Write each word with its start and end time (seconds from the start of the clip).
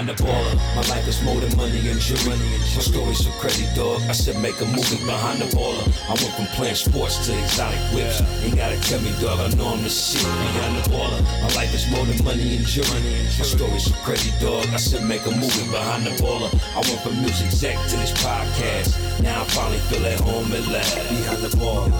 behind 0.00 0.18
the 0.18 0.24
baller. 0.24 0.56
My 0.76 0.82
life 0.94 1.06
is 1.08 1.22
more 1.22 1.40
than 1.40 1.56
money 1.56 1.88
and 1.88 2.00
jewelry. 2.00 2.38
My 2.38 2.82
story's 2.82 3.24
so 3.24 3.30
crazy, 3.40 3.66
dog. 3.74 4.00
I 4.08 4.12
said 4.12 4.40
make 4.40 4.60
a 4.60 4.64
movie 4.64 5.04
behind 5.04 5.40
the 5.40 5.46
baller. 5.56 5.84
I 6.08 6.14
went 6.14 6.34
from 6.36 6.46
playing 6.56 6.76
sports 6.76 7.26
to 7.26 7.38
exotic 7.38 7.80
whips. 7.92 8.20
Ain't 8.42 8.56
gotta 8.56 8.80
tell 8.80 9.00
me, 9.00 9.12
dog. 9.20 9.38
I 9.40 9.48
know 9.56 9.68
I'm 9.68 9.82
the 9.82 9.90
shit 9.90 10.22
behind 10.22 10.76
the 10.76 10.90
baller. 10.90 11.20
My 11.42 11.54
life 11.54 11.74
is 11.74 11.90
more 11.90 12.04
than 12.06 12.22
money 12.24 12.56
and 12.56 12.66
jewelry. 12.66 13.00
My 13.38 13.44
story's 13.44 13.84
so 13.84 13.94
crazy, 14.04 14.32
dog. 14.40 14.66
I 14.72 14.76
said 14.76 15.04
make 15.06 15.24
a 15.26 15.30
movie 15.30 15.70
behind 15.70 16.06
the 16.06 16.14
baller. 16.22 16.50
I 16.72 16.80
went 16.80 17.00
from 17.00 17.20
music 17.20 17.46
exec 17.46 17.76
to 17.90 17.96
this 17.96 18.12
podcast. 18.22 19.22
Now 19.22 19.42
I 19.42 19.44
finally 19.44 19.80
feel 19.90 20.04
at 20.06 20.20
home 20.20 20.52
at 20.52 20.66
last. 20.68 20.96
Behind 21.08 21.42
the 21.42 21.52
baller. 21.60 21.92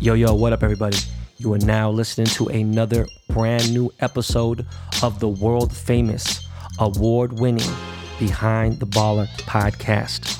Yo, 0.00 0.14
yo, 0.14 0.34
what 0.34 0.52
up, 0.52 0.62
everybody? 0.62 0.96
You 1.40 1.54
are 1.54 1.58
now 1.58 1.88
listening 1.90 2.26
to 2.26 2.48
another 2.48 3.06
brand 3.30 3.72
new 3.72 3.90
episode 4.00 4.66
of 5.02 5.20
the 5.20 5.28
world 5.30 5.74
famous, 5.74 6.46
award 6.78 7.40
winning 7.40 7.72
Behind 8.18 8.78
the 8.78 8.84
Baller 8.84 9.26
podcast. 9.46 10.38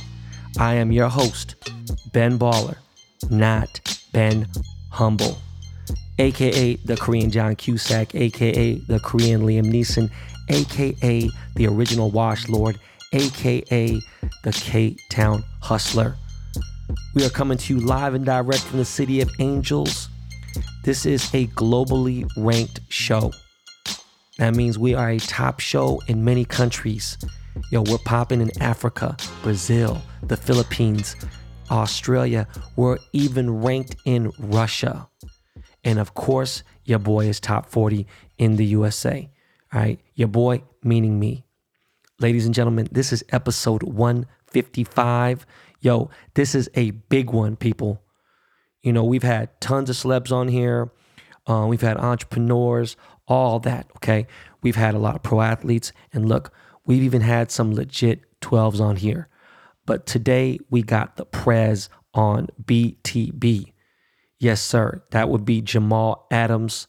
I 0.58 0.74
am 0.74 0.92
your 0.92 1.08
host, 1.08 1.54
Ben 2.12 2.38
Baller, 2.38 2.76
not 3.30 3.80
Ben 4.12 4.46
Humble, 4.90 5.38
aka 6.18 6.76
the 6.76 6.98
Korean 6.98 7.30
John 7.30 7.56
Cusack, 7.56 8.14
aka 8.14 8.74
the 8.74 9.00
Korean 9.00 9.40
Liam 9.40 9.72
Neeson, 9.72 10.10
aka 10.50 11.30
the 11.56 11.66
original 11.66 12.10
Wash 12.10 12.46
Lord, 12.50 12.78
aka 13.14 13.98
the 14.44 14.52
K 14.52 14.98
Town 15.10 15.44
Hustler. 15.62 16.16
We 17.14 17.24
are 17.24 17.30
coming 17.30 17.56
to 17.56 17.74
you 17.74 17.80
live 17.80 18.12
and 18.12 18.26
direct 18.26 18.64
from 18.64 18.80
the 18.80 18.84
city 18.84 19.22
of 19.22 19.30
Angels. 19.38 20.09
This 20.84 21.06
is 21.06 21.32
a 21.34 21.46
globally 21.48 22.28
ranked 22.36 22.80
show. 22.88 23.32
That 24.38 24.54
means 24.54 24.78
we 24.78 24.94
are 24.94 25.10
a 25.10 25.18
top 25.18 25.60
show 25.60 26.00
in 26.06 26.24
many 26.24 26.44
countries. 26.44 27.18
Yo, 27.70 27.82
we're 27.82 27.98
popping 27.98 28.40
in 28.40 28.50
Africa, 28.62 29.16
Brazil, 29.42 30.00
the 30.22 30.36
Philippines, 30.36 31.16
Australia. 31.70 32.48
We're 32.76 32.98
even 33.12 33.62
ranked 33.62 33.96
in 34.04 34.32
Russia. 34.38 35.08
And 35.84 35.98
of 35.98 36.14
course, 36.14 36.62
your 36.84 36.98
boy 36.98 37.28
is 37.28 37.40
top 37.40 37.66
40 37.66 38.06
in 38.38 38.56
the 38.56 38.64
USA. 38.66 39.28
All 39.72 39.80
right, 39.80 40.00
your 40.14 40.28
boy 40.28 40.62
meaning 40.82 41.18
me. 41.18 41.44
Ladies 42.18 42.44
and 42.44 42.54
gentlemen, 42.54 42.88
this 42.90 43.12
is 43.12 43.24
episode 43.30 43.82
155. 43.82 45.46
Yo, 45.80 46.10
this 46.34 46.54
is 46.54 46.68
a 46.74 46.90
big 46.90 47.30
one, 47.30 47.56
people. 47.56 48.02
You 48.82 48.92
know, 48.92 49.04
we've 49.04 49.22
had 49.22 49.60
tons 49.60 49.90
of 49.90 49.96
celebs 49.96 50.32
on 50.32 50.48
here. 50.48 50.90
Uh, 51.46 51.66
we've 51.68 51.80
had 51.80 51.96
entrepreneurs, 51.96 52.96
all 53.26 53.58
that. 53.60 53.90
Okay. 53.96 54.26
We've 54.62 54.76
had 54.76 54.94
a 54.94 54.98
lot 54.98 55.16
of 55.16 55.22
pro 55.22 55.40
athletes. 55.40 55.92
And 56.12 56.28
look, 56.28 56.52
we've 56.84 57.02
even 57.02 57.22
had 57.22 57.50
some 57.50 57.74
legit 57.74 58.20
12s 58.40 58.80
on 58.80 58.96
here. 58.96 59.28
But 59.86 60.06
today 60.06 60.58
we 60.70 60.82
got 60.82 61.16
the 61.16 61.24
Prez 61.24 61.88
on 62.14 62.48
BTB. 62.62 63.72
Yes, 64.38 64.62
sir. 64.62 65.02
That 65.10 65.28
would 65.28 65.44
be 65.44 65.60
Jamal 65.60 66.26
Adams. 66.30 66.86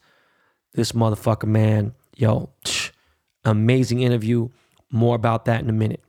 This 0.74 0.92
motherfucker, 0.92 1.46
man. 1.46 1.92
Yo, 2.16 2.50
amazing 3.44 4.00
interview. 4.00 4.48
More 4.90 5.16
about 5.16 5.46
that 5.46 5.60
in 5.62 5.68
a 5.68 5.74
minute. 5.74 6.02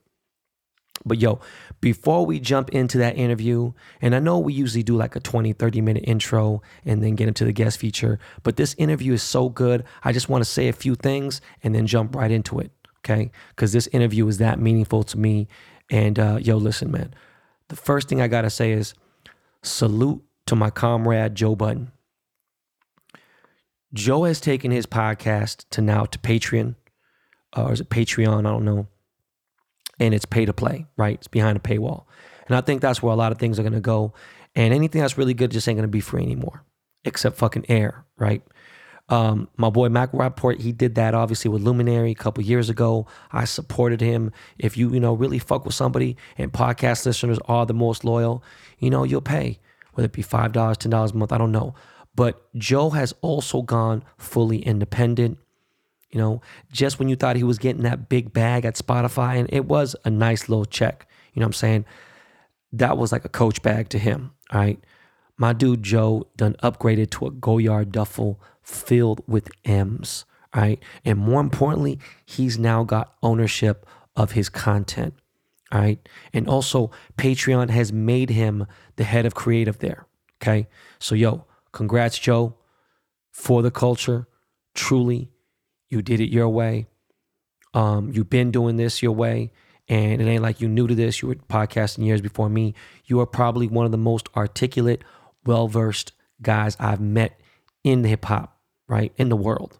But 1.05 1.19
yo, 1.19 1.39
before 1.83 2.25
we 2.25 2.39
jump 2.39 2.69
into 2.69 2.97
that 2.97 3.17
interview, 3.17 3.73
and 4.01 4.15
I 4.15 4.19
know 4.19 4.39
we 4.39 4.53
usually 4.53 4.83
do 4.83 4.95
like 4.95 5.17
a 5.17 5.19
20, 5.19 5.51
30 5.51 5.81
minute 5.81 6.05
intro 6.07 6.61
and 6.85 7.03
then 7.03 7.15
get 7.15 7.27
into 7.27 7.43
the 7.43 7.51
guest 7.51 7.77
feature, 7.77 8.19
but 8.41 8.55
this 8.55 8.73
interview 8.75 9.11
is 9.11 9.21
so 9.21 9.49
good. 9.49 9.83
I 10.01 10.13
just 10.13 10.29
want 10.29 10.45
to 10.45 10.49
say 10.49 10.69
a 10.69 10.73
few 10.73 10.95
things 10.95 11.41
and 11.61 11.75
then 11.75 11.85
jump 11.85 12.15
right 12.15 12.31
into 12.31 12.57
it. 12.59 12.71
Okay. 12.99 13.31
Because 13.49 13.73
this 13.73 13.87
interview 13.87 14.25
is 14.29 14.37
that 14.37 14.59
meaningful 14.59 15.03
to 15.03 15.17
me. 15.19 15.49
And 15.89 16.17
uh, 16.17 16.39
yo, 16.41 16.55
listen, 16.55 16.89
man, 16.89 17.13
the 17.67 17.75
first 17.75 18.07
thing 18.07 18.21
I 18.21 18.29
got 18.29 18.43
to 18.43 18.49
say 18.49 18.71
is 18.71 18.93
salute 19.61 20.23
to 20.45 20.55
my 20.55 20.69
comrade, 20.69 21.35
Joe 21.35 21.53
Budden. 21.53 21.91
Joe 23.93 24.23
has 24.23 24.39
taken 24.39 24.71
his 24.71 24.85
podcast 24.85 25.65
to 25.71 25.81
now 25.81 26.05
to 26.05 26.17
Patreon, 26.17 26.75
or 27.57 27.73
is 27.73 27.81
it 27.81 27.89
Patreon? 27.89 28.39
I 28.39 28.51
don't 28.51 28.63
know 28.63 28.87
and 29.99 30.13
it's 30.13 30.25
pay 30.25 30.45
to 30.45 30.53
play, 30.53 30.87
right? 30.97 31.15
It's 31.15 31.27
behind 31.27 31.57
a 31.57 31.61
paywall. 31.61 32.05
And 32.47 32.55
I 32.55 32.61
think 32.61 32.81
that's 32.81 33.01
where 33.01 33.13
a 33.13 33.17
lot 33.17 33.31
of 33.31 33.37
things 33.37 33.59
are 33.59 33.63
going 33.63 33.73
to 33.73 33.79
go. 33.79 34.13
And 34.55 34.73
anything 34.73 35.01
that's 35.01 35.17
really 35.17 35.33
good 35.33 35.51
just 35.51 35.67
ain't 35.67 35.77
going 35.77 35.87
to 35.87 35.91
be 35.91 36.01
free 36.01 36.23
anymore, 36.23 36.63
except 37.05 37.37
fucking 37.37 37.65
air, 37.69 38.05
right? 38.17 38.43
Um, 39.09 39.49
my 39.57 39.69
boy 39.69 39.89
Mac 39.89 40.09
Rapport, 40.13 40.53
he 40.53 40.71
did 40.71 40.95
that 40.95 41.13
obviously 41.13 41.49
with 41.49 41.61
Luminary 41.61 42.11
a 42.11 42.15
couple 42.15 42.43
years 42.43 42.69
ago. 42.69 43.05
I 43.31 43.45
supported 43.45 44.01
him. 44.01 44.31
If 44.57 44.77
you, 44.77 44.93
you 44.93 44.99
know, 44.99 45.13
really 45.13 45.39
fuck 45.39 45.65
with 45.65 45.75
somebody 45.75 46.15
and 46.37 46.53
podcast 46.53 47.05
listeners 47.05 47.39
are 47.45 47.65
the 47.65 47.73
most 47.73 48.03
loyal, 48.03 48.43
you 48.79 48.89
know, 48.89 49.03
you'll 49.03 49.21
pay, 49.21 49.59
whether 49.93 50.05
it 50.05 50.13
be 50.13 50.23
$5, 50.23 50.51
$10 50.51 51.11
a 51.11 51.17
month, 51.17 51.31
I 51.31 51.37
don't 51.37 51.51
know. 51.51 51.75
But 52.15 52.53
Joe 52.55 52.91
has 52.91 53.13
also 53.21 53.61
gone 53.61 54.03
fully 54.17 54.59
independent. 54.59 55.39
You 56.13 56.19
know, 56.19 56.41
just 56.71 56.99
when 56.99 57.09
you 57.09 57.15
thought 57.15 57.35
he 57.37 57.43
was 57.43 57.57
getting 57.57 57.81
that 57.83 58.07
big 58.07 58.31
bag 58.31 58.65
at 58.65 58.75
Spotify, 58.75 59.39
and 59.39 59.49
it 59.51 59.65
was 59.65 59.95
a 60.05 60.11
nice 60.11 60.47
little 60.47 60.65
check. 60.65 61.07
You 61.33 61.39
know 61.39 61.45
what 61.45 61.49
I'm 61.49 61.53
saying? 61.53 61.85
That 62.71 62.99
was 62.99 63.11
like 63.11 63.25
a 63.25 63.29
coach 63.29 63.63
bag 63.63 63.89
to 63.89 63.97
him. 63.97 64.31
All 64.51 64.59
right. 64.59 64.79
My 65.37 65.53
dude 65.53 65.81
Joe 65.81 66.27
done 66.37 66.55
upgraded 66.61 67.09
to 67.11 67.25
a 67.25 67.31
Goyard 67.31 67.91
duffel 67.91 68.39
filled 68.61 69.23
with 69.27 69.49
M's. 69.65 70.25
All 70.53 70.61
right. 70.61 70.79
And 71.03 71.17
more 71.17 71.41
importantly, 71.41 71.97
he's 72.25 72.59
now 72.59 72.83
got 72.83 73.15
ownership 73.23 73.87
of 74.15 74.33
his 74.33 74.49
content. 74.49 75.15
All 75.71 75.81
right. 75.81 76.07
And 76.31 76.47
also, 76.47 76.91
Patreon 77.17 77.71
has 77.71 77.91
made 77.91 78.29
him 78.29 78.67
the 78.97 79.03
head 79.03 79.25
of 79.25 79.33
creative 79.33 79.79
there. 79.79 80.05
Okay. 80.39 80.67
So, 80.99 81.15
yo, 81.15 81.45
congrats, 81.71 82.19
Joe, 82.19 82.55
for 83.31 83.63
the 83.63 83.71
culture. 83.71 84.27
Truly, 84.75 85.31
you 85.93 86.01
did 86.01 86.19
it 86.19 86.29
your 86.29 86.49
way. 86.49 86.87
Um, 87.73 88.11
you've 88.11 88.29
been 88.29 88.51
doing 88.51 88.75
this 88.75 89.01
your 89.01 89.13
way. 89.13 89.51
And 89.87 90.21
it 90.21 90.25
ain't 90.25 90.43
like 90.43 90.61
you 90.61 90.67
new 90.67 90.87
to 90.87 90.95
this. 90.95 91.21
You 91.21 91.27
were 91.29 91.35
podcasting 91.35 92.05
years 92.05 92.21
before 92.21 92.49
me. 92.49 92.73
You 93.05 93.19
are 93.19 93.25
probably 93.25 93.67
one 93.67 93.85
of 93.85 93.91
the 93.91 93.97
most 93.97 94.27
articulate, 94.35 95.03
well 95.45 95.67
versed 95.67 96.13
guys 96.41 96.75
I've 96.79 97.01
met 97.01 97.39
in 97.83 98.03
hip 98.03 98.25
hop, 98.25 98.57
right? 98.87 99.11
In 99.17 99.29
the 99.29 99.35
world. 99.35 99.79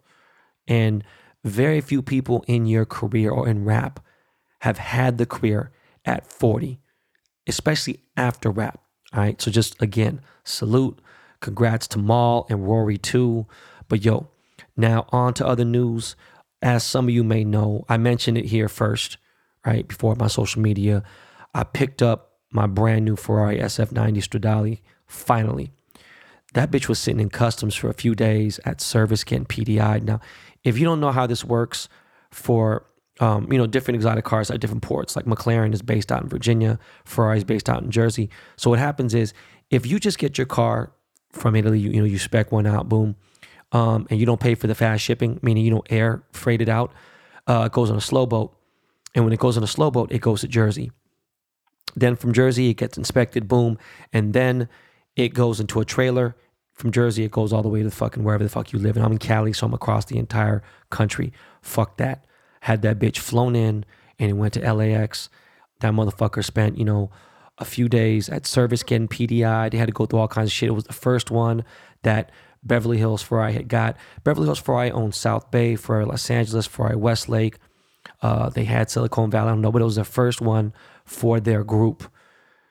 And 0.68 1.04
very 1.42 1.80
few 1.80 2.02
people 2.02 2.44
in 2.46 2.66
your 2.66 2.84
career 2.84 3.30
or 3.30 3.48
in 3.48 3.64
rap 3.64 4.00
have 4.60 4.78
had 4.78 5.18
the 5.18 5.26
career 5.26 5.72
at 6.04 6.26
40, 6.26 6.80
especially 7.46 8.00
after 8.16 8.50
rap. 8.50 8.80
All 9.12 9.20
right. 9.20 9.40
So 9.40 9.50
just 9.50 9.80
again, 9.80 10.20
salute. 10.44 10.98
Congrats 11.40 11.86
to 11.88 11.98
Mal 11.98 12.46
and 12.48 12.66
Rory 12.66 12.98
too. 12.98 13.46
But 13.88 14.04
yo, 14.04 14.28
now, 14.76 15.06
on 15.10 15.34
to 15.34 15.46
other 15.46 15.64
news. 15.64 16.16
As 16.62 16.82
some 16.82 17.06
of 17.06 17.14
you 17.14 17.22
may 17.22 17.44
know, 17.44 17.84
I 17.88 17.96
mentioned 17.98 18.38
it 18.38 18.46
here 18.46 18.68
first, 18.68 19.18
right? 19.66 19.86
Before 19.86 20.14
my 20.16 20.28
social 20.28 20.62
media. 20.62 21.02
I 21.54 21.64
picked 21.64 22.02
up 22.02 22.32
my 22.50 22.66
brand 22.66 23.04
new 23.04 23.16
Ferrari 23.16 23.58
SF90 23.58 24.16
Stradale 24.18 24.80
finally. 25.06 25.70
That 26.54 26.70
bitch 26.70 26.88
was 26.88 26.98
sitting 26.98 27.20
in 27.20 27.30
customs 27.30 27.74
for 27.74 27.90
a 27.90 27.94
few 27.94 28.14
days 28.14 28.60
at 28.64 28.80
service 28.80 29.24
getting 29.24 29.44
PDI. 29.44 30.02
Now, 30.02 30.20
if 30.62 30.78
you 30.78 30.84
don't 30.84 31.00
know 31.00 31.12
how 31.12 31.26
this 31.26 31.44
works 31.44 31.88
for 32.30 32.86
um, 33.20 33.50
you 33.52 33.58
know, 33.58 33.66
different 33.66 33.96
exotic 33.96 34.24
cars 34.24 34.50
at 34.50 34.60
different 34.60 34.82
ports. 34.82 35.14
Like 35.14 35.24
McLaren 35.24 35.72
is 35.72 35.82
based 35.82 36.10
out 36.10 36.22
in 36.22 36.28
Virginia, 36.28 36.78
Ferrari 37.04 37.38
is 37.38 37.44
based 37.44 37.68
out 37.68 37.82
in 37.82 37.90
Jersey. 37.90 38.30
So 38.56 38.70
what 38.70 38.78
happens 38.78 39.14
is 39.14 39.32
if 39.70 39.86
you 39.86 39.98
just 39.98 40.18
get 40.18 40.36
your 40.36 40.46
car 40.46 40.92
from 41.32 41.54
Italy, 41.56 41.78
you, 41.78 41.90
you 41.90 42.00
know, 42.00 42.06
you 42.06 42.18
spec 42.18 42.50
one 42.52 42.66
out, 42.66 42.88
boom, 42.88 43.16
um, 43.74 44.06
and 44.08 44.20
you 44.20 44.24
don't 44.24 44.40
pay 44.40 44.54
for 44.54 44.68
the 44.68 44.74
fast 44.74 45.02
shipping, 45.02 45.40
meaning 45.42 45.64
you 45.64 45.70
don't 45.70 45.86
air 45.90 46.22
freight 46.32 46.62
it 46.62 46.68
out, 46.68 46.92
uh, 47.46 47.64
it 47.66 47.72
goes 47.72 47.90
on 47.90 47.96
a 47.96 48.00
slow 48.00 48.24
boat. 48.24 48.56
And 49.14 49.24
when 49.24 49.32
it 49.32 49.40
goes 49.40 49.56
on 49.56 49.62
a 49.62 49.66
slow 49.66 49.90
boat, 49.90 50.10
it 50.12 50.20
goes 50.20 50.40
to 50.40 50.48
Jersey. 50.48 50.92
Then 51.96 52.16
from 52.16 52.32
Jersey, 52.32 52.70
it 52.70 52.74
gets 52.74 52.96
inspected, 52.96 53.48
boom. 53.48 53.78
And 54.12 54.32
then 54.32 54.68
it 55.16 55.34
goes 55.34 55.60
into 55.60 55.80
a 55.80 55.84
trailer. 55.84 56.36
From 56.72 56.90
Jersey, 56.90 57.24
it 57.24 57.30
goes 57.30 57.52
all 57.52 57.62
the 57.62 57.68
way 57.68 57.80
to 57.80 57.84
the 57.84 57.94
fucking 57.94 58.24
wherever 58.24 58.42
the 58.42 58.50
fuck 58.50 58.72
you 58.72 58.78
live. 58.78 58.96
And 58.96 59.04
I'm 59.04 59.12
in 59.12 59.18
Cali, 59.18 59.52
so 59.52 59.66
I'm 59.66 59.74
across 59.74 60.06
the 60.06 60.18
entire 60.18 60.62
country. 60.90 61.32
Fuck 61.62 61.98
that. 61.98 62.24
Had 62.62 62.82
that 62.82 62.98
bitch 62.98 63.18
flown 63.18 63.54
in 63.54 63.84
and 64.18 64.30
it 64.30 64.34
went 64.34 64.54
to 64.54 64.72
LAX. 64.72 65.28
That 65.80 65.92
motherfucker 65.92 66.44
spent, 66.44 66.78
you 66.78 66.84
know, 66.84 67.10
a 67.58 67.64
few 67.64 67.88
days 67.88 68.28
at 68.28 68.46
service 68.46 68.82
getting 68.82 69.06
PDI. 69.06 69.70
They 69.70 69.78
had 69.78 69.86
to 69.86 69.92
go 69.92 70.06
through 70.06 70.20
all 70.20 70.28
kinds 70.28 70.48
of 70.48 70.52
shit. 70.52 70.68
It 70.68 70.72
was 70.72 70.84
the 70.84 70.92
first 70.92 71.30
one 71.30 71.64
that 72.02 72.30
Beverly 72.64 72.98
Hills 72.98 73.22
Ferrari 73.22 73.52
had 73.52 73.68
got. 73.68 73.96
Beverly 74.24 74.46
Hills 74.46 74.58
Ferrari 74.58 74.90
owned 74.90 75.14
South 75.14 75.50
Bay 75.50 75.76
for 75.76 76.04
Los 76.06 76.30
Angeles, 76.30 76.66
Ferrari 76.66 76.96
Westlake. 76.96 77.58
Uh, 78.22 78.48
they 78.48 78.64
had 78.64 78.90
Silicon 78.90 79.30
Valley. 79.30 79.48
I 79.48 79.50
don't 79.52 79.60
know, 79.60 79.70
but 79.70 79.82
it 79.82 79.86
was 79.86 79.96
the 79.96 80.04
first 80.04 80.40
one 80.40 80.72
for 81.04 81.40
their 81.40 81.62
group. 81.62 82.10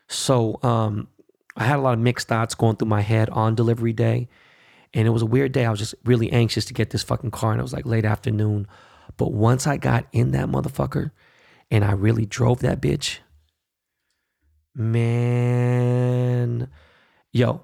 So 0.07 0.59
um, 0.63 1.07
I 1.55 1.65
had 1.65 1.77
a 1.77 1.81
lot 1.81 1.93
of 1.93 1.99
mixed 1.99 2.27
thoughts 2.27 2.55
going 2.55 2.75
through 2.75 2.87
my 2.87 3.01
head 3.01 3.29
on 3.29 3.55
delivery 3.55 3.93
day. 3.93 4.29
And 4.93 5.07
it 5.07 5.11
was 5.11 5.21
a 5.21 5.27
weird 5.27 5.51
day. 5.51 5.65
I 5.65 5.71
was 5.71 5.79
just 5.79 5.95
really 6.05 6.31
anxious 6.31 6.65
to 6.65 6.73
get 6.73 6.91
this 6.91 7.03
fucking 7.03 7.31
car. 7.31 7.51
And 7.51 7.59
it 7.59 7.63
was 7.63 7.73
like 7.73 7.85
late 7.85 8.05
afternoon. 8.05 8.67
But 9.17 9.31
once 9.31 9.67
I 9.67 9.77
got 9.77 10.05
in 10.11 10.31
that 10.31 10.47
motherfucker 10.47 11.11
and 11.69 11.83
I 11.83 11.91
really 11.93 12.25
drove 12.25 12.59
that 12.59 12.81
bitch, 12.81 13.19
man, 14.75 16.69
yo, 17.31 17.61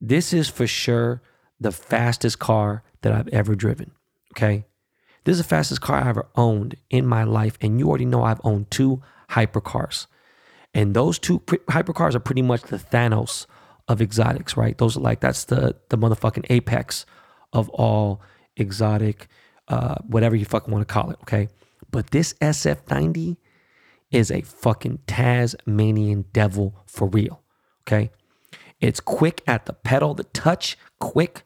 this 0.00 0.32
is 0.32 0.48
for 0.48 0.66
sure 0.66 1.22
the 1.62 1.72
fastest 1.72 2.38
car 2.38 2.82
that 3.02 3.12
I've 3.12 3.28
ever 3.28 3.54
driven. 3.54 3.92
Okay. 4.32 4.64
This 5.24 5.34
is 5.34 5.42
the 5.42 5.48
fastest 5.48 5.80
car 5.80 6.02
I 6.02 6.08
ever 6.08 6.26
owned 6.34 6.76
in 6.90 7.06
my 7.06 7.24
life. 7.24 7.56
And 7.60 7.78
you 7.78 7.88
already 7.88 8.04
know 8.04 8.24
I've 8.24 8.40
owned 8.44 8.70
two 8.70 9.02
hypercars. 9.30 10.06
And 10.74 10.94
those 10.94 11.18
two 11.18 11.40
hypercars 11.40 12.14
are 12.14 12.20
pretty 12.20 12.42
much 12.42 12.62
the 12.62 12.78
Thanos 12.78 13.46
of 13.88 14.00
exotics, 14.00 14.56
right? 14.56 14.76
Those 14.78 14.96
are 14.96 15.00
like, 15.00 15.20
that's 15.20 15.44
the, 15.44 15.76
the 15.90 15.98
motherfucking 15.98 16.46
apex 16.50 17.04
of 17.52 17.68
all 17.70 18.22
exotic, 18.56 19.28
uh, 19.68 19.96
whatever 20.06 20.34
you 20.34 20.44
fucking 20.44 20.72
want 20.72 20.86
to 20.86 20.92
call 20.92 21.10
it. 21.10 21.18
Okay. 21.22 21.48
But 21.90 22.10
this 22.10 22.34
SF90 22.34 23.36
is 24.10 24.30
a 24.30 24.40
fucking 24.42 25.00
Tasmanian 25.06 26.24
devil 26.32 26.74
for 26.86 27.08
real. 27.08 27.42
Okay. 27.86 28.10
It's 28.80 29.00
quick 29.00 29.42
at 29.46 29.66
the 29.66 29.72
pedal, 29.72 30.14
the 30.14 30.24
touch, 30.24 30.76
quick. 30.98 31.42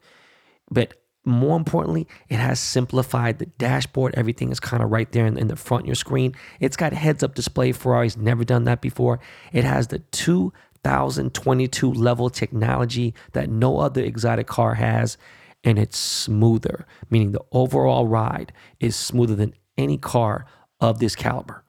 But 0.69 0.93
more 1.27 1.57
importantly, 1.57 2.07
it 2.29 2.37
has 2.37 2.59
simplified 2.59 3.39
the 3.39 3.47
dashboard. 3.47 4.15
Everything 4.15 4.49
is 4.51 4.59
kind 4.59 4.81
of 4.81 4.91
right 4.91 5.11
there 5.11 5.25
in, 5.25 5.37
in, 5.37 5.47
the 5.49 5.55
front 5.57 5.83
of 5.83 5.87
your 5.87 5.95
screen. 5.95 6.33
It's 6.59 6.77
got 6.77 6.93
heads 6.93 7.21
up 7.21 7.35
display. 7.35 7.73
Ferrari's 7.73 8.15
never 8.15 8.45
done 8.45 8.63
that 8.63 8.81
before. 8.81 9.19
It 9.51 9.65
has 9.65 9.87
the 9.87 9.99
2022 9.99 11.91
level 11.91 12.29
technology 12.29 13.13
that 13.33 13.49
no 13.49 13.79
other 13.79 14.01
exotic 14.01 14.47
car 14.47 14.75
has. 14.75 15.17
And 15.63 15.77
it's 15.77 15.97
smoother, 15.97 16.87
meaning 17.09 17.33
the 17.33 17.43
overall 17.51 18.07
ride 18.07 18.53
is 18.79 18.95
smoother 18.95 19.35
than 19.35 19.53
any 19.77 19.97
car 19.97 20.45
of 20.79 20.99
this 20.99 21.15
caliber. 21.15 21.65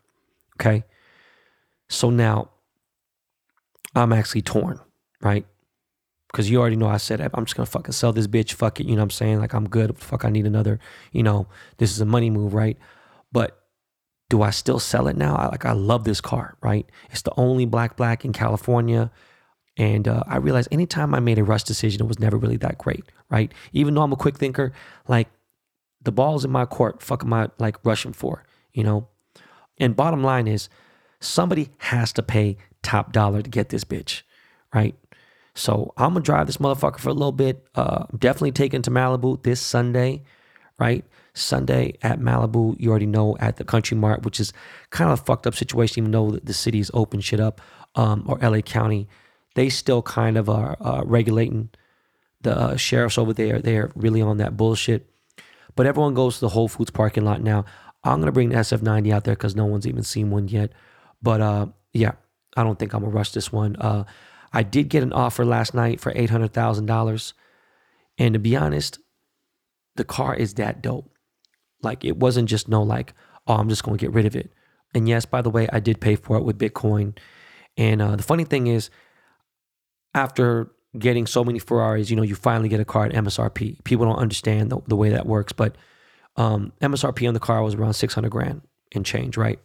Okay. 0.60 0.84
So 1.88 2.10
now 2.10 2.50
I'm 3.94 4.12
actually 4.12 4.42
torn, 4.42 4.78
right? 5.20 5.46
Because 6.30 6.50
you 6.50 6.60
already 6.60 6.76
know 6.76 6.88
I 6.88 6.98
said 6.98 7.20
I'm 7.20 7.44
just 7.44 7.56
gonna 7.56 7.66
fucking 7.66 7.92
sell 7.92 8.12
this 8.12 8.26
bitch. 8.26 8.52
Fuck 8.52 8.80
it, 8.80 8.86
you 8.86 8.94
know 8.94 9.00
what 9.00 9.04
I'm 9.04 9.10
saying? 9.10 9.38
Like 9.40 9.54
I'm 9.54 9.68
good. 9.68 9.98
Fuck, 9.98 10.24
I 10.24 10.30
need 10.30 10.46
another. 10.46 10.78
You 11.12 11.22
know, 11.22 11.48
this 11.78 11.90
is 11.90 12.00
a 12.00 12.04
money 12.04 12.30
move, 12.30 12.54
right? 12.54 12.76
But 13.32 13.58
do 14.28 14.42
I 14.42 14.50
still 14.50 14.78
sell 14.78 15.08
it 15.08 15.16
now? 15.16 15.36
I, 15.36 15.46
like 15.46 15.64
I 15.64 15.72
love 15.72 16.04
this 16.04 16.20
car, 16.20 16.56
right? 16.62 16.86
It's 17.10 17.22
the 17.22 17.32
only 17.36 17.64
black 17.64 17.96
black 17.96 18.24
in 18.24 18.32
California. 18.32 19.10
And 19.78 20.08
uh, 20.08 20.24
I 20.26 20.38
realized 20.38 20.68
anytime 20.72 21.14
I 21.14 21.20
made 21.20 21.38
a 21.38 21.44
rush 21.44 21.62
decision, 21.62 22.02
it 22.02 22.08
was 22.08 22.18
never 22.18 22.36
really 22.36 22.56
that 22.58 22.78
great, 22.78 23.04
right? 23.30 23.52
Even 23.72 23.94
though 23.94 24.02
I'm 24.02 24.12
a 24.12 24.16
quick 24.16 24.36
thinker, 24.36 24.72
like 25.06 25.28
the 26.02 26.12
ball's 26.12 26.44
in 26.44 26.50
my 26.50 26.66
court, 26.66 27.00
fuck 27.00 27.22
am 27.22 27.32
I 27.32 27.48
like 27.58 27.76
rushing 27.84 28.12
for, 28.12 28.44
you 28.72 28.82
know? 28.82 29.08
And 29.78 29.94
bottom 29.94 30.22
line 30.24 30.48
is, 30.48 30.68
somebody 31.20 31.70
has 31.78 32.12
to 32.14 32.22
pay 32.22 32.56
top 32.82 33.12
dollar 33.12 33.40
to 33.40 33.50
get 33.50 33.68
this 33.68 33.84
bitch, 33.84 34.22
right? 34.74 34.96
So 35.58 35.92
I'm 35.96 36.12
gonna 36.12 36.20
drive 36.20 36.46
this 36.46 36.58
motherfucker 36.58 37.00
for 37.00 37.08
a 37.08 37.14
little 37.14 37.32
bit. 37.32 37.66
Uh, 37.74 38.04
definitely 38.16 38.52
taking 38.52 38.80
to 38.82 38.90
Malibu 38.90 39.42
this 39.42 39.60
Sunday, 39.60 40.22
right? 40.78 41.04
Sunday 41.34 41.98
at 42.00 42.20
Malibu, 42.20 42.76
you 42.78 42.90
already 42.90 43.06
know 43.06 43.36
at 43.40 43.56
the 43.56 43.64
Country 43.64 43.96
Mart, 43.96 44.22
which 44.22 44.38
is 44.38 44.52
kind 44.90 45.10
of 45.10 45.20
a 45.20 45.22
fucked 45.24 45.48
up 45.48 45.56
situation, 45.56 46.02
even 46.02 46.12
though 46.12 46.30
the 46.30 46.54
city's 46.54 46.92
open 46.94 47.20
shit 47.20 47.40
up, 47.40 47.60
um, 47.96 48.24
or 48.28 48.38
LA 48.38 48.60
County, 48.60 49.08
they 49.56 49.68
still 49.68 50.00
kind 50.00 50.36
of 50.36 50.48
are 50.48 50.76
uh, 50.80 51.02
regulating 51.04 51.70
the 52.42 52.56
uh, 52.56 52.76
sheriffs 52.76 53.18
over 53.18 53.32
there. 53.32 53.58
They're 53.58 53.90
really 53.96 54.22
on 54.22 54.36
that 54.36 54.56
bullshit. 54.56 55.10
But 55.74 55.86
everyone 55.86 56.14
goes 56.14 56.36
to 56.36 56.40
the 56.42 56.50
Whole 56.50 56.68
Foods 56.68 56.92
parking 56.92 57.24
lot 57.24 57.42
now. 57.42 57.64
I'm 58.04 58.20
gonna 58.20 58.30
bring 58.30 58.50
the 58.50 58.56
SF90 58.56 59.12
out 59.12 59.24
there 59.24 59.34
because 59.34 59.56
no 59.56 59.66
one's 59.66 59.88
even 59.88 60.04
seen 60.04 60.30
one 60.30 60.46
yet. 60.46 60.72
But 61.20 61.40
uh, 61.40 61.66
yeah, 61.92 62.12
I 62.56 62.62
don't 62.62 62.78
think 62.78 62.92
I'm 62.94 63.02
gonna 63.02 63.12
rush 63.12 63.32
this 63.32 63.52
one. 63.52 63.74
Uh, 63.74 64.04
I 64.52 64.62
did 64.62 64.88
get 64.88 65.02
an 65.02 65.12
offer 65.12 65.44
last 65.44 65.74
night 65.74 66.00
for 66.00 66.12
eight 66.14 66.30
hundred 66.30 66.52
thousand 66.52 66.86
dollars, 66.86 67.34
and 68.16 68.34
to 68.34 68.38
be 68.38 68.56
honest, 68.56 68.98
the 69.96 70.04
car 70.04 70.34
is 70.34 70.54
that 70.54 70.82
dope. 70.82 71.10
Like 71.82 72.04
it 72.04 72.16
wasn't 72.16 72.48
just 72.48 72.68
no 72.68 72.82
like, 72.82 73.14
oh, 73.46 73.54
I'm 73.54 73.68
just 73.68 73.84
gonna 73.84 73.96
get 73.96 74.12
rid 74.12 74.26
of 74.26 74.34
it. 74.34 74.52
And 74.94 75.08
yes, 75.08 75.26
by 75.26 75.42
the 75.42 75.50
way, 75.50 75.68
I 75.72 75.80
did 75.80 76.00
pay 76.00 76.16
for 76.16 76.36
it 76.36 76.44
with 76.44 76.58
Bitcoin. 76.58 77.16
And 77.76 78.00
uh, 78.00 78.16
the 78.16 78.22
funny 78.22 78.44
thing 78.44 78.66
is, 78.66 78.90
after 80.14 80.70
getting 80.98 81.26
so 81.26 81.44
many 81.44 81.58
Ferraris, 81.58 82.10
you 82.10 82.16
know, 82.16 82.22
you 82.22 82.34
finally 82.34 82.68
get 82.68 82.80
a 82.80 82.84
car 82.84 83.04
at 83.04 83.12
MSRP. 83.12 83.84
People 83.84 84.06
don't 84.06 84.16
understand 84.16 84.70
the, 84.70 84.80
the 84.86 84.96
way 84.96 85.10
that 85.10 85.26
works, 85.26 85.52
but 85.52 85.76
um, 86.36 86.72
MSRP 86.80 87.28
on 87.28 87.34
the 87.34 87.40
car 87.40 87.62
was 87.62 87.74
around 87.74 87.94
600 87.94 88.30
grand 88.30 88.62
and 88.94 89.04
change, 89.04 89.36
right? 89.36 89.58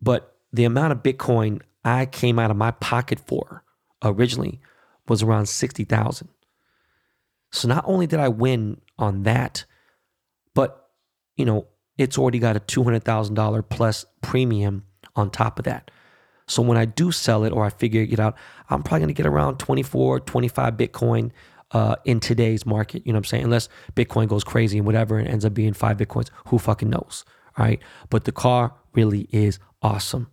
But 0.00 0.36
the 0.52 0.64
amount 0.64 0.92
of 0.92 1.02
Bitcoin 1.02 1.60
I 1.84 2.06
came 2.06 2.38
out 2.38 2.50
of 2.50 2.56
my 2.56 2.70
pocket 2.70 3.18
for 3.18 3.63
originally 4.04 4.60
was 5.08 5.22
around 5.22 5.46
60,000. 5.46 6.28
So 7.52 7.68
not 7.68 7.84
only 7.86 8.06
did 8.06 8.20
I 8.20 8.28
win 8.28 8.80
on 8.98 9.22
that, 9.24 9.64
but 10.54 10.88
you 11.36 11.44
know, 11.44 11.66
it's 11.98 12.18
already 12.18 12.38
got 12.38 12.56
a 12.56 12.60
$200,000 12.60 13.68
plus 13.68 14.04
premium 14.22 14.84
on 15.14 15.30
top 15.30 15.58
of 15.58 15.64
that. 15.64 15.90
So 16.46 16.62
when 16.62 16.76
I 16.76 16.84
do 16.84 17.12
sell 17.12 17.44
it 17.44 17.52
or 17.52 17.64
I 17.64 17.70
figure 17.70 18.02
it 18.02 18.20
out, 18.20 18.36
I'm 18.68 18.82
probably 18.82 19.00
going 19.00 19.14
to 19.14 19.22
get 19.22 19.26
around 19.26 19.58
24, 19.58 20.20
25 20.20 20.74
Bitcoin 20.74 21.30
uh, 21.70 21.96
in 22.04 22.20
today's 22.20 22.66
market. 22.66 23.06
You 23.06 23.12
know 23.12 23.18
what 23.18 23.26
I'm 23.26 23.28
saying? 23.28 23.44
Unless 23.44 23.68
Bitcoin 23.94 24.28
goes 24.28 24.44
crazy 24.44 24.78
and 24.78 24.86
whatever 24.86 25.18
and 25.18 25.28
ends 25.28 25.44
up 25.44 25.54
being 25.54 25.72
five 25.72 25.96
Bitcoins, 25.96 26.30
who 26.48 26.58
fucking 26.58 26.90
knows? 26.90 27.24
Right. 27.56 27.80
But 28.10 28.24
the 28.24 28.32
car 28.32 28.74
really 28.94 29.28
is 29.30 29.58
awesome 29.80 30.28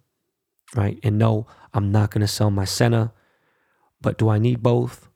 right? 0.75 0.99
And 1.03 1.17
no, 1.17 1.47
I'm 1.73 1.91
not 1.91 2.11
going 2.11 2.21
to 2.21 2.27
sell 2.27 2.51
my 2.51 2.65
Senna, 2.65 3.13
but 4.01 4.17
do 4.17 4.29
I 4.29 4.37
need 4.37 4.61
both? 4.61 5.09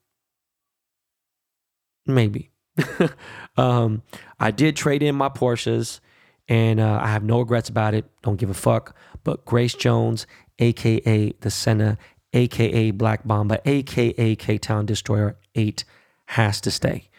Maybe. 2.06 2.52
um, 3.58 4.04
I 4.40 4.52
did 4.52 4.76
trade 4.76 5.02
in 5.02 5.16
my 5.16 5.30
Porsches, 5.30 6.00
and 6.48 6.80
uh, 6.80 7.00
I 7.02 7.08
have 7.08 7.24
no 7.24 7.40
regrets 7.40 7.70
about 7.70 7.94
it. 7.94 8.06
Don't 8.22 8.36
give 8.36 8.50
a 8.50 8.56
fuck. 8.56 8.96
But 9.24 9.46
Grace 9.46 9.74
Jones, 9.74 10.28
aka 10.60 11.32
the 11.40 11.52
Senna, 11.52 11.98
aka 12.34 12.92
Black 12.92 13.26
Bomba, 13.26 13.60
aka 13.68 14.36
K 14.36 14.58
Town 14.58 14.86
Destroyer 14.86 15.38
8, 15.56 15.84
has 16.28 16.62
to 16.62 16.72
stay. 16.72 17.10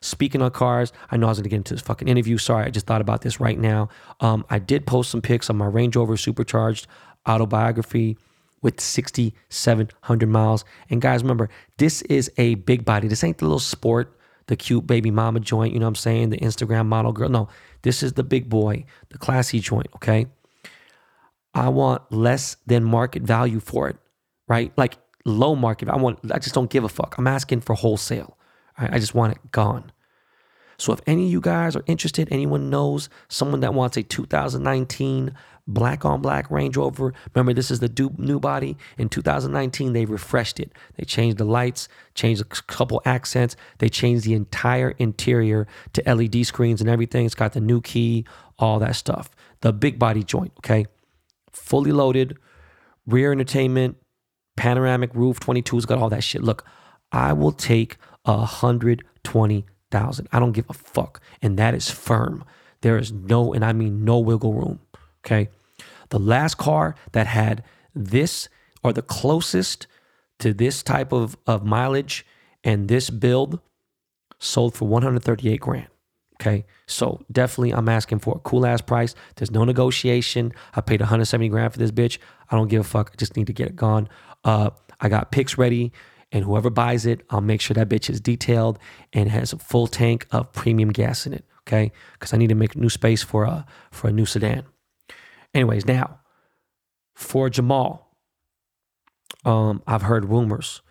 Speaking 0.00 0.42
of 0.42 0.52
cars, 0.52 0.92
I 1.10 1.16
know 1.16 1.26
I 1.26 1.30
was 1.30 1.38
gonna 1.38 1.48
get 1.48 1.56
into 1.56 1.74
this 1.74 1.82
fucking 1.82 2.06
interview. 2.06 2.38
Sorry, 2.38 2.66
I 2.66 2.70
just 2.70 2.86
thought 2.86 3.00
about 3.00 3.22
this 3.22 3.40
right 3.40 3.58
now. 3.58 3.88
Um, 4.20 4.44
I 4.48 4.58
did 4.58 4.86
post 4.86 5.10
some 5.10 5.22
pics 5.22 5.50
on 5.50 5.56
my 5.56 5.66
Range 5.66 5.96
Rover 5.96 6.16
Supercharged 6.16 6.86
autobiography 7.26 8.16
with 8.66 8.80
6,700 8.80 10.28
miles. 10.28 10.64
And 10.90 11.00
guys, 11.00 11.22
remember, 11.22 11.48
this 11.78 12.02
is 12.02 12.32
a 12.36 12.56
big 12.56 12.84
body. 12.84 13.06
This 13.06 13.22
ain't 13.22 13.38
the 13.38 13.44
little 13.44 13.60
sport, 13.60 14.18
the 14.48 14.56
cute 14.56 14.88
baby 14.88 15.12
mama 15.12 15.38
joint, 15.38 15.72
you 15.72 15.78
know 15.78 15.86
what 15.86 15.90
I'm 15.90 15.94
saying? 15.94 16.30
The 16.30 16.38
Instagram 16.38 16.86
model 16.86 17.12
girl. 17.12 17.28
No, 17.28 17.48
this 17.82 18.02
is 18.02 18.14
the 18.14 18.24
big 18.24 18.48
boy, 18.48 18.84
the 19.10 19.18
classy 19.18 19.60
joint, 19.60 19.86
okay? 19.94 20.26
I 21.54 21.68
want 21.68 22.02
less 22.10 22.56
than 22.66 22.82
market 22.82 23.22
value 23.22 23.60
for 23.60 23.88
it, 23.88 23.96
right? 24.48 24.72
Like 24.76 24.98
low 25.24 25.54
market. 25.54 25.88
I 25.88 25.96
want, 25.96 26.18
I 26.32 26.40
just 26.40 26.54
don't 26.54 26.68
give 26.68 26.82
a 26.82 26.88
fuck. 26.88 27.14
I'm 27.18 27.28
asking 27.28 27.60
for 27.60 27.74
wholesale. 27.74 28.36
Right? 28.78 28.92
I 28.92 28.98
just 28.98 29.14
want 29.14 29.32
it 29.32 29.52
gone. 29.52 29.92
So 30.76 30.92
if 30.92 31.00
any 31.06 31.26
of 31.26 31.30
you 31.30 31.40
guys 31.40 31.76
are 31.76 31.84
interested, 31.86 32.28
anyone 32.32 32.68
knows 32.68 33.08
someone 33.28 33.60
that 33.60 33.74
wants 33.74 33.96
a 33.96 34.02
2019 34.02 35.34
black 35.66 36.04
on 36.04 36.22
black 36.22 36.50
Range 36.50 36.76
Rover. 36.76 37.12
Remember, 37.34 37.52
this 37.52 37.70
is 37.70 37.80
the 37.80 38.12
new 38.18 38.38
body. 38.38 38.76
In 38.98 39.08
2019, 39.08 39.92
they 39.92 40.04
refreshed 40.04 40.60
it. 40.60 40.72
They 40.96 41.04
changed 41.04 41.38
the 41.38 41.44
lights, 41.44 41.88
changed 42.14 42.40
a 42.40 42.44
couple 42.44 43.02
accents. 43.04 43.56
They 43.78 43.88
changed 43.88 44.24
the 44.24 44.34
entire 44.34 44.90
interior 44.98 45.66
to 45.94 46.14
LED 46.14 46.46
screens 46.46 46.80
and 46.80 46.88
everything. 46.88 47.26
It's 47.26 47.34
got 47.34 47.52
the 47.52 47.60
new 47.60 47.80
key, 47.80 48.24
all 48.58 48.78
that 48.78 48.96
stuff. 48.96 49.30
The 49.60 49.72
big 49.72 49.98
body 49.98 50.22
joint, 50.22 50.52
okay? 50.58 50.86
Fully 51.52 51.92
loaded, 51.92 52.38
rear 53.06 53.32
entertainment, 53.32 53.96
panoramic 54.56 55.14
roof, 55.14 55.40
22's 55.40 55.86
got 55.86 55.98
all 55.98 56.10
that 56.10 56.22
shit. 56.22 56.42
Look, 56.42 56.64
I 57.12 57.32
will 57.32 57.52
take 57.52 57.96
a 58.24 58.44
hundred 58.44 59.04
twenty 59.22 59.64
thousand. 59.90 60.28
I 60.32 60.38
don't 60.38 60.52
give 60.52 60.66
a 60.68 60.74
fuck, 60.74 61.20
and 61.40 61.58
that 61.58 61.74
is 61.74 61.90
firm. 61.90 62.44
There 62.82 62.98
is 62.98 63.12
no, 63.12 63.52
and 63.52 63.64
I 63.64 63.72
mean 63.72 64.04
no 64.04 64.18
wiggle 64.18 64.52
room. 64.52 64.80
Okay. 65.26 65.48
The 66.10 66.18
last 66.20 66.56
car 66.56 66.94
that 67.12 67.26
had 67.26 67.64
this 67.94 68.48
or 68.82 68.92
the 68.92 69.02
closest 69.02 69.86
to 70.38 70.54
this 70.54 70.82
type 70.82 71.12
of, 71.12 71.36
of 71.46 71.64
mileage 71.64 72.24
and 72.62 72.88
this 72.88 73.10
build 73.10 73.60
sold 74.38 74.74
for 74.74 74.86
138 74.86 75.60
grand. 75.60 75.88
Okay. 76.40 76.64
So 76.86 77.24
definitely 77.32 77.72
I'm 77.72 77.88
asking 77.88 78.20
for 78.20 78.36
a 78.36 78.40
cool 78.40 78.66
ass 78.66 78.80
price. 78.80 79.14
There's 79.34 79.50
no 79.50 79.64
negotiation. 79.64 80.52
I 80.74 80.80
paid 80.80 81.00
170 81.00 81.48
grand 81.48 81.72
for 81.72 81.78
this 81.78 81.90
bitch. 81.90 82.18
I 82.50 82.56
don't 82.56 82.68
give 82.68 82.82
a 82.82 82.84
fuck. 82.84 83.10
I 83.12 83.16
just 83.16 83.36
need 83.36 83.48
to 83.48 83.52
get 83.52 83.66
it 83.66 83.76
gone. 83.76 84.08
Uh, 84.44 84.70
I 85.00 85.08
got 85.08 85.32
pics 85.32 85.58
ready 85.58 85.92
and 86.32 86.44
whoever 86.44 86.70
buys 86.70 87.06
it, 87.06 87.22
I'll 87.30 87.40
make 87.40 87.60
sure 87.60 87.74
that 87.74 87.88
bitch 87.88 88.10
is 88.10 88.20
detailed 88.20 88.78
and 89.12 89.30
has 89.30 89.52
a 89.52 89.58
full 89.58 89.86
tank 89.86 90.26
of 90.30 90.52
premium 90.52 90.90
gas 90.90 91.26
in 91.26 91.32
it. 91.32 91.44
okay? 91.66 91.92
Because 92.12 92.34
I 92.34 92.36
need 92.36 92.48
to 92.48 92.54
make 92.54 92.76
new 92.76 92.90
space 92.90 93.22
for 93.22 93.44
a 93.44 93.66
for 93.90 94.08
a 94.08 94.12
new 94.12 94.26
sedan. 94.26 94.64
Anyways, 95.56 95.86
now 95.86 96.20
for 97.14 97.48
Jamal, 97.48 98.14
um, 99.46 99.82
I've 99.86 100.02
heard 100.02 100.26
rumors 100.26 100.82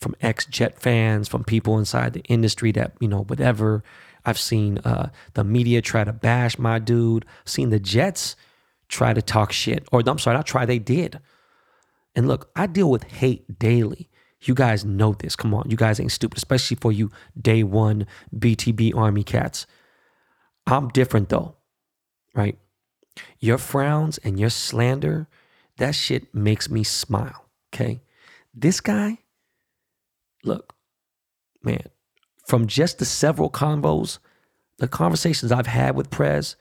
from 0.00 0.16
ex 0.20 0.44
Jet 0.46 0.76
fans, 0.76 1.28
from 1.28 1.44
people 1.44 1.78
inside 1.78 2.12
the 2.12 2.22
industry 2.22 2.72
that 2.72 2.96
you 2.98 3.06
know 3.06 3.22
whatever. 3.22 3.84
I've 4.24 4.40
seen 4.40 4.78
uh, 4.78 5.10
the 5.34 5.44
media 5.44 5.80
try 5.82 6.02
to 6.02 6.12
bash 6.12 6.58
my 6.58 6.80
dude. 6.80 7.24
Seen 7.44 7.70
the 7.70 7.78
Jets 7.78 8.34
try 8.88 9.14
to 9.14 9.22
talk 9.22 9.52
shit, 9.52 9.86
or 9.92 10.02
I'm 10.04 10.18
sorry, 10.18 10.36
not 10.36 10.46
try. 10.46 10.66
They 10.66 10.80
did. 10.80 11.20
And 12.16 12.26
look, 12.26 12.50
I 12.56 12.66
deal 12.66 12.90
with 12.90 13.04
hate 13.04 13.60
daily. 13.60 14.10
You 14.40 14.54
guys 14.56 14.84
know 14.84 15.12
this. 15.12 15.36
Come 15.36 15.54
on, 15.54 15.70
you 15.70 15.76
guys 15.76 16.00
ain't 16.00 16.10
stupid, 16.10 16.38
especially 16.38 16.76
for 16.80 16.90
you 16.90 17.12
day 17.40 17.62
one 17.62 18.08
BTB 18.36 18.96
Army 18.96 19.22
cats. 19.22 19.64
I'm 20.66 20.88
different 20.88 21.28
though, 21.28 21.54
right? 22.34 22.58
Your 23.40 23.58
frowns 23.58 24.18
and 24.18 24.38
your 24.38 24.50
slander, 24.50 25.28
that 25.76 25.94
shit 25.94 26.34
makes 26.34 26.70
me 26.70 26.84
smile. 26.84 27.46
Okay. 27.72 28.00
This 28.54 28.80
guy, 28.80 29.18
look, 30.44 30.74
man, 31.62 31.88
from 32.46 32.66
just 32.66 32.98
the 32.98 33.04
several 33.04 33.50
convos, 33.50 34.18
the 34.78 34.88
conversations 34.88 35.52
I've 35.52 35.66
had 35.66 35.96
with 35.96 36.10
Prez, 36.10 36.56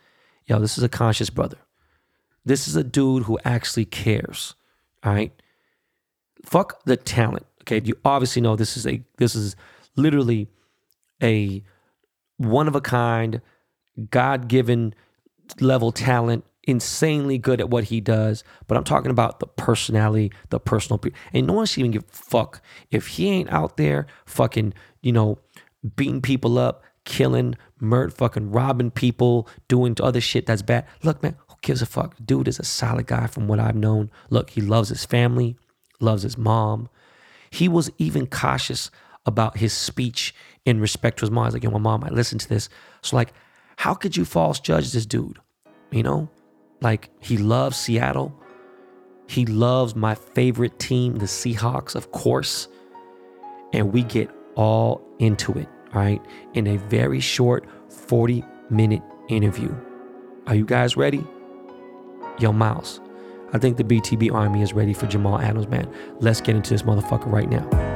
yo, 0.45 0.59
this 0.59 0.77
is 0.77 0.83
a 0.83 0.89
conscious 0.89 1.29
brother. 1.29 1.57
This 2.45 2.67
is 2.67 2.75
a 2.75 2.83
dude 2.83 3.23
who 3.23 3.37
actually 3.43 3.85
cares. 3.85 4.55
All 5.03 5.13
right. 5.13 5.33
Fuck 6.45 6.83
the 6.85 6.97
talent. 6.97 7.45
Okay. 7.61 7.81
You 7.83 7.95
obviously 8.03 8.41
know 8.41 8.55
this 8.55 8.77
is 8.77 8.87
a 8.87 9.01
this 9.17 9.35
is 9.35 9.55
literally 9.95 10.47
a 11.21 11.63
one 12.37 12.67
of 12.67 12.75
a 12.75 12.81
kind, 12.81 13.41
God 14.09 14.47
given 14.47 14.95
level 15.59 15.91
talent, 15.91 16.45
insanely 16.63 17.37
good 17.37 17.59
at 17.59 17.69
what 17.69 17.85
he 17.85 17.99
does. 17.99 18.43
But 18.67 18.77
I'm 18.77 18.83
talking 18.83 19.11
about 19.11 19.39
the 19.39 19.47
personality, 19.47 20.31
the 20.49 20.59
personal. 20.59 21.01
And 21.33 21.47
no 21.47 21.53
one 21.53 21.65
should 21.65 21.79
even 21.79 21.91
give 21.91 22.03
a 22.03 22.15
fuck 22.15 22.61
if 22.91 23.07
he 23.07 23.29
ain't 23.29 23.51
out 23.51 23.77
there 23.77 24.07
fucking, 24.25 24.73
you 25.01 25.11
know, 25.11 25.39
beating 25.95 26.21
people 26.21 26.57
up, 26.57 26.83
killing, 27.05 27.55
murder, 27.79 28.11
fucking 28.11 28.51
robbing 28.51 28.91
people, 28.91 29.47
doing 29.67 29.95
other 30.01 30.21
shit 30.21 30.45
that's 30.45 30.61
bad. 30.61 30.85
Look, 31.03 31.23
man, 31.23 31.35
who 31.47 31.55
gives 31.61 31.81
a 31.81 31.85
fuck? 31.85 32.15
Dude 32.23 32.47
is 32.47 32.59
a 32.59 32.63
solid 32.63 33.07
guy 33.07 33.27
from 33.27 33.47
what 33.47 33.59
I've 33.59 33.75
known. 33.75 34.11
Look, 34.29 34.51
he 34.51 34.61
loves 34.61 34.89
his 34.89 35.05
family, 35.05 35.57
loves 35.99 36.23
his 36.23 36.37
mom. 36.37 36.89
He 37.49 37.67
was 37.67 37.89
even 37.97 38.27
cautious 38.27 38.91
about 39.25 39.57
his 39.57 39.73
speech 39.73 40.33
in 40.65 40.79
respect 40.79 41.17
to 41.17 41.21
his 41.21 41.31
mom. 41.31 41.45
He's 41.45 41.53
like, 41.53 41.63
yo, 41.63 41.71
my 41.71 41.79
mom 41.79 42.03
I 42.03 42.09
listen 42.09 42.37
to 42.39 42.47
this. 42.47 42.69
So, 43.01 43.15
like, 43.15 43.33
how 43.81 43.95
could 43.95 44.15
you 44.15 44.23
false 44.23 44.59
judge 44.59 44.91
this 44.91 45.07
dude? 45.07 45.39
You 45.89 46.03
know, 46.03 46.29
like 46.81 47.09
he 47.19 47.37
loves 47.37 47.77
Seattle. 47.77 48.31
He 49.27 49.43
loves 49.47 49.95
my 49.95 50.13
favorite 50.13 50.77
team, 50.77 51.15
the 51.15 51.25
Seahawks, 51.25 51.95
of 51.95 52.11
course. 52.11 52.67
And 53.73 53.91
we 53.91 54.03
get 54.03 54.29
all 54.53 55.01
into 55.17 55.51
it, 55.53 55.67
right? 55.95 56.21
In 56.53 56.67
a 56.67 56.77
very 56.77 57.19
short 57.19 57.67
40 57.89 58.43
minute 58.69 59.01
interview. 59.29 59.75
Are 60.45 60.53
you 60.53 60.65
guys 60.67 60.95
ready? 60.95 61.25
Yo, 62.37 62.51
Miles, 62.51 63.01
I 63.51 63.57
think 63.57 63.77
the 63.77 63.83
BTB 63.83 64.31
Army 64.31 64.61
is 64.61 64.73
ready 64.73 64.93
for 64.93 65.07
Jamal 65.07 65.39
Adams, 65.39 65.67
man. 65.67 65.91
Let's 66.19 66.39
get 66.39 66.55
into 66.55 66.69
this 66.69 66.83
motherfucker 66.83 67.31
right 67.31 67.49
now. 67.49 67.90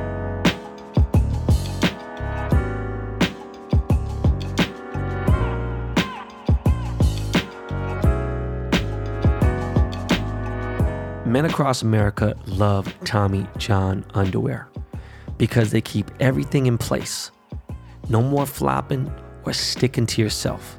Men 11.35 11.43
across 11.43 11.81
America 11.81 12.33
love 12.45 12.87
Tommy 13.03 13.45
John 13.57 14.05
underwear 14.13 14.69
because 15.37 15.69
they 15.69 15.81
keep 15.81 16.09
everything 16.21 16.65
in 16.65 16.77
place. 16.77 17.29
No 18.07 18.21
more 18.21 18.45
flopping 18.45 19.13
or 19.43 19.51
sticking 19.51 20.05
to 20.05 20.21
yourself. 20.21 20.77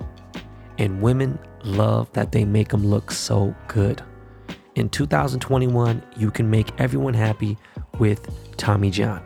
And 0.79 1.03
women 1.03 1.39
love 1.63 2.11
that 2.15 2.33
they 2.33 2.47
make 2.47 2.71
them 2.71 2.87
look 2.87 3.11
so 3.11 3.55
good. 3.69 4.01
In 4.77 4.89
2021, 4.89 6.03
you 6.17 6.31
can 6.31 6.49
make 6.49 6.73
everyone 6.81 7.13
happy 7.13 7.59
with 7.99 8.27
Tommy 8.57 8.91
John. 8.91 9.21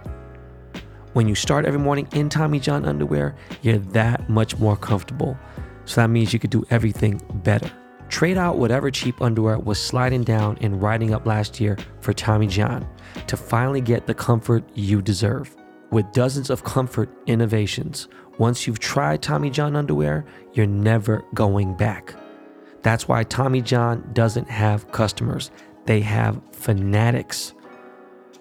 When 1.12 1.28
you 1.28 1.36
start 1.36 1.64
every 1.64 1.78
morning 1.78 2.08
in 2.12 2.28
Tommy 2.28 2.58
John 2.58 2.84
underwear, 2.84 3.36
you're 3.62 3.78
that 3.78 4.28
much 4.28 4.58
more 4.58 4.76
comfortable. 4.76 5.38
So 5.84 6.00
that 6.00 6.10
means 6.10 6.32
you 6.32 6.40
could 6.40 6.50
do 6.50 6.66
everything 6.70 7.22
better. 7.44 7.70
Trade 8.10 8.36
out 8.36 8.58
whatever 8.58 8.90
cheap 8.90 9.22
underwear 9.22 9.58
was 9.58 9.80
sliding 9.80 10.24
down 10.24 10.58
and 10.60 10.82
riding 10.82 11.14
up 11.14 11.26
last 11.26 11.60
year 11.60 11.78
for 12.00 12.12
Tommy 12.12 12.48
John 12.48 12.86
to 13.28 13.36
finally 13.36 13.80
get 13.80 14.06
the 14.06 14.14
comfort 14.14 14.64
you 14.74 15.00
deserve. 15.00 15.56
With 15.90 16.12
dozens 16.12 16.50
of 16.50 16.64
comfort 16.64 17.08
innovations, 17.26 18.08
once 18.36 18.66
you've 18.66 18.80
tried 18.80 19.22
Tommy 19.22 19.48
John 19.48 19.76
underwear, 19.76 20.26
you're 20.52 20.66
never 20.66 21.24
going 21.34 21.76
back. 21.76 22.14
That's 22.82 23.06
why 23.06 23.22
Tommy 23.22 23.62
John 23.62 24.10
doesn't 24.12 24.50
have 24.50 24.90
customers, 24.90 25.52
they 25.86 26.00
have 26.00 26.40
fanatics. 26.52 27.54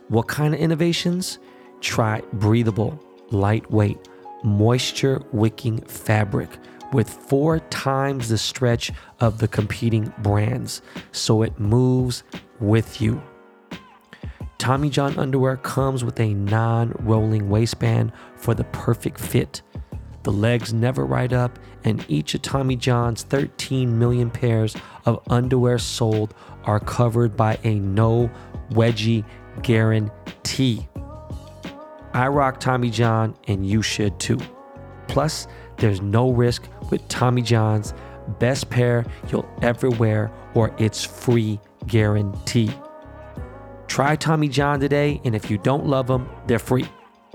What 0.08 0.28
kind 0.28 0.54
of 0.54 0.60
innovations? 0.60 1.38
Try 1.80 2.22
breathable, 2.34 3.00
lightweight, 3.30 4.10
moisture 4.44 5.22
wicking 5.32 5.80
fabric 5.82 6.50
with 6.92 7.10
four 7.10 7.60
times 7.60 8.30
the 8.30 8.38
stretch 8.38 8.92
of 9.20 9.38
the 9.38 9.48
competing 9.48 10.14
brands, 10.20 10.82
so 11.12 11.42
it 11.44 11.60
moves 11.60 12.24
with 12.60 13.02
you. 13.02 13.22
Tommy 14.58 14.90
John 14.90 15.18
underwear 15.18 15.58
comes 15.58 16.04
with 16.04 16.20
a 16.20 16.34
non 16.34 16.94
rolling 17.00 17.50
waistband 17.50 18.12
for 18.36 18.54
the 18.54 18.66
perfect 18.66 19.20
fit. 19.20 19.62
The 20.24 20.32
legs 20.32 20.74
never 20.74 21.06
ride 21.06 21.32
up, 21.32 21.58
and 21.86 22.06
each 22.10 22.36
of 22.36 22.42
Tommy 22.42 22.76
John's 22.76 23.24
13 23.24 23.98
million 23.98 24.30
pairs 24.30 24.76
of 25.06 25.24
underwear 25.30 25.80
sold 25.80 26.34
are 26.66 26.80
covered 26.80 27.38
by 27.38 27.58
a 27.64 27.76
no 27.76 28.30
wedgie 28.72 29.24
guarantee. 29.64 30.88
I 32.14 32.28
rock 32.28 32.60
Tommy 32.60 32.90
John, 32.90 33.36
and 33.48 33.66
you 33.66 33.82
should 33.82 34.20
too. 34.20 34.40
Plus, 35.08 35.48
there's 35.80 36.02
no 36.02 36.32
risk 36.32 36.68
with 36.90 37.08
Tommy 37.08 37.42
John's 37.42 37.94
best 38.38 38.70
pair 38.70 39.06
you'll 39.30 39.50
ever 39.62 39.90
wear 39.90 40.32
or 40.54 40.74
its 40.78 41.04
free 41.04 41.60
guarantee. 41.88 42.72
Try 43.88 44.16
Tommy 44.16 44.48
John 44.48 44.80
today, 44.80 45.20
and 45.26 45.36
if 45.36 45.50
you 45.50 45.58
don't 45.58 45.88
love 45.88 46.08
them, 46.08 46.30
they're 46.46 46.60
free. 46.60 46.86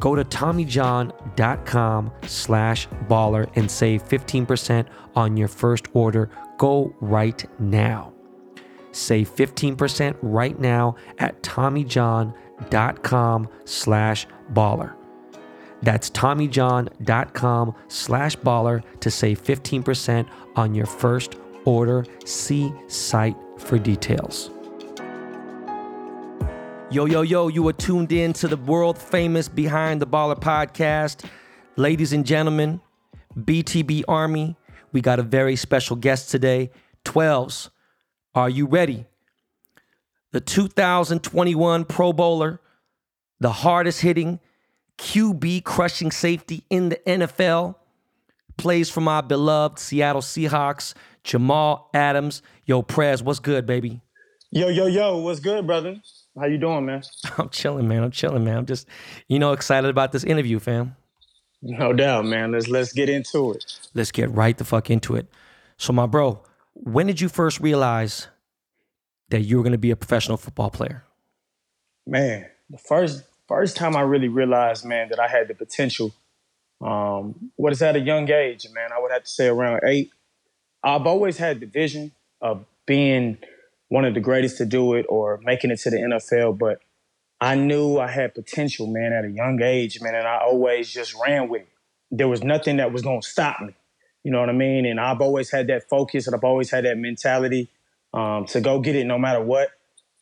Go 0.01 0.15
to 0.15 0.25
TommyJohn.com 0.25 2.13
slash 2.27 2.89
baller 3.09 3.51
and 3.57 3.69
save 3.71 4.03
15% 4.05 4.87
on 5.15 5.37
your 5.37 5.49
first 5.49 5.89
order. 5.93 6.31
Go 6.59 6.95
right 7.01 7.45
now. 7.61 8.15
Save 8.93 9.35
15% 9.35 10.17
right 10.23 10.59
now 10.59 10.95
at 11.19 11.43
TommyJohn.com 11.43 13.49
slash 13.65 14.27
baller. 14.53 14.95
That's 15.85 16.09
TommyJohn.com 16.11 17.75
slash 17.89 18.37
baller 18.37 18.83
to 19.01 19.11
save 19.11 19.43
15% 19.43 20.27
on 20.57 20.75
your 20.75 20.87
first 20.87 21.37
order. 21.67 22.07
See 22.25 22.73
site 22.89 23.37
for 23.59 23.79
details. 23.79 24.51
Yo, 26.91 27.05
yo, 27.05 27.21
yo, 27.23 27.49
you 27.49 27.67
are 27.69 27.73
tuned 27.75 28.13
in 28.13 28.33
to 28.35 28.49
the 28.49 28.57
world 28.57 28.97
famous 28.97 29.47
Behind 29.47 30.01
the 30.01 30.07
Baller 30.07 30.41
podcast. 30.41 31.29
Ladies 31.77 32.15
and 32.15 32.25
gentlemen, 32.25 32.81
BTB 33.39 34.05
Army, 34.09 34.57
we 34.93 35.03
got 35.03 35.19
a 35.19 35.23
very 35.23 35.57
special 35.57 35.97
guest 35.97 36.31
today. 36.31 36.71
12s, 37.05 37.69
are 38.35 38.49
you 38.49 38.67
ready? 38.67 39.05
The 40.33 40.41
2021 40.41 41.85
Pro 41.85 42.13
Bowler, 42.13 42.61
the 43.39 43.53
hardest 43.53 44.01
hitting, 44.01 44.41
QB 44.99 45.65
crushing 45.65 46.11
safety 46.11 46.65
in 46.71 46.91
the 46.91 46.97
NFL. 47.07 47.77
Plays 48.57 48.89
for 48.89 49.01
my 49.01 49.21
beloved 49.21 49.79
Seattle 49.79 50.23
Seahawks, 50.23 50.95
Jamal 51.25 51.91
Adams. 51.93 52.43
Yo, 52.65 52.83
Prez, 52.83 53.23
what's 53.23 53.41
good, 53.41 53.67
baby? 53.67 54.01
Yo, 54.51 54.69
yo, 54.69 54.87
yo, 54.87 55.19
what's 55.19 55.41
good, 55.41 55.67
brother? 55.67 55.97
How 56.39 56.47
you 56.47 56.59
doing, 56.59 56.87
man? 56.87 57.03
I'm 57.39 57.49
chilling, 57.49 57.89
man. 57.89 58.05
I'm 58.05 58.11
chilling, 58.11 58.45
man. 58.45 58.59
I'm 58.59 58.67
just, 58.67 58.87
you 59.29 59.39
know, 59.39 59.53
excited 59.53 59.91
about 59.91 60.13
this 60.13 60.25
interview, 60.25 60.59
fam. 60.61 60.95
No 61.63 61.93
doubt, 61.93 62.27
man. 62.27 62.53
Let's 62.53 62.69
let's 62.69 62.93
get 62.93 63.09
into 63.09 63.53
it. 63.53 63.65
Let's 63.95 64.13
get 64.13 64.31
right 64.31 64.57
the 64.57 64.65
fuck 64.65 64.91
into 64.91 65.17
it. 65.17 65.27
So, 65.79 65.93
my 65.93 66.07
bro, 66.07 66.43
when 66.75 67.07
did 67.07 67.21
you 67.21 67.29
first 67.29 67.59
realize 67.61 68.29
that 69.31 69.41
you 69.41 69.57
were 69.57 69.63
going 69.63 69.73
to 69.73 69.79
be 69.79 69.91
a 69.91 69.97
professional 69.97 70.37
football 70.37 70.71
player? 70.71 71.05
Man, 72.07 72.47
the 72.69 72.79
first 72.79 73.25
first 73.49 73.77
time 73.77 73.97
I 73.97 74.03
really 74.03 74.29
realized, 74.29 74.85
man, 74.85 75.09
that 75.11 75.21
I 75.21 75.29
had 75.29 75.49
the 75.49 75.55
potential 75.55 76.13
Um, 76.81 77.51
what 77.57 77.73
is 77.73 77.83
at 77.83 77.97
a 77.97 78.01
young 78.01 78.31
age, 78.31 78.67
man? 78.75 78.91
I 78.93 79.01
would 79.01 79.13
have 79.13 79.25
to 79.25 79.31
say 79.31 79.49
around 79.49 79.83
eight. 79.87 80.11
I've 80.83 81.07
always 81.07 81.39
had 81.39 81.61
the 81.61 81.67
vision 81.67 82.13
of 82.41 82.67
being 82.87 83.39
one 83.89 84.05
of 84.05 84.15
the 84.15 84.21
greatest 84.21 84.59
to 84.59 84.67
do 84.67 84.95
it 84.95 85.07
or 85.09 85.41
making 85.43 85.71
it 85.71 85.79
to 85.81 85.91
the 85.91 85.99
NFL, 85.99 86.59
but 86.59 86.81
I 87.41 87.55
knew 87.55 87.99
I 87.99 88.09
had 88.09 88.35
potential, 88.35 88.87
man, 88.87 89.13
at 89.13 89.25
a 89.25 89.31
young 89.31 89.63
age, 89.63 90.01
man, 90.03 90.15
and 90.15 90.27
I 90.27 90.39
always 90.39 90.93
just 90.93 91.15
ran 91.27 91.49
with 91.49 91.63
it. 91.63 91.69
There 92.11 92.29
was 92.29 92.43
nothing 92.45 92.79
that 92.79 92.93
was 92.93 93.03
going 93.03 93.23
to 93.23 93.29
stop 93.29 93.61
me. 93.61 93.75
You 94.25 94.33
know 94.33 94.41
what 94.41 94.51
I 94.51 94.53
mean? 94.53 94.87
And 94.87 95.01
I've 95.01 95.21
always 95.21 95.51
had 95.51 95.67
that 95.69 95.89
focus 95.89 96.27
and 96.27 96.37
I've 96.37 96.45
always 96.45 96.71
had 96.71 96.85
that 96.85 96.99
mentality 96.99 97.71
um, 98.15 98.47
to 98.47 98.61
go 98.61 98.81
get 98.81 98.97
it 98.97 99.05
no 99.05 99.19
matter 99.19 99.43
what, 99.43 99.71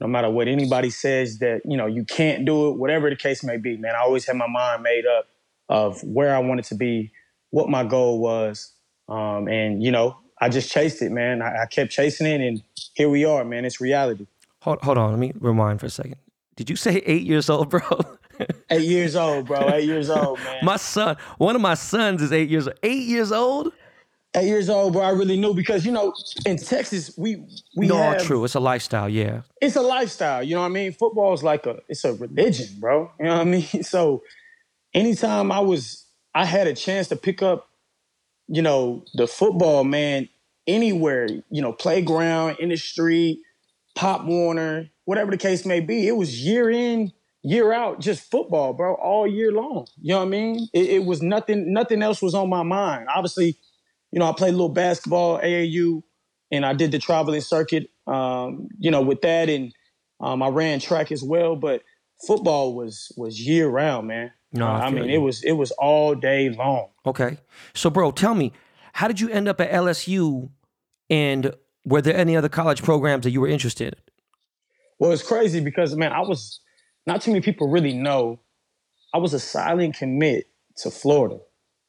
no 0.02 0.09
matter 0.09 0.28
what 0.28 0.49
anybody 0.49 0.90
says 0.90 1.38
that, 1.38 1.62
you 1.64 1.76
know, 1.76 1.87
you 1.87 2.04
can't 2.04 2.44
do 2.44 2.68
it, 2.68 2.76
whatever 2.76 3.09
the 3.09 3.14
case 3.14 3.44
may 3.44 3.56
be, 3.56 3.76
man. 3.76 3.94
I 3.94 4.00
always 4.00 4.26
had 4.26 4.35
my 4.35 4.49
mind 4.49 4.82
made 4.82 5.06
up 5.06 5.28
of 5.68 6.02
where 6.02 6.35
I 6.35 6.40
wanted 6.40 6.64
to 6.66 6.75
be, 6.75 7.12
what 7.50 7.68
my 7.68 7.85
goal 7.85 8.18
was. 8.18 8.73
Um, 9.09 9.47
and, 9.47 9.80
you 9.80 9.92
know, 9.92 10.16
I 10.40 10.49
just 10.49 10.73
chased 10.73 11.02
it, 11.02 11.12
man. 11.12 11.40
I, 11.40 11.62
I 11.62 11.66
kept 11.66 11.92
chasing 11.92 12.26
it 12.26 12.40
and 12.40 12.61
here 12.94 13.09
we 13.09 13.25
are, 13.25 13.44
man. 13.44 13.64
It's 13.64 13.80
reality. 13.80 14.26
Hold, 14.62 14.82
hold 14.82 14.99
on. 14.99 15.11
Let 15.11 15.21
me 15.21 15.32
rewind 15.38 15.78
for 15.78 15.87
a 15.87 15.90
second. 15.90 16.16
Did 16.56 16.68
you 16.68 16.75
say 16.75 16.97
eight 17.06 17.23
years 17.23 17.49
old, 17.49 17.71
bro? 17.71 17.80
eight 18.71 18.82
years 18.82 19.14
old, 19.14 19.47
bro. 19.47 19.71
Eight 19.73 19.85
years 19.85 20.11
old, 20.11 20.40
man. 20.44 20.64
My 20.64 20.78
son, 20.78 21.16
one 21.38 21.54
of 21.54 21.62
my 21.62 21.75
sons 21.75 22.23
is 22.23 22.32
eight 22.32 22.50
years 22.50 22.66
old. 22.66 22.76
Eight 22.82 23.06
years 23.06 23.30
old? 23.30 23.73
Eight 24.34 24.48
years 24.48 24.70
old, 24.70 24.94
bro. 24.94 25.02
I 25.02 25.10
really 25.10 25.36
knew 25.36 25.52
because 25.52 25.84
you 25.84 25.92
know 25.92 26.14
in 26.46 26.56
Texas 26.56 27.16
we 27.18 27.44
we 27.76 27.86
no, 27.86 27.96
have, 27.96 28.22
true. 28.22 28.44
It's 28.44 28.54
a 28.54 28.60
lifestyle, 28.60 29.08
yeah. 29.08 29.42
It's 29.60 29.76
a 29.76 29.82
lifestyle. 29.82 30.42
You 30.42 30.54
know 30.54 30.62
what 30.62 30.68
I 30.68 30.70
mean? 30.70 30.92
Football 30.92 31.34
is 31.34 31.42
like 31.42 31.66
a 31.66 31.80
it's 31.88 32.04
a 32.04 32.14
religion, 32.14 32.68
bro. 32.78 33.10
You 33.18 33.26
know 33.26 33.34
what 33.36 33.40
I 33.40 33.44
mean? 33.44 33.82
So 33.82 34.22
anytime 34.94 35.52
I 35.52 35.60
was 35.60 36.06
I 36.34 36.46
had 36.46 36.66
a 36.66 36.74
chance 36.74 37.08
to 37.08 37.16
pick 37.16 37.42
up, 37.42 37.68
you 38.48 38.62
know, 38.62 39.04
the 39.14 39.26
football, 39.26 39.84
man, 39.84 40.30
anywhere, 40.66 41.28
you 41.50 41.60
know, 41.60 41.72
playground, 41.72 42.56
in 42.58 42.70
the 42.70 42.76
street, 42.76 43.40
Pop 43.94 44.24
Warner, 44.24 44.88
whatever 45.04 45.30
the 45.30 45.36
case 45.36 45.66
may 45.66 45.80
be. 45.80 46.08
It 46.08 46.16
was 46.16 46.44
year 46.44 46.70
in, 46.70 47.12
year 47.42 47.72
out, 47.72 48.00
just 48.00 48.30
football, 48.30 48.72
bro, 48.72 48.94
all 48.94 49.26
year 49.26 49.52
long. 49.52 49.86
You 50.00 50.12
know 50.14 50.18
what 50.18 50.26
I 50.26 50.28
mean? 50.28 50.68
It, 50.72 50.86
it 50.90 51.04
was 51.04 51.22
nothing, 51.22 51.72
nothing 51.72 52.02
else 52.02 52.22
was 52.22 52.34
on 52.34 52.48
my 52.48 52.62
mind. 52.62 53.08
Obviously, 53.14 53.56
you 54.12 54.19
know, 54.19 54.28
I 54.28 54.33
played 54.33 54.50
a 54.50 54.57
little 54.57 54.69
basketball, 54.69 55.40
AAU, 55.40 56.02
and 56.50 56.64
I 56.64 56.75
did 56.75 56.92
the 56.92 56.99
traveling 56.99 57.40
circuit, 57.40 57.88
um, 58.07 58.69
you 58.78 58.90
know, 58.90 59.00
with 59.00 59.23
that. 59.23 59.49
And 59.49 59.73
um, 60.21 60.42
I 60.42 60.49
ran 60.49 60.78
track 60.78 61.11
as 61.11 61.23
well, 61.23 61.57
but 61.57 61.83
football 62.26 62.75
was 62.75 63.11
was 63.16 63.40
year 63.40 63.69
round, 63.69 64.09
man. 64.09 64.31
No, 64.52 64.66
I, 64.66 64.87
I 64.87 64.90
mean, 64.90 65.04
you. 65.09 65.14
it 65.14 65.19
was 65.19 65.42
it 65.42 65.52
was 65.52 65.71
all 65.73 66.14
day 66.14 66.50
long. 66.50 66.90
Okay. 67.07 67.38
So, 67.75 67.88
bro, 67.88 68.11
tell 68.11 68.35
me, 68.35 68.52
how 68.92 69.09
did 69.09 69.19
you 69.19 69.31
end 69.31 69.49
up 69.49 69.61
at 69.61 69.71
LSU 69.71 70.50
and 71.09 71.54
were 71.85 72.02
there 72.02 72.16
any 72.16 72.37
other 72.37 72.50
college 72.50 72.83
programs 72.83 73.25
that 73.25 73.31
you 73.31 73.40
were 73.40 73.49
interested 73.49 73.95
in? 73.95 74.00
Well, 74.99 75.11
it's 75.11 75.26
crazy 75.26 75.61
because 75.61 75.97
man, 75.97 76.12
I 76.12 76.21
was 76.21 76.61
not 77.07 77.23
too 77.23 77.33
many 77.33 77.40
people 77.40 77.69
really 77.69 77.95
know. 77.95 78.40
I 79.14 79.19
was 79.19 79.33
a 79.35 79.40
silent 79.40 79.97
commit 79.97 80.47
to 80.78 80.90
Florida, 80.90 81.38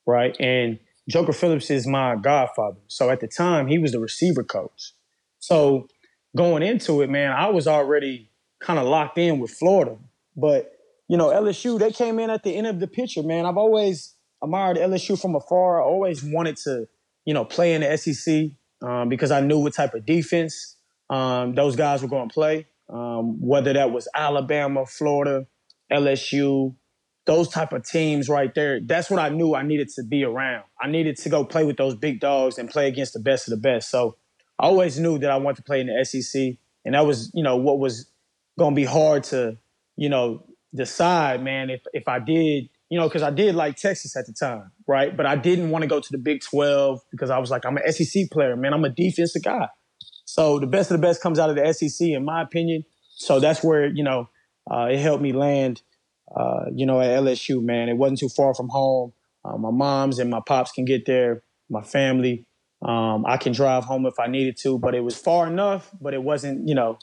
right? 0.08 0.36
And 0.40 0.80
Joker 1.10 1.34
Phillips 1.34 1.70
is 1.70 1.86
my 1.86 2.16
godfather. 2.16 2.80
So 2.88 3.10
at 3.10 3.20
the 3.20 3.28
time, 3.28 3.68
he 3.68 3.78
was 3.78 3.92
the 3.92 4.00
receiver 4.00 4.44
coach. 4.44 4.94
So 5.40 5.88
going 6.36 6.64
into 6.64 7.02
it, 7.02 7.10
man, 7.10 7.32
I 7.32 7.48
was 7.50 7.68
already 7.68 8.30
kind 8.62 8.80
of 8.80 8.86
locked 8.86 9.18
in 9.18 9.40
with 9.40 9.52
Florida. 9.52 9.98
But, 10.36 10.72
you 11.08 11.18
know, 11.18 11.28
LSU, 11.28 11.78
they 11.78 11.92
came 11.92 12.20
in 12.20 12.30
at 12.30 12.44
the 12.44 12.56
end 12.56 12.68
of 12.68 12.80
the 12.80 12.88
picture, 12.88 13.24
man. 13.24 13.46
I've 13.46 13.58
always 13.58 14.16
admired 14.42 14.78
LSU 14.78 15.20
from 15.20 15.36
afar. 15.36 15.82
I 15.82 15.86
always 15.86 16.24
wanted 16.24 16.58
to, 16.58 16.88
you 17.26 17.34
know, 17.34 17.46
play 17.46 17.74
in 17.74 17.82
the 17.82 17.98
SEC 17.98 18.52
um, 18.82 19.10
because 19.10 19.32
I 19.32 19.42
knew 19.42 19.60
what 19.60 19.74
type 19.74 19.94
of 19.94 20.06
defense 20.06 20.78
um, 21.10 21.54
those 21.56 21.76
guys 21.76 22.02
were 22.02 22.08
going 22.08 22.30
to 22.30 22.34
play 22.34 22.68
um, 22.90 23.42
whether 23.42 23.74
that 23.74 23.92
was 23.92 24.08
Alabama, 24.14 24.86
Florida, 24.86 25.48
LSU, 25.92 26.76
those 27.26 27.48
type 27.50 27.72
of 27.74 27.86
teams 27.86 28.28
right 28.28 28.54
there. 28.54 28.80
That's 28.82 29.10
what 29.10 29.20
I 29.20 29.30
knew 29.30 29.56
I 29.56 29.64
needed 29.64 29.90
to 29.96 30.04
be 30.04 30.24
around. 30.24 30.64
I 30.82 30.88
needed 30.88 31.18
to 31.18 31.30
go 31.30 31.46
play 31.46 31.64
with 31.64 31.78
those 31.78 31.96
big 31.96 32.20
dogs 32.20 32.58
and 32.58 32.70
play 32.70 32.88
against 32.88 33.14
the 33.14 33.20
best 33.20 33.48
of 33.48 33.52
the 33.52 33.62
best. 33.62 33.90
So 33.90 34.18
I 34.60 34.66
always 34.66 35.00
knew 35.00 35.18
that 35.20 35.32
I 35.32 35.38
wanted 35.38 35.58
to 35.58 35.64
play 35.64 35.80
in 35.80 35.88
the 35.88 36.04
SEC, 36.04 36.58
and 36.86 36.96
that 36.96 37.06
was, 37.06 37.32
you 37.34 37.44
know, 37.44 37.56
what 37.58 37.80
was 37.80 38.10
going 38.58 38.74
to 38.74 38.76
be 38.76 38.86
hard 38.86 39.24
to, 39.26 39.58
you 39.96 40.10
know, 40.10 40.46
decide, 40.76 41.44
man. 41.44 41.70
If 41.70 41.82
if 41.94 42.08
I 42.08 42.20
did, 42.20 42.70
you 42.90 43.00
know, 43.00 43.08
because 43.08 43.24
I 43.24 43.32
did 43.32 43.56
like 43.56 43.78
Texas 43.78 44.16
at 44.16 44.26
the 44.26 44.34
time, 44.34 44.72
right? 44.88 45.16
But 45.16 45.26
I 45.26 45.36
didn't 45.36 45.70
want 45.70 45.84
to 45.84 45.88
go 45.88 46.00
to 46.00 46.12
the 46.12 46.18
Big 46.18 46.42
Twelve 46.42 47.02
because 47.12 47.30
I 47.30 47.40
was 47.40 47.50
like, 47.50 47.66
I'm 47.66 47.78
an 47.78 47.92
SEC 47.92 48.30
player, 48.32 48.56
man. 48.56 48.74
I'm 48.74 48.86
a 48.86 48.90
defensive 48.90 49.44
guy. 49.44 49.70
So 50.26 50.60
the 50.60 50.68
best 50.68 50.92
of 50.92 51.00
the 51.00 51.08
best 51.08 51.22
comes 51.22 51.40
out 51.40 51.50
of 51.50 51.56
the 51.56 51.74
SEC, 51.74 52.08
in 52.08 52.26
my 52.26 52.42
opinion. 52.42 52.86
So 53.16 53.40
that's 53.40 53.64
where 53.64 53.86
you 53.86 54.04
know 54.04 54.30
uh, 54.70 54.88
it 54.92 55.00
helped 55.00 55.24
me 55.24 55.32
land. 55.32 55.82
Uh, 56.36 56.66
you 56.74 56.86
know, 56.86 57.00
at 57.00 57.10
LSU, 57.22 57.62
man, 57.62 57.90
it 57.90 57.98
wasn't 57.98 58.20
too 58.20 58.30
far 58.30 58.54
from 58.54 58.70
home. 58.70 59.14
Uh, 59.46 59.58
my 59.58 59.72
moms 59.72 60.20
and 60.20 60.30
my 60.30 60.40
pops 60.46 60.72
can 60.72 60.86
get 60.86 61.06
there. 61.06 61.44
My 61.70 61.82
family, 61.82 62.46
um, 62.82 63.26
I 63.26 63.38
can 63.38 63.54
drive 63.54 63.84
home 63.86 64.06
if 64.06 64.20
I 64.20 64.28
needed 64.28 64.58
to, 64.64 64.80
but 64.80 64.96
it 64.96 65.02
was 65.02 65.18
far 65.18 65.48
enough, 65.48 65.90
but 66.02 66.14
it 66.14 66.24
wasn't, 66.24 66.68
you 66.68 66.76
know, 66.76 66.98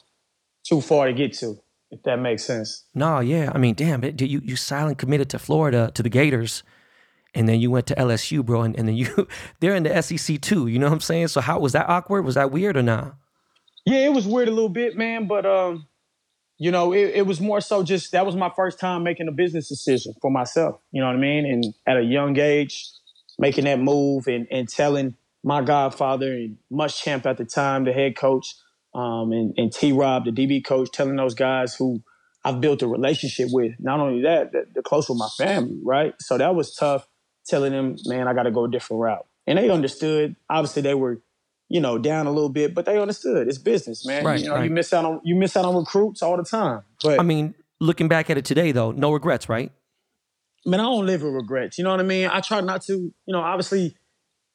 too 0.63 0.81
far 0.81 1.07
to 1.07 1.13
get 1.13 1.33
to. 1.39 1.59
If 1.91 2.03
that 2.03 2.19
makes 2.19 2.45
sense. 2.45 2.85
No, 2.95 3.19
yeah. 3.19 3.51
I 3.53 3.57
mean, 3.57 3.75
damn, 3.75 4.01
it, 4.05 4.21
you 4.21 4.39
you 4.45 4.55
silent 4.55 4.97
committed 4.97 5.29
to 5.31 5.39
Florida 5.39 5.91
to 5.93 6.01
the 6.01 6.09
Gators 6.09 6.63
and 7.33 7.47
then 7.47 7.59
you 7.59 7.71
went 7.71 7.87
to 7.87 7.95
LSU, 7.95 8.45
bro, 8.45 8.61
and, 8.61 8.77
and 8.77 8.87
then 8.87 8.95
you 8.95 9.27
they're 9.59 9.75
in 9.75 9.83
the 9.83 10.01
SEC 10.01 10.41
too. 10.41 10.67
You 10.67 10.79
know 10.79 10.87
what 10.87 10.93
I'm 10.93 10.99
saying? 10.99 11.29
So 11.29 11.41
how 11.41 11.59
was 11.59 11.73
that 11.73 11.89
awkward? 11.89 12.23
Was 12.23 12.35
that 12.35 12.51
weird 12.51 12.77
or 12.77 12.83
not? 12.83 13.15
Yeah, 13.85 14.05
it 14.05 14.13
was 14.13 14.27
weird 14.27 14.47
a 14.47 14.51
little 14.51 14.69
bit, 14.69 14.97
man. 14.97 15.27
But 15.27 15.45
um, 15.45 15.87
you 16.61 16.69
know, 16.69 16.93
it, 16.93 17.13
it 17.15 17.25
was 17.25 17.41
more 17.41 17.59
so 17.59 17.81
just 17.81 18.11
that 18.11 18.23
was 18.23 18.35
my 18.35 18.51
first 18.55 18.79
time 18.79 19.01
making 19.01 19.27
a 19.27 19.31
business 19.31 19.67
decision 19.67 20.13
for 20.21 20.29
myself. 20.29 20.79
You 20.91 21.01
know 21.01 21.07
what 21.07 21.15
I 21.15 21.19
mean? 21.19 21.43
And 21.47 21.73
at 21.87 21.97
a 21.97 22.03
young 22.03 22.37
age, 22.37 22.87
making 23.39 23.63
that 23.63 23.79
move 23.79 24.27
and, 24.27 24.47
and 24.51 24.69
telling 24.69 25.15
my 25.43 25.63
godfather 25.63 26.31
and 26.31 26.57
Muschamp 26.71 27.25
at 27.25 27.39
the 27.39 27.45
time, 27.45 27.85
the 27.85 27.91
head 27.91 28.15
coach, 28.15 28.53
um, 28.93 29.31
and, 29.31 29.55
and 29.57 29.73
T 29.73 29.91
Rob, 29.91 30.25
the 30.25 30.31
DB 30.31 30.63
coach, 30.63 30.91
telling 30.91 31.15
those 31.15 31.33
guys 31.33 31.73
who 31.73 32.03
I've 32.45 32.61
built 32.61 32.83
a 32.83 32.87
relationship 32.87 33.47
with. 33.51 33.73
Not 33.79 33.99
only 33.99 34.21
that, 34.21 34.51
they're 34.51 34.83
close 34.83 35.09
with 35.09 35.17
my 35.17 35.29
family, 35.39 35.79
right? 35.83 36.13
So 36.19 36.37
that 36.37 36.53
was 36.53 36.75
tough 36.75 37.07
telling 37.47 37.71
them, 37.71 37.95
man, 38.05 38.27
I 38.27 38.35
got 38.35 38.43
to 38.43 38.51
go 38.51 38.65
a 38.65 38.69
different 38.69 39.01
route. 39.01 39.25
And 39.47 39.57
they 39.57 39.71
understood. 39.71 40.35
Obviously, 40.47 40.83
they 40.83 40.93
were, 40.93 41.23
you 41.71 41.79
know, 41.79 41.97
down 41.97 42.27
a 42.27 42.31
little 42.31 42.49
bit, 42.49 42.73
but 42.73 42.85
they 42.85 42.99
understood. 42.99 43.47
It's 43.47 43.57
business, 43.57 44.05
man. 44.05 44.25
Right, 44.25 44.41
you 44.41 44.47
know, 44.47 44.55
right. 44.55 44.65
you 44.65 44.69
miss 44.69 44.91
out 44.91 45.05
on 45.05 45.21
you 45.23 45.35
miss 45.35 45.55
out 45.55 45.63
on 45.63 45.73
recruits 45.77 46.21
all 46.21 46.35
the 46.35 46.43
time. 46.43 46.83
But 47.01 47.17
I 47.17 47.23
mean, 47.23 47.55
looking 47.79 48.09
back 48.09 48.29
at 48.29 48.37
it 48.37 48.43
today, 48.43 48.73
though, 48.73 48.91
no 48.91 49.13
regrets, 49.13 49.47
right? 49.47 49.71
Man, 50.65 50.81
I 50.81 50.83
don't 50.83 51.05
live 51.05 51.23
with 51.23 51.33
regrets. 51.33 51.77
You 51.77 51.85
know 51.85 51.91
what 51.91 52.01
I 52.01 52.03
mean? 52.03 52.27
I 52.27 52.41
try 52.41 52.59
not 52.59 52.81
to. 52.83 52.93
You 52.93 53.13
know, 53.25 53.39
obviously, 53.39 53.95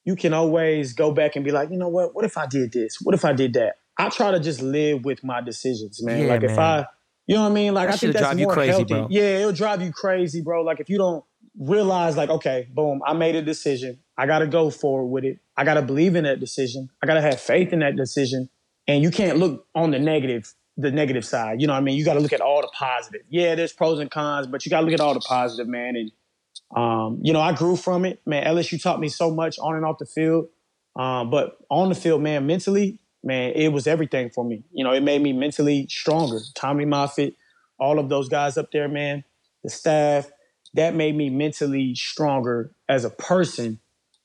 you 0.05 0.15
can 0.15 0.31
always 0.31 0.93
go 0.93 1.11
back 1.11 1.35
and 1.35 1.43
be 1.43 1.49
like, 1.49 1.71
you 1.71 1.77
know 1.77 1.89
what? 1.89 2.13
What 2.13 2.23
if 2.23 2.37
I 2.37 2.45
did 2.45 2.71
this? 2.71 2.99
What 3.01 3.15
if 3.15 3.25
I 3.25 3.33
did 3.33 3.53
that? 3.53 3.77
I 3.97 4.09
try 4.09 4.29
to 4.29 4.39
just 4.39 4.61
live 4.61 5.03
with 5.03 5.23
my 5.23 5.41
decisions, 5.41 6.03
man. 6.03 6.21
Yeah, 6.21 6.27
like 6.27 6.43
man. 6.43 6.51
if 6.51 6.59
I, 6.59 6.85
you 7.25 7.35
know 7.35 7.41
what 7.41 7.51
I 7.51 7.53
mean? 7.53 7.73
Like 7.73 7.87
that 7.87 7.95
I 7.95 7.97
think 7.97 8.13
that's 8.13 8.37
more 8.37 8.53
crazy, 8.53 8.69
healthy. 8.69 8.93
Bro. 8.93 9.07
Yeah, 9.09 9.39
it'll 9.39 9.53
drive 9.53 9.81
you 9.81 9.91
crazy, 9.91 10.41
bro. 10.41 10.61
Like 10.61 10.79
if 10.79 10.87
you 10.87 10.99
don't 10.99 11.25
realize 11.59 12.15
like, 12.17 12.29
okay, 12.29 12.67
boom, 12.73 13.01
I 13.05 13.13
made 13.13 13.35
a 13.35 13.41
decision. 13.41 13.99
I 14.17 14.25
got 14.25 14.39
to 14.39 14.47
go 14.47 14.69
forward 14.69 15.07
with 15.07 15.23
it. 15.23 15.39
I 15.55 15.63
got 15.63 15.75
to 15.75 15.81
believe 15.81 16.15
in 16.15 16.23
that 16.23 16.39
decision. 16.39 16.89
I 17.01 17.07
got 17.07 17.15
to 17.15 17.21
have 17.21 17.39
faith 17.39 17.73
in 17.73 17.79
that 17.79 17.95
decision. 17.95 18.49
And 18.87 19.03
you 19.03 19.11
can't 19.11 19.37
look 19.37 19.65
on 19.75 19.91
the 19.91 19.99
negative, 19.99 20.53
the 20.77 20.91
negative 20.91 21.25
side. 21.25 21.59
You 21.61 21.67
know 21.67 21.73
what 21.73 21.79
I 21.79 21.83
mean? 21.83 21.97
You 21.97 22.05
got 22.05 22.13
to 22.13 22.19
look 22.19 22.33
at 22.33 22.41
all 22.41 22.61
the 22.61 22.71
positive. 22.73 23.21
Yeah, 23.29 23.55
there's 23.55 23.73
pros 23.73 23.99
and 23.99 24.09
cons, 24.09 24.47
but 24.47 24.65
you 24.65 24.69
got 24.69 24.81
to 24.81 24.85
look 24.85 24.93
at 24.93 25.01
all 25.01 25.13
the 25.13 25.19
positive, 25.19 25.67
man. 25.67 25.95
And, 25.95 26.11
um, 26.75 27.19
you 27.21 27.33
know, 27.33 27.41
I 27.41 27.53
grew 27.53 27.75
from 27.75 28.05
it. 28.05 28.21
Man, 28.25 28.45
LSU 28.45 28.81
taught 28.81 28.99
me 28.99 29.09
so 29.09 29.31
much 29.31 29.59
on 29.59 29.75
and 29.75 29.85
off 29.85 29.97
the 29.97 30.05
field. 30.05 30.47
Um, 30.95 31.29
but 31.29 31.57
on 31.69 31.89
the 31.89 31.95
field, 31.95 32.21
man, 32.21 32.47
mentally, 32.47 32.99
man, 33.23 33.51
it 33.55 33.69
was 33.69 33.87
everything 33.87 34.29
for 34.29 34.43
me. 34.43 34.63
You 34.71 34.83
know, 34.83 34.93
it 34.93 35.01
made 35.01 35.21
me 35.21 35.33
mentally 35.33 35.87
stronger. 35.89 36.39
Tommy 36.55 36.85
Moffitt, 36.85 37.35
all 37.79 37.99
of 37.99 38.09
those 38.09 38.29
guys 38.29 38.57
up 38.57 38.71
there, 38.71 38.87
man, 38.87 39.23
the 39.63 39.69
staff, 39.69 40.31
that 40.73 40.95
made 40.95 41.15
me 41.15 41.29
mentally 41.29 41.95
stronger 41.95 42.71
as 42.87 43.05
a 43.05 43.09
person. 43.09 43.79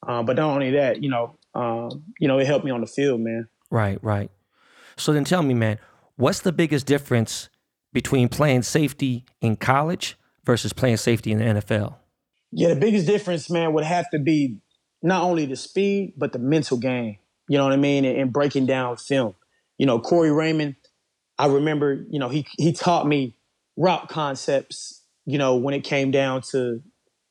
Uh, 0.06 0.22
but 0.22 0.36
not 0.36 0.50
only 0.50 0.72
that, 0.72 1.02
you 1.02 1.10
know, 1.10 1.36
um, 1.54 2.04
you 2.18 2.28
know, 2.28 2.38
it 2.38 2.46
helped 2.46 2.64
me 2.64 2.70
on 2.70 2.80
the 2.80 2.86
field, 2.86 3.20
man. 3.20 3.48
Right, 3.70 3.98
right. 4.02 4.30
So 4.96 5.12
then 5.12 5.24
tell 5.24 5.42
me, 5.42 5.54
man, 5.54 5.78
what's 6.16 6.40
the 6.40 6.52
biggest 6.52 6.86
difference 6.86 7.48
between 7.92 8.28
playing 8.28 8.62
safety 8.62 9.24
in 9.40 9.56
college 9.56 10.16
versus 10.44 10.72
playing 10.72 10.96
safety 10.96 11.32
in 11.32 11.38
the 11.38 11.60
NFL? 11.60 11.96
Yeah, 12.50 12.68
the 12.68 12.80
biggest 12.80 13.06
difference, 13.06 13.48
man, 13.48 13.72
would 13.72 13.84
have 13.84 14.10
to 14.10 14.18
be 14.18 14.58
not 15.02 15.22
only 15.22 15.46
the 15.46 15.56
speed, 15.56 16.14
but 16.16 16.32
the 16.32 16.38
mental 16.38 16.76
game. 16.76 17.18
You 17.48 17.58
know 17.58 17.64
what 17.64 17.72
I 17.72 17.76
mean? 17.76 18.04
And, 18.04 18.18
and 18.18 18.32
breaking 18.32 18.66
down 18.66 18.96
film. 18.96 19.34
You 19.78 19.86
know, 19.86 19.98
Corey 20.00 20.30
Raymond, 20.30 20.76
I 21.38 21.46
remember, 21.46 22.04
you 22.08 22.18
know, 22.18 22.28
he 22.28 22.46
he 22.58 22.72
taught 22.72 23.06
me 23.06 23.36
route 23.76 24.08
concepts 24.08 25.01
you 25.24 25.38
know, 25.38 25.56
when 25.56 25.74
it 25.74 25.84
came 25.84 26.10
down 26.10 26.42
to, 26.50 26.82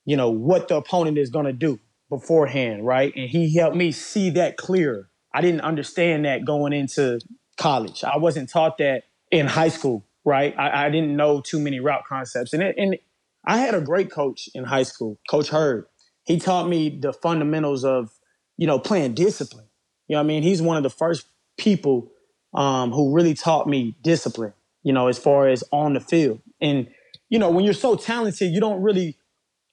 you 0.06 0.18
know, 0.18 0.30
what 0.30 0.68
the 0.68 0.76
opponent 0.76 1.18
is 1.18 1.30
going 1.30 1.46
to 1.46 1.54
do 1.54 1.80
beforehand, 2.10 2.86
right? 2.86 3.14
And 3.16 3.30
he 3.30 3.56
helped 3.56 3.76
me 3.76 3.92
see 3.92 4.30
that 4.32 4.58
clearer. 4.58 5.10
I 5.34 5.42
didn't 5.42 5.62
understand 5.62 6.26
that 6.26 6.46
going 6.46 6.74
into 6.74 7.20
college. 7.58 8.04
I 8.04 8.18
wasn't 8.18 8.50
taught 8.50 8.78
that 8.80 9.04
in 9.32 9.48
high 9.48 9.70
school, 9.70 10.06
right? 10.26 10.54
I, 10.58 10.88
I 10.88 10.90
didn't 10.90 11.16
know 11.16 11.42
too 11.42 11.60
many 11.60 11.80
route 11.80 12.04
concepts. 12.08 12.54
And, 12.54 12.64
it, 12.64 12.76
and 12.78 12.98
I 13.46 13.58
had 13.58 13.76
a 13.76 13.82
great 13.82 14.12
coach 14.12 14.50
in 14.54 14.66
high 14.66 14.84
school, 14.84 15.20
Coach 15.30 15.50
Hurd. 15.50 15.86
He 16.24 16.38
taught 16.38 16.68
me 16.68 16.90
the 16.90 17.14
fundamentals 17.14 17.86
of, 17.86 18.12
you 18.58 18.68
know, 18.68 18.78
playing 18.78 19.14
discipline. 19.14 19.68
You 20.08 20.16
know 20.16 20.20
I 20.20 20.24
mean? 20.24 20.44
He's 20.44 20.62
one 20.62 20.78
of 20.78 20.84
the 20.84 20.90
first 20.90 21.26
people 21.58 22.12
um, 22.54 22.92
who 22.92 23.14
really 23.16 23.34
taught 23.34 23.68
me 23.68 23.96
discipline, 24.02 24.54
you 24.84 24.92
know, 24.92 25.08
as 25.08 25.18
far 25.18 25.48
as 25.48 25.64
on 25.72 25.94
the 25.94 26.00
field. 26.02 26.42
And, 26.60 26.88
you 27.32 27.39
know, 27.39 27.50
when 27.50 27.63
you're 27.63 27.74
so 27.74 27.96
talented, 27.96 28.52
you 28.52 28.60
don't 28.60 28.84
really, 28.84 29.17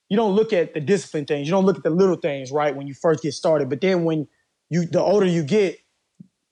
you 0.08 0.16
don't 0.16 0.34
look 0.34 0.52
at 0.52 0.72
the 0.74 0.80
discipline 0.80 1.26
things. 1.26 1.48
You 1.48 1.50
don't 1.50 1.66
look 1.66 1.76
at 1.76 1.82
the 1.82 1.90
little 1.90 2.16
things, 2.16 2.52
right, 2.52 2.74
when 2.74 2.86
you 2.86 2.94
first 2.94 3.22
get 3.22 3.34
started. 3.34 3.68
But 3.68 3.80
then 3.80 4.04
when 4.04 4.28
you, 4.70 4.86
the 4.86 5.00
older 5.00 5.26
you 5.26 5.42
get, 5.42 5.76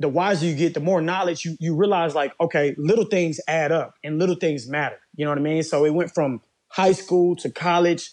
the 0.00 0.08
wiser 0.08 0.44
you 0.44 0.56
get, 0.56 0.74
the 0.74 0.80
more 0.80 1.00
knowledge 1.00 1.44
you, 1.44 1.56
you 1.60 1.76
realize 1.76 2.14
like, 2.14 2.34
okay, 2.40 2.74
little 2.76 3.04
things 3.04 3.40
add 3.48 3.70
up 3.70 3.94
and 4.02 4.18
little 4.18 4.34
things 4.34 4.68
matter. 4.68 4.96
You 5.14 5.24
know 5.24 5.30
what 5.30 5.38
I 5.38 5.42
mean? 5.42 5.62
So 5.62 5.86
it 5.86 5.94
went 5.94 6.12
from 6.12 6.42
high 6.68 6.92
school 6.92 7.36
to 7.36 7.50
college 7.50 8.10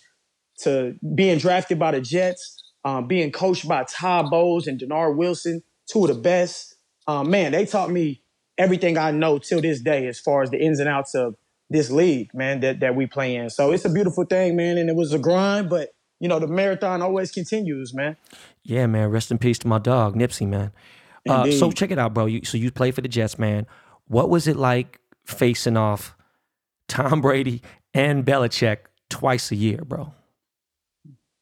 to 0.59 0.95
being 1.15 1.39
drafted 1.39 1.79
by 1.79 1.91
the 1.91 1.99
Jets, 1.99 2.63
um, 2.85 3.07
being 3.07 3.31
coached 3.31 3.67
by 3.67 3.85
Todd 3.85 4.29
Bowles 4.29 4.67
and 4.67 4.79
Dennard 4.79 5.17
Wilson, 5.17 5.63
two 5.91 6.05
of 6.05 6.15
the 6.15 6.21
best. 6.21 6.75
Um, 7.07 7.31
man, 7.31 7.53
they 7.53 7.65
taught 7.65 7.89
me 7.89 8.21
everything 8.55 8.99
I 8.99 9.09
know 9.09 9.39
till 9.39 9.61
this 9.61 9.81
day 9.81 10.05
as 10.05 10.19
far 10.19 10.43
as 10.43 10.51
the 10.51 10.63
ins 10.63 10.79
and 10.79 10.87
outs 10.87 11.15
of 11.15 11.35
this 11.73 11.89
league, 11.89 12.33
man, 12.33 12.61
that, 12.61 12.79
that 12.79 12.95
we 12.95 13.07
play 13.07 13.35
in. 13.35 13.49
So 13.49 13.71
it's 13.71 13.83
a 13.83 13.89
beautiful 13.89 14.25
thing, 14.25 14.55
man. 14.55 14.77
And 14.77 14.89
it 14.89 14.95
was 14.95 15.11
a 15.11 15.19
grind, 15.19 15.69
but 15.69 15.89
you 16.19 16.29
know, 16.29 16.39
the 16.39 16.47
marathon 16.47 17.01
always 17.01 17.31
continues, 17.31 17.93
man. 17.93 18.15
Yeah, 18.63 18.85
man. 18.85 19.09
Rest 19.09 19.31
in 19.31 19.39
peace 19.39 19.59
to 19.59 19.67
my 19.67 19.79
dog, 19.79 20.15
Nipsey, 20.15 20.47
man. 20.47 20.71
Uh, 21.27 21.51
so 21.51 21.71
check 21.71 21.91
it 21.91 21.99
out, 21.99 22.13
bro. 22.13 22.27
You, 22.27 22.45
so 22.45 22.57
you 22.57 22.71
played 22.71 22.95
for 22.95 23.01
the 23.01 23.07
Jets, 23.07 23.37
man. 23.37 23.65
What 24.07 24.29
was 24.29 24.47
it 24.47 24.55
like 24.55 24.99
facing 25.25 25.75
off 25.75 26.15
Tom 26.87 27.21
Brady 27.21 27.61
and 27.93 28.25
Belichick 28.25 28.77
twice 29.09 29.51
a 29.51 29.55
year, 29.55 29.79
bro? 29.83 30.13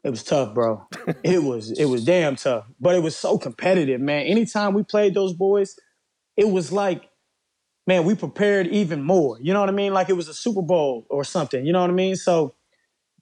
It 0.03 0.09
was 0.09 0.23
tough, 0.23 0.53
bro. 0.53 0.87
it 1.23 1.43
was 1.43 1.71
it 1.71 1.85
was 1.85 2.03
damn 2.03 2.35
tough, 2.35 2.65
but 2.79 2.95
it 2.95 3.03
was 3.03 3.15
so 3.15 3.37
competitive, 3.37 4.01
man. 4.01 4.25
Anytime 4.25 4.73
we 4.73 4.83
played 4.83 5.13
those 5.13 5.33
boys, 5.33 5.75
it 6.37 6.49
was 6.49 6.71
like, 6.71 7.10
man, 7.87 8.05
we 8.05 8.15
prepared 8.15 8.67
even 8.67 9.03
more. 9.03 9.37
You 9.41 9.53
know 9.53 9.59
what 9.59 9.69
I 9.69 9.73
mean? 9.73 9.93
Like 9.93 10.09
it 10.09 10.13
was 10.13 10.27
a 10.27 10.33
Super 10.33 10.61
Bowl 10.61 11.05
or 11.09 11.23
something. 11.23 11.65
You 11.65 11.73
know 11.73 11.81
what 11.81 11.89
I 11.89 11.93
mean? 11.93 12.15
So 12.15 12.53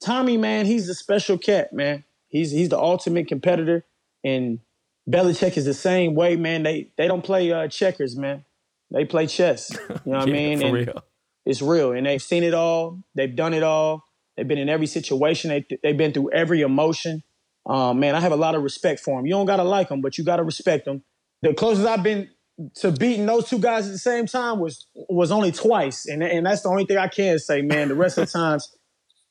Tommy, 0.02 0.36
man, 0.36 0.66
he's 0.66 0.88
a 0.88 0.94
special 0.94 1.38
cat, 1.38 1.72
man. 1.72 2.04
He's 2.28 2.50
he's 2.50 2.68
the 2.68 2.78
ultimate 2.78 3.28
competitor, 3.28 3.84
and 4.24 4.60
Belichick 5.08 5.56
is 5.56 5.64
the 5.64 5.74
same 5.74 6.14
way, 6.14 6.36
man. 6.36 6.62
They 6.62 6.90
they 6.96 7.06
don't 7.06 7.22
play 7.22 7.52
uh, 7.52 7.68
checkers, 7.68 8.16
man. 8.16 8.44
They 8.90 9.04
play 9.04 9.26
chess. 9.26 9.70
You 9.70 9.78
know 9.88 9.94
what 10.18 10.28
yeah, 10.28 10.34
I 10.34 10.36
mean? 10.36 10.62
And 10.62 10.74
real. 10.74 11.04
It's 11.44 11.62
real, 11.62 11.92
and 11.92 12.06
they've 12.06 12.22
seen 12.22 12.44
it 12.44 12.54
all. 12.54 13.00
They've 13.14 13.34
done 13.34 13.54
it 13.54 13.62
all. 13.62 14.04
They've 14.36 14.46
been 14.46 14.58
in 14.58 14.68
every 14.68 14.86
situation. 14.86 15.50
They 15.50 15.78
they've 15.82 15.96
been 15.96 16.12
through 16.12 16.32
every 16.32 16.60
emotion. 16.60 17.22
Um, 17.66 18.00
man, 18.00 18.14
I 18.14 18.20
have 18.20 18.32
a 18.32 18.36
lot 18.36 18.54
of 18.54 18.62
respect 18.62 19.00
for 19.00 19.18
them. 19.18 19.26
You 19.26 19.32
don't 19.32 19.46
gotta 19.46 19.64
like 19.64 19.88
them, 19.88 20.00
but 20.00 20.16
you 20.16 20.24
gotta 20.24 20.44
respect 20.44 20.84
them. 20.84 21.02
The 21.42 21.54
closest 21.54 21.86
I've 21.86 22.02
been 22.02 22.30
to 22.76 22.92
beating 22.92 23.26
those 23.26 23.48
two 23.48 23.58
guys 23.58 23.86
at 23.86 23.92
the 23.92 23.98
same 23.98 24.26
time 24.26 24.58
was 24.58 24.86
was 24.94 25.30
only 25.30 25.52
twice, 25.52 26.06
and 26.06 26.22
and 26.22 26.44
that's 26.46 26.62
the 26.62 26.68
only 26.68 26.84
thing 26.84 26.98
I 26.98 27.08
can 27.08 27.38
say, 27.38 27.62
man. 27.62 27.88
The 27.88 27.94
rest 27.94 28.18
of 28.18 28.26
the 28.26 28.32
times, 28.32 28.68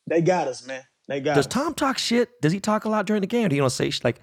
they 0.07 0.21
got 0.21 0.47
us, 0.47 0.65
man. 0.65 0.81
They 1.07 1.19
got 1.19 1.35
Does 1.35 1.47
us. 1.47 1.53
Tom 1.53 1.73
talk 1.73 1.97
shit? 1.97 2.29
Does 2.41 2.53
he 2.53 2.59
talk 2.59 2.85
a 2.85 2.89
lot 2.89 3.05
during 3.05 3.21
the 3.21 3.27
game? 3.27 3.45
Or 3.45 3.49
do 3.49 3.55
you 3.55 3.61
don't 3.61 3.69
say 3.69 3.91
like, 4.03 4.19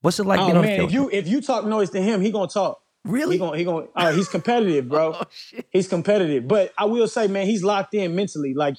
what's 0.00 0.18
it 0.18 0.24
like 0.24 0.40
Oh 0.40 0.52
man, 0.60 0.82
if 0.82 0.92
you 0.92 1.10
if 1.12 1.28
you 1.28 1.40
talk 1.40 1.64
noise 1.64 1.90
to 1.90 2.00
him, 2.00 2.20
he 2.20 2.30
gonna 2.30 2.48
talk. 2.48 2.80
really? 3.04 3.36
He 3.36 3.38
gonna 3.38 3.56
he 3.56 3.64
gonna. 3.64 3.86
Oh, 3.94 4.12
he's 4.12 4.28
competitive, 4.28 4.88
bro. 4.88 5.14
oh 5.20 5.24
shit. 5.30 5.66
He's 5.70 5.88
competitive. 5.88 6.46
But 6.46 6.72
I 6.78 6.84
will 6.84 7.08
say, 7.08 7.26
man, 7.26 7.46
he's 7.46 7.64
locked 7.64 7.94
in 7.94 8.14
mentally. 8.14 8.54
Like, 8.54 8.76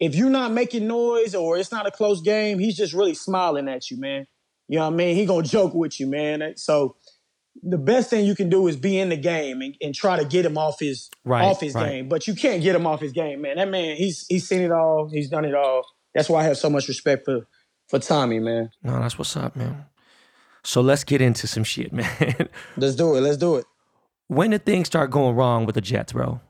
if 0.00 0.14
you're 0.14 0.30
not 0.30 0.52
making 0.52 0.86
noise 0.86 1.34
or 1.34 1.58
it's 1.58 1.72
not 1.72 1.86
a 1.86 1.90
close 1.90 2.20
game, 2.22 2.58
he's 2.58 2.76
just 2.76 2.92
really 2.92 3.14
smiling 3.14 3.68
at 3.68 3.90
you, 3.90 3.98
man. 3.98 4.26
You 4.68 4.78
know 4.78 4.86
what 4.86 4.94
I 4.94 4.96
mean? 4.96 5.16
He 5.16 5.26
gonna 5.26 5.46
joke 5.46 5.74
with 5.74 6.00
you, 6.00 6.06
man. 6.06 6.54
So 6.56 6.96
the 7.62 7.78
best 7.78 8.10
thing 8.10 8.24
you 8.24 8.34
can 8.34 8.48
do 8.48 8.66
is 8.68 8.76
be 8.76 8.98
in 8.98 9.08
the 9.08 9.16
game 9.16 9.60
and, 9.62 9.76
and 9.80 9.94
try 9.94 10.18
to 10.18 10.24
get 10.24 10.44
him 10.44 10.56
off 10.58 10.78
his 10.80 11.10
Right, 11.24 11.42
off 11.44 11.60
his 11.60 11.74
right. 11.74 11.90
game. 11.90 12.08
But 12.08 12.26
you 12.26 12.34
can't 12.34 12.62
get 12.62 12.74
him 12.76 12.86
off 12.86 13.00
his 13.00 13.12
game, 13.12 13.40
man. 13.42 13.56
That 13.56 13.68
man, 13.68 13.96
he's 13.96 14.26
he's 14.28 14.48
seen 14.48 14.60
it 14.62 14.70
all. 14.72 15.08
He's 15.12 15.28
done 15.28 15.44
it 15.44 15.54
all. 15.54 15.82
That's 16.14 16.28
why 16.28 16.40
I 16.40 16.44
have 16.44 16.56
so 16.56 16.70
much 16.70 16.88
respect 16.88 17.24
for 17.24 17.46
for 17.88 17.98
Tommy, 17.98 18.38
man. 18.40 18.70
No, 18.82 18.98
that's 19.00 19.18
what's 19.18 19.36
up, 19.36 19.54
man. 19.56 19.86
So 20.64 20.80
let's 20.80 21.04
get 21.04 21.20
into 21.20 21.46
some 21.46 21.64
shit, 21.64 21.92
man. 21.92 22.48
Let's 22.76 22.94
do 22.96 23.14
it. 23.16 23.20
Let's 23.20 23.36
do 23.36 23.56
it. 23.56 23.64
when 24.28 24.50
did 24.50 24.64
things 24.66 24.86
start 24.88 25.10
going 25.10 25.36
wrong 25.36 25.66
with 25.66 25.74
the 25.76 25.80
Jets, 25.80 26.12
bro? 26.12 26.40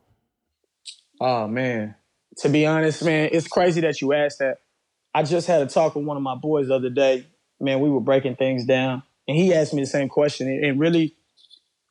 Oh 1.19 1.47
man. 1.47 1.95
To 2.39 2.49
be 2.49 2.65
honest, 2.67 3.03
man, 3.03 3.29
it's 3.31 3.47
crazy 3.47 3.81
that 3.81 3.99
you 4.01 4.13
asked 4.13 4.39
that. 4.39 4.57
I 5.13 5.23
just 5.23 5.47
had 5.47 5.61
a 5.63 5.65
talk 5.65 5.95
with 5.95 6.05
one 6.05 6.17
of 6.17 6.23
my 6.23 6.35
boys 6.35 6.67
the 6.67 6.75
other 6.75 6.91
day. 6.91 7.25
Man, 7.59 7.79
we 7.79 7.89
were 7.89 7.99
breaking 8.01 8.35
things 8.35 8.65
down. 8.65 9.01
And 9.27 9.37
he 9.37 9.53
asked 9.53 9.73
me 9.73 9.81
the 9.81 9.87
same 9.87 10.09
question. 10.09 10.47
And- 10.47 10.63
And 10.63 10.79
really, 10.79 11.15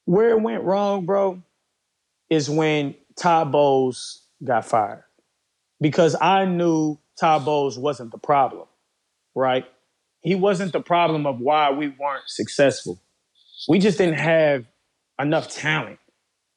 where 0.04 0.30
it 0.30 0.40
went 0.40 0.62
wrong, 0.64 1.04
bro, 1.04 1.42
is 2.30 2.48
when 2.48 2.94
Todd 3.16 3.52
Bowles 3.52 4.22
got 4.42 4.64
fired. 4.64 5.04
Because 5.80 6.16
I 6.20 6.44
knew 6.44 6.98
Todd 7.20 7.44
Bowles 7.44 7.78
wasn't 7.78 8.12
the 8.12 8.18
problem, 8.18 8.66
right? 9.34 9.64
He 10.22 10.34
wasn't 10.34 10.72
the 10.72 10.80
problem 10.80 11.26
of 11.26 11.40
why 11.40 11.70
we 11.70 11.88
weren't 11.88 12.28
successful. 12.28 13.00
We 13.68 13.78
just 13.78 13.98
didn't 13.98 14.18
have 14.18 14.64
enough 15.18 15.48
talent, 15.48 15.98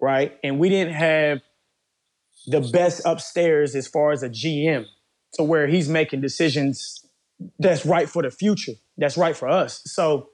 right? 0.01 0.37
And 0.43 0.59
we 0.59 0.69
didn't 0.69 0.93
have 0.93 1.41
the 2.47 2.61
best 2.61 3.01
upstairs 3.05 3.75
as 3.75 3.87
far 3.87 4.11
as 4.11 4.23
a 4.23 4.29
GM 4.29 4.85
to 5.33 5.43
where 5.43 5.67
he's 5.67 5.87
making 5.89 6.21
decisions 6.21 7.05
that's 7.59 7.85
right 7.85 8.09
for 8.09 8.23
the 8.23 8.31
future, 8.31 8.73
that's 8.97 9.17
right 9.17 9.35
for 9.35 9.47
us. 9.47 9.81
So 9.85 10.29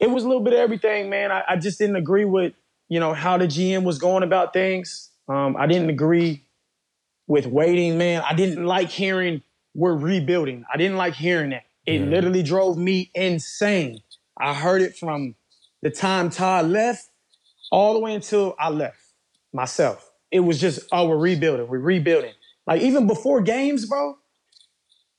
it 0.00 0.10
was 0.10 0.24
a 0.24 0.26
little 0.26 0.42
bit 0.42 0.54
of 0.54 0.58
everything, 0.58 1.10
man. 1.10 1.30
I, 1.30 1.42
I 1.48 1.56
just 1.56 1.78
didn't 1.78 1.96
agree 1.96 2.24
with, 2.24 2.54
you 2.88 2.98
know, 2.98 3.12
how 3.12 3.36
the 3.36 3.46
GM 3.46 3.84
was 3.84 3.98
going 3.98 4.22
about 4.22 4.52
things. 4.52 5.10
Um, 5.28 5.56
I 5.58 5.66
didn't 5.66 5.90
agree 5.90 6.44
with 7.26 7.46
waiting, 7.46 7.98
man. 7.98 8.22
I 8.28 8.34
didn't 8.34 8.64
like 8.64 8.88
hearing 8.88 9.42
we're 9.74 9.94
rebuilding. 9.94 10.64
I 10.72 10.76
didn't 10.76 10.96
like 10.96 11.14
hearing 11.14 11.50
that. 11.50 11.64
It 11.86 12.02
literally 12.02 12.42
drove 12.42 12.76
me 12.78 13.10
insane. 13.14 14.00
I 14.38 14.54
heard 14.54 14.82
it 14.82 14.96
from 14.96 15.34
the 15.82 15.90
time 15.90 16.30
Todd 16.30 16.66
left 16.66 17.08
all 17.70 17.94
the 17.94 18.00
way 18.00 18.14
until 18.14 18.54
I 18.58 18.70
left 18.70 19.00
myself. 19.52 20.10
It 20.30 20.40
was 20.40 20.60
just, 20.60 20.80
oh, 20.92 21.08
we're 21.08 21.16
rebuilding, 21.18 21.68
we're 21.68 21.78
rebuilding. 21.78 22.32
Like 22.66 22.82
even 22.82 23.06
before 23.06 23.40
games, 23.40 23.86
bro, 23.86 24.18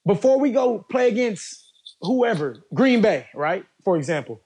before 0.06 0.40
we 0.40 0.52
go 0.52 0.86
play 0.90 1.08
against 1.10 1.64
whoever, 2.02 2.64
Green 2.74 3.02
Bay, 3.02 3.28
right? 3.34 3.66
For 3.84 3.98
example. 3.98 4.42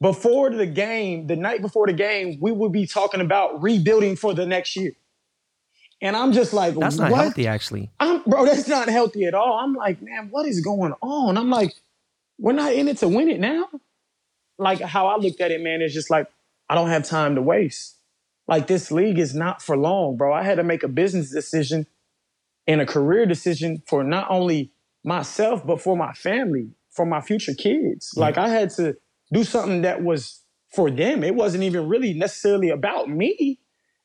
Before 0.00 0.50
the 0.50 0.66
game, 0.66 1.26
the 1.26 1.36
night 1.36 1.60
before 1.60 1.86
the 1.86 1.92
game, 1.92 2.38
we 2.40 2.52
would 2.52 2.72
be 2.72 2.86
talking 2.86 3.20
about 3.20 3.62
rebuilding 3.62 4.16
for 4.16 4.32
the 4.32 4.46
next 4.46 4.76
year. 4.76 4.92
And 6.00 6.16
I'm 6.16 6.32
just 6.32 6.52
like, 6.52 6.74
That's 6.76 6.96
not 6.96 7.10
what? 7.10 7.20
healthy, 7.22 7.48
actually. 7.48 7.90
I'm, 7.98 8.22
bro, 8.22 8.44
that's 8.44 8.68
not 8.68 8.88
healthy 8.88 9.24
at 9.24 9.34
all. 9.34 9.58
I'm 9.58 9.74
like, 9.74 10.00
man, 10.00 10.28
what 10.30 10.46
is 10.46 10.60
going 10.60 10.92
on? 11.02 11.36
I'm 11.36 11.50
like, 11.50 11.74
we're 12.38 12.52
not 12.52 12.72
in 12.72 12.86
it 12.86 12.98
to 12.98 13.08
win 13.08 13.28
it 13.28 13.40
now. 13.40 13.68
Like 14.58 14.80
how 14.80 15.08
I 15.08 15.16
looked 15.16 15.40
at 15.40 15.50
it, 15.50 15.60
man, 15.60 15.82
is 15.82 15.92
just 15.92 16.10
like, 16.10 16.28
I 16.68 16.76
don't 16.76 16.88
have 16.88 17.04
time 17.04 17.34
to 17.34 17.42
waste. 17.42 17.96
Like 18.46 18.66
this 18.68 18.92
league 18.92 19.18
is 19.18 19.34
not 19.34 19.60
for 19.60 19.76
long, 19.76 20.16
bro. 20.16 20.32
I 20.32 20.42
had 20.42 20.56
to 20.56 20.64
make 20.64 20.82
a 20.84 20.88
business 20.88 21.30
decision 21.30 21.86
and 22.66 22.80
a 22.80 22.86
career 22.86 23.26
decision 23.26 23.82
for 23.86 24.04
not 24.04 24.30
only 24.30 24.70
myself, 25.04 25.66
but 25.66 25.80
for 25.80 25.96
my 25.96 26.12
family, 26.12 26.70
for 26.90 27.04
my 27.04 27.20
future 27.20 27.54
kids. 27.54 28.12
Like 28.16 28.38
I 28.38 28.48
had 28.48 28.70
to 28.70 28.96
do 29.32 29.44
something 29.44 29.82
that 29.82 30.02
was 30.02 30.42
for 30.74 30.90
them. 30.90 31.24
It 31.24 31.34
wasn't 31.34 31.64
even 31.64 31.88
really 31.88 32.14
necessarily 32.14 32.70
about 32.70 33.08
me. 33.08 33.60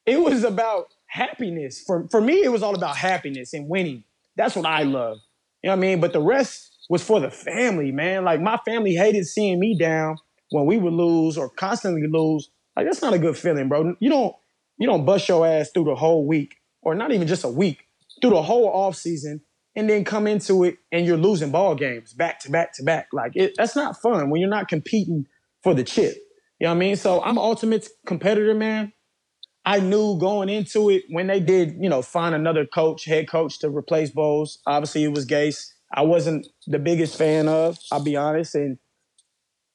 It 0.05 0.19
was 0.21 0.43
about 0.43 0.87
happiness. 1.07 1.83
For 1.85 2.07
for 2.09 2.21
me, 2.21 2.43
it 2.43 2.51
was 2.51 2.63
all 2.63 2.75
about 2.75 2.97
happiness 2.97 3.53
and 3.53 3.69
winning. 3.69 4.03
That's 4.35 4.55
what 4.55 4.65
I 4.65 4.83
love. 4.83 5.17
You 5.61 5.69
know 5.69 5.75
what 5.75 5.77
I 5.77 5.81
mean? 5.81 6.01
But 6.01 6.13
the 6.13 6.21
rest 6.21 6.71
was 6.89 7.03
for 7.03 7.19
the 7.19 7.31
family, 7.31 7.91
man. 7.91 8.25
Like 8.25 8.41
my 8.41 8.57
family 8.65 8.95
hated 8.95 9.25
seeing 9.25 9.59
me 9.59 9.77
down 9.77 10.17
when 10.49 10.65
we 10.65 10.77
would 10.77 10.93
lose 10.93 11.37
or 11.37 11.49
constantly 11.49 12.07
lose. 12.07 12.49
Like 12.75 12.85
that's 12.85 13.01
not 13.01 13.13
a 13.13 13.19
good 13.19 13.37
feeling, 13.37 13.69
bro. 13.69 13.95
You 13.99 14.09
don't 14.09 14.35
you 14.77 14.87
don't 14.87 15.05
bust 15.05 15.29
your 15.29 15.45
ass 15.45 15.69
through 15.71 15.85
the 15.85 15.95
whole 15.95 16.27
week, 16.27 16.55
or 16.81 16.95
not 16.95 17.11
even 17.11 17.27
just 17.27 17.43
a 17.43 17.49
week, 17.49 17.87
through 18.21 18.31
the 18.31 18.41
whole 18.41 18.67
off 18.67 18.95
season, 18.95 19.41
and 19.75 19.89
then 19.89 20.03
come 20.03 20.27
into 20.27 20.63
it 20.63 20.77
and 20.91 21.05
you're 21.05 21.17
losing 21.17 21.51
ball 21.51 21.75
games 21.75 22.13
back 22.13 22.39
to 22.41 22.51
back 22.51 22.73
to 22.75 22.83
back. 22.83 23.07
Like 23.11 23.33
it, 23.35 23.53
that's 23.57 23.75
not 23.75 24.01
fun 24.01 24.29
when 24.29 24.39
you're 24.39 24.49
not 24.49 24.67
competing 24.67 25.25
for 25.61 25.73
the 25.73 25.83
chip. 25.83 26.15
You 26.59 26.67
know 26.67 26.71
what 26.71 26.77
I 26.77 26.79
mean? 26.79 26.95
So 26.95 27.21
I'm 27.23 27.37
ultimate 27.37 27.87
competitor, 28.05 28.53
man. 28.53 28.93
I 29.65 29.79
knew 29.79 30.17
going 30.19 30.49
into 30.49 30.89
it 30.89 31.03
when 31.09 31.27
they 31.27 31.39
did, 31.39 31.77
you 31.79 31.89
know, 31.89 32.01
find 32.01 32.35
another 32.35 32.65
coach, 32.65 33.05
head 33.05 33.29
coach 33.29 33.59
to 33.59 33.69
replace 33.69 34.11
Bowles. 34.11 34.59
Obviously, 34.67 35.05
it 35.05 35.13
was 35.13 35.25
Gase. 35.25 35.71
I 35.93 36.01
wasn't 36.01 36.47
the 36.67 36.79
biggest 36.79 37.17
fan 37.17 37.47
of. 37.47 37.77
I'll 37.91 38.03
be 38.03 38.17
honest. 38.17 38.55
And 38.55 38.77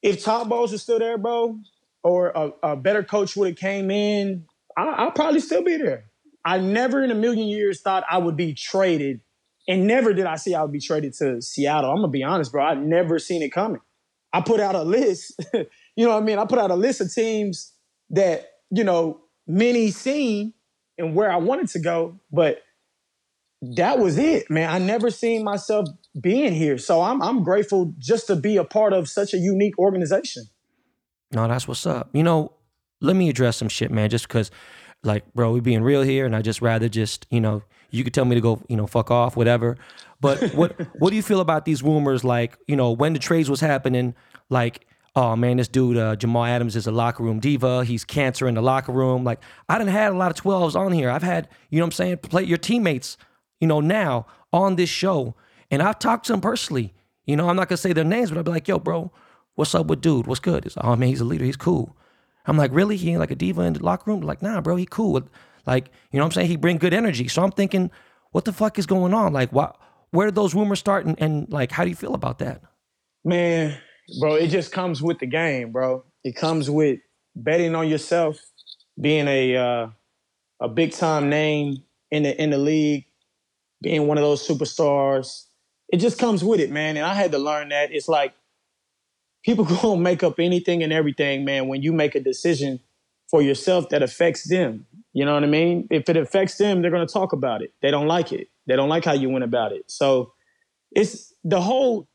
if 0.03 0.23
Todd 0.23 0.49
Bowles 0.49 0.73
was 0.73 0.83
still 0.83 0.99
there, 0.99 1.17
bro, 1.17 1.59
or 2.03 2.29
a, 2.29 2.51
a 2.63 2.77
better 2.77 3.03
coach 3.03 3.35
would 3.37 3.49
have 3.49 3.57
came 3.57 3.91
in, 3.91 4.45
I, 4.77 4.85
I'll 4.89 5.11
probably 5.11 5.41
still 5.41 5.63
be 5.63 5.77
there. 5.77 6.05
I 6.45 6.59
never 6.59 7.03
in 7.03 7.11
a 7.11 7.15
million 7.15 7.49
years 7.49 7.81
thought 7.81 8.05
I 8.11 8.19
would 8.19 8.37
be 8.37 8.55
traded, 8.55 9.21
and 9.69 9.87
never 9.87 10.15
did 10.15 10.25
I 10.25 10.37
see 10.37 10.55
I 10.55 10.63
would 10.63 10.73
be 10.73 10.81
traded 10.81 11.13
to 11.19 11.41
Seattle. 11.43 11.91
I'm 11.91 11.99
gonna 11.99 12.09
be 12.09 12.25
honest, 12.25 12.51
bro. 12.51 12.65
I 12.65 12.75
never 12.75 13.19
seen 13.19 13.43
it 13.43 13.53
coming. 13.53 13.83
I 14.33 14.41
put 14.41 14.61
out 14.61 14.75
a 14.75 14.83
list. 14.83 15.39
you 15.55 15.67
know 15.97 16.09
what 16.09 16.23
I 16.23 16.27
mean? 16.27 16.39
I 16.39 16.47
put 16.47 16.59
out 16.59 16.71
a 16.71 16.75
list 16.75 17.01
of 17.03 17.13
teams 17.13 17.73
that 18.11 18.51
you 18.71 18.83
know 18.83 19.21
many 19.47 19.91
seen 19.91 20.55
and 20.97 21.15
where 21.15 21.31
I 21.31 21.37
wanted 21.37 21.69
to 21.69 21.79
go, 21.79 22.19
but 22.33 22.63
that 23.61 23.99
was 23.99 24.19
it, 24.19 24.51
man. 24.51 24.71
I 24.71 24.79
never 24.79 25.11
seen 25.11 25.45
myself 25.45 25.89
being 26.21 26.55
here. 26.55 26.79
So 26.79 27.03
I'm 27.03 27.23
I'm 27.23 27.45
grateful 27.45 27.95
just 27.99 28.27
to 28.29 28.37
be 28.37 28.57
a 28.57 28.65
part 28.65 28.95
of 28.95 29.09
such 29.09 29.35
a 29.35 29.39
unique 29.39 29.79
organization. 29.79 30.45
No, 31.33 31.47
that's 31.47 31.69
what's 31.69 31.85
up. 31.85 32.09
You 32.15 32.23
know, 32.23 32.53
let 33.03 33.17
me 33.17 33.29
address 33.29 33.59
some 33.59 33.69
shit, 33.69 33.91
man, 33.91 34.09
just 34.09 34.29
because 34.29 34.51
like, 35.03 35.33
bro, 35.35 35.53
we 35.53 35.61
being 35.61 35.83
real 35.83 36.03
here, 36.03 36.25
and 36.27 36.35
I 36.35 36.43
just 36.43 36.63
rather 36.63 36.89
just, 36.89 37.27
you 37.31 37.41
know, 37.41 37.63
you 37.91 38.05
could 38.05 38.15
tell 38.15 38.25
me 38.25 38.35
to 38.35 38.41
go, 38.41 38.63
you 38.69 38.77
know, 38.77 38.87
fuck 38.87 39.11
off, 39.11 39.37
whatever. 39.37 39.77
But 40.21 40.43
what 40.55 40.79
what 40.99 41.11
do 41.11 41.17
you 41.17 41.23
feel 41.23 41.41
about 41.41 41.65
these 41.65 41.83
rumors? 41.83 42.25
Like, 42.25 42.59
you 42.67 42.77
know, 42.77 42.93
when 42.93 43.13
the 43.13 43.19
trades 43.19 43.49
was 43.49 43.61
happening, 43.61 44.15
like, 44.51 44.87
oh 45.17 45.37
man, 45.37 45.57
this 45.57 45.69
dude 45.69 45.97
uh, 45.97 46.17
Jamal 46.17 46.45
Adams 46.45 46.77
is 46.77 46.87
a 46.87 46.93
locker 46.93 47.23
room 47.23 47.41
diva. 47.41 47.85
He's 47.85 48.05
cancer 48.05 48.49
in 48.49 48.55
the 48.55 48.63
locker 48.63 48.93
room. 48.93 49.25
Like, 49.25 49.41
I 49.69 49.79
didn't 49.79 49.91
had 49.91 50.13
a 50.13 50.17
lot 50.17 50.31
of 50.31 50.37
twelves 50.37 50.77
on 50.77 50.93
here. 50.93 51.11
I've 51.11 51.23
had, 51.23 51.49
you 51.71 51.79
know, 51.79 51.85
what 51.85 51.89
I'm 51.89 51.93
saying, 51.93 52.17
play 52.19 52.45
your 52.45 52.59
teammates 52.59 53.17
you 53.61 53.67
know, 53.67 53.81
now 53.81 54.27
on 54.53 54.77
this 54.77 54.89
show. 54.89 55.35
And 55.71 55.83
I've 55.83 55.99
talked 55.99 56.27
to 56.27 56.33
them 56.33 56.41
personally. 56.41 56.95
You 57.27 57.37
know, 57.37 57.49
I'm 57.49 57.57
not 57.57 57.69
gonna 57.69 57.77
say 57.77 57.93
their 57.93 58.05
names, 58.05 58.31
but 58.31 58.39
I'll 58.39 58.45
be 58.45 58.51
like, 58.51 58.69
yo, 58.69 58.79
bro, 58.79 59.13
what's 59.55 59.75
up 59.75 59.87
with 59.87 60.01
dude? 60.01 60.27
What's 60.27 60.41
good? 60.41 60.65
It's 60.65 60.77
like, 60.77 60.87
oh 60.87 60.97
man, 60.97 61.09
he's 61.09 61.21
a 61.21 61.25
leader, 61.25 61.45
he's 61.45 61.57
cool. 61.57 61.97
I'm 62.47 62.57
like, 62.57 62.71
really? 62.73 62.97
He 62.97 63.11
ain't 63.11 63.21
like 63.21 63.31
a 63.31 63.35
diva 63.35 63.63
in 63.63 63.75
the 63.75 63.85
locker 63.85 64.11
room? 64.11 64.23
Like, 64.23 64.41
nah, 64.41 64.63
bro, 64.63 64.77
he 64.77 64.87
cool. 64.87 65.21
Like, 65.69 65.91
you 66.11 66.19
know 66.19 66.25
what 66.25 66.29
I'm 66.29 66.33
saying? 66.33 66.49
He 66.49 66.57
bring 66.57 66.79
good 66.79 66.95
energy. 66.95 67.29
So 67.29 67.43
I'm 67.45 67.53
thinking, 67.53 67.91
what 68.33 68.47
the 68.47 68.55
fuck 68.55 68.79
is 68.79 68.87
going 68.87 69.13
on? 69.13 69.35
Like, 69.35 69.53
what 69.53 69.79
where 70.11 70.27
did 70.27 70.35
those 70.35 70.55
rumors 70.55 70.79
start 70.79 71.05
and, 71.05 71.21
and 71.21 71.53
like 71.53 71.71
how 71.71 71.85
do 71.85 71.91
you 71.91 71.95
feel 71.95 72.15
about 72.15 72.39
that? 72.39 72.63
Man, 73.23 73.77
bro, 74.19 74.37
it 74.37 74.49
just 74.49 74.73
comes 74.73 75.03
with 75.03 75.19
the 75.19 75.27
game, 75.27 75.71
bro. 75.71 76.05
It 76.25 76.37
comes 76.37 76.71
with 76.71 77.01
betting 77.37 77.75
on 77.75 77.87
yourself, 77.87 78.41
being 78.99 79.29
a 79.29 79.57
uh, 79.57 79.89
a 80.59 80.69
big 80.69 80.93
time 80.93 81.29
name 81.29 81.83
in 82.11 82.23
the 82.23 82.43
in 82.43 82.49
the 82.49 82.59
league, 82.59 83.05
being 83.83 84.07
one 84.07 84.17
of 84.17 84.25
those 84.25 84.49
superstars. 84.49 85.45
It 85.91 85.99
just 85.99 86.19
comes 86.19 86.43
with 86.43 86.61
it, 86.61 86.71
man. 86.71 86.97
And 86.97 87.05
I 87.05 87.13
had 87.13 87.33
to 87.33 87.39
learn 87.39 87.69
that. 87.69 87.93
It's 87.93 88.09
like 88.09 88.33
people 89.45 89.65
gonna 89.83 90.01
make 90.01 90.23
up 90.23 90.41
anything 90.41 90.83
and 90.83 90.95
everything, 90.95 91.45
man, 91.45 91.69
when 91.69 91.83
you 91.83 91.93
make 91.93 92.15
a 92.15 92.21
decision 92.21 92.81
for 93.31 93.43
yourself 93.43 93.91
that 93.91 94.03
affects 94.03 94.49
them. 94.49 94.87
You 95.13 95.25
know 95.25 95.35
what 95.35 95.43
I 95.43 95.47
mean? 95.47 95.89
If 95.91 96.09
it 96.09 96.17
affects 96.17 96.57
them, 96.59 96.83
they're 96.83 96.91
gonna 96.91 97.07
talk 97.07 97.33
about 97.33 97.63
it. 97.63 97.73
They 97.83 97.91
don't 97.91 98.07
like 98.07 98.33
it. 98.33 98.49
They 98.67 98.77
don't 98.77 98.89
like 98.89 99.05
how 99.05 99.13
you 99.13 99.31
went 99.31 99.45
about 99.45 99.73
it. 99.73 99.91
So 99.91 100.33
it's 100.93 101.33
the 101.45 101.61
whole 101.61 102.09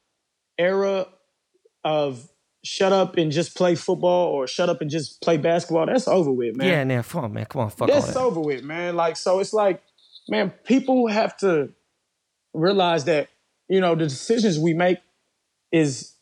era 0.58 1.08
of 1.84 2.30
shut 2.64 2.94
up 2.94 3.18
and 3.18 3.32
just 3.32 3.56
play 3.56 3.76
football 3.76 4.28
or 4.28 4.48
shut 4.48 4.70
up 4.70 4.82
and 4.82 4.90
just 4.90 5.22
play 5.22 5.36
basketball, 5.36 5.86
that's 5.86 6.08
over 6.08 6.32
with, 6.32 6.56
man. 6.56 6.68
Yeah, 6.68 6.84
man, 6.86 7.04
fuck, 7.04 7.30
man. 7.30 7.46
Come 7.46 7.62
on, 7.62 7.70
fuck 7.70 7.90
That's 7.90 8.14
that. 8.14 8.18
over 8.18 8.40
with, 8.40 8.64
man. 8.64 8.96
Like, 8.96 9.18
so 9.18 9.40
it's 9.40 9.52
like 9.52 9.84
man, 10.28 10.52
people 10.64 11.08
have 11.08 11.38
to 11.38 11.70
realize 12.54 13.06
that, 13.06 13.30
you 13.68 13.82
know, 13.82 13.96
the 13.96 14.06
decisions 14.06 14.60
we 14.60 14.74
make 14.74 15.00
is 15.72 16.14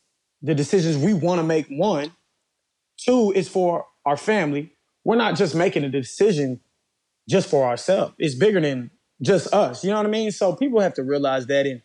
the 0.42 0.56
decisions 0.56 0.98
we 0.98 1.14
want 1.14 1.40
to 1.40 1.44
make. 1.44 1.68
One, 1.68 2.12
two 2.98 3.32
is 3.36 3.48
for 3.48 3.86
our 4.06 4.18
family. 4.18 4.74
We're 5.04 5.16
not 5.16 5.36
just 5.36 5.56
making 5.56 5.84
a 5.84 5.90
decision 5.90 6.60
just 7.30 7.50
for 7.50 7.66
ourselves. 7.66 8.14
It's 8.18 8.36
bigger 8.36 8.62
than 8.62 8.92
just 9.22 9.54
us. 9.54 9.84
You 9.84 9.92
know 9.92 9.98
what 9.98 10.06
I 10.06 10.10
mean? 10.10 10.32
So 10.32 10.56
people 10.56 10.80
have 10.80 10.94
to 10.96 11.04
realize 11.04 11.48
that. 11.48 11.66
And 11.66 11.82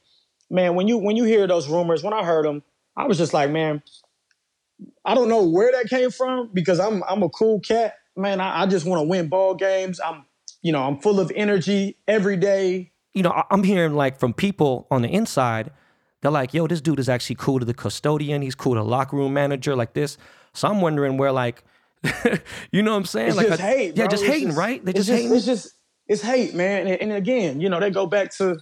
man, 0.50 0.74
when 0.74 0.88
you 0.88 0.98
when 0.98 1.16
you 1.16 1.24
hear 1.24 1.46
those 1.46 1.68
rumors, 1.68 2.02
when 2.02 2.12
I 2.12 2.24
heard 2.24 2.46
them, 2.46 2.62
I 2.96 3.07
was 3.07 3.18
just 3.18 3.33
like, 3.35 3.50
man, 3.50 3.83
I 5.05 5.14
don't 5.14 5.29
know 5.29 5.44
where 5.46 5.72
that 5.72 5.88
came 5.88 6.11
from 6.11 6.50
because 6.52 6.81
I'm 6.81 7.02
I'm 7.09 7.22
a 7.22 7.29
cool 7.29 7.61
cat, 7.61 7.94
man. 8.16 8.40
I, 8.40 8.62
I 8.62 8.66
just 8.66 8.87
want 8.87 9.00
to 9.00 9.09
win 9.09 9.29
ball 9.29 9.55
games. 9.55 10.00
I'm 10.05 10.24
you 10.62 10.72
know, 10.72 10.83
I'm 10.83 10.98
full 10.98 11.20
of 11.20 11.31
energy 11.35 11.96
every 12.09 12.37
day. 12.37 12.92
You 13.14 13.22
know, 13.22 13.44
I'm 13.50 13.62
hearing 13.62 13.94
like 13.94 14.18
from 14.18 14.35
people 14.35 14.87
on 14.90 15.02
the 15.02 15.09
inside, 15.09 15.70
they're 16.20 16.31
like, 16.31 16.52
yo, 16.52 16.66
this 16.66 16.81
dude 16.81 16.98
is 16.98 17.09
actually 17.09 17.37
cool 17.37 17.61
to 17.61 17.64
the 17.64 17.72
custodian. 17.72 18.42
He's 18.42 18.55
cool 18.55 18.74
to 18.74 18.83
locker 18.83 19.16
room 19.16 19.33
manager, 19.33 19.76
like 19.76 19.94
this. 19.94 20.18
So 20.55 20.68
I'm 20.68 20.81
wondering 20.81 21.18
where, 21.18 21.33
like, 21.33 21.62
you 22.72 22.82
know 22.82 22.92
what 22.92 22.98
I'm 22.98 23.04
saying? 23.04 23.28
It's 23.28 23.36
like, 23.36 23.48
just 23.48 23.60
a, 23.60 23.62
hate, 23.62 23.96
yeah, 23.96 24.06
just 24.06 24.22
It's 24.22 24.32
hating, 24.32 24.48
just- 24.48 24.58
right? 24.58 24.84
They 24.84 24.90
it's 24.90 25.06
just, 25.06 25.10
hating. 25.10 25.36
It's 25.36 25.46
just 25.46 25.72
it's 26.08 26.22
hate, 26.22 26.54
man. 26.54 26.86
And, 26.86 27.00
and 27.02 27.12
again, 27.12 27.60
you 27.60 27.68
know, 27.68 27.80
they 27.80 27.90
go 27.90 28.06
back 28.06 28.30
to, 28.36 28.58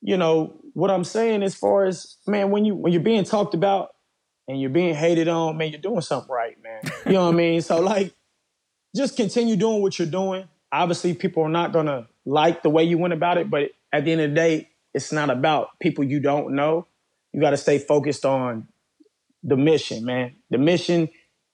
you 0.00 0.16
know, 0.16 0.60
what 0.74 0.90
I'm 0.90 1.04
saying 1.04 1.42
as 1.42 1.54
far 1.54 1.84
as 1.84 2.16
man, 2.26 2.50
when 2.50 2.64
you 2.64 2.74
when 2.74 2.92
you're 2.92 3.02
being 3.02 3.24
talked 3.24 3.54
about 3.54 3.94
and 4.48 4.60
you're 4.60 4.70
being 4.70 4.94
hated 4.94 5.28
on, 5.28 5.56
man, 5.56 5.70
you're 5.70 5.80
doing 5.80 6.00
something 6.00 6.30
right, 6.30 6.56
man. 6.62 6.92
You 7.06 7.12
know 7.12 7.24
what 7.24 7.34
I 7.34 7.36
mean? 7.36 7.60
So 7.60 7.80
like, 7.94 8.14
just 8.94 9.16
continue 9.16 9.56
doing 9.56 9.82
what 9.82 9.98
you're 9.98 10.08
doing. 10.08 10.48
Obviously, 10.72 11.14
people 11.14 11.42
are 11.44 11.48
not 11.48 11.72
gonna 11.72 12.08
like 12.24 12.62
the 12.62 12.70
way 12.70 12.84
you 12.84 12.98
went 12.98 13.14
about 13.14 13.38
it, 13.38 13.48
but 13.48 13.70
at 13.92 14.04
the 14.04 14.12
end 14.12 14.20
of 14.20 14.30
the 14.30 14.34
day, 14.34 14.68
it's 14.92 15.12
not 15.12 15.30
about 15.30 15.78
people 15.80 16.04
you 16.04 16.20
don't 16.20 16.54
know. 16.54 16.86
You 17.32 17.40
got 17.40 17.50
to 17.50 17.56
stay 17.56 17.78
focused 17.78 18.24
on 18.24 18.66
the 19.42 19.56
mission, 19.56 20.04
man. 20.04 20.36
The 20.50 20.58
mission. 20.58 21.08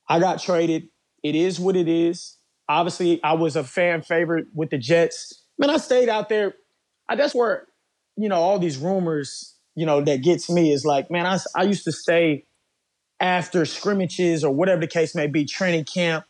I 0.08 0.18
got 0.20 0.40
traded. 0.40 0.88
It 1.22 1.34
is 1.34 1.60
what 1.60 1.76
it 1.76 1.88
is. 1.88 2.36
Obviously, 2.68 3.22
I 3.22 3.34
was 3.34 3.56
a 3.56 3.64
fan 3.64 4.02
favorite 4.02 4.46
with 4.54 4.70
the 4.70 4.78
Jets. 4.78 5.42
Man, 5.58 5.70
I 5.70 5.76
stayed 5.76 6.08
out 6.08 6.28
there. 6.28 6.54
I, 7.08 7.16
that's 7.16 7.34
where, 7.34 7.66
you 8.16 8.28
know, 8.28 8.36
all 8.36 8.58
these 8.58 8.78
rumors, 8.78 9.56
you 9.74 9.86
know, 9.86 10.00
that 10.02 10.22
gets 10.22 10.50
me 10.50 10.72
is 10.72 10.84
like, 10.84 11.10
man, 11.10 11.26
I, 11.26 11.38
I 11.56 11.64
used 11.64 11.84
to 11.84 11.92
stay 11.92 12.46
after 13.20 13.64
scrimmages 13.64 14.44
or 14.44 14.52
whatever 14.52 14.80
the 14.80 14.86
case 14.86 15.14
may 15.14 15.26
be, 15.26 15.44
training 15.44 15.84
camp, 15.84 16.24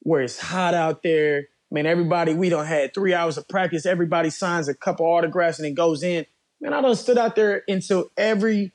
where 0.00 0.22
it's 0.22 0.38
hot 0.38 0.74
out 0.74 1.02
there. 1.02 1.44
Man, 1.70 1.86
everybody, 1.86 2.34
we 2.34 2.50
don't 2.50 2.66
had 2.66 2.94
three 2.94 3.14
hours 3.14 3.38
of 3.38 3.48
practice. 3.48 3.86
Everybody 3.86 4.30
signs 4.30 4.68
a 4.68 4.74
couple 4.74 5.06
autographs 5.06 5.58
and 5.58 5.66
then 5.66 5.74
goes 5.74 6.02
in. 6.02 6.26
Man, 6.60 6.72
I 6.72 6.80
done 6.80 6.94
stood 6.96 7.18
out 7.18 7.34
there 7.34 7.62
until 7.66 8.10
every 8.16 8.72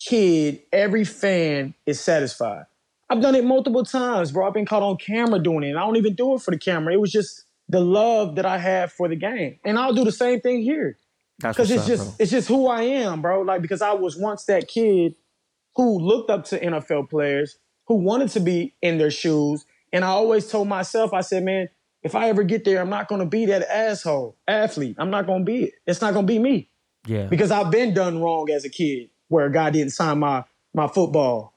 kid, 0.00 0.62
every 0.72 1.04
fan 1.04 1.74
is 1.84 2.00
satisfied. 2.00 2.64
I've 3.08 3.20
done 3.22 3.34
it 3.34 3.44
multiple 3.44 3.84
times, 3.84 4.32
bro. 4.32 4.46
I've 4.46 4.54
been 4.54 4.66
caught 4.66 4.82
on 4.82 4.96
camera 4.96 5.38
doing 5.38 5.62
it. 5.64 5.70
And 5.70 5.78
I 5.78 5.82
don't 5.82 5.96
even 5.96 6.14
do 6.14 6.34
it 6.34 6.42
for 6.42 6.50
the 6.50 6.58
camera. 6.58 6.92
It 6.92 7.00
was 7.00 7.12
just 7.12 7.44
the 7.68 7.80
love 7.80 8.36
that 8.36 8.46
I 8.46 8.58
have 8.58 8.92
for 8.92 9.08
the 9.08 9.16
game. 9.16 9.58
And 9.64 9.78
I'll 9.78 9.92
do 9.92 10.04
the 10.04 10.12
same 10.12 10.40
thing 10.40 10.62
here. 10.62 10.98
Because 11.38 11.70
it's 11.70 11.82
up, 11.82 11.88
just 11.88 12.04
bro. 12.04 12.14
it's 12.18 12.30
just 12.30 12.48
who 12.48 12.66
I 12.66 12.82
am, 12.82 13.20
bro. 13.22 13.42
Like 13.42 13.62
because 13.62 13.82
I 13.82 13.92
was 13.92 14.16
once 14.16 14.44
that 14.46 14.68
kid 14.68 15.14
who 15.76 15.98
looked 15.98 16.30
up 16.30 16.44
to 16.46 16.58
NFL 16.58 17.10
players, 17.10 17.58
who 17.86 17.96
wanted 17.96 18.30
to 18.30 18.40
be 18.40 18.74
in 18.82 18.98
their 18.98 19.10
shoes. 19.10 19.66
And 19.92 20.04
I 20.04 20.08
always 20.08 20.48
told 20.50 20.66
myself, 20.68 21.12
I 21.12 21.20
said, 21.20 21.44
man, 21.44 21.68
if 22.02 22.14
I 22.14 22.28
ever 22.28 22.42
get 22.42 22.64
there, 22.64 22.80
I'm 22.80 22.88
not 22.90 23.08
gonna 23.08 23.26
be 23.26 23.46
that 23.46 23.62
asshole 23.70 24.36
athlete. 24.48 24.96
I'm 24.98 25.10
not 25.10 25.26
gonna 25.26 25.44
be 25.44 25.64
it. 25.64 25.74
It's 25.86 26.00
not 26.00 26.14
gonna 26.14 26.26
be 26.26 26.38
me 26.38 26.70
Yeah. 27.06 27.26
because 27.26 27.50
I've 27.50 27.70
been 27.70 27.92
done 27.94 28.20
wrong 28.22 28.48
as 28.50 28.64
a 28.64 28.68
kid 28.70 29.10
where 29.28 29.46
a 29.46 29.52
guy 29.52 29.70
didn't 29.70 29.90
sign 29.92 30.18
my 30.18 30.44
my 30.72 30.88
football. 30.88 31.52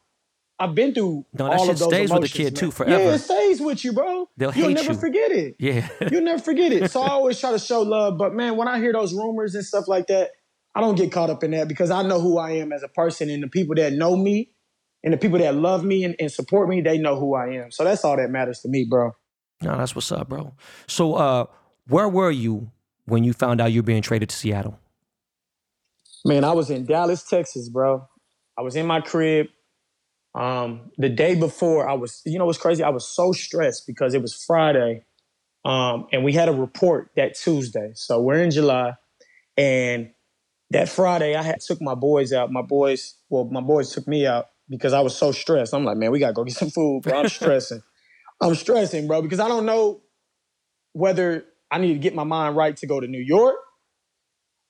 I've 0.60 0.76
been 0.76 0.94
through 0.94 1.26
No, 1.34 1.46
that 1.48 1.54
all 1.58 1.66
shit 1.66 1.74
of 1.74 1.80
those 1.80 1.88
stays 1.90 2.02
with 2.02 2.10
the 2.10 2.16
emotions, 2.18 2.34
kid, 2.34 2.44
man. 2.46 2.54
too, 2.56 2.72
forever. 2.72 3.04
Yeah, 3.04 3.14
it 3.14 3.20
stays 3.20 3.62
with 3.62 3.84
you, 3.86 3.94
bro. 3.94 4.28
They'll 4.36 4.54
You'll 4.54 4.68
hate 4.68 4.74
never 4.76 4.92
you. 4.94 4.98
forget 5.00 5.32
it. 5.32 5.56
Yeah. 5.58 5.88
You'll 6.12 6.22
never 6.24 6.42
forget 6.42 6.72
it. 6.74 6.92
So 6.92 7.02
I 7.02 7.10
always 7.12 7.40
try 7.40 7.52
to 7.52 7.60
show 7.60 7.82
love. 7.82 8.18
But 8.18 8.34
man, 8.34 8.58
when 8.58 8.68
I 8.68 8.80
hear 8.80 8.92
those 8.92 9.14
rumors 9.14 9.56
and 9.56 9.64
stuff 9.64 9.88
like 9.88 10.08
that, 10.08 10.32
I 10.76 10.82
don't 10.82 10.96
get 10.96 11.12
caught 11.12 11.30
up 11.30 11.44
in 11.44 11.52
that 11.52 11.68
because 11.70 11.92
I 11.92 12.04
know 12.04 12.20
who 12.20 12.38
I 12.38 12.52
am 12.52 12.74
as 12.74 12.84
a 12.84 12.88
person 12.90 13.30
and 13.30 13.42
the 13.42 13.48
people 13.48 13.76
that 13.76 13.94
know 13.94 14.16
me 14.18 14.52
and 15.04 15.14
the 15.14 15.18
people 15.18 15.40
that 15.40 15.56
love 15.56 15.84
me 15.86 16.04
and, 16.04 16.16
and 16.20 16.30
support 16.32 16.68
me, 16.68 16.82
they 16.82 16.98
know 16.98 17.18
who 17.20 17.36
I 17.36 17.54
am. 17.54 17.72
So 17.72 17.84
that's 17.86 18.04
all 18.04 18.18
that 18.18 18.30
matters 18.30 18.60
to 18.62 18.68
me, 18.70 18.86
bro. 18.90 19.12
no, 19.62 19.78
that's 19.78 19.96
what's 19.96 20.12
up, 20.12 20.28
bro. 20.30 20.54
So, 20.88 21.14
uh, 21.16 21.46
where 21.88 22.10
were 22.10 22.32
you 22.32 22.70
when 23.06 23.24
you 23.24 23.32
found 23.34 23.62
out 23.62 23.72
you're 23.72 23.82
being 23.84 24.02
traded 24.02 24.28
to 24.30 24.36
Seattle? 24.36 24.78
Man, 26.26 26.44
I 26.44 26.52
was 26.52 26.70
in 26.70 26.86
Dallas, 26.86 27.24
Texas, 27.24 27.70
bro. 27.70 28.06
I 28.58 28.62
was 28.62 28.76
in 28.76 28.86
my 28.86 29.00
crib. 29.02 29.48
Um, 30.36 30.92
the 30.98 31.10
day 31.10 31.36
before, 31.36 31.90
I 31.90 31.94
was, 31.94 32.22
you 32.26 32.38
know 32.38 32.46
what's 32.46 32.58
crazy? 32.58 32.84
I 32.84 32.90
was 32.90 33.08
so 33.08 33.32
stressed 33.32 33.88
because 33.88 34.14
it 34.14 34.22
was 34.22 34.34
Friday. 34.34 35.06
Um, 35.66 36.08
and 36.12 36.24
we 36.24 36.34
had 36.34 36.50
a 36.50 36.54
report 36.54 37.12
that 37.16 37.36
Tuesday. 37.36 37.92
So 37.96 38.22
we're 38.22 38.42
in 38.42 38.52
July. 38.52 38.94
And 39.58 40.12
that 40.72 40.88
Friday, 40.88 41.36
I 41.36 41.42
had 41.42 41.60
took 41.60 41.82
my 41.82 41.96
boys 41.96 42.32
out. 42.32 42.52
My 42.52 42.62
boys, 42.62 43.16
well, 43.30 43.46
my 43.46 43.62
boys 43.62 43.92
took 43.92 44.08
me 44.08 44.26
out 44.26 44.48
because 44.70 44.94
I 44.94 45.02
was 45.02 45.16
so 45.16 45.32
stressed. 45.32 45.74
I'm 45.74 45.84
like, 45.84 45.98
man, 45.98 46.12
we 46.12 46.20
gotta 46.20 46.34
go 46.34 46.44
get 46.44 46.56
some 46.56 46.70
food, 46.70 47.02
bro. 47.02 47.20
I'm 47.20 47.30
stressing. 47.30 47.82
I'm 48.42 48.56
stressing, 48.56 49.08
bro, 49.08 49.22
because 49.22 49.40
I 49.40 49.48
don't 49.48 49.66
know 49.66 50.02
whether 50.94 51.46
I 51.72 51.80
need 51.80 51.94
to 51.94 52.00
get 52.00 52.16
my 52.16 52.24
mind 52.24 52.56
right 52.56 52.76
to 52.78 52.88
go 52.88 53.00
to 53.00 53.08
New 53.08 53.22
York 53.22 53.58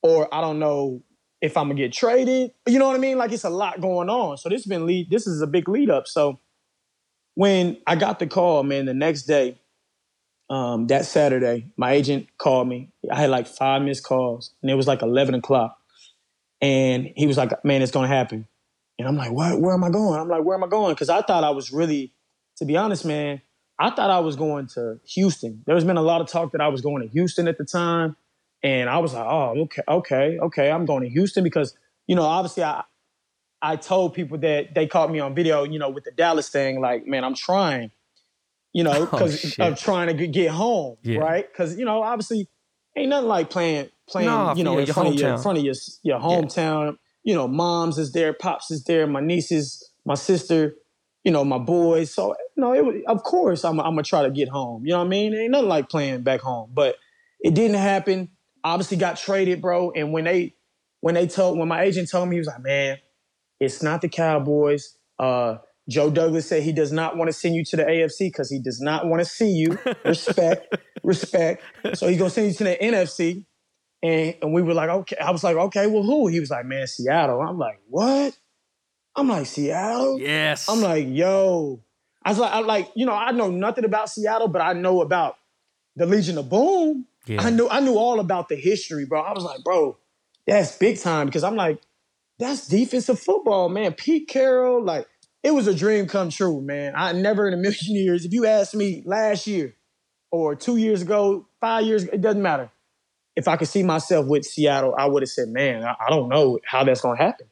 or 0.02 0.34
I 0.34 0.42
don't 0.42 0.60
know 0.60 1.04
if 1.42 1.56
I'm 1.58 1.68
gonna 1.68 1.76
get 1.76 1.94
traded. 1.94 2.52
You 2.68 2.80
know 2.80 2.88
what 2.88 2.96
I 2.96 3.00
mean? 3.00 3.18
Like 3.18 3.32
it's 3.32 3.44
a 3.44 3.50
lot 3.50 3.82
going 3.82 4.10
on. 4.10 4.38
So 4.38 4.50
this 4.50 4.66
been 4.66 4.86
lead. 4.86 5.10
This 5.10 5.28
is 5.28 5.42
a 5.42 5.48
big 5.48 5.70
lead 5.70 5.90
up. 5.90 6.08
So 6.08 6.40
when 7.36 7.78
I 7.88 7.96
got 7.96 8.20
the 8.20 8.28
call, 8.28 8.64
man, 8.64 8.86
the 8.86 8.94
next 8.94 9.24
day, 9.24 9.58
um, 10.50 10.88
that 10.88 11.06
Saturday, 11.06 11.68
my 11.78 11.92
agent 11.92 12.28
called 12.38 12.68
me. 12.68 12.90
I 13.12 13.22
had 13.22 13.30
like 13.30 13.48
five 13.48 13.82
missed 13.82 14.04
calls, 14.04 14.52
and 14.62 14.72
it 14.72 14.76
was 14.76 14.88
like 14.88 15.02
eleven 15.02 15.36
o'clock. 15.36 15.78
And 16.62 17.14
he 17.16 17.28
was 17.28 17.38
like, 17.38 17.64
"Man, 17.64 17.82
it's 17.82 17.92
gonna 17.92 18.08
happen." 18.08 18.48
And 18.98 19.08
I'm 19.08 19.16
like, 19.16 19.32
"What? 19.32 19.62
Where 19.62 19.74
am 19.74 19.84
I 19.84 19.90
going?" 19.90 20.20
I'm 20.20 20.28
like, 20.28 20.44
"Where 20.44 20.58
am 20.58 20.64
I 20.64 20.68
going?" 20.68 20.94
Because 20.94 21.10
I 21.10 21.22
thought 21.22 21.44
I 21.44 21.52
was 21.52 21.72
really, 21.72 22.14
to 22.58 22.66
be 22.66 22.76
honest, 22.76 23.06
man, 23.06 23.42
I 23.80 23.92
thought 23.92 24.10
I 24.10 24.20
was 24.20 24.36
going 24.36 24.68
to 24.74 25.00
Houston. 25.06 25.64
There's 25.66 25.86
been 25.86 25.98
a 25.98 26.02
lot 26.02 26.20
of 26.20 26.28
talk 26.28 26.52
that 26.52 26.62
I 26.62 26.68
was 26.68 26.82
going 26.82 27.02
to 27.04 27.08
Houston 27.14 27.48
at 27.48 27.58
the 27.58 27.64
time. 27.64 28.18
And 28.62 28.90
I 28.90 28.98
was 28.98 29.14
like, 29.14 29.26
oh, 29.26 29.62
okay, 29.62 29.82
okay, 29.88 30.38
okay, 30.40 30.72
I'm 30.72 30.86
going 30.86 31.04
to 31.04 31.10
Houston 31.10 31.44
because, 31.44 31.76
you 32.08 32.16
know, 32.16 32.24
obviously 32.24 32.64
I 32.64 32.84
I 33.62 33.76
told 33.76 34.14
people 34.14 34.38
that 34.40 34.74
they 34.74 34.88
caught 34.88 35.12
me 35.12 35.20
on 35.20 35.36
video, 35.36 35.64
you 35.64 35.80
know, 35.80 35.90
with 35.90 36.06
the 36.06 36.12
Dallas 36.12 36.50
thing, 36.50 36.80
like, 36.80 37.06
man, 37.06 37.24
I'm 37.24 37.36
trying, 37.36 37.92
you 38.74 38.84
know, 38.84 39.02
because 39.02 39.56
oh, 39.60 39.66
I'm 39.66 39.76
trying 39.76 40.16
to 40.16 40.28
get 40.28 40.52
home, 40.52 40.98
yeah. 41.04 41.20
right? 41.20 41.52
Because, 41.52 41.78
you 41.78 41.86
know, 41.86 42.02
obviously 42.02 42.48
ain't 42.96 43.10
nothing 43.10 43.28
like 43.28 43.50
playing, 43.50 43.90
playing, 44.08 44.30
no, 44.30 44.54
you 44.56 44.64
know, 44.64 44.78
in 44.78 44.88
front 44.88 45.10
of 45.10 45.16
your, 45.16 45.38
front 45.38 45.58
of 45.58 45.64
your, 45.64 45.76
your 46.04 46.20
hometown. 46.20 46.86
Yeah. 46.86 46.92
You 47.24 47.36
know, 47.36 47.48
moms 47.48 47.98
is 47.98 48.14
there, 48.14 48.32
pops 48.32 48.72
is 48.72 48.86
there, 48.86 49.06
my 49.06 49.20
nieces, 49.20 49.92
my 50.06 50.16
sister, 50.16 50.76
you 51.26 51.32
know, 51.32 51.44
my 51.44 51.58
boys. 51.58 52.14
So, 52.14 52.34
you 52.56 52.62
know, 52.62 52.74
it, 52.74 53.04
of 53.08 53.24
course 53.24 53.66
I'm, 53.66 53.80
I'm 53.80 53.92
gonna 53.92 54.04
try 54.04 54.24
to 54.24 54.32
get 54.32 54.48
home. 54.48 54.86
You 54.86 54.94
know 54.94 55.00
what 55.00 55.06
I 55.06 55.10
mean? 55.10 55.34
Ain't 55.34 55.52
nothing 55.52 55.68
like 55.68 55.90
playing 55.90 56.22
back 56.22 56.40
home, 56.40 56.72
but 56.74 56.96
it 57.42 57.54
didn't 57.54 57.78
happen 57.78 58.30
obviously 58.64 58.98
got 58.98 59.18
traded, 59.18 59.62
bro. 59.62 59.92
And 59.92 60.12
when 60.12 60.26
they 60.26 60.56
when 61.02 61.16
they 61.16 61.28
told 61.28 61.58
when 61.58 61.68
my 61.68 61.84
agent 61.84 62.10
told 62.10 62.30
me, 62.30 62.36
he 62.36 62.40
was 62.40 62.48
like, 62.48 62.62
man, 62.62 62.98
it's 63.60 63.82
not 63.82 64.02
the 64.02 64.10
Cowboys. 64.10 64.98
Uh, 65.18 65.58
Joe 65.90 66.10
Douglas 66.12 66.48
said 66.48 66.64
he 66.64 66.72
does 66.72 66.92
not 66.92 67.18
want 67.18 67.30
to 67.30 67.34
send 67.34 67.56
you 67.56 67.66
to 67.66 67.76
the 67.76 67.84
AFC 67.84 68.28
because 68.28 68.50
he 68.50 68.60
does 68.62 68.80
not 68.80 69.08
want 69.08 69.22
to 69.22 69.26
see 69.26 69.50
you. 69.50 69.78
Respect, 70.06 70.76
respect. 71.04 71.64
So 71.96 72.08
he's 72.08 72.18
gonna 72.18 72.30
send 72.30 72.48
you 72.48 72.54
to 72.54 72.64
the 72.66 72.78
NFC. 72.82 73.46
And, 74.02 74.36
and 74.42 74.54
we 74.54 74.62
were 74.62 74.74
like, 74.74 74.90
okay. 74.90 75.18
I 75.18 75.32
was 75.32 75.44
like, 75.44 75.58
okay, 75.58 75.88
well, 75.88 76.04
who? 76.04 76.28
He 76.28 76.40
was 76.40 76.52
like, 76.52 76.66
man, 76.66 76.88
Seattle. 76.88 77.42
I'm 77.42 77.58
like, 77.58 77.82
what? 77.88 78.38
I'm 79.16 79.28
like, 79.28 79.48
Seattle? 79.48 80.20
Yes. 80.20 80.70
I'm 80.70 80.80
like, 80.80 81.08
yo. 81.10 81.84
I 82.24 82.30
was 82.30 82.40
like, 82.40 82.52
I 82.52 82.60
like, 82.60 82.90
you 82.96 83.06
know, 83.06 83.14
I 83.14 83.32
know 83.32 83.50
nothing 83.50 83.84
about 83.84 84.10
Seattle, 84.10 84.48
but 84.48 84.62
I 84.62 84.74
know 84.74 85.02
about 85.02 85.36
the 85.96 86.06
Legion 86.06 86.38
of 86.38 86.50
Boom. 86.50 87.06
Yeah. 87.30 87.44
I 87.44 87.52
knew 87.52 87.70
I 87.70 87.80
knew 87.80 87.96
all 87.96 88.20
about 88.20 88.50
the 88.50 88.56
history, 88.56 89.06
bro. 89.06 89.22
I 89.22 89.34
was 89.34 89.44
like, 89.44 89.64
bro, 89.64 89.98
that's 90.48 90.76
big 90.78 91.00
time 91.00 91.28
because 91.28 91.44
I'm 91.44 91.56
like, 91.56 91.80
that's 92.40 92.68
defensive 92.68 93.20
football, 93.20 93.70
man. 93.70 93.94
Pete 93.94 94.28
Carroll, 94.28 94.84
like, 94.84 95.08
it 95.44 95.52
was 95.52 95.68
a 95.68 95.76
dream 95.76 96.08
come 96.08 96.32
true, 96.32 96.60
man. 96.60 96.94
I 96.96 97.12
never 97.12 97.48
in 97.48 97.54
a 97.54 97.58
million 97.62 97.78
years, 97.96 98.26
if 98.26 98.34
you 98.34 98.48
asked 98.48 98.74
me 98.74 99.04
last 99.06 99.46
year 99.46 99.76
or 100.32 100.56
two 100.56 100.78
years 100.78 101.04
ago, 101.04 101.46
five 101.62 101.86
years, 101.86 102.06
it 102.06 102.22
doesn't 102.22 102.42
matter. 102.42 102.72
If 103.36 103.48
I 103.48 103.58
could 103.58 103.68
see 103.68 103.84
myself 103.84 104.26
with 104.26 104.44
Seattle, 104.44 104.96
I 104.98 105.06
would 105.06 105.22
have 105.22 105.30
said, 105.30 105.50
man, 105.50 105.84
I, 105.84 105.96
I 106.08 106.10
don't 106.10 106.30
know 106.30 106.58
how 106.66 106.84
that's 106.84 107.02
gonna 107.02 107.16
happen. 107.22 107.46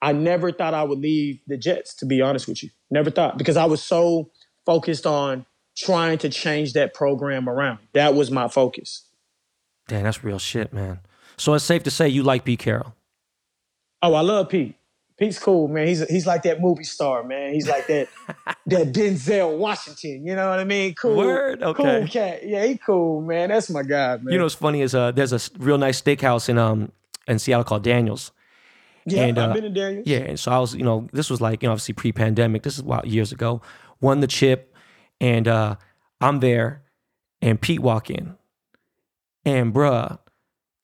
I 0.00 0.12
never 0.12 0.52
thought 0.52 0.72
I 0.72 0.84
would 0.84 1.00
leave 1.00 1.40
the 1.46 1.58
Jets, 1.58 1.92
to 1.96 2.06
be 2.06 2.22
honest 2.22 2.48
with 2.48 2.62
you. 2.62 2.70
Never 2.90 3.10
thought 3.10 3.36
because 3.36 3.58
I 3.58 3.66
was 3.66 3.82
so 3.82 4.30
focused 4.64 5.06
on 5.06 5.44
trying 5.76 6.16
to 6.18 6.30
change 6.30 6.72
that 6.72 6.94
program 6.94 7.46
around. 7.46 7.78
That 7.92 8.14
was 8.14 8.30
my 8.30 8.48
focus. 8.48 9.04
Damn, 9.88 10.04
that's 10.04 10.22
real 10.22 10.38
shit, 10.38 10.72
man. 10.72 11.00
So 11.36 11.54
it's 11.54 11.64
safe 11.64 11.82
to 11.84 11.90
say 11.90 12.08
you 12.08 12.22
like 12.22 12.44
Pete 12.44 12.60
Carroll. 12.60 12.94
Oh, 14.02 14.14
I 14.14 14.20
love 14.20 14.48
Pete. 14.48 14.76
Pete's 15.18 15.38
cool, 15.38 15.66
man. 15.66 15.88
He's 15.88 16.06
he's 16.08 16.26
like 16.26 16.44
that 16.44 16.60
movie 16.60 16.84
star, 16.84 17.24
man. 17.24 17.52
He's 17.52 17.68
like 17.68 17.88
that 17.88 18.08
that 18.66 18.92
Denzel 18.92 19.58
Washington. 19.58 20.24
You 20.24 20.36
know 20.36 20.48
what 20.48 20.60
I 20.60 20.64
mean? 20.64 20.94
Cool, 20.94 21.16
Word? 21.16 21.62
Okay. 21.62 21.82
cool 21.82 22.06
cat. 22.06 22.46
Yeah, 22.46 22.64
he 22.64 22.76
cool, 22.76 23.20
man. 23.20 23.48
That's 23.48 23.68
my 23.68 23.82
guy, 23.82 24.16
man. 24.18 24.32
You 24.32 24.38
know 24.38 24.44
what's 24.44 24.54
funny 24.54 24.80
is 24.80 24.94
uh, 24.94 25.10
there's 25.10 25.32
a 25.32 25.40
real 25.58 25.78
nice 25.78 26.00
steakhouse 26.00 26.48
in 26.48 26.56
um 26.56 26.92
in 27.26 27.40
Seattle 27.40 27.64
called 27.64 27.82
Daniels. 27.82 28.30
Yeah, 29.06 29.24
and, 29.24 29.38
uh, 29.38 29.48
I've 29.48 29.54
been 29.54 29.64
in 29.64 29.74
Daniels. 29.74 30.06
Yeah, 30.06 30.18
and 30.18 30.38
so 30.38 30.52
I 30.52 30.58
was, 30.58 30.74
you 30.74 30.84
know, 30.84 31.08
this 31.12 31.30
was 31.30 31.40
like, 31.40 31.62
you 31.62 31.68
know, 31.68 31.72
obviously 31.72 31.94
pre-pandemic. 31.94 32.62
This 32.62 32.76
is 32.76 32.84
wow, 32.84 33.02
years 33.04 33.32
ago. 33.32 33.62
Won 34.00 34.20
the 34.20 34.26
chip, 34.26 34.76
and 35.20 35.48
uh, 35.48 35.76
I'm 36.20 36.40
there, 36.40 36.82
and 37.42 37.60
Pete 37.60 37.80
walk 37.80 38.10
in, 38.10 38.36
and 39.56 39.72
bruh, 39.72 40.18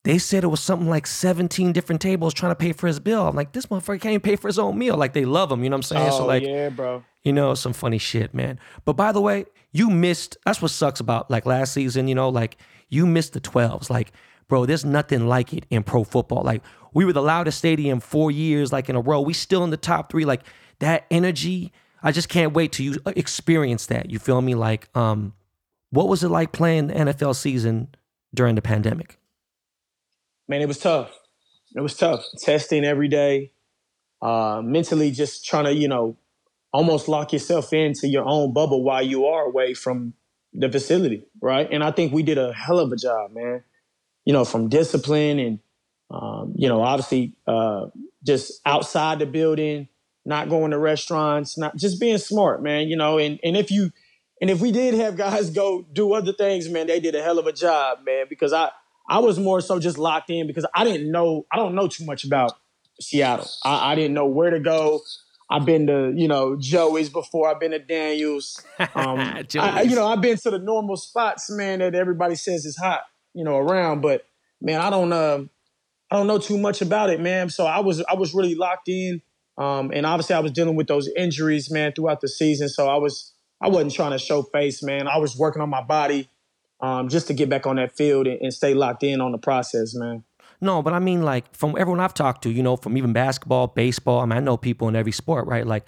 they 0.05 0.19
said 0.19 0.45
it 0.45 0.49
was 0.49 0.61
something 0.61 0.89
like 0.89 1.07
17 1.07 1.73
different 1.73 2.01
tables 2.01 2.35
trying 2.35 2.53
to 2.53 2.57
pay 2.57 2.73
for 2.73 2.87
his 2.87 3.01
bill. 3.01 3.27
I'm 3.27 3.35
like, 3.35 3.53
this 3.53 3.67
motherfucker 3.67 4.01
can't 4.01 4.13
even 4.13 4.21
pay 4.21 4.37
for 4.37 4.49
his 4.49 4.59
own 4.59 4.79
meal. 4.79 4.97
Like 4.97 5.15
they 5.15 5.25
love 5.25 5.51
him, 5.51 5.65
you 5.65 5.71
know 5.71 5.77
what 5.77 5.91
I'm 5.91 5.97
saying? 5.97 6.09
Oh, 6.13 6.19
so 6.19 6.27
like, 6.27 6.43
yeah, 6.43 6.69
bro. 6.69 7.03
You 7.23 7.33
know, 7.33 7.55
some 7.55 7.73
funny 7.73 7.99
shit, 7.99 8.35
man. 8.35 8.59
But 8.85 8.95
by 8.95 9.13
the 9.13 9.21
way, 9.21 9.47
you 9.73 9.89
missed. 9.89 10.37
That's 10.45 10.61
what 10.61 10.71
sucks 10.71 11.01
about 11.01 11.31
like 11.31 11.47
last 11.47 11.73
season. 11.73 12.07
You 12.07 12.15
know, 12.15 12.29
like 12.29 12.59
you 12.91 13.07
missed 13.07 13.33
the 13.33 13.41
12s. 13.41 13.89
Like, 13.89 14.13
bro, 14.47 14.67
there's 14.67 14.85
nothing 14.85 15.27
like 15.27 15.55
it 15.55 15.65
in 15.71 15.83
pro 15.83 16.05
football. 16.05 16.43
Like 16.43 16.63
we 16.93 17.07
were 17.07 17.15
the 17.15 17.23
loudest 17.23 17.57
stadium 17.57 17.99
four 17.99 18.31
years 18.31 18.73
like 18.73 18.91
in 18.91 18.97
a 18.97 19.01
row. 19.01 19.23
We 19.23 19.33
still 19.33 19.65
in 19.65 19.71
the 19.71 19.79
top 19.79 20.11
three. 20.11 20.27
Like 20.27 20.43
that 20.81 21.07
energy. 21.11 21.73
I 22.03 22.13
just 22.13 22.29
can't 22.29 22.53
wait 22.53 22.73
to 22.73 22.85
you 22.85 22.99
experience 23.07 23.87
that. 23.87 24.11
You 24.11 24.19
feel 24.19 24.43
me? 24.43 24.55
Like, 24.55 24.95
um, 24.95 25.33
what 25.89 26.09
was 26.09 26.23
it 26.23 26.29
like 26.29 26.53
playing 26.53 26.89
the 26.89 26.95
NFL 26.95 27.35
season 27.35 27.89
during 28.35 28.55
the 28.55 28.63
pandemic? 28.63 29.19
Man, 30.49 30.61
it 30.61 30.69
was 30.69 30.79
tough. 30.79 31.11
It 31.75 31.81
was 31.81 31.97
tough. 31.97 32.25
Testing 32.39 32.85
every 32.85 33.09
day, 33.09 33.53
uh, 34.21 34.61
mentally 34.63 35.11
just 35.11 35.45
trying 35.45 35.65
to, 35.65 35.75
you 35.75 35.89
know, 35.89 36.17
almost 36.73 37.09
lock 37.09 37.33
yourself 37.33 37.73
into 37.73 38.09
your 38.09 38.25
own 38.27 38.53
bubble 38.53 38.83
while 38.83 39.03
you 39.03 39.27
are 39.27 39.45
away 39.45 39.75
from 39.75 40.13
the 40.53 40.71
facility, 40.71 41.25
right? 41.41 41.69
And 41.71 41.83
I 41.83 41.91
think 41.91 42.13
we 42.13 42.23
did 42.23 42.39
a 42.39 42.53
hell 42.53 42.79
of 42.79 42.93
a 42.93 42.97
job, 42.97 43.33
man. 43.33 43.63
You 44.25 44.33
know, 44.33 44.45
from 44.45 44.69
discipline 44.69 45.39
and, 45.39 45.59
um, 46.11 46.55
you 46.57 46.69
know, 46.69 46.83
obviously 46.83 47.35
uh, 47.47 47.87
just 48.25 48.61
outside 48.65 49.19
the 49.19 49.27
building, 49.27 49.89
not 50.25 50.49
going 50.49 50.71
to 50.71 50.79
restaurants, 50.79 51.59
not 51.59 51.77
just 51.77 52.01
being 52.01 52.19
smart, 52.19 52.63
man. 52.63 52.89
You 52.89 52.97
know, 52.97 53.19
and 53.19 53.39
and 53.43 53.57
if 53.57 53.71
you 53.71 53.91
and 54.45 54.51
if 54.51 54.61
we 54.61 54.73
did 54.73 54.93
have 54.93 55.17
guys 55.17 55.49
go 55.49 55.87
do 55.91 56.13
other 56.13 56.35
things, 56.35 56.69
man, 56.69 56.87
they 56.87 57.01
did 57.01 57.15
a 57.15 57.23
hell 57.23 57.39
of 57.39 57.47
a 57.47 57.53
job, 57.53 58.01
man. 58.05 58.27
Because 58.29 58.53
I 58.53 58.73
I 59.09 59.21
was 59.21 59.39
more 59.39 59.63
so 59.63 59.79
just 59.79 59.97
locked 59.97 60.29
in 60.29 60.47
because 60.47 60.67
I 60.75 60.85
didn't 60.85 61.11
know 61.11 61.47
I 61.51 61.57
don't 61.57 61.75
know 61.75 61.89
too 61.89 62.05
much 62.05 62.25
about 62.25 62.53
Seattle. 63.01 63.49
I, 63.65 63.93
I 63.93 63.95
didn't 63.95 64.13
know 64.13 64.27
where 64.27 64.51
to 64.51 64.61
go. 64.61 65.01
I've 65.49 65.65
been 65.65 65.87
to 65.87 66.13
you 66.15 66.29
know 66.29 66.57
Joey's 66.57 67.09
before. 67.09 67.49
I've 67.49 67.59
been 67.59 67.71
to 67.71 67.79
Daniels. 67.79 68.63
Um, 68.95 69.19
I, 69.59 69.87
you 69.89 69.97
know 69.97 70.07
I've 70.07 70.21
been 70.21 70.37
to 70.37 70.51
the 70.51 70.59
normal 70.59 70.99
spots, 70.99 71.51
man, 71.51 71.79
that 71.79 71.95
everybody 71.95 72.35
says 72.35 72.67
is 72.67 72.77
hot, 72.77 73.01
you 73.33 73.45
know, 73.45 73.57
around. 73.57 74.03
But 74.03 74.27
man, 74.61 74.83
I 74.83 74.91
don't 74.91 75.11
uh, 75.11 75.43
I 76.11 76.17
don't 76.17 76.27
know 76.27 76.37
too 76.37 76.59
much 76.59 76.83
about 76.83 77.09
it, 77.09 77.19
man. 77.19 77.49
So 77.49 77.65
I 77.65 77.79
was 77.79 78.03
I 78.03 78.13
was 78.13 78.35
really 78.35 78.57
locked 78.57 78.91
in, 78.91 79.23
um, 79.57 79.91
and 79.91 80.05
obviously 80.05 80.37
I 80.37 80.41
was 80.41 80.53
dealing 80.53 80.77
with 80.77 80.87
those 80.87 81.09
injuries, 81.17 81.71
man, 81.71 81.95
throughout 81.95 82.21
the 82.21 82.29
season. 82.29 82.69
So 82.69 82.91
I 82.91 82.99
was 82.99 83.34
I 83.61 83.69
wasn't 83.69 83.95
trying 83.95 84.13
to 84.13 84.19
show 84.19 84.43
face, 84.43 84.83
man. 84.83 85.09
I 85.09 85.19
was 85.19 85.37
working 85.37 85.63
on 85.63 85.71
my 85.71 85.83
body 85.83 86.29
um, 86.81 87.09
just 87.09 87.29
to 87.29 87.35
get 87.35 87.49
back 87.49 87.67
on 87.67 87.77
that 87.77 87.97
field 87.97 88.27
and, 88.27 88.41
and 88.41 88.53
stay 88.53 88.75
locked 88.75 89.03
in 89.03 89.21
on 89.21 89.33
the 89.33 89.39
process, 89.39 89.95
man. 89.95 90.25
No, 90.61 90.83
but 90.83 90.93
I 90.93 90.99
mean, 90.99 91.23
like 91.23 91.55
from 91.55 91.77
everyone 91.79 92.01
I've 92.01 92.15
talked 92.15 92.43
to, 92.45 92.51
you 92.51 92.63
know, 92.63 92.77
from 92.77 92.97
even 92.97 93.13
basketball, 93.13 93.69
baseball. 93.69 94.21
I 94.21 94.27
mean, 94.27 94.39
I 94.39 94.41
know 94.41 94.57
people 94.57 94.89
in 94.89 94.97
every 94.97 95.13
sport, 95.13 95.47
right? 95.47 95.67
Like, 95.67 95.87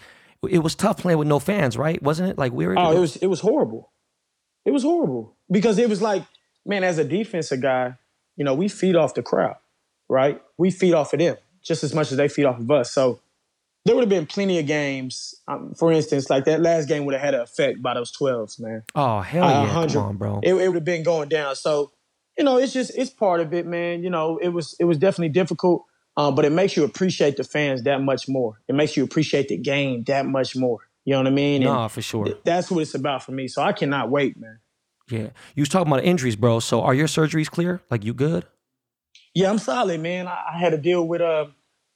it 0.48 0.58
was 0.58 0.74
tough 0.74 0.98
playing 0.98 1.18
with 1.18 1.28
no 1.28 1.38
fans, 1.38 1.76
right? 1.76 2.02
Wasn't 2.02 2.28
it? 2.28 2.38
Like 2.38 2.52
we 2.52 2.66
were. 2.66 2.78
Oh, 2.78 2.96
it 2.96 3.00
was. 3.00 3.16
It 3.16 3.26
was 3.26 3.40
horrible. 3.40 3.90
It 4.64 4.72
was 4.72 4.82
horrible 4.82 5.36
because 5.50 5.78
it 5.78 5.88
was 5.88 6.02
like, 6.02 6.24
man, 6.64 6.84
as 6.84 6.98
a 6.98 7.04
defensive 7.04 7.60
guy, 7.60 7.94
you 8.36 8.44
know, 8.44 8.54
we 8.54 8.68
feed 8.68 8.96
off 8.96 9.14
the 9.14 9.22
crowd, 9.22 9.56
right? 10.08 10.42
We 10.58 10.70
feed 10.70 10.92
off 10.92 11.12
of 11.12 11.20
them 11.20 11.36
just 11.62 11.82
as 11.82 11.94
much 11.94 12.10
as 12.10 12.16
they 12.16 12.28
feed 12.28 12.44
off 12.44 12.58
of 12.58 12.70
us. 12.70 12.92
So 12.92 13.20
there 13.86 13.94
would 13.94 14.02
have 14.02 14.08
been 14.08 14.26
plenty 14.26 14.58
of 14.58 14.66
games. 14.66 15.36
Um, 15.46 15.72
for 15.74 15.92
instance, 15.92 16.28
like 16.28 16.44
that 16.46 16.60
last 16.60 16.88
game 16.88 17.04
would 17.04 17.14
have 17.14 17.22
had 17.22 17.34
an 17.34 17.40
effect 17.40 17.80
by 17.80 17.94
those 17.94 18.10
12s, 18.10 18.58
man. 18.58 18.82
Oh, 18.96 19.20
hell 19.20 19.44
uh, 19.44 19.64
yeah. 19.64 19.86
Come 19.86 20.02
on, 20.02 20.16
bro. 20.16 20.40
It, 20.42 20.54
it 20.54 20.66
would 20.66 20.74
have 20.74 20.84
been 20.84 21.04
going 21.04 21.28
down. 21.28 21.54
So, 21.54 21.92
you 22.36 22.42
know, 22.42 22.58
it's 22.58 22.72
just, 22.72 22.90
it's 22.98 23.10
part 23.10 23.40
of 23.40 23.54
it, 23.54 23.64
man. 23.64 24.02
You 24.02 24.10
know, 24.10 24.38
it 24.38 24.48
was, 24.48 24.74
it 24.80 24.84
was 24.86 24.98
definitely 24.98 25.28
difficult, 25.28 25.84
um, 26.16 26.34
but 26.34 26.44
it 26.44 26.50
makes 26.50 26.76
you 26.76 26.82
appreciate 26.82 27.36
the 27.36 27.44
fans 27.44 27.84
that 27.84 28.02
much 28.02 28.28
more. 28.28 28.60
It 28.66 28.74
makes 28.74 28.96
you 28.96 29.04
appreciate 29.04 29.48
the 29.48 29.56
game 29.56 30.02
that 30.04 30.26
much 30.26 30.56
more. 30.56 30.80
You 31.04 31.12
know 31.12 31.20
what 31.20 31.28
I 31.28 31.30
mean? 31.30 31.62
No, 31.62 31.72
nah, 31.72 31.88
for 31.88 32.02
sure. 32.02 32.24
Th- 32.24 32.38
that's 32.44 32.72
what 32.72 32.80
it's 32.80 32.94
about 32.94 33.22
for 33.22 33.30
me. 33.30 33.46
So 33.46 33.62
I 33.62 33.72
cannot 33.72 34.10
wait, 34.10 34.36
man. 34.36 34.58
Yeah. 35.08 35.28
You 35.54 35.60
was 35.60 35.68
talking 35.68 35.92
about 35.92 36.02
injuries, 36.02 36.34
bro. 36.34 36.58
So 36.58 36.82
are 36.82 36.92
your 36.92 37.06
surgeries 37.06 37.48
clear? 37.48 37.82
Like 37.88 38.04
you 38.04 38.14
good? 38.14 38.46
Yeah, 39.32 39.48
I'm 39.48 39.58
solid, 39.58 40.00
man. 40.00 40.26
I, 40.26 40.42
I 40.54 40.58
had 40.58 40.70
to 40.70 40.78
deal 40.78 41.06
with, 41.06 41.20
uh, 41.20 41.46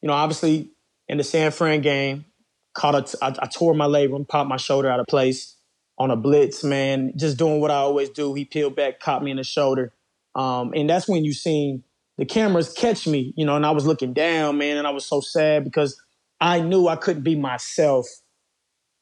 you 0.01 0.07
know, 0.07 0.13
obviously 0.13 0.71
in 1.11 1.19
the 1.19 1.25
San 1.25 1.51
Fran 1.51 1.83
game. 1.83 2.25
Caught 2.73 3.15
a, 3.15 3.25
I, 3.25 3.35
I 3.41 3.47
tore 3.47 3.75
my 3.75 3.87
labrum, 3.87 4.27
popped 4.27 4.49
my 4.49 4.57
shoulder 4.57 4.89
out 4.89 5.01
of 5.01 5.07
place 5.07 5.57
on 5.99 6.13
a 6.13 6.17
blitz, 6.17 6.63
man. 6.63 7.13
Just 7.17 7.37
doing 7.37 7.61
what 7.61 7.73
I 7.73 7.79
always 7.79 8.09
do. 8.09 8.33
He 8.33 8.45
peeled 8.45 8.77
back, 8.77 9.01
caught 9.01 9.23
me 9.25 9.33
in 9.33 9.37
the 9.37 9.45
shoulder. 9.45 9.93
Um, 10.37 10.73
and 10.75 10.89
that's 10.89 11.09
when 11.09 11.25
you 11.25 11.33
seen 11.33 11.83
the 12.17 12.25
cameras 12.25 12.73
catch 12.73 13.09
me, 13.09 13.35
you 13.37 13.45
know, 13.45 13.57
and 13.57 13.67
I 13.67 13.73
was 13.73 13.87
looking 13.87 14.13
down, 14.13 14.59
man, 14.59 14.77
and 14.77 14.87
I 14.87 14.91
was 14.91 15.05
so 15.05 15.21
sad 15.21 15.65
because 15.65 16.01
I 16.41 16.61
knew 16.61 16.87
I 16.87 16.95
couldn't 16.95 17.25
be 17.25 17.35
myself 17.35 18.07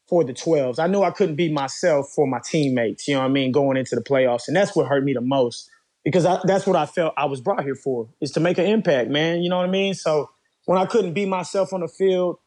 for 0.09 0.25
the 0.25 0.33
12s. 0.33 0.79
I 0.79 0.87
knew 0.87 1.03
I 1.03 1.11
couldn't 1.11 1.37
be 1.37 1.53
myself 1.53 2.11
for 2.15 2.27
my 2.27 2.41
teammates, 2.43 3.07
you 3.07 3.15
know 3.15 3.21
what 3.21 3.27
I 3.27 3.31
mean, 3.31 3.53
going 3.53 3.77
into 3.77 3.95
the 3.95 4.03
playoffs. 4.03 4.49
And 4.49 4.57
that's 4.57 4.75
what 4.75 4.87
hurt 4.87 5.05
me 5.05 5.13
the 5.13 5.21
most 5.21 5.69
because 6.05 6.25
I, 6.25 6.41
that's 6.45 6.67
what 6.67 6.77
I 6.77 6.87
felt 6.87 7.13
I 7.19 7.27
was 7.27 7.43
brought 7.43 7.65
here 7.65 7.75
for, 7.75 8.09
is 8.23 8.31
to 8.33 8.41
make 8.41 8.57
an 8.57 8.65
impact, 8.65 9.11
man. 9.11 9.43
You 9.43 9.51
know 9.51 9.59
what 9.59 9.67
I 9.67 9.71
mean? 9.71 9.93
So 9.93 10.31
when 10.69 10.77
I 10.77 10.85
couldn't 10.85 11.15
be 11.15 11.25
myself 11.25 11.73
on 11.73 11.81
the 11.81 11.89
field, 11.89 12.41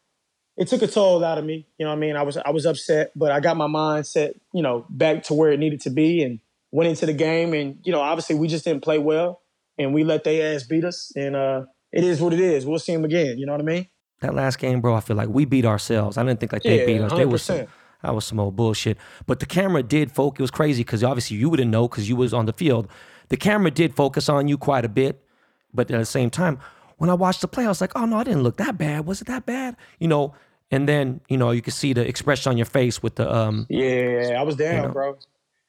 it 0.56 0.68
took 0.68 0.84
a 0.84 0.88
toll 0.88 1.26
out 1.26 1.40
of 1.40 1.44
me. 1.44 1.66
You 1.80 1.86
know 1.86 1.90
what 1.90 1.98
I 1.98 2.00
mean? 2.00 2.16
I 2.16 2.22
was 2.22 2.38
I 2.38 2.52
was 2.52 2.68
upset, 2.68 3.12
but 3.16 3.32
I 3.32 3.40
got 3.40 3.58
my 3.58 3.66
mindset, 3.66 4.36
you 4.54 4.62
know, 4.62 4.86
back 4.92 5.24
to 5.24 5.34
where 5.34 5.52
it 5.52 5.60
needed 5.60 5.82
to 5.82 5.90
be 5.90 6.22
and 6.22 6.40
went 6.70 6.88
into 6.88 7.08
the 7.08 7.14
game. 7.14 7.56
And, 7.56 7.80
you 7.84 7.92
know, 7.92 8.00
obviously 8.00 8.36
we 8.36 8.48
just 8.48 8.64
didn't 8.64 8.84
play 8.84 9.00
well 9.00 9.42
and 9.80 9.92
we 9.92 10.04
let 10.04 10.24
their 10.24 10.54
ass 10.54 10.62
beat 10.62 10.86
us. 10.86 11.12
And 11.16 11.36
uh, 11.36 11.64
it 11.92 12.04
is 12.04 12.22
what 12.22 12.32
it 12.32 12.40
is. 12.40 12.64
We'll 12.64 12.78
see 12.78 12.94
them 12.94 13.06
again. 13.06 13.40
You 13.40 13.48
know 13.48 13.54
what 13.54 13.62
I 13.62 13.64
mean? 13.64 13.88
That 14.20 14.36
last 14.36 14.60
game, 14.60 14.82
bro, 14.82 14.94
I 14.94 15.00
feel 15.00 15.18
like 15.18 15.30
we 15.30 15.46
beat 15.46 15.66
ourselves. 15.66 16.16
I 16.16 16.24
didn't 16.24 16.42
think 16.42 16.54
like 16.54 16.62
they 16.62 16.78
Yeah, 16.78 16.86
beat 16.86 17.02
us. 17.02 17.14
They 17.14 17.26
were 17.26 17.40
some, 17.40 17.66
that 18.04 18.14
was 18.14 18.26
some 18.26 18.40
old 18.40 18.56
bullshit. 18.56 19.00
But 19.26 19.40
the 19.40 19.48
camera 19.48 19.82
did 19.82 20.12
focus. 20.12 20.42
It 20.42 20.44
was 20.44 20.52
crazy 20.52 20.84
because 20.84 21.04
obviously 21.04 21.38
you 21.38 21.50
wouldn't 21.50 21.72
know 21.72 21.88
because 21.88 22.08
you 22.08 22.16
was 22.16 22.36
on 22.36 22.46
the 22.46 22.54
field. 22.54 22.88
The 23.30 23.38
camera 23.38 23.72
did 23.72 23.96
focus 23.96 24.30
on 24.30 24.48
you 24.48 24.60
quite 24.60 24.86
a 24.86 24.90
bit, 24.90 25.26
but 25.74 25.90
at 25.90 25.98
the 25.98 26.06
same 26.06 26.30
time, 26.30 26.60
when 27.02 27.10
I 27.10 27.16
watched 27.16 27.42
the 27.42 27.48
play, 27.48 27.66
I 27.66 27.68
was 27.68 27.82
like, 27.82 27.94
oh 27.96 28.06
no, 28.06 28.18
I 28.18 28.24
didn't 28.24 28.44
look 28.44 28.58
that 28.58 28.78
bad. 28.78 29.08
Was 29.08 29.22
it 29.22 29.28
that 29.28 29.48
bad? 29.48 29.76
You 30.00 30.08
know. 30.08 30.36
And 30.70 30.88
then 30.88 31.20
you 31.28 31.36
know 31.36 31.50
you 31.50 31.64
could 31.64 31.74
see 31.74 31.94
the 31.94 32.08
expression 32.08 32.52
on 32.52 32.58
your 32.58 32.68
face 32.68 33.02
with 33.02 33.16
the 33.16 33.30
um. 33.36 33.66
Yeah, 33.72 34.36
I 34.38 34.44
was 34.44 34.56
down, 34.56 34.84
know? 34.84 34.90
bro. 34.90 35.18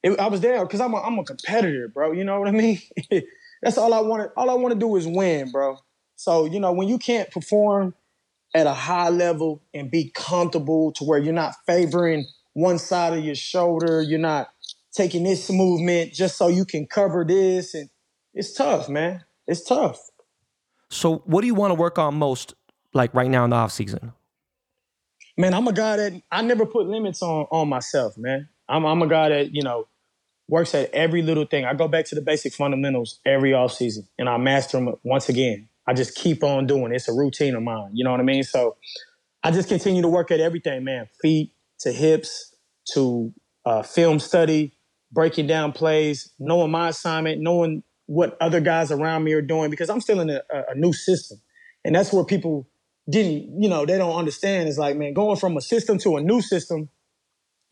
It, 0.02 0.20
I 0.20 0.28
was 0.28 0.40
down 0.40 0.66
because 0.66 0.82
I'm 0.82 0.92
a, 0.92 0.98
I'm 0.98 1.18
a 1.18 1.24
competitor, 1.24 1.88
bro. 1.88 2.12
You 2.12 2.24
know 2.24 2.38
what 2.38 2.48
I 2.48 2.52
mean? 2.52 2.82
That's 3.62 3.78
all 3.78 3.94
I 3.94 4.00
want. 4.00 4.30
All 4.36 4.50
I 4.50 4.54
want 4.54 4.74
to 4.74 4.78
do 4.78 4.94
is 4.96 5.06
win, 5.06 5.50
bro. 5.50 5.78
So 6.16 6.44
you 6.44 6.60
know 6.60 6.70
when 6.70 6.86
you 6.86 6.98
can't 6.98 7.30
perform 7.30 7.94
at 8.54 8.66
a 8.66 8.74
high 8.74 9.08
level 9.08 9.62
and 9.72 9.90
be 9.90 10.12
comfortable 10.14 10.92
to 10.92 11.04
where 11.04 11.18
you're 11.18 11.32
not 11.32 11.54
favoring 11.66 12.26
one 12.52 12.78
side 12.78 13.14
of 13.14 13.24
your 13.24 13.36
shoulder, 13.36 14.02
you're 14.02 14.18
not 14.18 14.50
taking 14.92 15.24
this 15.24 15.48
movement 15.50 16.12
just 16.12 16.36
so 16.36 16.48
you 16.48 16.66
can 16.66 16.86
cover 16.86 17.24
this, 17.24 17.72
and 17.72 17.88
it's 18.34 18.52
tough, 18.52 18.90
man. 18.90 19.24
It's 19.46 19.64
tough. 19.64 19.98
So 20.92 21.22
what 21.24 21.40
do 21.40 21.46
you 21.46 21.54
want 21.54 21.70
to 21.70 21.74
work 21.74 21.98
on 21.98 22.14
most, 22.14 22.54
like 22.92 23.14
right 23.14 23.30
now 23.30 23.44
in 23.44 23.50
the 23.50 23.56
off 23.56 23.72
season? 23.72 24.12
man, 25.36 25.54
I'm 25.54 25.66
a 25.66 25.72
guy 25.72 25.96
that 25.96 26.22
I 26.30 26.42
never 26.42 26.66
put 26.66 26.86
limits 26.86 27.22
on 27.22 27.46
on 27.50 27.68
myself, 27.68 28.16
man. 28.18 28.48
I'm 28.68 28.84
I'm 28.84 29.02
a 29.02 29.06
guy 29.06 29.30
that, 29.30 29.54
you 29.54 29.62
know, 29.62 29.88
works 30.48 30.74
at 30.74 30.90
every 30.92 31.22
little 31.22 31.44
thing. 31.44 31.64
I 31.64 31.74
go 31.74 31.88
back 31.88 32.06
to 32.06 32.14
the 32.14 32.20
basic 32.20 32.52
fundamentals 32.54 33.20
every 33.24 33.54
off 33.54 33.72
season 33.72 34.06
and 34.18 34.28
I 34.28 34.36
master 34.36 34.78
them 34.78 34.94
once 35.02 35.28
again. 35.28 35.68
I 35.86 35.94
just 35.94 36.14
keep 36.14 36.44
on 36.44 36.66
doing 36.66 36.92
it. 36.92 36.96
It's 36.96 37.08
a 37.08 37.12
routine 37.12 37.54
of 37.56 37.62
mine. 37.62 37.90
You 37.94 38.04
know 38.04 38.10
what 38.12 38.20
I 38.20 38.24
mean? 38.24 38.42
So 38.44 38.76
I 39.42 39.50
just 39.50 39.68
continue 39.68 40.02
to 40.02 40.08
work 40.08 40.30
at 40.30 40.40
everything, 40.40 40.84
man. 40.84 41.08
Feet 41.20 41.52
to 41.80 41.90
hips 41.90 42.54
to 42.94 43.32
uh, 43.64 43.82
film 43.82 44.20
study, 44.20 44.76
breaking 45.10 45.46
down 45.46 45.72
plays, 45.72 46.30
knowing 46.38 46.70
my 46.70 46.88
assignment, 46.88 47.40
knowing 47.40 47.82
what 48.12 48.36
other 48.42 48.60
guys 48.60 48.92
around 48.92 49.24
me 49.24 49.32
are 49.32 49.40
doing 49.40 49.70
because 49.70 49.88
I'm 49.88 50.02
still 50.02 50.20
in 50.20 50.28
a, 50.28 50.42
a 50.50 50.74
new 50.74 50.92
system. 50.92 51.40
And 51.82 51.94
that's 51.94 52.12
where 52.12 52.24
people 52.24 52.68
didn't, 53.08 53.62
you 53.62 53.70
know, 53.70 53.86
they 53.86 53.96
don't 53.96 54.14
understand. 54.14 54.68
It's 54.68 54.76
like, 54.76 54.96
man, 54.96 55.14
going 55.14 55.38
from 55.38 55.56
a 55.56 55.62
system 55.62 55.96
to 56.00 56.18
a 56.18 56.20
new 56.20 56.42
system 56.42 56.90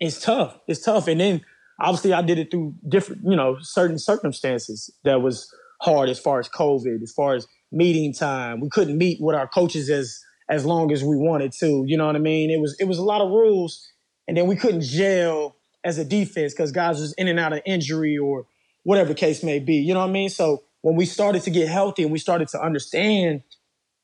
is 0.01 0.18
tough. 0.18 0.59
It's 0.66 0.82
tough. 0.82 1.09
And 1.09 1.20
then 1.20 1.43
obviously 1.78 2.14
I 2.14 2.22
did 2.22 2.38
it 2.38 2.51
through 2.51 2.74
different, 2.88 3.20
you 3.24 3.36
know, 3.36 3.59
certain 3.61 3.99
circumstances 3.99 4.91
that 5.05 5.20
was 5.20 5.55
hard 5.82 6.09
as 6.09 6.18
far 6.18 6.41
as 6.41 6.49
COVID, 6.49 7.03
as 7.03 7.12
far 7.12 7.34
as 7.34 7.47
meeting 7.70 8.14
time. 8.14 8.61
We 8.61 8.70
couldn't 8.70 8.97
meet 8.97 9.18
with 9.20 9.36
our 9.36 9.47
coaches 9.47 9.91
as 9.91 10.18
as 10.49 10.64
long 10.64 10.91
as 10.91 11.05
we 11.05 11.16
wanted 11.16 11.53
to. 11.61 11.84
You 11.86 11.99
know 11.99 12.07
what 12.07 12.16
I 12.16 12.20
mean? 12.20 12.51
It 12.51 12.61
was 12.61 12.74
it 12.80 12.84
was 12.84 12.97
a 12.97 13.05
lot 13.05 13.20
of 13.20 13.28
rules. 13.28 13.86
And 14.26 14.38
then 14.38 14.47
we 14.47 14.57
couldn't 14.57 14.82
gel 14.82 15.57
as 15.84 15.99
a 15.99 16.05
defense 16.05 16.55
because 16.55 16.72
guys 16.72 16.99
was 16.99 17.12
in 17.18 17.28
and 17.28 17.38
out 17.38 17.53
of 17.53 17.61
injury 17.66 18.16
or 18.16 18.47
whatever 18.83 19.09
the 19.09 19.14
case 19.14 19.43
may 19.43 19.59
be. 19.59 19.76
You 19.76 19.95
know 19.95 20.01
what 20.01 20.09
I 20.09 20.12
mean? 20.12 20.31
So 20.31 20.64
when 20.83 20.97
we 20.97 21.05
started 21.05 21.43
to 21.43 21.51
get 21.51 21.68
healthy 21.68 22.03
and 22.03 22.12
we 22.12 22.18
started 22.18 22.49
to 22.49 22.61
understand 22.61 23.43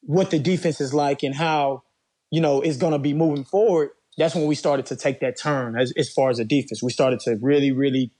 what 0.02 0.30
the 0.30 0.38
defense 0.38 0.80
is 0.80 0.92
like 0.94 1.22
and 1.22 1.34
how, 1.34 1.82
you 2.30 2.40
know, 2.40 2.60
it's 2.60 2.76
going 2.76 2.92
to 2.92 2.98
be 2.98 3.14
moving 3.14 3.44
forward, 3.44 3.90
that's 4.18 4.34
when 4.34 4.46
we 4.46 4.54
started 4.54 4.86
to 4.86 4.96
take 4.96 5.20
that 5.20 5.38
turn 5.38 5.78
as, 5.78 5.92
as 5.96 6.10
far 6.12 6.30
as 6.30 6.38
the 6.38 6.44
defense. 6.44 6.82
We 6.82 6.90
started 6.90 7.20
to 7.20 7.36
really, 7.40 7.72
really, 7.72 8.12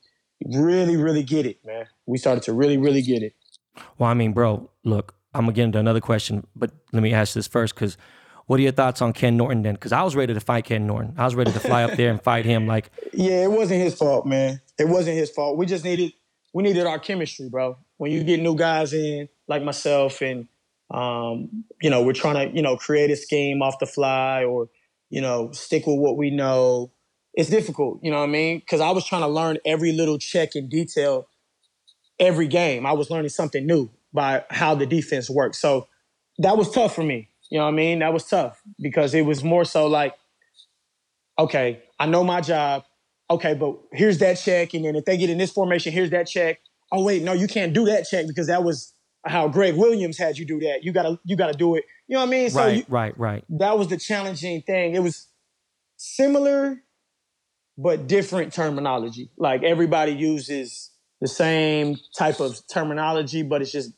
really, 0.44 0.96
really 0.96 1.22
get 1.22 1.46
it, 1.46 1.64
man. 1.64 1.86
We 2.06 2.18
started 2.18 2.42
to 2.44 2.52
really, 2.52 2.76
really 2.76 3.02
get 3.02 3.22
it. 3.22 3.34
Well, 3.98 4.10
I 4.10 4.14
mean, 4.14 4.32
bro, 4.32 4.70
look, 4.84 5.14
I'm 5.34 5.42
gonna 5.42 5.52
get 5.52 5.64
into 5.64 5.78
another 5.78 6.00
question, 6.00 6.46
but 6.54 6.70
let 6.92 7.02
me 7.02 7.12
ask 7.12 7.34
this 7.34 7.46
first, 7.46 7.74
because 7.74 7.96
what 8.46 8.58
are 8.60 8.62
your 8.62 8.72
thoughts 8.72 9.02
on 9.02 9.12
Ken 9.12 9.36
Norton 9.36 9.62
then? 9.62 9.74
Because 9.74 9.92
I 9.92 10.02
was 10.02 10.16
ready 10.16 10.32
to 10.32 10.40
fight 10.40 10.64
Ken 10.64 10.86
Norton. 10.86 11.14
I 11.18 11.24
was 11.24 11.34
ready 11.34 11.52
to 11.52 11.60
fly 11.60 11.84
up 11.84 11.96
there 11.96 12.10
and 12.10 12.22
fight 12.22 12.44
him. 12.44 12.66
Like, 12.66 12.90
Yeah, 13.12 13.44
it 13.44 13.50
wasn't 13.50 13.82
his 13.82 13.94
fault, 13.94 14.26
man. 14.26 14.60
It 14.78 14.88
wasn't 14.88 15.16
his 15.16 15.30
fault. 15.30 15.56
We 15.56 15.66
just 15.66 15.84
needed 15.84 16.12
we 16.52 16.62
needed 16.62 16.86
our 16.86 16.98
chemistry, 16.98 17.48
bro. 17.48 17.78
When 17.98 18.12
you 18.12 18.24
get 18.24 18.40
new 18.40 18.56
guys 18.56 18.92
in, 18.92 19.28
like 19.48 19.62
myself, 19.62 20.22
and 20.22 20.48
um, 20.90 21.64
you 21.80 21.90
know, 21.90 22.02
we're 22.02 22.12
trying 22.12 22.48
to, 22.48 22.56
you 22.56 22.62
know, 22.62 22.76
create 22.76 23.10
a 23.10 23.16
scheme 23.16 23.62
off 23.62 23.78
the 23.78 23.86
fly 23.86 24.44
or, 24.44 24.68
you 25.10 25.20
know, 25.20 25.50
stick 25.52 25.86
with 25.86 25.98
what 25.98 26.16
we 26.16 26.30
know. 26.30 26.92
It's 27.34 27.50
difficult, 27.50 28.00
you 28.02 28.10
know 28.10 28.18
what 28.18 28.28
I 28.28 28.32
mean? 28.32 28.58
Because 28.60 28.80
I 28.80 28.90
was 28.90 29.04
trying 29.04 29.20
to 29.22 29.28
learn 29.28 29.58
every 29.66 29.92
little 29.92 30.18
check 30.18 30.50
and 30.54 30.70
detail 30.70 31.28
every 32.18 32.48
game. 32.48 32.86
I 32.86 32.92
was 32.92 33.10
learning 33.10 33.28
something 33.28 33.66
new 33.66 33.90
by 34.14 34.44
how 34.48 34.74
the 34.74 34.86
defense 34.86 35.28
works. 35.28 35.58
So 35.58 35.86
that 36.38 36.56
was 36.56 36.70
tough 36.70 36.94
for 36.94 37.02
me. 37.02 37.28
You 37.50 37.58
know 37.58 37.64
what 37.64 37.72
I 37.72 37.76
mean? 37.76 37.98
That 37.98 38.14
was 38.14 38.24
tough 38.24 38.62
because 38.78 39.12
it 39.12 39.22
was 39.22 39.44
more 39.44 39.66
so 39.66 39.86
like, 39.86 40.14
okay, 41.38 41.82
I 41.98 42.06
know 42.06 42.24
my 42.24 42.40
job. 42.40 42.84
Okay, 43.28 43.54
but 43.54 43.76
here's 43.92 44.18
that 44.18 44.34
check. 44.34 44.74
And 44.74 44.84
then 44.84 44.94
if 44.96 45.04
they 45.04 45.16
get 45.16 45.30
in 45.30 45.38
this 45.38 45.50
formation, 45.50 45.92
here's 45.92 46.10
that 46.10 46.26
check. 46.26 46.60
Oh, 46.92 47.02
wait, 47.02 47.22
no, 47.22 47.32
you 47.32 47.48
can't 47.48 47.72
do 47.72 47.86
that 47.86 48.06
check 48.08 48.26
because 48.26 48.46
that 48.46 48.62
was 48.62 48.94
how 49.24 49.48
Gregg 49.48 49.74
Williams 49.74 50.16
had 50.16 50.38
you 50.38 50.46
do 50.46 50.60
that. 50.60 50.84
You 50.84 50.92
gotta 50.92 51.18
you 51.24 51.36
gotta 51.36 51.54
do 51.56 51.74
it. 51.74 51.84
You 52.06 52.14
know 52.14 52.20
what 52.20 52.28
I 52.28 52.30
mean? 52.30 52.50
So 52.50 52.60
right, 52.60 52.76
you, 52.76 52.84
right, 52.88 53.18
right. 53.18 53.44
that 53.48 53.76
was 53.76 53.88
the 53.88 53.96
challenging 53.96 54.62
thing. 54.62 54.94
It 54.94 55.02
was 55.02 55.26
similar 55.96 56.78
but 57.78 58.06
different 58.06 58.52
terminology. 58.52 59.30
Like 59.36 59.62
everybody 59.62 60.12
uses 60.12 60.90
the 61.20 61.28
same 61.28 61.96
type 62.16 62.40
of 62.40 62.60
terminology, 62.72 63.42
but 63.42 63.62
it's 63.62 63.72
just 63.72 63.92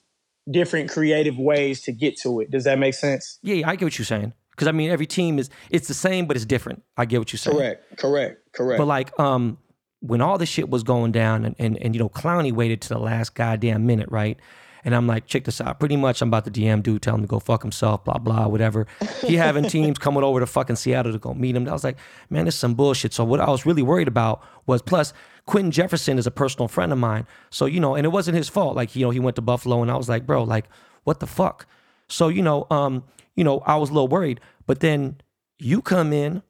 different 0.50 0.90
creative 0.90 1.38
ways 1.38 1.82
to 1.82 1.92
get 1.92 2.18
to 2.20 2.40
it. 2.40 2.50
Does 2.50 2.64
that 2.64 2.78
make 2.78 2.94
sense? 2.94 3.38
Yeah, 3.42 3.56
yeah, 3.56 3.68
I 3.68 3.76
get 3.76 3.84
what 3.84 3.98
you're 3.98 4.06
saying. 4.06 4.32
Because 4.58 4.66
I 4.66 4.72
mean, 4.72 4.90
every 4.90 5.06
team 5.06 5.38
is 5.38 5.50
it's 5.70 5.86
the 5.86 5.94
same, 5.94 6.26
but 6.26 6.36
it's 6.36 6.44
different. 6.44 6.82
I 6.96 7.04
get 7.04 7.20
what 7.20 7.32
you're 7.32 7.38
saying. 7.38 7.56
Correct, 7.56 7.96
correct, 7.96 8.52
correct. 8.52 8.78
But 8.78 8.86
like, 8.86 9.16
um, 9.20 9.56
when 10.00 10.20
all 10.20 10.36
this 10.36 10.48
shit 10.48 10.68
was 10.68 10.82
going 10.82 11.12
down, 11.12 11.44
and 11.44 11.54
and, 11.60 11.80
and 11.80 11.94
you 11.94 12.00
know, 12.00 12.08
Clowney 12.08 12.50
waited 12.50 12.80
to 12.82 12.88
the 12.88 12.98
last 12.98 13.36
goddamn 13.36 13.86
minute, 13.86 14.08
right? 14.10 14.36
And 14.84 14.96
I'm 14.96 15.06
like, 15.06 15.26
check 15.26 15.44
this 15.44 15.60
out. 15.60 15.78
Pretty 15.78 15.96
much, 15.96 16.22
I'm 16.22 16.28
about 16.28 16.44
to 16.46 16.50
DM 16.50 16.82
dude, 16.82 17.02
tell 17.02 17.14
him 17.14 17.20
to 17.20 17.28
go 17.28 17.38
fuck 17.38 17.62
himself, 17.62 18.04
blah 18.04 18.18
blah, 18.18 18.48
whatever. 18.48 18.88
He 19.24 19.36
having 19.36 19.62
teams 19.68 19.96
coming 19.96 20.24
over 20.24 20.40
to 20.40 20.46
fucking 20.46 20.74
Seattle 20.74 21.12
to 21.12 21.18
go 21.20 21.34
meet 21.34 21.54
him. 21.54 21.68
I 21.68 21.72
was 21.72 21.84
like, 21.84 21.98
man, 22.28 22.46
this 22.46 22.54
is 22.54 22.60
some 22.60 22.74
bullshit. 22.74 23.14
So 23.14 23.22
what 23.22 23.38
I 23.38 23.48
was 23.48 23.64
really 23.64 23.82
worried 23.82 24.08
about 24.08 24.42
was 24.66 24.82
plus 24.82 25.12
Quinton 25.46 25.70
Jefferson 25.70 26.18
is 26.18 26.26
a 26.26 26.32
personal 26.32 26.66
friend 26.66 26.90
of 26.90 26.98
mine. 26.98 27.28
So 27.50 27.66
you 27.66 27.78
know, 27.78 27.94
and 27.94 28.04
it 28.04 28.08
wasn't 28.08 28.36
his 28.36 28.48
fault. 28.48 28.74
Like 28.74 28.96
you 28.96 29.04
know, 29.04 29.10
he 29.10 29.20
went 29.20 29.36
to 29.36 29.42
Buffalo, 29.42 29.82
and 29.82 29.90
I 29.90 29.96
was 29.96 30.08
like, 30.08 30.26
bro, 30.26 30.42
like 30.42 30.64
what 31.04 31.20
the 31.20 31.28
fuck? 31.28 31.66
So 32.08 32.26
you 32.26 32.42
know, 32.42 32.66
um, 32.72 33.04
you 33.38 33.44
know, 33.44 33.60
I 33.60 33.76
was 33.76 33.88
a 33.90 33.92
little 33.94 34.08
worried. 34.08 34.40
But 34.66 34.80
then 34.80 35.16
you 35.58 35.80
come 35.80 36.12
in. 36.12 36.42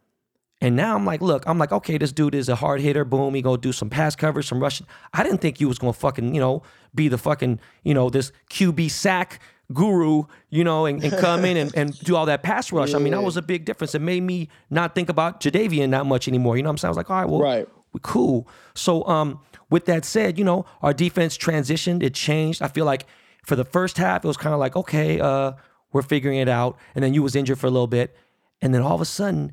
And 0.60 0.74
now 0.74 0.96
I'm 0.96 1.04
like, 1.04 1.20
look, 1.22 1.44
I'm 1.46 1.56
like, 1.56 1.70
okay, 1.70 1.98
this 1.98 2.10
dude 2.10 2.34
is 2.34 2.48
a 2.48 2.56
hard 2.56 2.80
hitter. 2.80 3.04
Boom, 3.04 3.32
he 3.34 3.42
go 3.42 3.56
do 3.56 3.70
some 3.70 3.88
pass 3.88 4.16
coverage, 4.16 4.48
some 4.48 4.58
rushing. 4.58 4.88
I 5.12 5.22
didn't 5.22 5.38
think 5.40 5.60
you 5.60 5.68
was 5.68 5.78
gonna 5.78 5.92
fucking, 5.92 6.34
you 6.34 6.40
know, 6.40 6.64
be 6.92 7.06
the 7.06 7.16
fucking, 7.16 7.60
you 7.84 7.94
know, 7.94 8.10
this 8.10 8.32
QB 8.50 8.90
sack 8.90 9.40
guru, 9.72 10.24
you 10.50 10.64
know, 10.64 10.86
and, 10.86 11.04
and 11.04 11.12
come 11.18 11.44
in 11.44 11.56
and, 11.56 11.72
and 11.76 11.96
do 12.00 12.16
all 12.16 12.26
that 12.26 12.42
pass 12.42 12.72
rush. 12.78 12.92
I 12.92 12.98
mean, 12.98 13.12
that 13.12 13.22
was 13.22 13.36
a 13.36 13.42
big 13.42 13.66
difference. 13.66 13.94
It 13.94 14.00
made 14.00 14.24
me 14.24 14.48
not 14.68 14.96
think 14.96 15.08
about 15.08 15.40
Jadeveon 15.40 15.92
that 15.92 16.06
much 16.06 16.26
anymore. 16.26 16.56
You 16.56 16.64
know 16.64 16.70
what 16.70 16.72
I'm 16.72 16.78
saying? 16.78 16.88
I 16.88 16.90
was 16.90 16.96
like, 16.96 17.10
all 17.10 17.20
right, 17.20 17.28
well, 17.28 17.40
Right. 17.40 17.68
we 17.92 18.00
cool. 18.02 18.48
So 18.74 19.06
um, 19.06 19.38
with 19.70 19.84
that 19.84 20.04
said, 20.04 20.38
you 20.40 20.44
know, 20.44 20.64
our 20.82 20.92
defense 20.92 21.38
transitioned, 21.38 22.02
it 22.02 22.14
changed. 22.14 22.62
I 22.62 22.66
feel 22.68 22.84
like 22.84 23.06
for 23.44 23.54
the 23.54 23.64
first 23.64 23.96
half, 23.96 24.24
it 24.24 24.26
was 24.28 24.36
kind 24.36 24.54
of 24.54 24.58
like, 24.58 24.74
okay, 24.74 25.20
uh, 25.20 25.52
we're 25.92 26.02
figuring 26.02 26.38
it 26.38 26.48
out. 26.48 26.78
And 26.94 27.02
then 27.02 27.14
you 27.14 27.22
was 27.22 27.34
injured 27.36 27.58
for 27.58 27.66
a 27.66 27.70
little 27.70 27.86
bit. 27.86 28.16
And 28.60 28.74
then 28.74 28.82
all 28.82 28.94
of 28.94 29.00
a 29.00 29.06
sudden, 29.06 29.52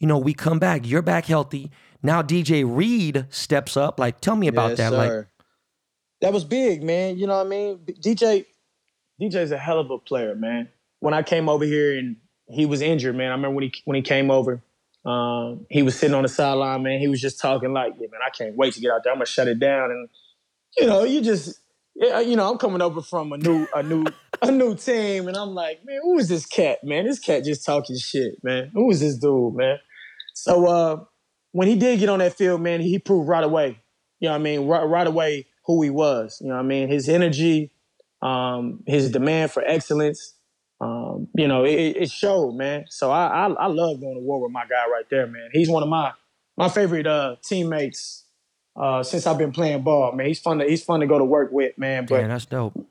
you 0.00 0.06
know, 0.06 0.18
we 0.18 0.34
come 0.34 0.58
back. 0.58 0.86
You're 0.86 1.02
back 1.02 1.26
healthy. 1.26 1.70
Now 2.02 2.22
DJ 2.22 2.64
Reed 2.66 3.26
steps 3.30 3.76
up. 3.76 3.98
Like, 3.98 4.20
tell 4.20 4.36
me 4.36 4.48
about 4.48 4.70
Yes, 4.70 4.78
that. 4.78 4.92
Like, 4.92 5.26
that 6.20 6.32
was 6.32 6.44
big, 6.44 6.82
man. 6.82 7.18
You 7.18 7.26
know 7.26 7.36
what 7.36 7.46
I 7.46 7.48
mean? 7.48 7.78
DJ, 7.78 8.46
DJ's 9.20 9.52
a 9.52 9.58
hell 9.58 9.78
of 9.78 9.90
a 9.90 9.98
player, 9.98 10.34
man. 10.34 10.68
When 11.00 11.14
I 11.14 11.22
came 11.22 11.48
over 11.48 11.64
here 11.64 11.98
and 11.98 12.16
he 12.48 12.66
was 12.66 12.80
injured, 12.80 13.16
man. 13.16 13.28
I 13.28 13.34
remember 13.34 13.54
when 13.54 13.64
he 13.64 13.72
when 13.84 13.94
he 13.94 14.02
came 14.02 14.30
over, 14.30 14.62
um, 15.04 15.66
he 15.68 15.82
was 15.82 15.98
sitting 15.98 16.14
on 16.14 16.22
the 16.22 16.28
sideline, 16.28 16.82
man. 16.82 16.98
He 16.98 17.08
was 17.08 17.20
just 17.20 17.40
talking 17.40 17.72
like, 17.72 17.94
"Yeah, 17.98 18.08
man, 18.10 18.20
I 18.26 18.30
can't 18.30 18.56
wait 18.56 18.74
to 18.74 18.80
get 18.80 18.90
out 18.90 19.02
there. 19.04 19.12
I'm 19.12 19.18
gonna 19.18 19.26
shut 19.26 19.48
it 19.48 19.58
down." 19.58 19.90
And 19.90 20.08
you 20.78 20.86
know, 20.86 21.04
you 21.04 21.20
just 21.20 21.58
you 21.94 22.36
know, 22.36 22.50
I'm 22.50 22.58
coming 22.58 22.82
over 22.82 23.00
from 23.00 23.32
a 23.32 23.38
new, 23.38 23.66
a 23.74 23.82
new, 23.82 24.04
a 24.42 24.50
new 24.50 24.74
team, 24.74 25.28
and 25.28 25.36
I'm 25.36 25.50
like, 25.50 25.84
man, 25.84 26.00
who 26.02 26.18
is 26.18 26.28
this 26.28 26.46
cat, 26.46 26.82
man? 26.82 27.04
This 27.04 27.18
cat 27.18 27.44
just 27.44 27.64
talking 27.64 27.96
shit, 27.96 28.42
man. 28.42 28.70
Who 28.74 28.90
is 28.90 29.00
this 29.00 29.16
dude, 29.16 29.54
man? 29.54 29.78
So 30.34 30.66
uh, 30.66 31.04
when 31.52 31.68
he 31.68 31.76
did 31.76 32.00
get 32.00 32.08
on 32.08 32.18
that 32.18 32.34
field, 32.34 32.60
man, 32.60 32.80
he 32.80 32.98
proved 32.98 33.28
right 33.28 33.44
away. 33.44 33.78
You 34.18 34.28
know 34.28 34.32
what 34.32 34.40
I 34.40 34.42
mean? 34.42 34.66
Right, 34.66 34.84
right 34.84 35.06
away 35.06 35.46
who 35.66 35.82
he 35.82 35.90
was. 35.90 36.38
You 36.40 36.48
know 36.48 36.54
what 36.54 36.60
I 36.60 36.64
mean? 36.64 36.88
His 36.88 37.08
energy, 37.08 37.70
um, 38.22 38.82
his 38.86 39.10
demand 39.10 39.52
for 39.52 39.62
excellence. 39.64 40.34
Um, 40.80 41.28
you 41.36 41.46
know, 41.46 41.64
it, 41.64 41.96
it, 41.96 42.10
showed, 42.10 42.52
man. 42.52 42.84
So 42.88 43.10
I, 43.10 43.46
I, 43.46 43.52
I 43.52 43.66
love 43.66 44.00
going 44.00 44.16
to 44.16 44.20
war 44.20 44.42
with 44.42 44.50
my 44.50 44.64
guy 44.64 44.88
right 44.90 45.04
there, 45.08 45.26
man. 45.26 45.48
He's 45.52 45.68
one 45.68 45.82
of 45.82 45.88
my 45.88 46.12
my 46.56 46.68
favorite 46.68 47.06
uh, 47.06 47.36
teammates 47.42 48.23
uh, 48.76 49.02
since 49.02 49.26
I've 49.26 49.38
been 49.38 49.52
playing 49.52 49.82
ball, 49.82 50.12
man. 50.12 50.26
He's 50.26 50.40
fun 50.40 50.58
to 50.58 50.64
he's 50.64 50.84
fun 50.84 51.00
to 51.00 51.06
go 51.06 51.18
to 51.18 51.24
work 51.24 51.50
with, 51.52 51.76
man. 51.78 52.06
But 52.06 52.22
yeah, 52.22 52.28
that's 52.28 52.46
dope. 52.46 52.86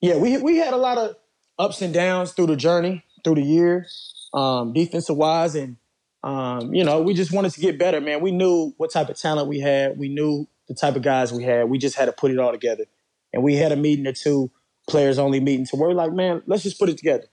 Yeah, 0.00 0.16
we 0.16 0.36
we 0.38 0.56
had 0.56 0.72
a 0.72 0.78
lot 0.78 0.98
of 0.98 1.16
ups 1.58 1.82
and 1.82 1.92
downs 1.92 2.32
through 2.32 2.46
the 2.46 2.56
journey, 2.56 3.04
through 3.24 3.36
the 3.36 3.42
year, 3.42 3.86
um, 4.34 4.72
defensive 4.72 5.16
wise, 5.16 5.54
and 5.54 5.76
um, 6.22 6.74
you 6.74 6.84
know, 6.84 7.02
we 7.02 7.14
just 7.14 7.32
wanted 7.32 7.52
to 7.52 7.60
get 7.60 7.78
better, 7.78 8.00
man. 8.00 8.20
We 8.20 8.32
knew 8.32 8.74
what 8.78 8.92
type 8.92 9.08
of 9.08 9.16
talent 9.16 9.48
we 9.48 9.60
had. 9.60 9.98
We 9.98 10.08
knew 10.08 10.48
the 10.68 10.74
type 10.74 10.96
of 10.96 11.02
guys 11.02 11.32
we 11.32 11.44
had. 11.44 11.68
We 11.70 11.78
just 11.78 11.96
had 11.96 12.06
to 12.06 12.12
put 12.12 12.30
it 12.30 12.38
all 12.38 12.52
together. 12.52 12.84
And 13.32 13.42
we 13.42 13.54
had 13.54 13.72
a 13.72 13.76
meeting 13.76 14.06
or 14.06 14.12
two, 14.12 14.50
players 14.88 15.18
only 15.18 15.40
meeting. 15.40 15.66
So 15.66 15.76
we're 15.76 15.92
like, 15.92 16.12
man, 16.12 16.42
let's 16.46 16.62
just 16.62 16.78
put 16.78 16.88
it 16.88 16.98
together. 16.98 17.26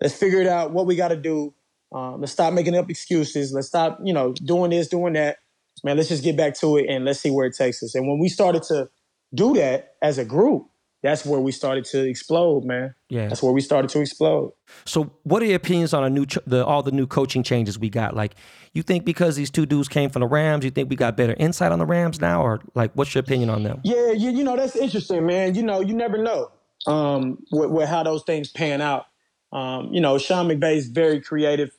Let's 0.00 0.14
figure 0.14 0.40
it 0.40 0.48
out, 0.48 0.72
what 0.72 0.86
we 0.86 0.96
got 0.96 1.08
to 1.08 1.16
do. 1.16 1.54
Um, 1.92 2.20
let's 2.20 2.32
stop 2.32 2.52
making 2.52 2.74
up 2.74 2.90
excuses. 2.90 3.52
Let's 3.52 3.68
stop, 3.68 4.00
you 4.02 4.12
know, 4.12 4.32
doing 4.32 4.70
this, 4.70 4.88
doing 4.88 5.12
that. 5.12 5.38
Man, 5.84 5.96
let's 5.96 6.08
just 6.08 6.22
get 6.22 6.36
back 6.36 6.54
to 6.60 6.76
it 6.76 6.86
and 6.88 7.04
let's 7.04 7.20
see 7.20 7.30
where 7.30 7.46
it 7.46 7.56
takes 7.56 7.82
us. 7.82 7.94
And 7.94 8.06
when 8.06 8.18
we 8.18 8.28
started 8.28 8.62
to 8.64 8.88
do 9.34 9.54
that 9.54 9.94
as 10.02 10.18
a 10.18 10.24
group, 10.24 10.66
that's 11.02 11.26
where 11.26 11.40
we 11.40 11.50
started 11.50 11.84
to 11.86 12.08
explode, 12.08 12.64
man. 12.64 12.94
Yeah, 13.08 13.26
that's 13.26 13.42
where 13.42 13.52
we 13.52 13.60
started 13.60 13.88
to 13.90 14.00
explode. 14.00 14.52
So, 14.84 15.12
what 15.24 15.42
are 15.42 15.46
your 15.46 15.56
opinions 15.56 15.92
on 15.92 16.04
a 16.04 16.10
new 16.10 16.26
the 16.46 16.64
all 16.64 16.82
the 16.82 16.92
new 16.92 17.08
coaching 17.08 17.42
changes 17.42 17.78
we 17.78 17.90
got? 17.90 18.14
Like, 18.14 18.36
you 18.72 18.82
think 18.82 19.04
because 19.04 19.34
these 19.34 19.50
two 19.50 19.66
dudes 19.66 19.88
came 19.88 20.10
from 20.10 20.20
the 20.20 20.28
Rams, 20.28 20.64
you 20.64 20.70
think 20.70 20.88
we 20.88 20.96
got 20.96 21.16
better 21.16 21.34
insight 21.38 21.72
on 21.72 21.80
the 21.80 21.86
Rams 21.86 22.20
now, 22.20 22.42
or 22.42 22.60
like, 22.74 22.92
what's 22.94 23.14
your 23.14 23.20
opinion 23.20 23.50
on 23.50 23.64
them? 23.64 23.80
Yeah, 23.82 24.12
you, 24.12 24.30
you 24.30 24.44
know 24.44 24.56
that's 24.56 24.76
interesting, 24.76 25.26
man. 25.26 25.56
You 25.56 25.64
know, 25.64 25.80
you 25.80 25.92
never 25.92 26.18
know 26.18 26.52
um, 26.86 27.38
with, 27.50 27.70
with 27.70 27.88
how 27.88 28.04
those 28.04 28.22
things 28.22 28.48
pan 28.48 28.80
out. 28.80 29.06
Um, 29.52 29.92
you 29.92 30.00
know, 30.00 30.18
Sean 30.18 30.46
McVay 30.48 30.76
is 30.76 30.86
very 30.86 31.20
creative. 31.20 31.70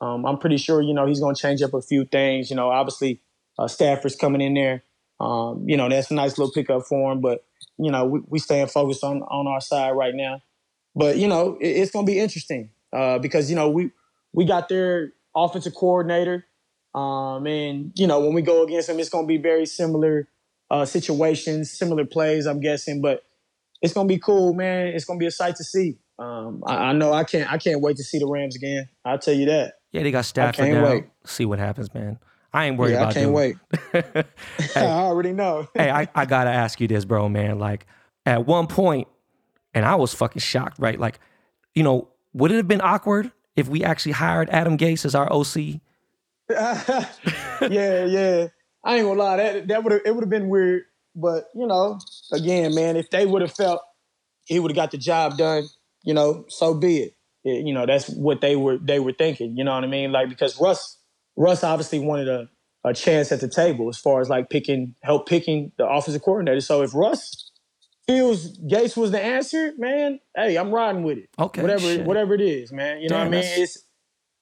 Um, 0.00 0.26
I'm 0.26 0.38
pretty 0.38 0.56
sure 0.56 0.82
you 0.82 0.92
know 0.92 1.06
he's 1.06 1.20
going 1.20 1.36
to 1.36 1.40
change 1.40 1.62
up 1.62 1.72
a 1.72 1.82
few 1.82 2.04
things. 2.04 2.50
You 2.50 2.56
know, 2.56 2.70
obviously 2.70 3.20
uh, 3.58 3.68
Stafford's 3.68 4.16
coming 4.16 4.40
in 4.40 4.54
there. 4.54 4.82
Um, 5.20 5.68
you 5.68 5.76
know, 5.76 5.88
that's 5.88 6.10
a 6.10 6.14
nice 6.14 6.38
little 6.38 6.52
pickup 6.52 6.82
for 6.86 7.12
him, 7.12 7.20
but 7.20 7.44
you 7.78 7.90
know, 7.90 8.04
we, 8.04 8.20
we 8.28 8.38
staying 8.38 8.66
focused 8.66 9.04
on 9.04 9.22
on 9.22 9.46
our 9.46 9.60
side 9.60 9.92
right 9.92 10.14
now. 10.14 10.42
But 10.94 11.16
you 11.16 11.28
know, 11.28 11.56
it, 11.60 11.68
it's 11.68 11.90
going 11.90 12.06
to 12.06 12.12
be 12.12 12.18
interesting 12.18 12.70
uh, 12.92 13.18
because 13.18 13.48
you 13.50 13.56
know 13.56 13.70
we 13.70 13.90
we 14.32 14.44
got 14.44 14.68
their 14.68 15.12
offensive 15.34 15.74
coordinator, 15.74 16.46
um, 16.94 17.46
and 17.46 17.92
you 17.94 18.06
know 18.06 18.20
when 18.20 18.34
we 18.34 18.42
go 18.42 18.64
against 18.64 18.88
them, 18.88 18.98
it's 18.98 19.08
going 19.08 19.24
to 19.24 19.28
be 19.28 19.38
very 19.38 19.66
similar 19.66 20.28
uh, 20.70 20.84
situations, 20.84 21.70
similar 21.70 22.04
plays. 22.04 22.46
I'm 22.46 22.60
guessing, 22.60 23.00
but 23.00 23.22
it's 23.80 23.92
going 23.92 24.08
to 24.08 24.14
be 24.14 24.18
cool, 24.18 24.54
man. 24.54 24.88
It's 24.88 25.04
going 25.04 25.18
to 25.18 25.22
be 25.22 25.26
a 25.26 25.32
sight 25.32 25.56
to 25.56 25.64
see. 25.64 25.98
Um, 26.18 26.62
I, 26.66 26.76
I, 26.76 26.92
know 26.92 27.12
I 27.12 27.24
can't 27.24 27.50
I 27.50 27.58
can't 27.58 27.80
wait 27.80 27.96
to 27.96 28.04
see 28.04 28.18
the 28.18 28.26
Rams 28.26 28.54
again. 28.54 28.88
I'll 29.04 29.18
tell 29.18 29.34
you 29.34 29.46
that. 29.46 29.74
Yeah, 29.92 30.02
they 30.02 30.10
got 30.10 30.24
Stafford 30.24 30.70
now. 30.70 30.84
Wait. 30.84 31.04
See 31.24 31.44
what 31.44 31.58
happens, 31.58 31.92
man. 31.92 32.18
I 32.54 32.66
ain't 32.66 32.76
worried 32.76 32.92
yeah, 32.92 32.98
about 32.98 33.10
I 33.10 33.20
can't 33.20 33.32
wait. 33.32 33.56
hey, 33.92 34.24
I 34.76 34.86
already 34.86 35.32
know. 35.32 35.68
hey, 35.74 35.90
I, 35.90 36.08
I 36.14 36.26
gotta 36.26 36.50
ask 36.50 36.80
you 36.80 36.88
this, 36.88 37.04
bro, 37.04 37.28
man. 37.28 37.58
Like 37.58 37.86
at 38.26 38.46
one 38.46 38.66
point, 38.66 39.08
and 39.74 39.84
I 39.84 39.94
was 39.94 40.14
fucking 40.14 40.40
shocked, 40.40 40.78
right? 40.78 40.98
Like, 40.98 41.18
you 41.74 41.82
know, 41.82 42.08
would 42.34 42.52
it 42.52 42.56
have 42.56 42.68
been 42.68 42.82
awkward 42.82 43.32
if 43.56 43.68
we 43.68 43.84
actually 43.84 44.12
hired 44.12 44.50
Adam 44.50 44.76
Gase 44.76 45.04
as 45.04 45.14
our 45.14 45.32
OC? 45.32 45.80
yeah, 46.50 48.04
yeah. 48.04 48.48
I 48.84 48.96
ain't 48.96 49.06
gonna 49.06 49.12
lie, 49.14 49.36
that 49.36 49.68
that 49.68 49.84
would 49.84 49.92
have 49.92 50.02
it 50.04 50.14
would 50.14 50.22
have 50.22 50.30
been 50.30 50.48
weird. 50.48 50.82
But, 51.14 51.44
you 51.54 51.66
know, 51.66 51.98
again, 52.32 52.74
man, 52.74 52.96
if 52.96 53.10
they 53.10 53.26
would 53.26 53.42
have 53.42 53.52
felt 53.52 53.82
he 54.44 54.58
would 54.58 54.70
have 54.70 54.76
got 54.76 54.90
the 54.90 54.98
job 54.98 55.36
done, 55.36 55.64
you 56.02 56.14
know, 56.14 56.44
so 56.48 56.74
be 56.74 56.98
it. 56.98 57.16
it. 57.44 57.66
You 57.66 57.74
know, 57.74 57.86
that's 57.86 58.08
what 58.08 58.40
they 58.40 58.56
were 58.56 58.78
they 58.78 58.98
were 58.98 59.12
thinking. 59.12 59.56
You 59.56 59.64
know 59.64 59.74
what 59.74 59.84
I 59.84 59.88
mean? 59.88 60.12
Like 60.12 60.28
because 60.28 60.60
Russ 60.60 60.98
Russ 61.36 61.64
obviously 61.64 61.98
wanted 61.98 62.28
a, 62.28 62.48
a 62.84 62.92
chance 62.94 63.32
at 63.32 63.40
the 63.40 63.48
table 63.48 63.88
as 63.88 63.98
far 63.98 64.20
as 64.20 64.28
like 64.28 64.50
picking, 64.50 64.94
help 65.02 65.28
picking 65.28 65.72
the 65.78 65.86
offensive 65.86 66.22
coordinator. 66.22 66.60
So 66.60 66.82
if 66.82 66.94
Russ 66.94 67.50
feels 68.06 68.58
Gase 68.58 68.96
was 68.96 69.10
the 69.10 69.22
answer, 69.22 69.72
man, 69.78 70.20
hey, 70.36 70.56
I'm 70.56 70.70
riding 70.70 71.02
with 71.02 71.18
it. 71.18 71.30
Okay. 71.38 71.62
Whatever, 71.62 71.80
shit. 71.80 72.04
whatever 72.04 72.34
it 72.34 72.40
is, 72.40 72.72
man. 72.72 73.00
You 73.00 73.08
know 73.08 73.18
what 73.18 73.26
I 73.26 73.30
mean? 73.30 73.44
It's 73.44 73.78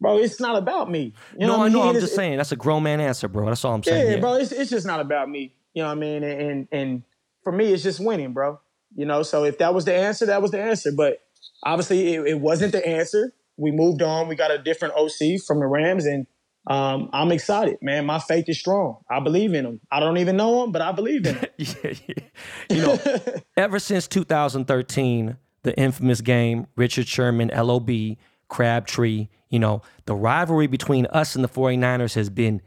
bro, 0.00 0.18
it's 0.18 0.40
not 0.40 0.56
about 0.56 0.90
me. 0.90 1.14
You 1.38 1.46
know 1.46 1.58
no, 1.58 1.64
I 1.64 1.68
know. 1.68 1.82
I'm 1.82 1.96
it's, 1.96 2.06
just 2.06 2.16
saying 2.16 2.38
that's 2.38 2.52
a 2.52 2.56
grown 2.56 2.82
man 2.82 3.00
answer, 3.00 3.28
bro. 3.28 3.46
That's 3.46 3.64
all 3.64 3.74
I'm 3.74 3.82
saying. 3.82 4.06
Yeah, 4.06 4.14
yeah, 4.14 4.20
bro. 4.20 4.34
It's 4.34 4.52
it's 4.52 4.70
just 4.70 4.86
not 4.86 5.00
about 5.00 5.28
me. 5.28 5.54
You 5.74 5.82
know 5.82 5.88
what 5.88 5.98
I 5.98 6.00
mean? 6.00 6.22
And, 6.24 6.40
and 6.40 6.68
and 6.72 7.02
for 7.44 7.52
me, 7.52 7.72
it's 7.72 7.82
just 7.82 8.00
winning, 8.00 8.32
bro. 8.32 8.60
You 8.96 9.06
know, 9.06 9.22
so 9.22 9.44
if 9.44 9.58
that 9.58 9.72
was 9.72 9.84
the 9.84 9.94
answer, 9.94 10.26
that 10.26 10.42
was 10.42 10.50
the 10.50 10.60
answer. 10.60 10.90
But 10.90 11.18
obviously, 11.62 12.14
it, 12.14 12.26
it 12.26 12.40
wasn't 12.40 12.72
the 12.72 12.86
answer. 12.86 13.32
We 13.56 13.70
moved 13.70 14.02
on. 14.02 14.26
We 14.26 14.34
got 14.34 14.50
a 14.50 14.58
different 14.58 14.94
OC 14.94 15.42
from 15.46 15.60
the 15.60 15.66
Rams, 15.66 16.06
and 16.06 16.26
um, 16.66 17.10
I'm 17.12 17.32
excited, 17.32 17.78
man. 17.80 18.06
My 18.06 18.18
faith 18.18 18.48
is 18.48 18.58
strong. 18.58 18.98
I 19.10 19.20
believe 19.20 19.54
in 19.54 19.64
him. 19.64 19.80
I 19.90 20.00
don't 20.00 20.18
even 20.18 20.36
know 20.36 20.62
him, 20.62 20.72
but 20.72 20.82
I 20.82 20.92
believe 20.92 21.26
in 21.26 21.36
him. 21.36 21.48
yeah, 21.56 21.74
yeah. 22.06 22.24
You 22.68 22.82
know, 22.82 22.98
ever 23.56 23.78
since 23.78 24.06
2013, 24.06 25.36
the 25.62 25.78
infamous 25.78 26.20
game, 26.20 26.66
Richard 26.76 27.08
Sherman, 27.08 27.50
LOB, 27.54 27.90
Crabtree, 28.48 29.28
you 29.48 29.58
know, 29.58 29.82
the 30.06 30.14
rivalry 30.14 30.66
between 30.66 31.06
us 31.06 31.34
and 31.34 31.42
the 31.42 31.48
49ers 31.48 32.14
has 32.14 32.30
been 32.30 32.60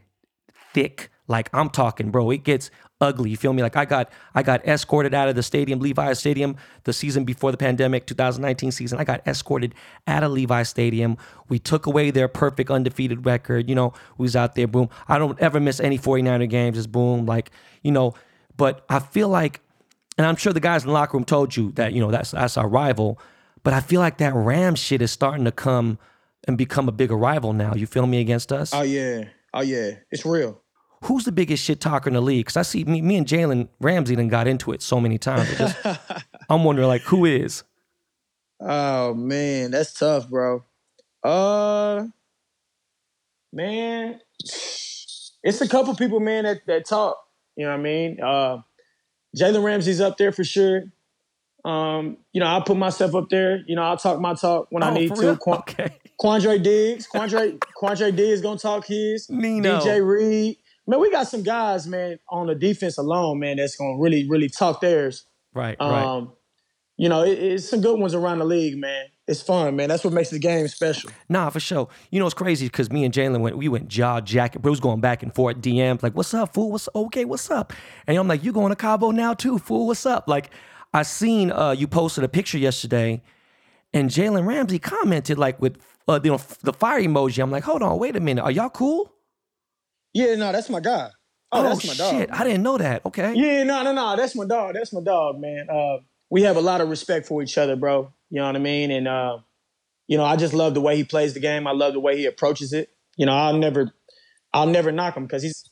thick. 0.72 1.10
Like 1.26 1.48
I'm 1.52 1.70
talking, 1.70 2.10
bro. 2.10 2.30
It 2.30 2.44
gets 2.44 2.70
ugly. 3.04 3.30
You 3.30 3.36
feel 3.36 3.52
me? 3.52 3.62
Like 3.62 3.76
I 3.76 3.84
got 3.84 4.10
I 4.34 4.42
got 4.42 4.66
escorted 4.66 5.14
out 5.14 5.28
of 5.28 5.36
the 5.36 5.42
stadium, 5.42 5.78
Levi's 5.78 6.18
Stadium, 6.18 6.56
the 6.84 6.92
season 6.92 7.24
before 7.24 7.52
the 7.52 7.56
pandemic, 7.56 8.06
2019 8.06 8.72
season. 8.72 8.98
I 8.98 9.04
got 9.04 9.24
escorted 9.26 9.74
out 10.08 10.24
of 10.24 10.32
Levi's 10.32 10.68
Stadium. 10.68 11.16
We 11.48 11.58
took 11.58 11.86
away 11.86 12.10
their 12.10 12.26
perfect 12.26 12.70
undefeated 12.70 13.26
record. 13.26 13.68
You 13.68 13.74
know, 13.74 13.92
we 14.18 14.24
was 14.24 14.34
out 14.34 14.54
there, 14.54 14.66
boom. 14.66 14.88
I 15.06 15.18
don't 15.18 15.38
ever 15.38 15.60
miss 15.60 15.78
any 15.78 15.98
49er 15.98 16.48
games. 16.48 16.78
It's 16.78 16.86
boom. 16.86 17.26
Like, 17.26 17.50
you 17.82 17.92
know, 17.92 18.14
but 18.56 18.84
I 18.88 18.98
feel 18.98 19.28
like, 19.28 19.60
and 20.16 20.26
I'm 20.26 20.36
sure 20.36 20.52
the 20.52 20.60
guys 20.60 20.82
in 20.82 20.88
the 20.88 20.94
locker 20.94 21.16
room 21.16 21.24
told 21.24 21.54
you 21.54 21.72
that, 21.72 21.92
you 21.92 22.00
know, 22.00 22.10
that's 22.10 22.30
that's 22.32 22.56
our 22.56 22.68
rival. 22.68 23.20
But 23.62 23.74
I 23.74 23.80
feel 23.80 24.00
like 24.00 24.18
that 24.18 24.34
Ram 24.34 24.74
shit 24.74 25.02
is 25.02 25.12
starting 25.12 25.44
to 25.44 25.52
come 25.52 25.98
and 26.48 26.58
become 26.58 26.88
a 26.88 26.92
bigger 26.92 27.16
rival 27.16 27.52
now. 27.52 27.74
You 27.74 27.86
feel 27.86 28.06
me 28.06 28.20
against 28.20 28.52
us? 28.52 28.72
Oh 28.74 28.82
yeah. 28.82 29.24
Oh 29.52 29.62
yeah. 29.62 29.92
It's 30.10 30.26
real 30.26 30.60
who's 31.04 31.24
the 31.24 31.32
biggest 31.32 31.62
shit 31.62 31.80
talker 31.80 32.08
in 32.08 32.14
the 32.14 32.20
league? 32.20 32.46
Because 32.46 32.56
I 32.56 32.62
see 32.62 32.84
me, 32.84 33.02
me 33.02 33.16
and 33.16 33.26
Jalen 33.26 33.68
Ramsey 33.80 34.14
then 34.14 34.28
got 34.28 34.46
into 34.46 34.72
it 34.72 34.82
so 34.82 35.00
many 35.00 35.18
times. 35.18 35.56
Just, 35.56 35.76
I'm 36.50 36.64
wondering 36.64 36.88
like 36.88 37.02
who 37.02 37.24
is. 37.24 37.62
Oh 38.60 39.14
man, 39.14 39.70
that's 39.70 39.92
tough, 39.92 40.28
bro. 40.28 40.64
Uh, 41.22 42.06
man, 43.52 44.20
it's 44.38 45.60
a 45.60 45.68
couple 45.68 45.94
people, 45.94 46.20
man, 46.20 46.44
that 46.44 46.66
that 46.66 46.86
talk. 46.86 47.18
You 47.56 47.66
know 47.66 47.72
what 47.72 47.80
I 47.80 47.82
mean? 47.82 48.20
Uh, 48.20 48.58
Jalen 49.36 49.62
Ramsey's 49.62 50.00
up 50.00 50.16
there 50.16 50.32
for 50.32 50.44
sure. 50.44 50.84
Um, 51.64 52.18
you 52.32 52.40
know, 52.40 52.46
I'll 52.46 52.62
put 52.62 52.76
myself 52.76 53.14
up 53.14 53.28
there. 53.30 53.62
You 53.66 53.76
know, 53.76 53.82
I'll 53.82 53.96
talk 53.96 54.20
my 54.20 54.34
talk 54.34 54.66
when 54.70 54.82
oh, 54.82 54.88
I 54.88 54.94
need 54.94 55.14
to. 55.14 55.36
Qu- 55.36 55.52
okay. 55.52 55.98
Quandre 56.20 56.62
Diggs, 56.62 57.08
Quandre, 57.12 57.58
Quandre 57.58 58.14
Diggs 58.14 58.34
is 58.34 58.40
gonna 58.40 58.58
talk 58.58 58.86
his. 58.86 59.28
Nino. 59.28 59.80
DJ 59.80 60.06
Reed. 60.06 60.56
Man, 60.86 61.00
we 61.00 61.10
got 61.10 61.28
some 61.28 61.42
guys, 61.42 61.86
man, 61.86 62.18
on 62.28 62.46
the 62.46 62.54
defense 62.54 62.98
alone, 62.98 63.38
man, 63.38 63.56
that's 63.56 63.76
gonna 63.76 63.98
really, 63.98 64.28
really 64.28 64.48
talk 64.48 64.80
theirs. 64.80 65.24
Right, 65.54 65.80
um, 65.80 65.90
right. 65.90 66.26
You 66.96 67.08
know, 67.08 67.24
it, 67.24 67.38
it's 67.38 67.68
some 67.68 67.80
good 67.80 67.98
ones 67.98 68.14
around 68.14 68.38
the 68.38 68.44
league, 68.44 68.78
man. 68.78 69.06
It's 69.26 69.40
fun, 69.40 69.74
man. 69.76 69.88
That's 69.88 70.04
what 70.04 70.12
makes 70.12 70.28
the 70.28 70.38
game 70.38 70.68
special. 70.68 71.10
Nah, 71.30 71.48
for 71.48 71.58
sure. 71.58 71.88
You 72.10 72.20
know, 72.20 72.26
it's 72.26 72.34
crazy 72.34 72.66
because 72.66 72.90
me 72.90 73.04
and 73.04 73.14
Jalen 73.14 73.40
went, 73.40 73.56
we 73.56 73.68
went 73.68 73.88
jaw 73.88 74.20
jacket. 74.20 74.60
Bro 74.60 74.72
was 74.72 74.80
going 74.80 75.00
back 75.00 75.22
and 75.22 75.34
forth, 75.34 75.56
DMs, 75.62 76.02
like, 76.02 76.14
what's 76.14 76.34
up, 76.34 76.52
fool? 76.52 76.72
What's 76.72 76.88
okay, 76.94 77.24
what's 77.24 77.50
up? 77.50 77.72
And 78.06 78.18
I'm 78.18 78.28
like, 78.28 78.44
you 78.44 78.52
going 78.52 78.68
to 78.68 78.76
Cabo 78.76 79.10
now 79.10 79.32
too, 79.32 79.58
fool? 79.58 79.86
What's 79.86 80.04
up? 80.04 80.28
Like, 80.28 80.50
I 80.92 81.02
seen 81.02 81.50
uh, 81.50 81.70
you 81.70 81.88
posted 81.88 82.22
a 82.22 82.28
picture 82.28 82.58
yesterday, 82.58 83.22
and 83.94 84.10
Jalen 84.10 84.46
Ramsey 84.46 84.78
commented 84.78 85.38
like 85.38 85.60
with 85.60 85.78
uh, 86.06 86.20
you 86.22 86.30
know 86.30 86.40
the 86.62 86.72
fire 86.72 87.00
emoji. 87.00 87.42
I'm 87.42 87.50
like, 87.50 87.64
hold 87.64 87.82
on, 87.82 87.98
wait 87.98 88.16
a 88.16 88.20
minute, 88.20 88.42
are 88.42 88.50
y'all 88.50 88.70
cool? 88.70 89.13
Yeah, 90.14 90.36
no, 90.36 90.52
that's 90.52 90.70
my 90.70 90.80
guy. 90.80 91.10
Oh, 91.52 91.60
oh 91.60 91.62
that's 91.64 91.86
my 91.86 91.94
dog. 91.94 92.14
Shit, 92.14 92.30
I 92.32 92.44
didn't 92.44 92.62
know 92.62 92.78
that. 92.78 93.04
Okay. 93.04 93.34
Yeah, 93.34 93.64
no, 93.64 93.82
no, 93.82 93.92
no. 93.92 94.16
That's 94.16 94.34
my 94.34 94.46
dog. 94.46 94.74
That's 94.74 94.92
my 94.92 95.02
dog, 95.02 95.40
man. 95.40 95.66
Uh, 95.68 95.98
we 96.30 96.42
have 96.42 96.56
a 96.56 96.60
lot 96.60 96.80
of 96.80 96.88
respect 96.88 97.26
for 97.26 97.42
each 97.42 97.58
other, 97.58 97.76
bro. 97.76 98.12
You 98.30 98.40
know 98.40 98.46
what 98.46 98.56
I 98.56 98.60
mean? 98.60 98.90
And 98.90 99.06
uh, 99.06 99.38
you 100.06 100.16
know, 100.16 100.24
I 100.24 100.36
just 100.36 100.54
love 100.54 100.74
the 100.74 100.80
way 100.80 100.96
he 100.96 101.04
plays 101.04 101.34
the 101.34 101.40
game. 101.40 101.66
I 101.66 101.72
love 101.72 101.92
the 101.92 102.00
way 102.00 102.16
he 102.16 102.26
approaches 102.26 102.72
it. 102.72 102.90
You 103.16 103.26
know, 103.26 103.32
I'll 103.32 103.56
never, 103.56 103.92
I'll 104.52 104.66
never 104.66 104.90
knock 104.92 105.16
him 105.16 105.24
because 105.24 105.42
he's. 105.42 105.68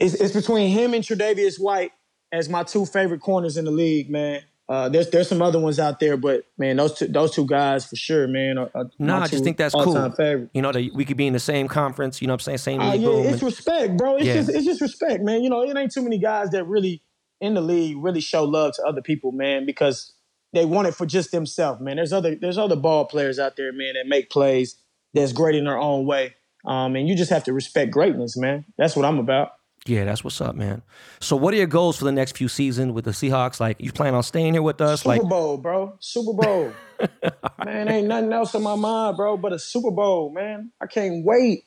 It's, 0.00 0.14
it's 0.14 0.32
between 0.32 0.70
him 0.70 0.94
and 0.94 1.02
Tre'Davious 1.02 1.58
White 1.58 1.90
as 2.30 2.48
my 2.48 2.62
two 2.62 2.86
favorite 2.86 3.20
corners 3.20 3.56
in 3.56 3.64
the 3.64 3.72
league, 3.72 4.08
man. 4.08 4.42
Uh, 4.68 4.86
there's 4.88 5.08
there's 5.08 5.28
some 5.28 5.40
other 5.40 5.58
ones 5.58 5.78
out 5.80 5.98
there, 5.98 6.16
but 6.18 6.42
man, 6.58 6.76
those 6.76 6.92
two 6.94 7.06
those 7.06 7.34
two 7.34 7.46
guys 7.46 7.86
for 7.86 7.96
sure, 7.96 8.28
man. 8.28 8.58
Are, 8.58 8.70
are 8.74 8.90
my 8.98 9.20
I 9.22 9.26
just 9.26 9.42
think 9.42 9.56
that's 9.56 9.74
cool. 9.74 10.10
favorite. 10.12 10.50
You 10.52 10.60
know, 10.60 10.72
that 10.72 10.90
we 10.94 11.06
could 11.06 11.16
be 11.16 11.26
in 11.26 11.32
the 11.32 11.38
same 11.38 11.68
conference. 11.68 12.20
You 12.20 12.28
know 12.28 12.34
what 12.34 12.46
I'm 12.46 12.58
saying? 12.58 12.58
Same 12.58 12.80
Uh, 12.80 12.92
league. 12.92 13.00
yeah, 13.00 13.08
it's 13.10 13.32
and- 13.34 13.42
respect, 13.44 13.96
bro. 13.96 14.16
It's 14.16 14.26
Yeah. 14.26 14.34
just 14.34 14.50
it's 14.50 14.64
just 14.66 14.80
respect, 14.82 15.22
man. 15.22 15.42
You 15.42 15.48
know, 15.48 15.62
it 15.62 15.74
ain't 15.74 15.90
too 15.92 16.02
many 16.02 16.18
guys 16.18 16.50
that 16.50 16.64
really 16.66 17.02
in 17.40 17.54
the 17.54 17.62
league 17.62 17.96
really 17.98 18.20
show 18.20 18.44
love 18.44 18.74
to 18.74 18.82
other 18.82 19.00
people, 19.00 19.32
man, 19.32 19.64
because 19.64 20.12
they 20.52 20.66
want 20.66 20.86
it 20.88 20.92
for 20.94 21.06
just 21.06 21.30
themselves, 21.32 21.80
man. 21.80 21.96
There's 21.96 22.12
other 22.12 22.34
there's 22.34 22.58
other 22.58 22.76
ball 22.76 23.06
players 23.06 23.38
out 23.38 23.56
there, 23.56 23.72
man, 23.72 23.94
that 23.94 24.06
make 24.06 24.28
plays 24.28 24.76
that's 25.14 25.32
great 25.32 25.54
in 25.54 25.64
their 25.64 25.78
own 25.78 26.04
way. 26.04 26.34
Um, 26.66 26.94
and 26.94 27.08
you 27.08 27.16
just 27.16 27.30
have 27.30 27.44
to 27.44 27.54
respect 27.54 27.90
greatness, 27.90 28.36
man. 28.36 28.66
That's 28.76 28.94
what 28.94 29.06
I'm 29.06 29.18
about. 29.18 29.52
Yeah, 29.88 30.04
that's 30.04 30.22
what's 30.24 30.40
up, 30.40 30.54
man. 30.54 30.82
So, 31.20 31.36
what 31.36 31.54
are 31.54 31.56
your 31.56 31.66
goals 31.66 31.96
for 31.96 32.04
the 32.04 32.12
next 32.12 32.36
few 32.36 32.48
seasons 32.48 32.92
with 32.92 33.04
the 33.04 33.10
Seahawks? 33.12 33.60
Like, 33.60 33.76
you 33.80 33.92
plan 33.92 34.14
on 34.14 34.22
staying 34.22 34.52
here 34.54 34.62
with 34.62 34.80
us? 34.80 35.00
Super 35.02 35.08
Like, 35.08 35.22
Bowl, 35.22 35.56
bro. 35.58 35.96
Super 36.00 36.32
Bowl. 36.32 36.72
man, 37.64 37.88
ain't 37.88 38.06
nothing 38.08 38.32
else 38.32 38.54
in 38.54 38.62
my 38.62 38.74
mind, 38.76 39.16
bro, 39.16 39.36
but 39.36 39.52
a 39.52 39.58
Super 39.58 39.90
Bowl, 39.90 40.32
man. 40.32 40.70
I 40.80 40.86
can't 40.86 41.24
wait. 41.24 41.64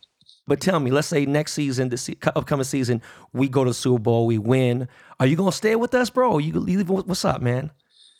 but 0.47 0.59
tell 0.61 0.79
me, 0.79 0.91
let's 0.91 1.07
say 1.07 1.25
next 1.25 1.53
season, 1.53 1.89
the 1.89 1.97
se- 1.97 2.17
upcoming 2.35 2.63
season, 2.65 3.01
we 3.33 3.47
go 3.49 3.63
to 3.63 3.69
the 3.69 3.73
Super 3.73 3.99
Bowl, 3.99 4.25
we 4.27 4.37
win. 4.37 4.87
Are 5.19 5.25
you 5.25 5.35
gonna 5.35 5.51
stay 5.51 5.75
with 5.75 5.93
us, 5.93 6.09
bro? 6.09 6.33
Or 6.33 6.41
you, 6.41 6.53
leave- 6.59 6.89
what's 6.89 7.25
up, 7.25 7.41
man? 7.41 7.71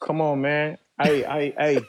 Come 0.04 0.22
on, 0.22 0.42
man. 0.42 0.78
Hey, 1.02 1.22
hey, 1.24 1.54
hey. 1.58 1.80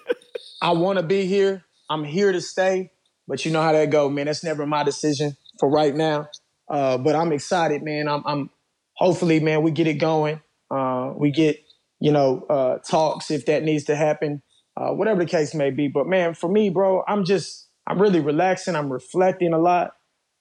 I 0.60 0.72
want 0.72 0.98
to 0.98 1.02
be 1.02 1.26
here. 1.26 1.64
I'm 1.90 2.04
here 2.04 2.32
to 2.32 2.40
stay. 2.40 2.90
But 3.28 3.44
you 3.44 3.52
know 3.52 3.62
how 3.62 3.72
that 3.72 3.90
go, 3.90 4.08
man. 4.10 4.26
That's 4.26 4.42
never 4.42 4.66
my 4.66 4.82
decision 4.82 5.36
for 5.60 5.70
right 5.70 5.94
now. 5.94 6.28
Uh, 6.68 6.98
but 6.98 7.14
I'm 7.14 7.32
excited, 7.32 7.82
man. 7.82 8.08
I'm, 8.08 8.22
I'm 8.26 8.50
hopefully, 8.94 9.40
man, 9.40 9.62
we 9.62 9.70
get 9.70 9.86
it 9.86 9.94
going. 9.94 10.40
Uh, 10.70 11.12
we 11.16 11.30
get, 11.30 11.62
you 12.00 12.12
know, 12.12 12.44
uh, 12.48 12.78
talks 12.78 13.30
if 13.30 13.46
that 13.46 13.62
needs 13.62 13.84
to 13.84 13.96
happen, 13.96 14.42
uh, 14.76 14.90
whatever 14.90 15.20
the 15.20 15.30
case 15.30 15.54
may 15.54 15.70
be. 15.70 15.88
But 15.88 16.06
man, 16.06 16.34
for 16.34 16.48
me, 16.48 16.70
bro, 16.70 17.04
I'm 17.06 17.24
just, 17.24 17.68
I'm 17.86 18.00
really 18.00 18.20
relaxing. 18.20 18.74
I'm 18.74 18.92
reflecting 18.92 19.52
a 19.52 19.58
lot 19.58 19.92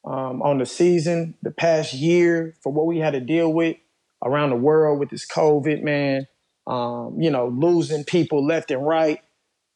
um, 0.06 0.42
on 0.42 0.58
the 0.58 0.66
season, 0.66 1.36
the 1.42 1.52
past 1.52 1.94
year, 1.94 2.56
for 2.64 2.72
what 2.72 2.86
we 2.86 3.00
had 3.00 3.12
to 3.12 3.20
deal 3.20 3.52
with 3.52 3.78
around 4.24 4.52
the 4.52 4.56
world 4.56 5.00
with 5.00 5.10
this 5.10 5.28
COVID, 5.28 5.84
man. 5.84 6.28
Um, 6.68 7.18
you 7.20 7.32
know, 7.32 7.48
losing 7.48 8.04
people 8.04 8.46
left 8.46 8.72
and 8.72 8.86
right. 8.86 9.20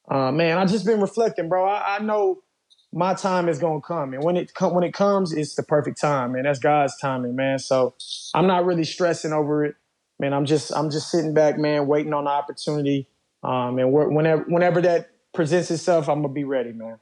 Uh, 0.09 0.31
man, 0.31 0.57
I 0.57 0.65
just 0.65 0.85
been 0.85 1.01
reflecting, 1.01 1.49
bro. 1.49 1.65
I, 1.65 1.95
I 1.95 1.99
know 1.99 2.41
my 2.95 3.13
time 3.13 3.49
is 3.49 3.59
gonna 3.59 3.81
come, 3.81 4.13
and 4.13 4.23
when 4.23 4.37
it 4.37 4.53
com- 4.53 4.73
when 4.73 4.83
it 4.83 4.93
comes, 4.93 5.33
it's 5.33 5.55
the 5.55 5.63
perfect 5.63 5.99
time, 5.99 6.33
and 6.33 6.45
That's 6.45 6.59
God's 6.59 6.97
timing, 6.97 7.35
man. 7.35 7.59
So 7.59 7.93
I'm 8.33 8.47
not 8.47 8.65
really 8.65 8.85
stressing 8.85 9.33
over 9.33 9.65
it, 9.65 9.75
man. 10.19 10.33
I'm 10.33 10.45
just 10.45 10.75
I'm 10.75 10.89
just 10.89 11.11
sitting 11.11 11.33
back, 11.33 11.59
man, 11.59 11.87
waiting 11.87 12.13
on 12.13 12.23
the 12.23 12.29
opportunity. 12.29 13.07
Um, 13.43 13.77
and 13.79 13.91
wh- 13.91 14.09
whenever 14.11 14.43
whenever 14.43 14.81
that 14.81 15.09
presents 15.33 15.69
itself, 15.69 16.07
I'm 16.07 16.21
gonna 16.21 16.33
be 16.33 16.45
ready, 16.45 16.71
man. 16.71 16.99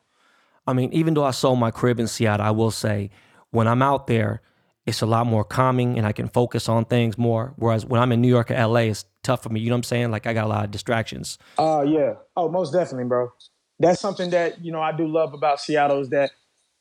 I 0.65 0.73
mean, 0.73 0.91
even 0.93 1.13
though 1.13 1.25
I 1.25 1.31
sold 1.31 1.59
my 1.59 1.71
crib 1.71 1.99
in 1.99 2.07
Seattle, 2.07 2.45
I 2.45 2.51
will 2.51 2.71
say 2.71 3.11
when 3.51 3.67
I'm 3.67 3.81
out 3.81 4.07
there, 4.07 4.41
it's 4.85 5.01
a 5.01 5.05
lot 5.05 5.27
more 5.27 5.43
calming 5.43 5.97
and 5.97 6.07
I 6.07 6.11
can 6.11 6.27
focus 6.27 6.67
on 6.67 6.85
things 6.85 7.17
more. 7.17 7.53
Whereas 7.57 7.85
when 7.85 8.01
I'm 8.01 8.11
in 8.11 8.21
New 8.21 8.27
York 8.27 8.49
or 8.49 8.55
LA, 8.55 8.81
it's 8.81 9.05
tough 9.21 9.43
for 9.43 9.49
me. 9.49 9.59
You 9.59 9.69
know 9.69 9.75
what 9.75 9.79
I'm 9.79 9.83
saying? 9.83 10.11
Like 10.11 10.25
I 10.25 10.33
got 10.33 10.45
a 10.45 10.49
lot 10.49 10.65
of 10.65 10.71
distractions. 10.71 11.37
Oh 11.57 11.83
yeah. 11.83 12.15
Oh, 12.35 12.49
most 12.49 12.73
definitely, 12.73 13.05
bro. 13.07 13.31
That's 13.79 13.99
something 13.99 14.29
that 14.31 14.63
you 14.63 14.71
know 14.71 14.81
I 14.81 14.91
do 14.91 15.07
love 15.07 15.33
about 15.33 15.59
Seattle 15.59 15.99
is 15.99 16.09
that 16.09 16.31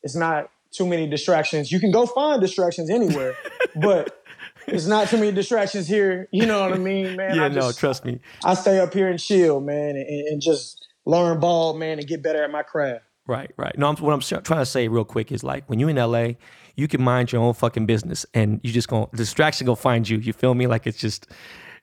it's 0.03 0.17
not 0.17 0.51
too 0.71 0.87
many 0.87 1.07
distractions. 1.07 1.71
You 1.71 1.81
can 1.81 1.91
go 1.91 2.07
find 2.07 2.41
distractions 2.41 2.91
anywhere, 2.91 3.35
but 3.77 4.23
it's 4.67 4.87
not 4.87 5.09
too 5.09 5.19
many 5.19 5.33
distractions 5.33 5.87
here. 5.87 6.29
You 6.33 6.47
know 6.47 6.61
what 6.61 6.73
I 6.73 6.79
mean, 6.79 7.17
man? 7.17 7.37
yeah, 7.37 7.45
I 7.45 7.49
no, 7.49 7.73
trust 7.73 8.05
me. 8.05 8.21
I 8.45 8.55
stay 8.55 8.79
up 8.79 8.93
here 8.93 9.09
and 9.09 9.19
chill, 9.19 9.61
man, 9.61 9.97
and, 9.97 10.29
and 10.29 10.41
just 10.41 10.87
learn 11.05 11.41
ball, 11.41 11.75
man, 11.75 11.99
and 11.99 12.07
get 12.07 12.23
better 12.23 12.43
at 12.43 12.51
my 12.51 12.63
craft. 12.63 13.05
Right, 13.27 13.53
right. 13.57 13.77
No, 13.79 13.89
I'm, 13.89 13.97
what 13.97 14.13
I'm 14.13 14.21
trying 14.21 14.61
to 14.61 14.67
say 14.67 14.89
real 14.89 15.05
quick 15.05 15.31
is 15.31 15.45
like 15.45 15.69
when 15.69 15.79
you're 15.79 15.91
in 15.91 15.97
LA, 15.97 16.33
you 16.75 16.89
can 16.89 17.03
mind 17.03 17.31
your 17.31 17.43
own 17.43 17.55
fucking 17.55 17.87
business 17.87 18.27
and 18.35 18.61
you 18.65 18.73
just 18.73 18.89
going 18.89 19.07
distraction 19.15 19.67
go 19.67 19.75
find 19.75 20.09
you. 20.09 20.19
You 20.19 20.33
feel 20.33 20.55
me? 20.55 20.67
Like 20.67 20.87
it's 20.87 20.99
just, 20.99 21.29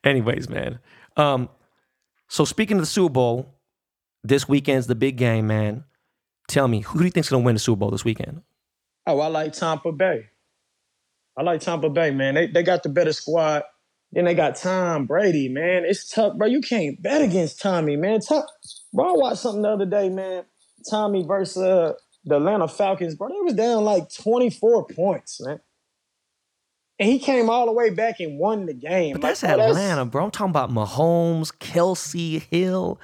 anyways, 0.03 0.49
man. 0.49 0.80
Um, 1.16 1.49
so 2.28 2.43
speaking 2.43 2.78
of 2.78 2.82
the 2.82 2.88
Super 2.88 3.14
Bowl, 3.14 3.59
this 4.24 4.47
weekend's 4.47 4.88
the 4.88 4.95
big 4.95 5.17
game, 5.17 5.47
man. 5.47 5.84
Tell 6.47 6.67
me, 6.67 6.82
who 6.82 6.99
do 6.99 7.05
you 7.05 7.11
think's 7.11 7.30
gonna 7.30 7.43
win 7.43 7.55
the 7.55 7.59
Super 7.59 7.80
Bowl 7.80 7.91
this 7.91 8.05
weekend? 8.05 8.41
Oh, 9.05 9.20
I 9.20 9.28
like 9.28 9.53
Tampa 9.53 9.91
Bay. 9.91 10.26
I 11.38 11.43
like 11.43 11.61
Tampa 11.61 11.89
Bay, 11.89 12.11
man. 12.11 12.36
They 12.36 12.47
they 12.47 12.63
got 12.63 12.84
the 12.84 12.89
better 12.89 13.13
squad. 13.13 13.63
Then 14.11 14.26
they 14.26 14.34
got 14.34 14.55
Tom 14.55 15.05
Brady, 15.05 15.49
man. 15.49 15.86
It's 15.86 16.09
tough, 16.09 16.36
bro. 16.36 16.47
You 16.47 16.61
can't 16.61 17.01
bet 17.01 17.22
against 17.22 17.61
Tommy, 17.61 17.95
man. 17.95 18.22
Tom, 18.22 18.43
bro, 18.91 19.13
I 19.13 19.17
watched 19.17 19.41
something 19.41 19.61
the 19.61 19.70
other 19.70 19.86
day, 19.86 20.09
man. 20.09 20.45
Tommy 20.89 21.24
versus 21.24 21.61
uh, 21.61 21.93
the 22.26 22.38
Atlanta 22.38 22.67
Falcons, 22.67 23.15
bro. 23.15 23.30
They 23.30 23.41
was 23.41 23.53
down 23.53 23.84
like 23.84 24.11
24 24.13 24.88
points, 24.88 25.39
man. 25.41 25.59
And 26.97 27.09
he 27.09 27.20
came 27.20 27.49
all 27.49 27.67
the 27.67 27.72
way 27.72 27.91
back 27.91 28.20
and 28.20 28.38
won 28.39 28.65
the 28.65 28.74
game. 28.74 29.13
But 29.13 29.24
Like, 29.24 29.30
that's 29.39 29.41
bro, 29.41 29.67
Atlanta, 29.67 30.05
bro. 30.05 30.26
I'm 30.26 30.32
talking 30.32 30.49
about 30.49 30.72
Mahomes, 30.72 31.55
Kelce, 31.57 32.41
Hill. 32.49 32.99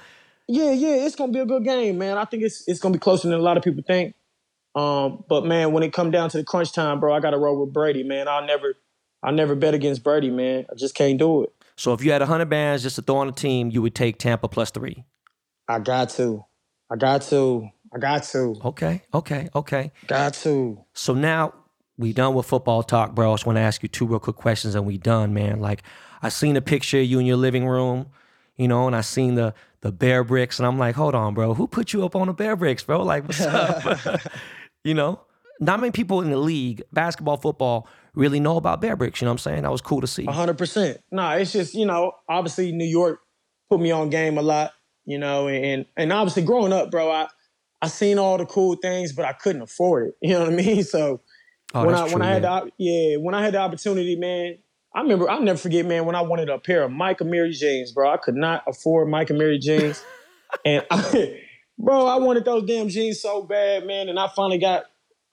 Yeah, 0.48 0.70
yeah, 0.70 1.06
it's 1.06 1.16
gonna 1.16 1.32
be 1.32 1.40
a 1.40 1.46
good 1.46 1.64
game, 1.64 1.98
man. 1.98 2.18
I 2.18 2.24
think 2.24 2.42
it's 2.44 2.66
it's 2.68 2.80
gonna 2.80 2.92
be 2.92 2.98
closer 2.98 3.28
than 3.28 3.38
a 3.38 3.42
lot 3.42 3.56
of 3.56 3.64
people 3.64 3.82
think. 3.86 4.14
Um, 4.74 5.24
but 5.28 5.44
man, 5.44 5.72
when 5.72 5.82
it 5.82 5.92
come 5.92 6.10
down 6.10 6.30
to 6.30 6.36
the 6.36 6.44
crunch 6.44 6.72
time, 6.72 7.00
bro, 7.00 7.14
I 7.14 7.20
gotta 7.20 7.38
roll 7.38 7.60
with 7.60 7.72
Brady, 7.72 8.02
man. 8.02 8.28
I'll 8.28 8.46
never 8.46 8.74
I'll 9.22 9.32
never 9.32 9.54
bet 9.54 9.74
against 9.74 10.04
Brady, 10.04 10.30
man. 10.30 10.66
I 10.70 10.74
just 10.76 10.94
can't 10.94 11.18
do 11.18 11.44
it. 11.44 11.52
So 11.76 11.92
if 11.92 12.02
you 12.04 12.12
had 12.12 12.22
100 12.22 12.46
bands 12.46 12.82
just 12.82 12.96
to 12.96 13.02
throw 13.02 13.16
on 13.16 13.28
a 13.28 13.32
team, 13.32 13.70
you 13.70 13.82
would 13.82 13.94
take 13.94 14.18
Tampa 14.18 14.48
plus 14.48 14.70
three. 14.70 15.04
I 15.68 15.78
got 15.78 16.10
to. 16.10 16.44
I 16.90 16.96
got 16.96 17.22
to. 17.22 17.68
I 17.92 17.98
got 17.98 18.22
to. 18.24 18.56
Okay, 18.64 19.02
okay, 19.12 19.48
okay. 19.54 19.92
Got 20.06 20.34
to. 20.34 20.78
So 20.92 21.14
now 21.14 21.54
we 21.98 22.12
done 22.12 22.34
with 22.34 22.46
football 22.46 22.82
talk, 22.82 23.14
bro. 23.14 23.32
I 23.32 23.34
just 23.34 23.46
want 23.46 23.56
to 23.56 23.62
ask 23.62 23.82
you 23.82 23.88
two 23.88 24.06
real 24.06 24.20
quick 24.20 24.36
questions 24.36 24.74
and 24.74 24.86
we 24.86 24.98
done, 24.98 25.34
man. 25.34 25.60
Like 25.60 25.82
I 26.22 26.28
seen 26.28 26.56
a 26.56 26.60
picture 26.60 26.98
of 26.98 27.06
you 27.06 27.18
in 27.18 27.26
your 27.26 27.36
living 27.36 27.66
room, 27.66 28.06
you 28.56 28.68
know, 28.68 28.86
and 28.86 28.94
I 28.94 29.00
seen 29.00 29.34
the 29.34 29.54
the 29.86 29.92
Bearbricks, 29.92 30.58
and 30.58 30.66
I'm 30.66 30.78
like, 30.78 30.94
hold 30.96 31.14
on, 31.14 31.34
bro, 31.34 31.54
who 31.54 31.66
put 31.66 31.92
you 31.92 32.04
up 32.04 32.16
on 32.16 32.26
the 32.26 32.34
Bearbricks, 32.34 32.84
bro? 32.84 33.02
Like, 33.02 33.24
what's 33.24 33.40
up? 33.42 34.20
you 34.84 34.94
know? 34.94 35.20
Not 35.58 35.80
many 35.80 35.90
people 35.90 36.20
in 36.20 36.30
the 36.30 36.36
league, 36.36 36.82
basketball, 36.92 37.38
football, 37.38 37.88
really 38.14 38.40
know 38.40 38.58
about 38.58 38.82
Bearbricks. 38.82 39.22
You 39.22 39.24
know 39.24 39.30
what 39.30 39.34
I'm 39.34 39.38
saying? 39.38 39.62
That 39.62 39.72
was 39.72 39.80
cool 39.80 40.02
to 40.02 40.06
see. 40.06 40.24
hundred 40.26 40.58
percent. 40.58 40.98
Nah, 41.10 41.34
it's 41.34 41.50
just, 41.50 41.72
you 41.74 41.86
know, 41.86 42.12
obviously 42.28 42.72
New 42.72 42.84
York 42.84 43.20
put 43.70 43.80
me 43.80 43.90
on 43.90 44.10
game 44.10 44.36
a 44.36 44.42
lot, 44.42 44.72
you 45.06 45.18
know, 45.18 45.48
and 45.48 45.86
and 45.96 46.12
obviously 46.12 46.42
growing 46.42 46.74
up, 46.74 46.90
bro, 46.90 47.10
I 47.10 47.28
I 47.80 47.88
seen 47.88 48.18
all 48.18 48.36
the 48.36 48.44
cool 48.44 48.76
things, 48.76 49.14
but 49.14 49.24
I 49.24 49.32
couldn't 49.32 49.62
afford 49.62 50.08
it. 50.08 50.14
You 50.28 50.34
know 50.34 50.40
what 50.40 50.52
I 50.52 50.56
mean? 50.56 50.82
So 50.82 51.22
Oh, 51.74 51.84
when 51.84 51.94
I 51.94 52.02
true, 52.04 52.12
when 52.12 52.22
I 52.22 52.32
had 52.32 52.42
the 52.42 52.70
yeah 52.78 53.16
when 53.16 53.34
I 53.34 53.42
had 53.42 53.54
the 53.54 53.58
opportunity, 53.58 54.16
man, 54.16 54.58
I 54.96 55.02
remember 55.02 55.28
I'll 55.28 55.42
never 55.42 55.58
forget, 55.58 55.84
man, 55.84 56.06
when 56.06 56.16
I 56.16 56.22
wanted 56.22 56.48
a 56.48 56.58
pair 56.58 56.82
of 56.82 56.90
Mike 56.90 57.18
Amiri 57.18 57.52
jeans, 57.52 57.92
bro. 57.92 58.10
I 58.10 58.16
could 58.16 58.34
not 58.34 58.64
afford 58.66 59.08
Mike 59.08 59.28
Amiri 59.28 59.60
jeans, 59.60 60.02
and 60.64 60.84
I, 60.90 61.38
bro, 61.78 62.06
I 62.06 62.16
wanted 62.16 62.44
those 62.46 62.64
damn 62.66 62.88
jeans 62.88 63.20
so 63.20 63.42
bad, 63.42 63.86
man, 63.86 64.08
and 64.08 64.18
I 64.18 64.28
finally 64.34 64.58
got 64.58 64.84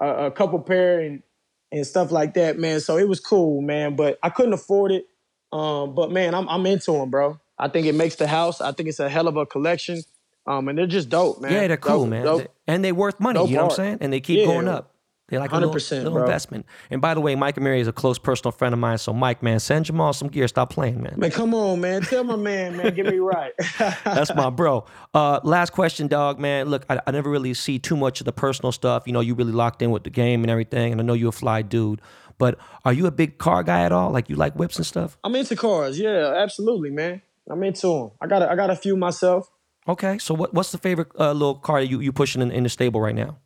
a, 0.02 0.26
a 0.26 0.32
couple 0.32 0.60
pair 0.60 1.00
and 1.00 1.24
and 1.72 1.88
stuff 1.88 2.12
like 2.12 2.34
that, 2.36 2.60
man. 2.60 2.82
So 2.82 2.98
it 2.98 3.08
was 3.08 3.20
cool, 3.20 3.62
man, 3.62 3.96
but 3.96 4.20
I 4.22 4.30
couldn't 4.30 4.54
afford 4.54 4.92
it. 4.92 5.08
Um, 5.52 5.96
but 5.96 6.12
man, 6.12 6.36
I'm 6.36 6.48
I'm 6.50 6.66
into 6.66 6.92
them, 6.92 7.10
bro. 7.10 7.40
I 7.58 7.70
think 7.70 7.88
it 7.88 7.96
makes 7.96 8.16
the 8.16 8.28
house. 8.28 8.60
I 8.62 8.74
think 8.74 8.90
it's 8.90 9.00
a 9.00 9.10
hell 9.10 9.28
of 9.28 9.38
a 9.38 9.46
collection. 9.46 10.02
Um, 10.46 10.68
and 10.68 10.78
they're 10.78 10.88
just 10.88 11.08
dope, 11.08 11.40
man. 11.40 11.54
Yeah, 11.54 11.68
they're 11.70 11.78
cool, 11.78 12.00
Dope- 12.02 12.10
man. 12.10 12.26
dope. 12.26 12.56
And 12.68 12.84
they 12.84 12.92
worth 12.92 13.18
money. 13.20 13.40
you 13.48 13.56
know 13.56 13.64
what 13.64 13.72
I'm 13.72 13.76
saying? 13.78 13.98
And 14.02 14.12
they 14.12 14.20
keep 14.20 14.40
Yeah. 14.40 14.46
going 14.46 14.68
up. 14.68 14.93
They're 15.30 15.40
like 15.40 15.52
100%, 15.52 15.92
little 15.92 16.12
bro. 16.12 16.24
investment. 16.24 16.66
And 16.90 17.02
by 17.02 17.14
the 17.14 17.22
way, 17.22 17.34
Mike 17.36 17.56
Amiri 17.56 17.80
is 17.80 17.88
a 17.88 17.94
close 17.94 18.20
personal 18.20 18.52
friend 18.52 18.74
of 18.74 18.80
mine. 18.80 18.98
So, 18.98 19.14
Mike, 19.14 19.42
man, 19.42 19.60
send 19.60 19.86
Jamal 19.86 20.12
some 20.12 20.28
gear. 20.28 20.48
Stop 20.50 20.70
playing, 20.70 21.02
man. 21.02 21.16
Man, 21.18 21.32
come 21.32 21.54
on, 21.54 21.80
man. 21.80 22.02
Tell 22.02 22.26
my 22.26 22.36
man, 22.36 22.76
man, 22.76 22.94
get 22.94 23.06
me 23.06 23.20
right. 23.20 23.54
That's 24.04 24.36
my 24.36 24.50
bro. 24.50 24.86
Uh, 25.14 25.40
last 25.44 25.72
question, 25.72 26.08
dog, 26.08 26.40
man. 26.40 26.68
Look, 26.68 26.86
I, 26.90 27.00
I 27.08 27.12
never 27.12 27.30
really 27.30 27.54
see 27.54 27.80
too 27.80 27.96
much 27.96 28.20
of 28.20 28.26
the 28.26 28.34
personal 28.34 28.74
stuff. 28.74 29.04
You 29.06 29.14
know, 29.14 29.22
you 29.22 29.34
really 29.34 29.54
locked 29.54 29.82
in 29.82 29.92
with 29.92 30.04
the 30.04 30.10
game 30.10 30.44
and 30.44 30.52
everything. 30.52 30.92
And 30.92 31.00
I 31.00 31.04
know 31.06 31.14
you're 31.14 31.30
a 31.30 31.32
fly 31.32 31.62
dude. 31.62 32.02
But 32.38 32.58
are 32.84 32.94
you 32.94 33.06
a 33.06 33.12
big 33.12 33.38
car 33.38 33.64
guy 33.64 33.84
at 33.84 33.92
all? 33.92 34.12
Like, 34.12 34.30
you 34.30 34.36
like 34.36 34.56
whips 34.56 34.76
and 34.76 34.86
stuff? 34.86 35.18
I'm 35.24 35.36
into 35.36 35.56
cars. 35.56 35.98
Yeah, 35.98 36.34
absolutely, 36.38 36.90
man. 36.90 37.22
I'm 37.50 37.64
into 37.64 37.88
them. 37.88 38.12
I 38.22 38.28
got 38.28 38.42
a, 38.42 38.52
I 38.52 38.56
got 38.56 38.70
a 38.70 38.76
few 38.76 38.98
myself. 38.98 39.50
Okay. 39.88 40.18
So, 40.18 40.34
what, 40.34 40.54
what's 40.54 40.72
the 40.72 40.78
favorite 40.78 41.10
uh, 41.18 41.32
little 41.32 41.56
car 41.56 41.82
you 41.82 42.02
you 42.02 42.12
pushing 42.12 42.42
in, 42.42 42.52
in 42.52 42.64
the 42.64 42.70
stable 42.70 43.00
right 43.00 43.16
now? 43.16 43.38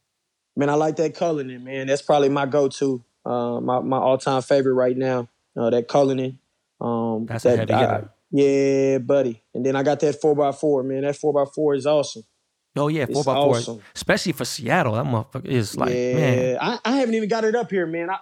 Man, 0.58 0.70
I 0.70 0.74
like 0.74 0.96
that 0.96 1.14
Cullinan, 1.16 1.64
man. 1.64 1.86
That's 1.88 2.02
probably 2.02 2.30
my 2.30 2.48
go-to. 2.48 3.04
Uh, 3.24 3.62
my 3.62 3.80
my 3.80 3.98
all-time 3.98 4.42
favorite 4.42 4.74
right 4.74 4.98
now. 4.98 5.30
Uh, 5.56 5.70
that 5.70 5.88
Cullinan. 5.88 6.40
Um, 6.82 7.26
That's 7.28 7.46
a 7.46 7.50
that, 7.50 7.70
heavy 7.70 7.74
I- 7.74 8.04
yeah, 8.32 8.98
buddy. 8.98 9.42
And 9.54 9.66
then 9.66 9.76
I 9.76 9.84
got 9.84 10.00
that 10.02 10.20
four 10.20 10.46
x 10.48 10.60
four, 10.60 10.84
man. 10.84 11.04
That 11.04 11.16
four 11.16 11.40
x 11.42 11.52
four 11.54 11.76
is 11.76 11.86
awesome. 11.86 12.24
Oh, 12.76 12.90
yeah, 12.90 13.06
4x4. 13.06 13.28
awesome. 13.28 13.82
Especially 13.96 14.34
for 14.34 14.46
Seattle. 14.46 14.94
That 14.94 15.06
motherfucker 15.06 15.46
is 15.46 15.76
like, 15.76 15.90
yeah, 15.94 16.14
man. 16.14 16.58
I, 16.62 16.80
I 16.86 16.98
haven't 16.98 17.16
even 17.16 17.28
got 17.28 17.44
it 17.44 17.56
up 17.56 17.72
here, 17.72 17.88
man. 17.88 18.10
I, 18.12 18.20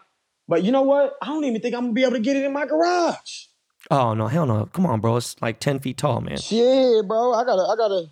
but 0.48 0.64
you 0.64 0.72
know 0.72 0.84
what? 0.84 1.16
I 1.22 1.26
don't 1.28 1.44
even 1.44 1.60
think 1.62 1.76
I'm 1.76 1.82
gonna 1.82 1.94
be 1.94 2.04
able 2.04 2.14
to 2.14 2.20
get 2.20 2.38
it 2.38 2.46
in 2.46 2.54
my 2.54 2.66
garage. 2.66 3.46
Oh 3.92 4.14
no, 4.14 4.28
hell 4.28 4.46
no. 4.46 4.66
Come 4.68 4.86
on, 4.86 5.02
bro. 5.02 5.18
It's 5.18 5.36
like 5.42 5.60
10 5.60 5.80
feet 5.80 5.98
tall, 5.98 6.22
man. 6.22 6.38
Yeah, 6.50 7.02
bro. 7.06 7.34
I 7.34 7.44
gotta, 7.44 7.64
I 7.64 7.76
gotta. 7.76 8.06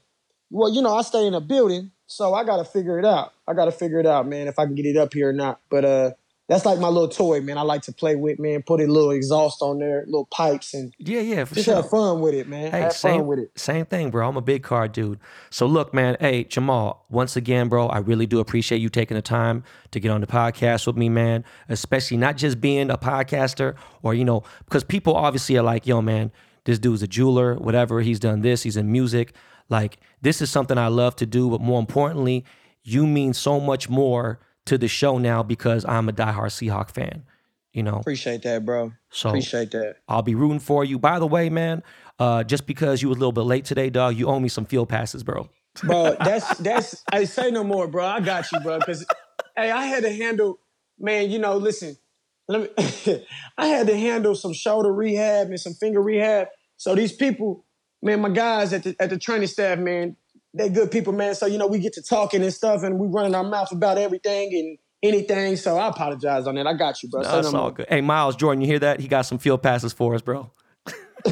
Well, 0.49 0.73
you 0.73 0.81
know, 0.81 0.95
I 0.95 1.01
stay 1.01 1.25
in 1.25 1.33
a 1.33 1.41
building, 1.41 1.91
so 2.13 2.33
I 2.33 2.43
gotta 2.43 2.63
figure 2.65 2.99
it 2.99 3.05
out. 3.05 3.33
I 3.47 3.53
gotta 3.53 3.71
figure 3.71 3.99
it 3.99 4.05
out, 4.05 4.27
man, 4.27 4.47
if 4.47 4.59
I 4.59 4.65
can 4.65 4.75
get 4.75 4.85
it 4.85 4.97
up 4.97 5.13
here 5.13 5.29
or 5.29 5.33
not. 5.33 5.59
But 5.69 5.83
uh, 5.85 6.11
that's 6.47 6.65
like 6.65 6.77
my 6.77 6.89
little 6.89 7.07
toy, 7.07 7.41
man. 7.41 7.57
I 7.57 7.61
like 7.61 7.81
to 7.83 7.93
play 7.93 8.15
with, 8.15 8.37
man. 8.37 8.61
Put 8.63 8.81
a 8.81 8.85
little 8.85 9.11
exhaust 9.11 9.61
on 9.61 9.79
there, 9.79 10.03
little 10.05 10.25
pipes, 10.27 10.73
and 10.73 10.93
Yeah, 10.99 11.21
yeah, 11.21 11.45
for 11.45 11.55
just 11.55 11.65
sure. 11.65 11.75
have 11.77 11.89
fun 11.89 12.21
with 12.21 12.33
it, 12.35 12.47
man. 12.47 12.71
Hey, 12.71 12.81
have 12.81 12.93
same, 12.93 13.19
fun 13.21 13.27
with 13.27 13.39
it. 13.39 13.51
same 13.55 13.85
thing, 13.85 14.11
bro. 14.11 14.27
I'm 14.27 14.37
a 14.37 14.41
big 14.41 14.61
car 14.61 14.87
dude. 14.87 15.19
So 15.49 15.65
look, 15.65 15.93
man. 15.93 16.17
Hey, 16.19 16.43
Jamal. 16.43 17.05
Once 17.09 17.35
again, 17.35 17.67
bro, 17.69 17.87
I 17.87 17.97
really 17.99 18.25
do 18.27 18.39
appreciate 18.39 18.79
you 18.79 18.89
taking 18.89 19.15
the 19.15 19.21
time 19.21 19.63
to 19.91 19.99
get 19.99 20.09
on 20.11 20.21
the 20.21 20.27
podcast 20.27 20.85
with 20.85 20.97
me, 20.97 21.09
man. 21.09 21.43
Especially 21.69 22.17
not 22.17 22.37
just 22.37 22.61
being 22.61 22.91
a 22.91 22.97
podcaster, 22.97 23.75
or 24.03 24.13
you 24.13 24.25
know, 24.25 24.43
because 24.65 24.83
people 24.83 25.15
obviously 25.15 25.57
are 25.57 25.63
like, 25.63 25.87
yo, 25.87 26.01
man, 26.01 26.31
this 26.65 26.77
dude's 26.77 27.01
a 27.01 27.07
jeweler, 27.07 27.55
whatever. 27.55 28.01
He's 28.01 28.19
done 28.19 28.41
this. 28.41 28.63
He's 28.63 28.77
in 28.77 28.91
music. 28.91 29.33
Like 29.69 29.97
this 30.23 30.41
is 30.41 30.49
something 30.49 30.77
I 30.77 30.87
love 30.87 31.15
to 31.17 31.25
do, 31.25 31.49
but 31.49 31.61
more 31.61 31.79
importantly, 31.79 32.45
you 32.81 33.05
mean 33.05 33.33
so 33.33 33.59
much 33.59 33.89
more 33.89 34.39
to 34.65 34.77
the 34.77 34.87
show 34.87 35.17
now 35.17 35.43
because 35.43 35.85
I'm 35.85 36.09
a 36.09 36.13
diehard 36.13 36.49
Seahawk 36.49 36.89
fan. 36.89 37.23
You 37.73 37.83
know, 37.83 37.95
Appreciate 37.95 38.43
that, 38.43 38.65
bro. 38.65 38.93
so 39.09 39.29
Appreciate 39.29 39.71
that. 39.71 39.97
I'll 40.07 40.21
be 40.21 40.35
rooting 40.35 40.59
for 40.59 40.85
you. 40.85 40.97
By 40.97 41.19
the 41.19 41.27
way, 41.27 41.49
man, 41.49 41.83
uh, 42.19 42.43
just 42.43 42.65
because 42.65 43.01
you 43.01 43.09
was 43.09 43.17
a 43.17 43.19
little 43.19 43.31
bit 43.33 43.41
late 43.41 43.65
today, 43.65 43.89
dog, 43.89 44.15
you 44.15 44.27
owe 44.27 44.39
me 44.39 44.47
some 44.47 44.65
field 44.65 44.89
passes, 44.89 45.23
bro. 45.23 45.49
bro. 45.81 46.15
That's 46.23 46.57
that's. 46.59 47.03
I 47.11 47.25
say 47.25 47.51
no 47.51 47.63
more, 47.63 47.87
bro. 47.87 48.05
I 48.05 48.19
got 48.19 48.51
you, 48.51 48.59
bro. 48.59 48.79
Because 48.79 49.05
hey, 49.57 49.71
I 49.71 49.85
had 49.87 50.03
to 50.03 50.11
handle, 50.11 50.59
man. 50.99 51.31
You 51.31 51.39
know, 51.39 51.57
listen. 51.57 51.97
Let 52.47 52.77
me. 52.77 53.25
I 53.57 53.67
had 53.67 53.87
to 53.87 53.97
handle 53.97 54.35
some 54.35 54.53
shoulder 54.53 54.93
rehab 54.93 55.47
and 55.47 55.59
some 55.59 55.73
finger 55.73 56.01
rehab. 56.01 56.47
So 56.77 56.93
these 56.93 57.13
people, 57.13 57.65
man, 58.03 58.21
my 58.21 58.29
guys 58.29 58.73
at 58.73 58.83
the 58.83 58.95
at 58.99 59.09
the 59.09 59.17
training 59.17 59.47
staff, 59.47 59.79
man, 59.79 60.15
they 60.53 60.69
good 60.69 60.91
people, 60.91 61.13
man. 61.13 61.33
So 61.33 61.45
you 61.45 61.57
know, 61.57 61.67
we 61.67 61.79
get 61.79 61.93
to 61.93 62.03
talking 62.03 62.43
and 62.43 62.53
stuff, 62.53 62.83
and 62.83 62.99
we 62.99 63.07
running 63.07 63.33
our 63.33 63.43
mouth 63.43 63.71
about 63.71 63.97
everything 63.97 64.53
and 64.53 64.77
anything. 65.01 65.55
So 65.55 65.77
I 65.77 65.87
apologize 65.87 66.45
on 66.45 66.55
that. 66.55 66.67
I 66.67 66.73
got 66.73 67.01
you, 67.01 67.09
bro. 67.09 67.23
Say 67.23 67.31
That's 67.31 67.53
all 67.53 67.71
good. 67.71 67.87
Hey, 67.89 68.01
Miles 68.01 68.35
Jordan, 68.35 68.61
you 68.61 68.67
hear 68.67 68.79
that? 68.79 68.99
He 68.99 69.07
got 69.07 69.23
some 69.23 69.39
field 69.39 69.63
passes 69.63 69.93
for 69.93 70.13
us, 70.13 70.21
bro. 70.21 70.51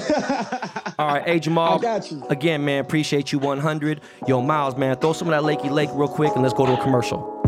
all 1.00 1.08
right, 1.08 1.24
hey 1.26 1.38
Jamal. 1.38 1.78
I 1.78 1.82
got 1.82 2.10
you. 2.10 2.24
Again, 2.30 2.64
man, 2.64 2.80
appreciate 2.80 3.34
you 3.34 3.40
100. 3.40 4.00
Yo, 4.26 4.42
Miles, 4.42 4.78
man, 4.78 4.96
throw 4.96 5.12
some 5.12 5.28
of 5.28 5.32
that 5.32 5.46
Lakey 5.46 5.70
Lake 5.70 5.90
real 5.94 6.08
quick, 6.08 6.34
and 6.34 6.44
let's 6.44 6.54
go 6.54 6.66
to 6.66 6.80
a 6.80 6.82
commercial. 6.82 7.41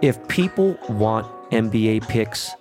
If 0.00 0.26
people 0.28 0.78
want 0.88 1.26
NBA 1.50 2.08
picks, 2.08 2.52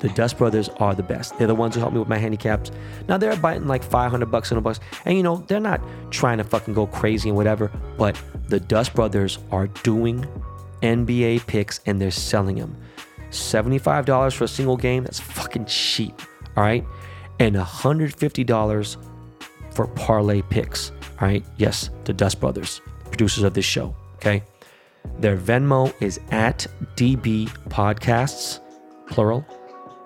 the 0.00 0.10
Dust 0.10 0.36
Brothers 0.36 0.68
are 0.68 0.94
the 0.94 1.02
best. 1.02 1.38
They're 1.38 1.46
the 1.46 1.54
ones 1.54 1.74
who 1.74 1.80
help 1.80 1.94
me 1.94 1.98
with 1.98 2.08
my 2.08 2.18
handicaps. 2.18 2.70
Now 3.08 3.16
they're 3.16 3.34
biting 3.36 3.66
like 3.66 3.82
500 3.82 4.26
bucks, 4.26 4.50
100 4.50 4.60
bucks, 4.60 4.80
and 5.06 5.16
you 5.16 5.22
know 5.22 5.36
they're 5.48 5.60
not 5.60 5.80
trying 6.10 6.36
to 6.38 6.44
fucking 6.44 6.74
go 6.74 6.86
crazy 6.86 7.30
and 7.30 7.36
whatever. 7.36 7.70
But 7.96 8.20
the 8.48 8.60
Dust 8.60 8.94
Brothers 8.94 9.38
are 9.50 9.68
doing 9.68 10.26
NBA 10.82 11.46
picks 11.46 11.80
and 11.86 11.98
they're 11.98 12.10
selling 12.10 12.56
them. 12.56 12.76
$75 13.30 14.34
for 14.34 14.44
a 14.44 14.48
single 14.48 14.76
game. 14.76 15.04
That's 15.04 15.20
fucking 15.20 15.64
cheap. 15.64 16.20
All 16.56 16.62
right, 16.62 16.84
and 17.40 17.56
$150 17.56 18.96
for 19.70 19.86
parlay 19.86 20.42
picks. 20.42 20.90
All 21.20 21.28
right, 21.28 21.44
yes, 21.56 21.88
the 22.04 22.12
Dust 22.12 22.40
Brothers, 22.40 22.82
producers 23.06 23.44
of 23.44 23.54
this 23.54 23.64
show. 23.64 23.96
Okay. 24.16 24.42
Their 25.18 25.36
Venmo 25.36 25.94
is 26.02 26.20
at 26.30 26.66
DB 26.96 27.48
Podcasts, 27.68 28.60
plural, 29.06 29.46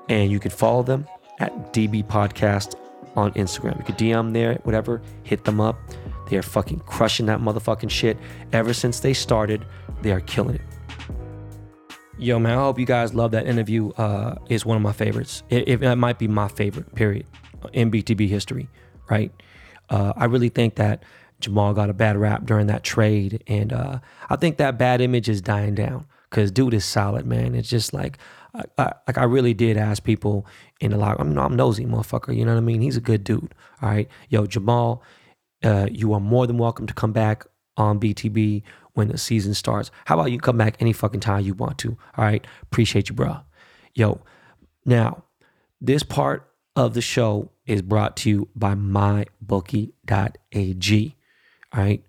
and 0.08 0.30
you 0.30 0.38
can 0.38 0.50
follow 0.50 0.82
them 0.82 1.06
at 1.40 1.72
DB 1.72 2.04
Podcast 2.04 2.74
on 3.16 3.32
Instagram. 3.32 3.78
You 3.78 3.84
can 3.84 3.94
DM 3.96 4.32
there, 4.32 4.54
whatever, 4.64 5.02
hit 5.24 5.44
them 5.44 5.60
up. 5.60 5.76
They 6.28 6.36
are 6.36 6.42
fucking 6.42 6.80
crushing 6.80 7.26
that 7.26 7.40
motherfucking 7.40 7.90
shit. 7.90 8.16
Ever 8.52 8.72
since 8.74 9.00
they 9.00 9.14
started, 9.14 9.64
they 10.02 10.12
are 10.12 10.20
killing 10.20 10.56
it. 10.56 10.62
Yo, 12.18 12.38
man, 12.38 12.58
I 12.58 12.62
hope 12.62 12.78
you 12.78 12.86
guys 12.86 13.14
love 13.14 13.30
that 13.30 13.46
interview. 13.46 13.90
Uh, 13.92 14.34
is 14.48 14.66
one 14.66 14.76
of 14.76 14.82
my 14.82 14.92
favorites. 14.92 15.42
It, 15.50 15.68
it, 15.68 15.82
it 15.82 15.96
might 15.96 16.18
be 16.18 16.28
my 16.28 16.48
favorite, 16.48 16.94
period, 16.94 17.26
in 17.72 17.90
BTB 17.90 18.28
history, 18.28 18.68
right? 19.08 19.32
Uh, 19.88 20.12
I 20.16 20.26
really 20.26 20.48
think 20.48 20.74
that 20.76 21.04
Jamal 21.40 21.74
got 21.74 21.90
a 21.90 21.94
bad 21.94 22.16
rap 22.16 22.44
during 22.44 22.66
that 22.66 22.82
trade, 22.82 23.42
and 23.46 23.72
uh, 23.72 23.98
I 24.28 24.36
think 24.36 24.56
that 24.56 24.78
bad 24.78 25.00
image 25.00 25.28
is 25.28 25.40
dying 25.40 25.74
down 25.74 26.06
because 26.30 26.50
dude 26.50 26.74
is 26.74 26.84
solid, 26.84 27.26
man. 27.26 27.54
It's 27.54 27.68
just 27.68 27.92
like, 27.92 28.18
I, 28.54 28.64
I, 28.76 28.92
like 29.06 29.18
I 29.18 29.24
really 29.24 29.54
did 29.54 29.76
ask 29.76 30.02
people 30.02 30.46
in 30.80 30.90
the 30.90 30.96
locker. 30.98 31.22
I'm, 31.22 31.38
I'm 31.38 31.56
nosy, 31.56 31.84
motherfucker. 31.84 32.36
You 32.36 32.44
know 32.44 32.54
what 32.54 32.58
I 32.58 32.64
mean? 32.64 32.80
He's 32.80 32.96
a 32.96 33.00
good 33.00 33.24
dude. 33.24 33.54
All 33.82 33.88
right, 33.88 34.08
yo, 34.28 34.46
Jamal, 34.46 35.02
uh, 35.62 35.88
you 35.90 36.12
are 36.12 36.20
more 36.20 36.46
than 36.46 36.58
welcome 36.58 36.86
to 36.86 36.94
come 36.94 37.12
back 37.12 37.46
on 37.76 38.00
BTB 38.00 38.62
when 38.94 39.08
the 39.08 39.18
season 39.18 39.54
starts. 39.54 39.90
How 40.06 40.18
about 40.18 40.32
you 40.32 40.40
come 40.40 40.58
back 40.58 40.76
any 40.80 40.92
fucking 40.92 41.20
time 41.20 41.44
you 41.44 41.54
want 41.54 41.78
to? 41.78 41.96
All 42.16 42.24
right, 42.24 42.44
appreciate 42.62 43.08
you, 43.08 43.14
bro. 43.14 43.38
Yo, 43.94 44.20
now 44.84 45.22
this 45.80 46.02
part 46.02 46.50
of 46.74 46.94
the 46.94 47.00
show 47.00 47.50
is 47.66 47.82
brought 47.82 48.16
to 48.16 48.30
you 48.30 48.48
by 48.54 48.74
mybookie.ag. 48.74 49.94
All 51.72 51.82
right. 51.82 52.02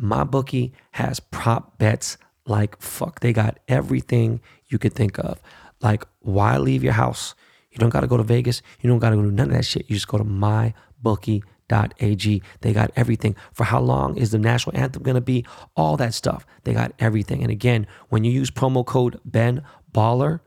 MyBookie 0.00 0.72
has 0.92 1.20
prop 1.20 1.78
bets 1.78 2.16
like 2.46 2.80
fuck. 2.80 3.20
They 3.20 3.32
got 3.32 3.58
everything 3.68 4.40
you 4.68 4.78
could 4.78 4.94
think 4.94 5.18
of. 5.18 5.40
Like, 5.80 6.04
why 6.20 6.56
leave 6.58 6.82
your 6.82 6.94
house? 6.94 7.34
You 7.70 7.78
don't 7.78 7.90
got 7.90 8.00
to 8.00 8.06
go 8.06 8.16
to 8.16 8.22
Vegas. 8.22 8.62
You 8.80 8.90
don't 8.90 8.98
got 8.98 9.10
to 9.10 9.16
go 9.16 9.22
do 9.22 9.30
none 9.30 9.48
of 9.48 9.54
that 9.54 9.64
shit. 9.64 9.88
You 9.88 9.96
just 9.96 10.08
go 10.08 10.18
to 10.18 10.24
mybookie.ag. 10.24 12.42
They 12.60 12.72
got 12.72 12.90
everything. 12.96 13.36
For 13.52 13.64
how 13.64 13.80
long 13.80 14.16
is 14.16 14.32
the 14.32 14.38
national 14.38 14.76
anthem 14.76 15.02
going 15.02 15.14
to 15.14 15.20
be? 15.20 15.44
All 15.76 15.96
that 15.98 16.14
stuff. 16.14 16.46
They 16.64 16.72
got 16.72 16.92
everything. 16.98 17.42
And 17.42 17.52
again, 17.52 17.86
when 18.08 18.24
you 18.24 18.32
use 18.32 18.50
promo 18.50 18.84
code 18.84 19.20
Ben 19.24 19.62
Baller, 19.92 20.40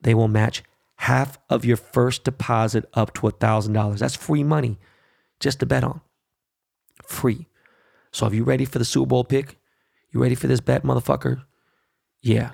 they 0.00 0.14
will 0.14 0.28
match 0.28 0.62
half 0.96 1.38
of 1.48 1.64
your 1.64 1.76
first 1.76 2.24
deposit 2.24 2.88
up 2.94 3.14
to 3.14 3.22
$1,000. 3.22 3.98
That's 3.98 4.16
free 4.16 4.44
money 4.44 4.78
just 5.38 5.60
to 5.60 5.66
bet 5.66 5.84
on. 5.84 6.00
Free. 7.06 7.46
So 8.12 8.26
if 8.26 8.34
you 8.34 8.44
ready 8.44 8.64
for 8.64 8.78
the 8.78 8.84
Super 8.84 9.06
Bowl 9.06 9.24
pick? 9.24 9.56
You 10.10 10.20
ready 10.20 10.34
for 10.34 10.46
this 10.46 10.60
bet, 10.60 10.82
motherfucker? 10.82 11.42
Yeah. 12.20 12.52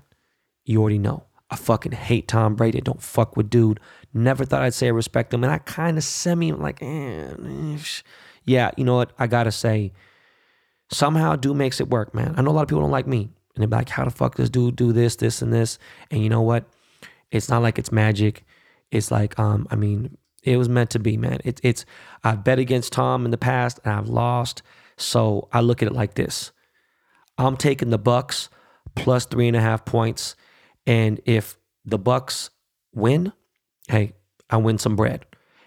You 0.64 0.80
already 0.80 0.98
know. 0.98 1.24
I 1.48 1.57
fucking 1.57 1.92
hate 1.92 2.28
Tom 2.28 2.54
Brady. 2.54 2.80
Don't 2.80 3.02
fuck 3.02 3.36
with 3.36 3.48
dude. 3.48 3.80
Never 4.12 4.44
thought 4.44 4.62
I'd 4.62 4.74
say 4.74 4.88
I 4.88 4.90
respect 4.90 5.32
him. 5.32 5.44
And 5.44 5.52
I 5.52 5.59
kind 5.59 5.96
of 5.96 6.04
semi 6.04 6.52
like, 6.52 6.82
eh, 6.82 7.34
yeah, 8.44 8.70
you 8.76 8.84
know 8.84 8.96
what? 8.96 9.12
I 9.18 9.26
gotta 9.26 9.52
say, 9.52 9.92
somehow 10.90 11.36
dude 11.36 11.57
makes 11.57 11.80
it 11.80 11.88
work, 11.88 12.14
man. 12.14 12.34
I 12.36 12.42
know 12.42 12.50
a 12.50 12.52
lot 12.52 12.62
of 12.62 12.68
people 12.68 12.82
don't 12.82 12.90
like 12.90 13.07
me. 13.07 13.30
And 13.54 13.62
they're 13.62 13.78
like, 13.78 13.88
how 13.88 14.04
the 14.04 14.11
fuck 14.11 14.34
does 14.34 14.50
dude 14.50 14.76
do 14.76 14.92
this, 14.92 15.16
this, 15.16 15.40
and 15.40 15.52
this? 15.52 15.78
And 16.11 16.22
you 16.22 16.28
know 16.28 16.42
what? 16.42 16.68
It's 17.30 17.48
not 17.48 17.62
like 17.62 17.78
it's 17.78 17.92
magic. 17.92 18.44
It's 18.90 19.11
like, 19.11 19.38
um, 19.38 19.66
I 19.70 19.76
mean, 19.76 20.16
it 20.42 20.57
was 20.57 20.68
meant 20.68 20.90
to 20.90 20.98
be, 20.98 21.16
man. 21.16 21.40
It's 21.44 21.61
it's 21.64 21.84
I've 22.22 22.44
bet 22.44 22.59
against 22.59 22.92
Tom 22.92 23.24
in 23.24 23.30
the 23.30 23.38
past 23.38 23.80
and 23.84 23.92
I've 23.92 24.09
lost. 24.09 24.62
So 24.97 25.49
I 25.53 25.61
look 25.61 25.82
at 25.82 25.88
it 25.88 25.94
like 25.94 26.14
this. 26.14 26.53
I'm 27.38 27.57
taking 27.57 27.90
the 27.90 27.99
Bucs 27.99 28.49
plus 28.94 29.26
three 29.26 29.49
and 29.49 29.57
a 29.57 29.61
half 29.61 29.84
points. 29.84 30.36
And 30.86 31.20
if 31.26 31.59
the 31.84 31.99
Bucs 31.99 32.51
win, 32.94 33.32
hey, 33.88 34.12
I 34.49 34.57
win 34.57 34.78
some 34.78 34.97
bread. 34.97 35.26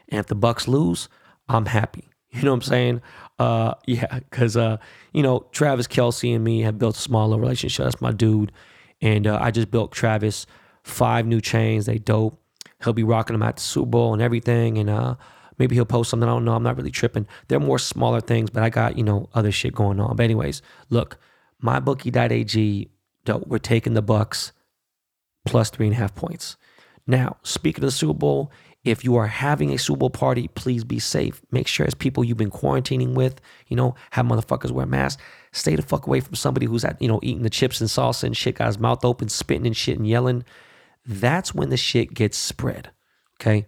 And 0.10 0.20
if 0.20 0.28
the 0.28 0.36
Bucs 0.36 0.68
lose, 0.68 1.10
I'm 1.48 1.66
happy. 1.66 2.06
You 2.32 2.44
know 2.44 2.52
what 2.52 2.58
I'm 2.58 2.62
saying? 2.62 3.02
Uh, 3.40 3.74
yeah, 3.88 4.20
because 4.20 4.56
uh, 4.56 4.78
you 5.14 5.24
know 5.24 5.48
Travis 5.52 5.88
Kelce 5.88 6.36
and 6.36 6.44
me 6.44 6.62
have 6.62 6.78
built 6.78 6.96
a 6.96 7.00
small 7.00 7.28
little 7.28 7.42
relationship. 7.42 7.86
That's 7.86 8.02
my 8.02 8.12
dude, 8.12 8.52
and 9.02 9.26
uh, 9.26 9.40
I 9.42 9.50
just 9.50 9.72
built 9.72 9.92
Travis 9.92 10.46
five 10.84 11.26
new 11.26 11.42
chains. 11.42 11.88
They 11.88 11.98
dope. 11.98 12.40
He'll 12.84 12.94
be 12.94 13.04
rocking 13.04 13.34
them 13.34 13.42
at 13.42 13.56
the 13.56 13.64
Super 13.64 13.90
Bowl 13.90 14.14
and 14.14 14.22
everything, 14.22 14.78
and 14.78 14.92
uh, 14.92 15.16
maybe 15.60 15.76
he'll 15.76 15.86
post 15.86 16.10
something. 16.10 16.28
I 16.28 16.32
don't 16.32 16.46
know. 16.46 16.56
I'm 16.56 16.64
not 16.64 16.78
really 16.78 16.92
tripping. 16.92 17.28
They're 17.48 17.60
more 17.60 17.80
smaller 17.80 18.22
things, 18.22 18.50
but 18.50 18.64
I 18.64 18.70
got 18.70 18.98
you 18.98 19.04
know 19.04 19.30
other 19.34 19.52
shit 19.52 19.76
going 19.76 20.00
on. 20.00 20.16
But 20.16 20.24
anyways, 20.24 20.62
look, 20.90 21.18
mybookie.ag. 21.64 22.90
We're 23.46 23.60
taking 23.60 23.94
the 23.94 24.02
Bucs 24.02 24.54
plus 25.46 25.70
three 25.70 25.88
and 25.88 25.96
a 25.96 26.00
half 26.00 26.16
points. 26.16 26.58
Now, 27.06 27.38
speaking 27.44 27.84
of 27.84 27.88
the 27.88 27.92
Super 27.92 28.14
Bowl, 28.14 28.52
if 28.84 29.04
you 29.04 29.16
are 29.18 29.28
having 29.28 29.72
a 29.72 29.78
Super 29.78 30.00
Bowl 30.00 30.10
party, 30.10 30.48
please 30.48 30.84
be 30.84 31.00
safe. 31.00 31.42
Make 31.52 31.68
sure 31.68 31.86
it's 31.86 31.96
people 31.96 32.24
you've 32.24 32.38
been 32.38 32.52
quarantining 32.52 33.14
with, 33.14 33.42
you 33.68 33.76
know, 33.76 33.96
have 34.12 34.26
motherfuckers 34.26 34.72
wear 34.72 34.86
masks. 34.86 35.22
Stay 35.52 35.76
the 35.76 35.82
fuck 35.82 36.08
away 36.08 36.22
from 36.22 36.36
somebody 36.36 36.66
who's 36.66 36.86
at, 36.86 37.02
you 37.02 37.08
know, 37.08 37.20
eating 37.22 37.44
the 37.44 37.50
chips 37.50 37.82
and 37.82 37.90
salsa 37.90 38.24
and 38.24 38.38
shit, 38.38 38.56
got 38.56 38.68
his 38.68 38.80
mouth 38.80 39.04
open, 39.04 39.28
spitting 39.28 39.68
and 39.68 39.76
shit 39.76 39.98
and 39.98 40.08
yelling. 40.08 40.46
That's 41.06 41.54
when 41.54 41.70
the 41.70 41.78
shit 41.78 42.14
gets 42.14 42.38
spread. 42.38 42.92
Okay. 43.42 43.68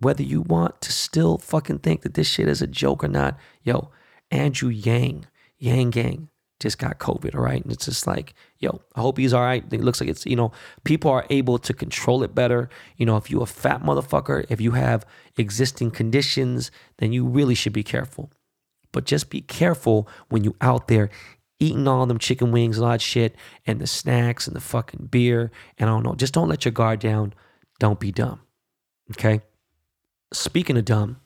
Whether 0.00 0.22
you 0.22 0.42
want 0.42 0.80
to 0.82 0.92
still 0.92 1.38
fucking 1.38 1.78
think 1.78 2.02
that 2.02 2.14
this 2.14 2.28
shit 2.28 2.48
is 2.48 2.62
a 2.62 2.66
joke 2.66 3.02
or 3.04 3.08
not, 3.08 3.38
yo, 3.62 3.90
Andrew 4.30 4.68
Yang, 4.68 5.26
Yang 5.58 5.90
Gang, 5.90 6.28
just 6.58 6.78
got 6.78 6.98
COVID, 6.98 7.34
all 7.34 7.42
right? 7.42 7.62
And 7.62 7.72
it's 7.72 7.84
just 7.84 8.06
like, 8.06 8.34
yo, 8.58 8.80
I 8.94 9.00
hope 9.00 9.18
he's 9.18 9.34
all 9.34 9.42
right. 9.42 9.64
It 9.70 9.82
looks 9.82 10.00
like 10.00 10.08
it's, 10.08 10.24
you 10.24 10.36
know, 10.36 10.52
people 10.84 11.10
are 11.10 11.26
able 11.28 11.58
to 11.58 11.74
control 11.74 12.22
it 12.22 12.34
better. 12.34 12.70
You 12.96 13.04
know, 13.04 13.16
if 13.16 13.30
you're 13.30 13.42
a 13.42 13.46
fat 13.46 13.82
motherfucker, 13.82 14.46
if 14.48 14.60
you 14.60 14.72
have 14.72 15.04
existing 15.36 15.90
conditions, 15.90 16.70
then 16.98 17.12
you 17.12 17.26
really 17.26 17.54
should 17.54 17.74
be 17.74 17.82
careful. 17.82 18.30
But 18.92 19.04
just 19.04 19.28
be 19.28 19.42
careful 19.42 20.08
when 20.30 20.44
you 20.44 20.56
out 20.60 20.88
there 20.88 21.10
eating 21.58 21.88
all 21.88 22.06
them 22.06 22.18
chicken 22.18 22.52
wings 22.52 22.78
and 22.78 22.84
all 22.84 22.92
that 22.92 23.00
shit 23.02 23.34
and 23.66 23.78
the 23.78 23.86
snacks 23.86 24.46
and 24.46 24.56
the 24.56 24.60
fucking 24.60 25.08
beer. 25.10 25.50
And 25.78 25.90
I 25.90 25.92
don't 25.92 26.02
know, 26.02 26.14
just 26.14 26.34
don't 26.34 26.48
let 26.48 26.64
your 26.64 26.72
guard 26.72 27.00
down. 27.00 27.34
Don't 27.78 28.00
be 28.00 28.12
dumb. 28.12 28.40
Okay? 29.12 29.42
Speaking 30.32 30.76
of 30.76 30.84
dumb, 30.84 31.20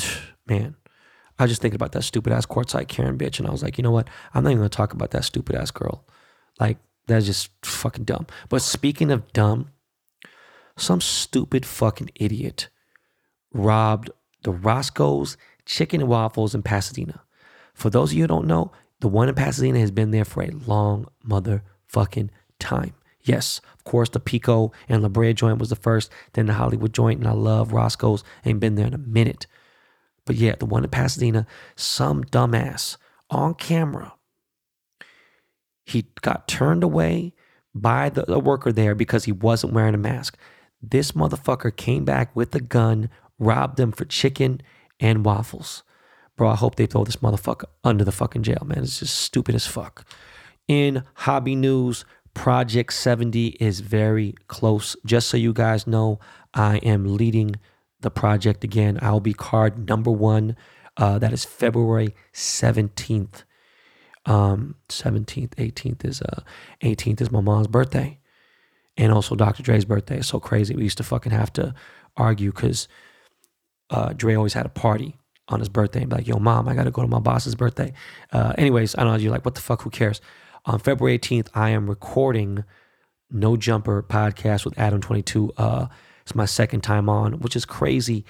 man, 0.46 0.76
I 1.38 1.44
was 1.44 1.50
just 1.50 1.62
thinking 1.62 1.76
about 1.76 1.92
that 1.92 2.02
stupid 2.02 2.32
ass 2.32 2.46
quartzite 2.46 2.88
Karen 2.88 3.18
bitch, 3.18 3.38
and 3.38 3.46
I 3.46 3.50
was 3.50 3.62
like, 3.62 3.78
you 3.78 3.82
know 3.82 3.90
what? 3.90 4.08
I'm 4.32 4.44
not 4.44 4.50
even 4.50 4.60
gonna 4.60 4.68
talk 4.68 4.92
about 4.92 5.10
that 5.10 5.24
stupid 5.24 5.54
ass 5.56 5.70
girl. 5.70 6.04
Like, 6.58 6.78
that's 7.06 7.26
just 7.26 7.50
fucking 7.64 8.04
dumb. 8.04 8.26
But 8.48 8.62
speaking 8.62 9.10
of 9.10 9.32
dumb, 9.32 9.70
some 10.76 11.00
stupid 11.00 11.64
fucking 11.64 12.10
idiot 12.14 12.68
robbed 13.52 14.10
the 14.42 14.52
Roscoe's 14.52 15.36
Chicken 15.64 16.02
and 16.02 16.10
Waffles 16.10 16.54
in 16.54 16.62
Pasadena. 16.62 17.22
For 17.74 17.90
those 17.90 18.10
of 18.10 18.16
you 18.16 18.24
who 18.24 18.28
don't 18.28 18.46
know, 18.46 18.72
the 19.00 19.08
one 19.08 19.28
in 19.28 19.34
Pasadena 19.34 19.78
has 19.80 19.90
been 19.90 20.10
there 20.10 20.24
for 20.24 20.42
a 20.42 20.50
long 20.50 21.06
motherfucking 21.26 22.30
time. 22.58 22.94
Yes, 23.26 23.60
of 23.74 23.82
course, 23.84 24.08
the 24.08 24.20
Pico 24.20 24.72
and 24.88 25.02
La 25.02 25.08
Brea 25.08 25.34
joint 25.34 25.58
was 25.58 25.70
the 25.70 25.76
first, 25.76 26.10
then 26.34 26.46
the 26.46 26.54
Hollywood 26.54 26.94
joint, 26.94 27.18
and 27.18 27.28
I 27.28 27.32
love 27.32 27.72
Roscoe's. 27.72 28.22
Ain't 28.44 28.60
been 28.60 28.76
there 28.76 28.86
in 28.86 28.94
a 28.94 28.98
minute. 28.98 29.46
But 30.24 30.36
yeah, 30.36 30.54
the 30.56 30.66
one 30.66 30.84
in 30.84 30.90
Pasadena, 30.90 31.46
some 31.74 32.22
dumbass 32.24 32.96
on 33.28 33.54
camera, 33.54 34.14
he 35.84 36.06
got 36.22 36.46
turned 36.46 36.84
away 36.84 37.34
by 37.74 38.08
the, 38.08 38.22
the 38.22 38.40
worker 38.40 38.72
there 38.72 38.94
because 38.94 39.24
he 39.24 39.32
wasn't 39.32 39.72
wearing 39.72 39.94
a 39.94 39.98
mask. 39.98 40.36
This 40.80 41.12
motherfucker 41.12 41.74
came 41.76 42.04
back 42.04 42.34
with 42.34 42.54
a 42.54 42.60
gun, 42.60 43.10
robbed 43.38 43.76
them 43.76 43.92
for 43.92 44.04
chicken 44.04 44.60
and 45.00 45.24
waffles. 45.24 45.82
Bro, 46.36 46.50
I 46.50 46.56
hope 46.56 46.76
they 46.76 46.86
throw 46.86 47.04
this 47.04 47.16
motherfucker 47.16 47.64
under 47.82 48.04
the 48.04 48.12
fucking 48.12 48.42
jail, 48.42 48.62
man. 48.64 48.84
It's 48.84 49.00
just 49.00 49.18
stupid 49.18 49.54
as 49.54 49.66
fuck. 49.66 50.06
In 50.68 51.04
hobby 51.14 51.54
news, 51.54 52.04
Project 52.36 52.92
70 52.92 53.56
is 53.60 53.80
very 53.80 54.34
close. 54.46 54.94
Just 55.06 55.28
so 55.28 55.38
you 55.38 55.54
guys 55.54 55.86
know, 55.86 56.20
I 56.52 56.76
am 56.76 57.16
leading 57.16 57.56
the 58.00 58.10
project 58.10 58.62
again. 58.62 58.98
I'll 59.00 59.20
be 59.20 59.32
card 59.32 59.88
number 59.88 60.10
one. 60.10 60.54
Uh, 60.98 61.18
that 61.18 61.32
is 61.32 61.46
February 61.46 62.14
17th. 62.34 63.44
Um, 64.26 64.74
17th, 64.90 65.54
18th 65.54 66.04
is 66.04 66.20
uh 66.20 66.42
18th 66.82 67.22
is 67.22 67.32
my 67.32 67.40
mom's 67.40 67.68
birthday. 67.68 68.18
And 68.98 69.12
also 69.12 69.34
Dr. 69.34 69.62
Dre's 69.62 69.86
birthday. 69.86 70.18
It's 70.18 70.28
so 70.28 70.38
crazy. 70.38 70.76
We 70.76 70.84
used 70.84 70.98
to 70.98 71.04
fucking 71.04 71.32
have 71.32 71.52
to 71.54 71.74
argue 72.18 72.52
because 72.52 72.86
uh, 73.88 74.12
Dre 74.12 74.34
always 74.34 74.52
had 74.52 74.66
a 74.66 74.70
party 74.70 75.18
on 75.48 75.60
his 75.60 75.70
birthday 75.70 76.02
and 76.02 76.10
be 76.10 76.16
like, 76.16 76.28
yo, 76.28 76.38
mom, 76.38 76.68
I 76.68 76.74
got 76.74 76.84
to 76.84 76.90
go 76.90 77.02
to 77.02 77.08
my 77.08 77.20
boss's 77.20 77.54
birthday. 77.54 77.94
Uh, 78.30 78.52
anyways, 78.58 78.94
I 78.98 79.04
know. 79.04 79.14
You're 79.14 79.32
like, 79.32 79.44
what 79.44 79.54
the 79.54 79.62
fuck? 79.62 79.82
Who 79.82 79.90
cares? 79.90 80.20
On 80.66 80.80
February 80.80 81.16
18th, 81.16 81.46
I 81.54 81.70
am 81.70 81.88
recording 81.88 82.64
No 83.30 83.56
Jumper 83.56 84.02
podcast 84.02 84.64
with 84.64 84.76
Adam 84.76 85.00
22. 85.00 85.52
Uh, 85.56 85.86
it's 86.22 86.34
my 86.34 86.44
second 86.44 86.80
time 86.80 87.08
on, 87.08 87.34
which 87.34 87.54
is 87.54 87.64
crazy. 87.64 88.24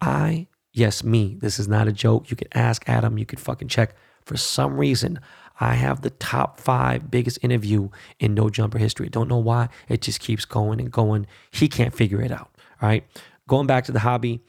I, 0.00 0.46
yes, 0.72 1.04
me, 1.04 1.36
this 1.38 1.58
is 1.58 1.68
not 1.68 1.86
a 1.86 1.92
joke. 1.92 2.30
You 2.30 2.36
can 2.36 2.48
ask 2.54 2.88
Adam, 2.88 3.18
you 3.18 3.26
can 3.26 3.38
fucking 3.38 3.68
check. 3.68 3.94
For 4.24 4.38
some 4.38 4.78
reason, 4.78 5.20
I 5.60 5.74
have 5.74 6.00
the 6.00 6.08
top 6.08 6.58
five 6.58 7.10
biggest 7.10 7.38
interview 7.42 7.90
in 8.18 8.32
No 8.32 8.48
Jumper 8.48 8.78
history. 8.78 9.10
Don't 9.10 9.28
know 9.28 9.36
why. 9.36 9.68
It 9.86 10.00
just 10.00 10.20
keeps 10.20 10.46
going 10.46 10.80
and 10.80 10.90
going. 10.90 11.26
He 11.50 11.68
can't 11.68 11.94
figure 11.94 12.22
it 12.22 12.32
out. 12.32 12.50
All 12.80 12.88
right. 12.88 13.04
Going 13.48 13.66
back 13.66 13.84
to 13.84 13.92
the 13.92 13.98
hobby, 13.98 14.40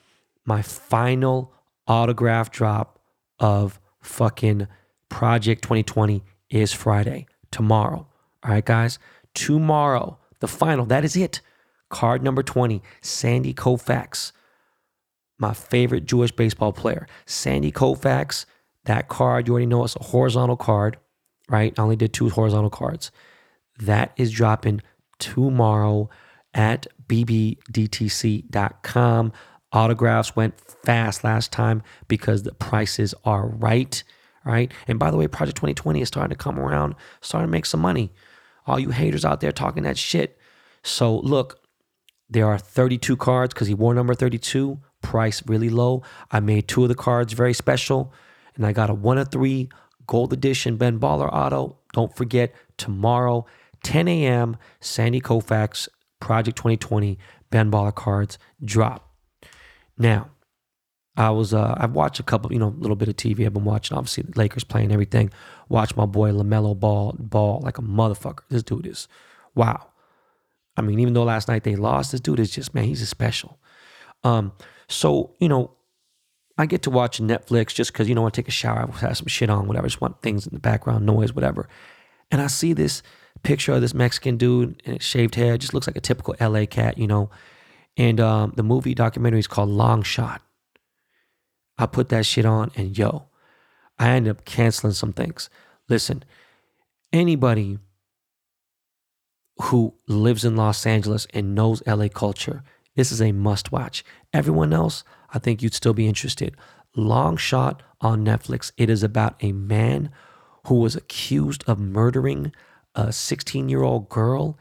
my 0.46 0.62
final 0.62 1.54
autograph 1.88 2.52
drop 2.52 3.00
of 3.38 3.82
fucking 4.00 4.70
Project 5.10 5.62
2020 5.64 6.24
is 6.52 6.72
Friday, 6.72 7.26
tomorrow. 7.50 8.08
All 8.44 8.52
right, 8.52 8.64
guys. 8.66 9.00
Tomorrow, 9.34 10.20
the 10.40 10.48
final. 10.48 10.86
That 10.86 11.04
is 11.04 11.16
it. 11.16 11.42
Card 11.90 12.24
number 12.24 12.44
20, 12.44 12.82
Sandy 13.02 13.54
Koufax, 13.54 14.32
my 15.38 15.54
favorite 15.54 16.06
Jewish 16.06 16.32
baseball 16.32 16.72
player. 16.72 17.06
Sandy 17.26 17.72
Koufax, 17.72 18.46
that 18.86 19.10
card, 19.10 19.48
you 19.48 19.54
already 19.54 19.66
know 19.66 19.84
it's 19.84 19.98
a 19.98 20.04
horizontal 20.04 20.56
card, 20.56 20.98
right? 21.50 21.74
I 21.78 21.82
only 21.82 21.98
did 21.98 22.14
two 22.14 22.30
horizontal 22.30 22.70
cards. 22.70 23.12
That 23.80 24.14
is 24.16 24.32
dropping 24.32 24.82
tomorrow 25.20 26.10
at 26.54 26.88
bbdtc.com. 27.08 27.62
Autographs 29.74 30.36
went 30.36 30.60
fast 30.84 31.24
last 31.24 31.52
time 31.52 31.82
because 32.08 32.44
the 32.44 32.54
prices 32.54 33.16
are 33.24 33.48
right, 33.48 34.04
right? 34.46 34.72
And 34.88 35.00
by 35.00 35.12
the 35.12 35.18
way, 35.18 35.28
Project 35.28 35.58
2020 35.58 36.02
is 36.02 36.08
starting 36.08 36.36
to 36.36 36.44
come 36.44 36.60
around, 36.60 36.96
starting 37.22 37.48
to 37.48 37.52
make 37.52 37.66
some 37.66 37.80
money. 37.80 38.12
All 38.68 38.80
you 38.80 38.90
haters 38.92 39.26
out 39.26 39.42
there 39.42 39.52
talking 39.52 39.84
that 39.84 39.98
shit. 39.98 40.38
So 40.84 41.18
look, 41.20 41.60
there 42.30 42.48
are 42.48 42.58
32 42.58 43.18
cards 43.18 43.54
because 43.54 43.68
he 43.68 43.74
wore 43.74 43.94
number 43.94 44.14
32, 44.14 44.80
price 45.02 45.44
really 45.46 45.70
low. 45.70 46.04
I 46.32 46.40
made 46.40 46.68
two 46.68 46.84
of 46.84 46.90
the 46.90 46.96
cards 46.96 47.34
very 47.34 47.54
special, 47.54 48.14
and 48.56 48.66
I 48.66 48.72
got 48.72 48.90
a 48.90 48.94
one 48.94 49.18
of 49.18 49.30
three 49.30 49.70
gold 50.08 50.34
edition 50.34 50.78
Ben 50.78 51.00
Baller 51.00 51.30
auto. 51.32 51.78
Don't 51.94 52.16
forget, 52.16 52.54
tomorrow, 52.78 53.46
10 53.84 54.08
a.m., 54.08 54.58
Sandy 54.80 55.20
Koufax, 55.20 55.90
Project 56.20 56.58
2020, 56.58 57.18
Ben 57.50 57.70
Baller 57.70 57.94
cards 57.94 58.38
drop. 58.64 59.10
Now, 59.98 60.30
I 61.18 61.30
was 61.30 61.54
uh, 61.54 61.76
I've 61.78 61.92
watched 61.92 62.20
a 62.20 62.24
couple, 62.24 62.54
you 62.54 62.60
know, 62.60 62.68
a 62.68 62.80
little 62.80 62.96
bit 62.96 63.10
of 63.10 63.16
TV. 63.16 63.46
I've 63.46 63.54
been 63.54 63.66
watching 63.66 63.98
obviously 63.98 64.24
the 64.24 64.38
Lakers 64.38 64.64
playing 64.64 64.92
everything. 64.92 65.32
Watch 65.68 65.96
my 65.96 66.06
boy 66.06 66.32
LaMelo 66.32 66.80
ball 66.80 67.16
ball 67.20 67.60
like 67.64 67.78
a 67.78 67.82
motherfucker. 67.82 68.42
This 68.50 68.64
dude 68.64 68.88
is 68.88 69.08
wow. 69.54 69.88
I 70.78 70.82
mean, 70.82 71.00
even 71.00 71.14
though 71.14 71.24
last 71.24 71.50
night 71.50 71.64
they 71.64 71.76
lost, 71.76 72.12
this 72.12 72.22
dude 72.22 72.40
is 72.40 72.52
just 72.52 72.74
man, 72.74 72.86
he's 72.86 73.02
a 73.02 73.06
special. 73.06 73.60
Um, 74.24 74.54
so 74.88 75.36
you 75.40 75.50
know, 75.50 75.72
I 76.58 76.66
get 76.66 76.84
to 76.84 76.90
watch 76.90 77.20
Netflix 77.20 77.74
just 77.74 77.92
because 77.92 78.08
you 78.08 78.16
know 78.16 78.26
I 78.26 78.30
take 78.30 78.48
a 78.48 78.52
shower, 78.52 78.90
I 78.90 78.98
have 79.00 79.18
some 79.18 79.28
shit 79.28 79.50
on, 79.50 79.68
whatever. 79.68 79.88
just 79.88 80.00
want 80.00 80.22
things 80.22 80.48
in 80.48 80.54
the 80.54 80.60
background, 80.60 81.06
noise, 81.06 81.34
whatever. 81.34 81.68
And 82.32 82.42
I 82.42 82.48
see 82.48 82.72
this 82.72 83.04
picture 83.44 83.74
of 83.74 83.82
this 83.82 83.94
Mexican 83.94 84.38
dude 84.38 84.82
and 84.86 85.02
shaved 85.02 85.36
hair, 85.36 85.58
just 85.58 85.74
looks 85.74 85.88
like 85.88 85.98
a 85.98 86.02
typical 86.02 86.36
LA 86.40 86.66
cat, 86.66 86.98
you 86.98 87.08
know. 87.08 87.30
And 87.98 88.22
um, 88.22 88.54
the 88.56 88.64
movie 88.64 88.94
documentary 88.94 89.40
is 89.40 89.48
called 89.48 89.70
Long 89.70 90.02
Shot. 90.04 90.42
I 91.82 91.88
put 91.88 92.10
that 92.10 92.26
shit 92.26 92.46
on, 92.46 92.72
and 92.76 92.98
yo, 92.98 93.28
I 93.98 94.10
ended 94.10 94.32
up 94.32 94.46
canceling 94.46 94.94
some 94.94 95.14
things. 95.14 95.50
Listen, 95.90 96.24
anybody 97.12 97.80
who 99.62 99.94
lives 100.08 100.46
in 100.46 100.56
Los 100.56 100.86
Angeles 100.86 101.28
and 101.34 101.56
knows 101.56 101.84
LA 101.86 102.08
culture, 102.08 102.64
this 102.96 103.12
is 103.12 103.22
a 103.22 103.32
must 103.32 103.72
watch. 103.72 104.04
Everyone 104.34 104.74
else, 104.74 105.04
I 105.34 105.40
think 105.40 105.62
you'd 105.62 105.74
still 105.74 105.94
be 105.94 106.08
interested. 106.08 106.56
Long 106.96 107.38
Shot 107.38 107.84
on 108.00 108.26
Netflix. 108.26 108.72
It 108.78 108.90
is 108.90 109.04
about 109.04 109.36
a 109.42 109.52
man 109.52 110.12
who 110.68 110.76
was 110.76 110.96
accused 110.96 111.64
of 111.68 111.80
murdering 111.80 112.52
a 112.96 113.12
16 113.12 113.70
year 113.70 113.84
old 113.84 114.10
girl. 114.10 114.58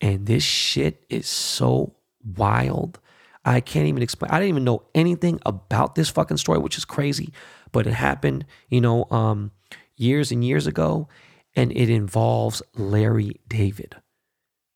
And 0.00 0.26
this 0.26 0.42
shit 0.42 1.04
is 1.08 1.28
so 1.28 1.94
wild. 2.24 2.98
I 3.44 3.60
can't 3.60 3.86
even 3.86 4.02
explain. 4.02 4.30
I 4.30 4.38
didn't 4.38 4.50
even 4.50 4.64
know 4.64 4.84
anything 4.94 5.40
about 5.44 5.94
this 5.94 6.08
fucking 6.08 6.36
story, 6.36 6.58
which 6.58 6.78
is 6.78 6.84
crazy. 6.84 7.32
But 7.72 7.86
it 7.86 7.94
happened, 7.94 8.46
you 8.68 8.80
know, 8.80 9.06
um, 9.10 9.50
years 9.96 10.30
and 10.30 10.44
years 10.44 10.66
ago. 10.66 11.08
And 11.54 11.72
it 11.72 11.90
involves 11.90 12.62
Larry 12.74 13.40
David. 13.46 13.96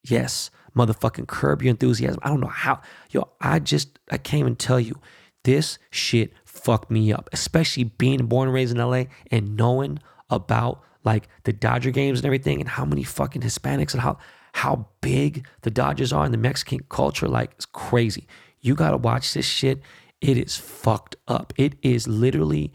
Yes, 0.03 0.51
motherfucking 0.77 1.27
curb 1.27 1.63
your 1.63 1.71
enthusiasm. 1.71 2.21
I 2.23 2.29
don't 2.29 2.41
know 2.41 2.49
how. 2.49 2.81
Yo, 3.11 3.31
I 3.41 3.61
just, 3.61 3.99
I 4.11 4.19
can't 4.19 4.41
even 4.41 4.57
tell 4.57 4.81
you. 4.81 5.01
This 5.45 5.79
shit 5.91 6.33
fucked 6.45 6.91
me 6.91 7.13
up, 7.13 7.31
especially 7.33 7.85
being 7.85 8.27
born 8.27 8.49
and 8.49 8.55
raised 8.55 8.77
in 8.77 8.79
LA 8.79 9.05
and 9.31 9.57
knowing 9.57 10.01
about 10.29 10.83
like 11.05 11.29
the 11.45 11.53
Dodger 11.53 11.93
games 11.93 12.19
and 12.19 12.27
everything 12.27 12.61
and 12.61 12.69
how 12.69 12.85
many 12.85 13.05
fucking 13.05 13.43
Hispanics 13.43 13.93
and 13.93 14.03
how 14.03 14.19
how 14.57 14.89
big 15.03 15.47
the 15.63 15.71
Dodgers 15.71 16.15
are 16.15 16.25
in 16.25 16.33
the 16.33 16.39
Mexican 16.39 16.81
culture. 16.89 17.29
Like, 17.29 17.53
it's 17.53 17.67
crazy. 17.67 18.27
You 18.67 18.75
got 18.75 18.91
to 18.91 18.97
watch 18.97 19.33
this 19.35 19.47
shit. 19.47 19.81
It 20.21 20.37
is 20.37 20.57
fucked 20.57 21.17
up. 21.29 21.53
It 21.57 21.77
is 21.83 22.09
literally 22.09 22.73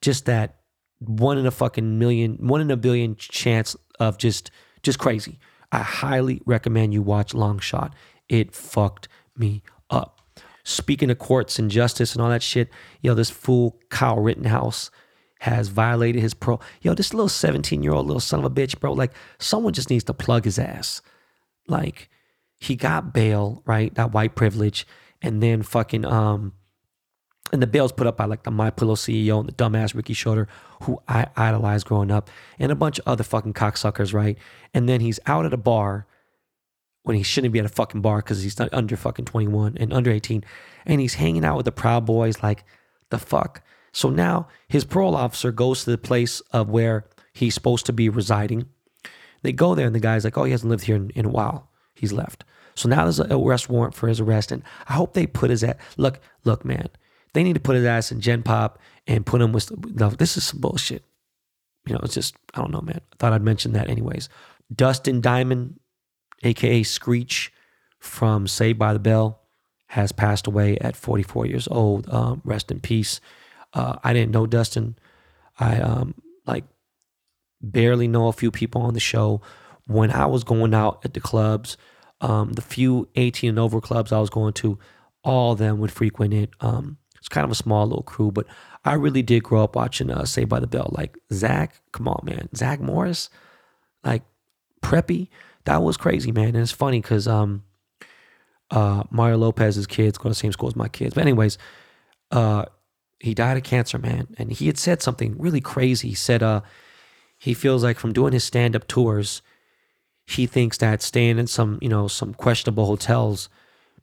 just 0.00 0.26
that 0.26 0.60
one 0.98 1.38
in 1.38 1.46
a 1.46 1.50
fucking 1.50 1.98
million, 1.98 2.38
one 2.40 2.60
in 2.60 2.70
a 2.70 2.76
billion 2.76 3.16
chance 3.16 3.76
of 4.00 4.16
just, 4.16 4.50
just 4.82 4.98
crazy. 4.98 5.38
I 5.70 5.78
highly 5.78 6.40
recommend 6.46 6.94
you 6.94 7.02
watch 7.02 7.34
Long 7.34 7.58
Shot. 7.58 7.94
It 8.28 8.54
fucked 8.54 9.08
me 9.36 9.62
up. 9.90 10.22
speaking 10.66 11.10
of 11.10 11.18
courts 11.18 11.58
and 11.58 11.70
justice 11.70 12.14
and 12.14 12.22
all 12.22 12.30
that 12.30 12.42
shit, 12.42 12.70
yo, 13.02 13.12
this 13.12 13.28
fool 13.28 13.78
Kyle 13.90 14.18
Rittenhouse 14.18 14.90
has 15.40 15.68
violated 15.68 16.22
his 16.22 16.32
pro. 16.32 16.58
Yo, 16.80 16.94
this 16.94 17.12
little 17.12 17.28
17 17.28 17.82
year 17.82 17.92
old 17.92 18.06
little 18.06 18.20
son 18.20 18.38
of 18.38 18.46
a 18.46 18.50
bitch, 18.50 18.80
bro. 18.80 18.92
Like, 18.92 19.12
someone 19.38 19.74
just 19.74 19.90
needs 19.90 20.04
to 20.04 20.14
plug 20.14 20.46
his 20.46 20.58
ass. 20.58 21.02
Like, 21.68 22.08
he 22.56 22.76
got 22.76 23.12
bail, 23.12 23.62
right? 23.66 23.94
That 23.94 24.12
white 24.12 24.36
privilege. 24.36 24.86
And 25.22 25.42
then 25.42 25.62
fucking, 25.62 26.04
um, 26.04 26.52
and 27.52 27.62
the 27.62 27.66
bail's 27.66 27.92
put 27.92 28.06
up 28.06 28.16
by 28.16 28.24
like 28.24 28.42
the 28.42 28.50
My 28.50 28.70
Pillow 28.70 28.94
CEO 28.94 29.40
and 29.40 29.48
the 29.48 29.52
dumbass 29.52 29.94
Ricky 29.94 30.14
Schroder, 30.14 30.48
who 30.82 31.00
I 31.08 31.26
idolized 31.36 31.86
growing 31.86 32.10
up, 32.10 32.30
and 32.58 32.70
a 32.72 32.74
bunch 32.76 32.98
of 32.98 33.08
other 33.08 33.24
fucking 33.24 33.54
cocksuckers, 33.54 34.12
right? 34.12 34.36
And 34.72 34.88
then 34.88 35.00
he's 35.00 35.20
out 35.26 35.46
at 35.46 35.54
a 35.54 35.58
bar 35.58 36.06
when 37.04 37.16
he 37.16 37.22
shouldn't 37.22 37.52
be 37.52 37.58
at 37.58 37.64
a 37.64 37.68
fucking 37.70 38.00
bar 38.00 38.18
because 38.18 38.42
he's 38.42 38.58
not 38.58 38.72
under 38.72 38.96
fucking 38.96 39.26
21 39.26 39.76
and 39.78 39.92
under 39.92 40.10
18. 40.10 40.44
And 40.86 41.00
he's 41.00 41.14
hanging 41.14 41.44
out 41.44 41.56
with 41.56 41.66
the 41.66 41.72
Proud 41.72 42.04
Boys, 42.06 42.42
like, 42.42 42.64
the 43.10 43.18
fuck? 43.18 43.62
So 43.92 44.10
now 44.10 44.48
his 44.68 44.84
parole 44.84 45.14
officer 45.14 45.52
goes 45.52 45.84
to 45.84 45.90
the 45.90 45.98
place 45.98 46.40
of 46.50 46.68
where 46.68 47.06
he's 47.32 47.54
supposed 47.54 47.86
to 47.86 47.92
be 47.92 48.08
residing. 48.08 48.66
They 49.42 49.52
go 49.52 49.74
there 49.74 49.86
and 49.86 49.94
the 49.94 50.00
guy's 50.00 50.24
like, 50.24 50.36
oh, 50.36 50.44
he 50.44 50.52
hasn't 50.52 50.70
lived 50.70 50.84
here 50.84 50.96
in, 50.96 51.10
in 51.10 51.26
a 51.26 51.30
while. 51.30 51.70
He's 51.94 52.12
left. 52.12 52.44
So 52.74 52.88
now 52.88 53.04
there's 53.04 53.20
an 53.20 53.32
arrest 53.32 53.68
warrant 53.68 53.94
for 53.94 54.08
his 54.08 54.20
arrest. 54.20 54.52
And 54.52 54.62
I 54.88 54.94
hope 54.94 55.14
they 55.14 55.26
put 55.26 55.50
his 55.50 55.62
ass, 55.62 55.76
look, 55.96 56.20
look, 56.44 56.64
man, 56.64 56.88
they 57.32 57.42
need 57.42 57.54
to 57.54 57.60
put 57.60 57.76
his 57.76 57.84
ass 57.84 58.10
in 58.10 58.20
Gen 58.20 58.42
Pop 58.42 58.78
and 59.06 59.26
put 59.26 59.40
him 59.40 59.52
with, 59.52 59.70
no, 59.94 60.10
this 60.10 60.36
is 60.36 60.44
some 60.44 60.60
bullshit. 60.60 61.04
You 61.86 61.94
know, 61.94 62.00
it's 62.02 62.14
just, 62.14 62.36
I 62.54 62.60
don't 62.60 62.72
know, 62.72 62.80
man. 62.80 63.00
I 63.12 63.16
thought 63.18 63.32
I'd 63.32 63.42
mention 63.42 63.72
that 63.72 63.88
anyways. 63.88 64.28
Dustin 64.74 65.20
Diamond, 65.20 65.78
aka 66.42 66.82
Screech 66.82 67.52
from 67.98 68.46
Saved 68.46 68.78
by 68.78 68.92
the 68.92 68.98
Bell, 68.98 69.40
has 69.88 70.12
passed 70.12 70.46
away 70.46 70.78
at 70.78 70.96
44 70.96 71.46
years 71.46 71.68
old. 71.70 72.08
Um, 72.12 72.40
rest 72.44 72.70
in 72.70 72.80
peace. 72.80 73.20
Uh, 73.72 73.96
I 74.02 74.12
didn't 74.12 74.32
know 74.32 74.46
Dustin. 74.46 74.96
I 75.58 75.78
um, 75.80 76.14
like 76.46 76.64
barely 77.60 78.08
know 78.08 78.28
a 78.28 78.32
few 78.32 78.50
people 78.50 78.82
on 78.82 78.94
the 78.94 79.00
show. 79.00 79.40
When 79.86 80.10
I 80.10 80.26
was 80.26 80.44
going 80.44 80.72
out 80.72 81.04
at 81.04 81.12
the 81.12 81.20
clubs, 81.20 81.76
um, 82.20 82.52
the 82.52 82.62
few 82.62 83.08
18 83.16 83.50
and 83.50 83.58
over 83.58 83.80
clubs 83.80 84.12
I 84.12 84.20
was 84.20 84.30
going 84.30 84.52
to, 84.54 84.78
all 85.22 85.52
of 85.52 85.58
them 85.58 85.78
would 85.78 85.92
frequent 85.92 86.34
it. 86.34 86.50
Um, 86.60 86.98
it's 87.16 87.28
kind 87.28 87.44
of 87.44 87.50
a 87.50 87.56
small 87.56 87.86
little 87.86 88.02
crew, 88.02 88.30
but 88.30 88.46
I 88.84 88.94
really 88.94 89.22
did 89.22 89.42
grow 89.42 89.64
up 89.64 89.76
watching 89.76 90.10
uh, 90.10 90.24
Saved 90.24 90.50
by 90.50 90.60
the 90.60 90.66
Bell. 90.66 90.90
Like 90.92 91.16
Zach, 91.32 91.80
come 91.92 92.06
on, 92.06 92.20
man, 92.24 92.48
Zach 92.54 92.80
Morris, 92.80 93.30
like 94.04 94.22
Preppy, 94.82 95.28
that 95.64 95.82
was 95.82 95.96
crazy, 95.96 96.32
man. 96.32 96.48
And 96.48 96.58
it's 96.58 96.70
funny 96.70 97.00
because 97.00 97.26
um, 97.26 97.64
uh, 98.70 99.04
Mario 99.10 99.38
Lopez's 99.38 99.86
kids 99.86 100.18
go 100.18 100.24
to 100.24 100.28
the 100.30 100.34
same 100.34 100.52
school 100.52 100.68
as 100.68 100.76
my 100.76 100.88
kids. 100.88 101.14
But 101.14 101.22
anyways, 101.22 101.58
uh, 102.30 102.66
he 103.20 103.34
died 103.34 103.56
of 103.56 103.62
cancer, 103.62 103.98
man. 103.98 104.28
And 104.38 104.52
he 104.52 104.66
had 104.66 104.78
said 104.78 105.02
something 105.02 105.36
really 105.38 105.60
crazy. 105.60 106.08
He 106.08 106.14
said 106.14 106.42
uh, 106.42 106.60
he 107.38 107.54
feels 107.54 107.82
like 107.82 107.98
from 107.98 108.12
doing 108.12 108.32
his 108.32 108.44
stand 108.44 108.76
up 108.76 108.86
tours, 108.86 109.40
he 110.26 110.46
thinks 110.46 110.78
that 110.78 111.02
staying 111.02 111.38
in 111.38 111.46
some, 111.46 111.78
you 111.82 111.88
know, 111.88 112.08
some 112.08 112.34
questionable 112.34 112.86
hotels 112.86 113.48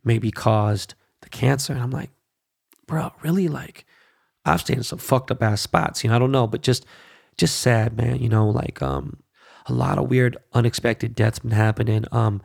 maybe 0.04 0.32
caused 0.32 0.94
the 1.22 1.30
cancer. 1.30 1.74
And 1.74 1.82
I'm 1.82 1.92
like, 1.92 2.12
bro, 2.88 3.12
really? 3.22 3.48
Like, 3.48 3.86
I've 4.46 4.62
stayed 4.62 4.78
in 4.78 4.84
some 4.84 5.00
fucked 5.00 5.32
up 5.32 5.42
ass 5.42 5.62
spots. 5.62 6.04
You 6.04 6.10
know, 6.10 6.16
I 6.16 6.20
don't 6.20 6.32
know, 6.32 6.48
but 6.48 6.62
just, 6.62 6.86
just 7.38 7.60
sad, 7.60 7.98
man. 7.98 8.20
You 8.22 8.30
know, 8.30 8.48
like, 8.50 8.82
um, 8.82 9.24
a 9.68 9.74
lot 9.74 9.98
of 9.98 10.10
weird, 10.10 10.38
unexpected 10.54 11.16
deaths 11.16 11.40
been 11.40 11.52
happening. 11.52 12.06
Um, 12.12 12.42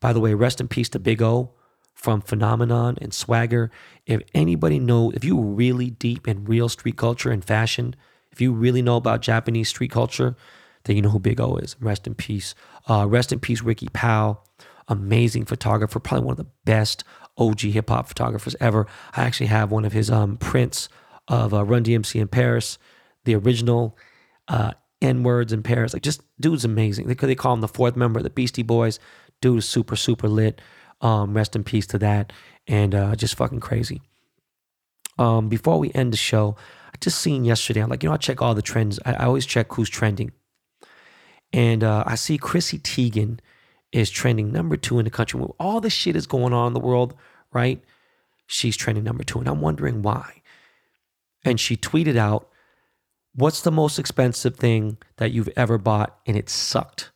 by 0.00 0.12
the 0.12 0.20
way, 0.20 0.34
rest 0.34 0.60
in 0.60 0.68
peace 0.68 0.88
to 0.90 0.98
Big 0.98 1.22
O 1.22 1.52
from 1.94 2.20
Phenomenon 2.22 2.96
and 3.00 3.12
Swagger. 3.12 3.70
If 4.06 4.22
anybody 4.34 4.78
know, 4.78 5.10
if 5.10 5.24
you 5.24 5.38
really 5.40 5.90
deep 5.90 6.26
in 6.26 6.44
real 6.44 6.68
street 6.68 6.96
culture 6.96 7.30
and 7.30 7.44
fashion, 7.44 7.94
if 8.32 8.40
you 8.40 8.52
really 8.52 8.82
know 8.82 8.96
about 8.96 9.20
Japanese 9.20 9.68
street 9.68 9.90
culture, 9.90 10.36
then 10.84 10.96
you 10.96 11.02
know 11.02 11.10
who 11.10 11.18
Big 11.18 11.40
O 11.40 11.56
is. 11.56 11.76
Rest 11.80 12.06
in 12.06 12.14
peace. 12.14 12.54
Uh, 12.88 13.06
rest 13.08 13.32
in 13.32 13.40
peace, 13.40 13.62
Ricky 13.62 13.88
Powell. 13.92 14.44
Amazing 14.88 15.44
photographer, 15.44 16.00
probably 16.00 16.26
one 16.26 16.32
of 16.32 16.38
the 16.38 16.50
best 16.64 17.04
OG 17.38 17.60
hip 17.60 17.88
hop 17.90 18.08
photographers 18.08 18.56
ever. 18.60 18.86
I 19.14 19.22
actually 19.24 19.46
have 19.46 19.70
one 19.70 19.84
of 19.84 19.92
his 19.92 20.10
um, 20.10 20.36
prints 20.36 20.88
of 21.28 21.54
uh, 21.54 21.64
Run 21.64 21.84
DMC 21.84 22.20
in 22.20 22.28
Paris, 22.28 22.78
the 23.24 23.34
original 23.36 23.96
uh, 24.48 24.72
N 25.00 25.22
words 25.22 25.52
in 25.52 25.62
Paris. 25.62 25.92
Like, 25.92 26.02
just 26.02 26.22
dude's 26.40 26.64
amazing. 26.64 27.06
They, 27.06 27.14
they 27.14 27.34
call 27.34 27.54
him 27.54 27.60
the 27.60 27.68
fourth 27.68 27.96
member 27.96 28.18
of 28.18 28.24
the 28.24 28.30
Beastie 28.30 28.62
Boys. 28.62 28.98
Dude 29.40 29.58
is 29.58 29.68
super, 29.68 29.96
super 29.96 30.28
lit. 30.28 30.60
Um, 31.00 31.34
rest 31.34 31.56
in 31.56 31.64
peace 31.64 31.86
to 31.88 31.98
that. 31.98 32.32
And 32.66 32.94
uh, 32.94 33.16
just 33.16 33.36
fucking 33.36 33.60
crazy. 33.60 34.02
Um, 35.18 35.48
before 35.48 35.78
we 35.78 35.90
end 35.94 36.12
the 36.12 36.18
show, 36.18 36.56
I 36.92 36.96
just 37.00 37.20
seen 37.20 37.44
yesterday, 37.44 37.80
I'm 37.80 37.88
like, 37.88 38.02
you 38.02 38.08
know, 38.08 38.14
I 38.14 38.18
check 38.18 38.42
all 38.42 38.54
the 38.54 38.62
trends. 38.62 38.98
I, 39.04 39.14
I 39.14 39.24
always 39.24 39.46
check 39.46 39.72
who's 39.72 39.88
trending. 39.88 40.32
And 41.52 41.82
uh, 41.82 42.04
I 42.06 42.14
see 42.14 42.38
Chrissy 42.38 42.78
Teigen 42.78 43.40
is 43.92 44.10
trending 44.10 44.52
number 44.52 44.76
two 44.76 44.98
in 44.98 45.04
the 45.04 45.10
country. 45.10 45.40
When 45.40 45.50
all 45.58 45.80
the 45.80 45.90
shit 45.90 46.16
is 46.16 46.26
going 46.26 46.52
on 46.52 46.68
in 46.68 46.74
the 46.74 46.80
world, 46.80 47.14
right? 47.52 47.82
She's 48.46 48.76
trending 48.76 49.04
number 49.04 49.24
two. 49.24 49.38
And 49.38 49.48
I'm 49.48 49.60
wondering 49.60 50.02
why. 50.02 50.42
And 51.44 51.58
she 51.58 51.76
tweeted 51.76 52.16
out, 52.16 52.48
What's 53.32 53.60
the 53.60 53.70
most 53.70 54.00
expensive 54.00 54.56
thing 54.56 54.98
that 55.18 55.30
you've 55.30 55.50
ever 55.56 55.78
bought 55.78 56.18
and 56.26 56.36
it 56.36 56.50
sucked? 56.50 57.12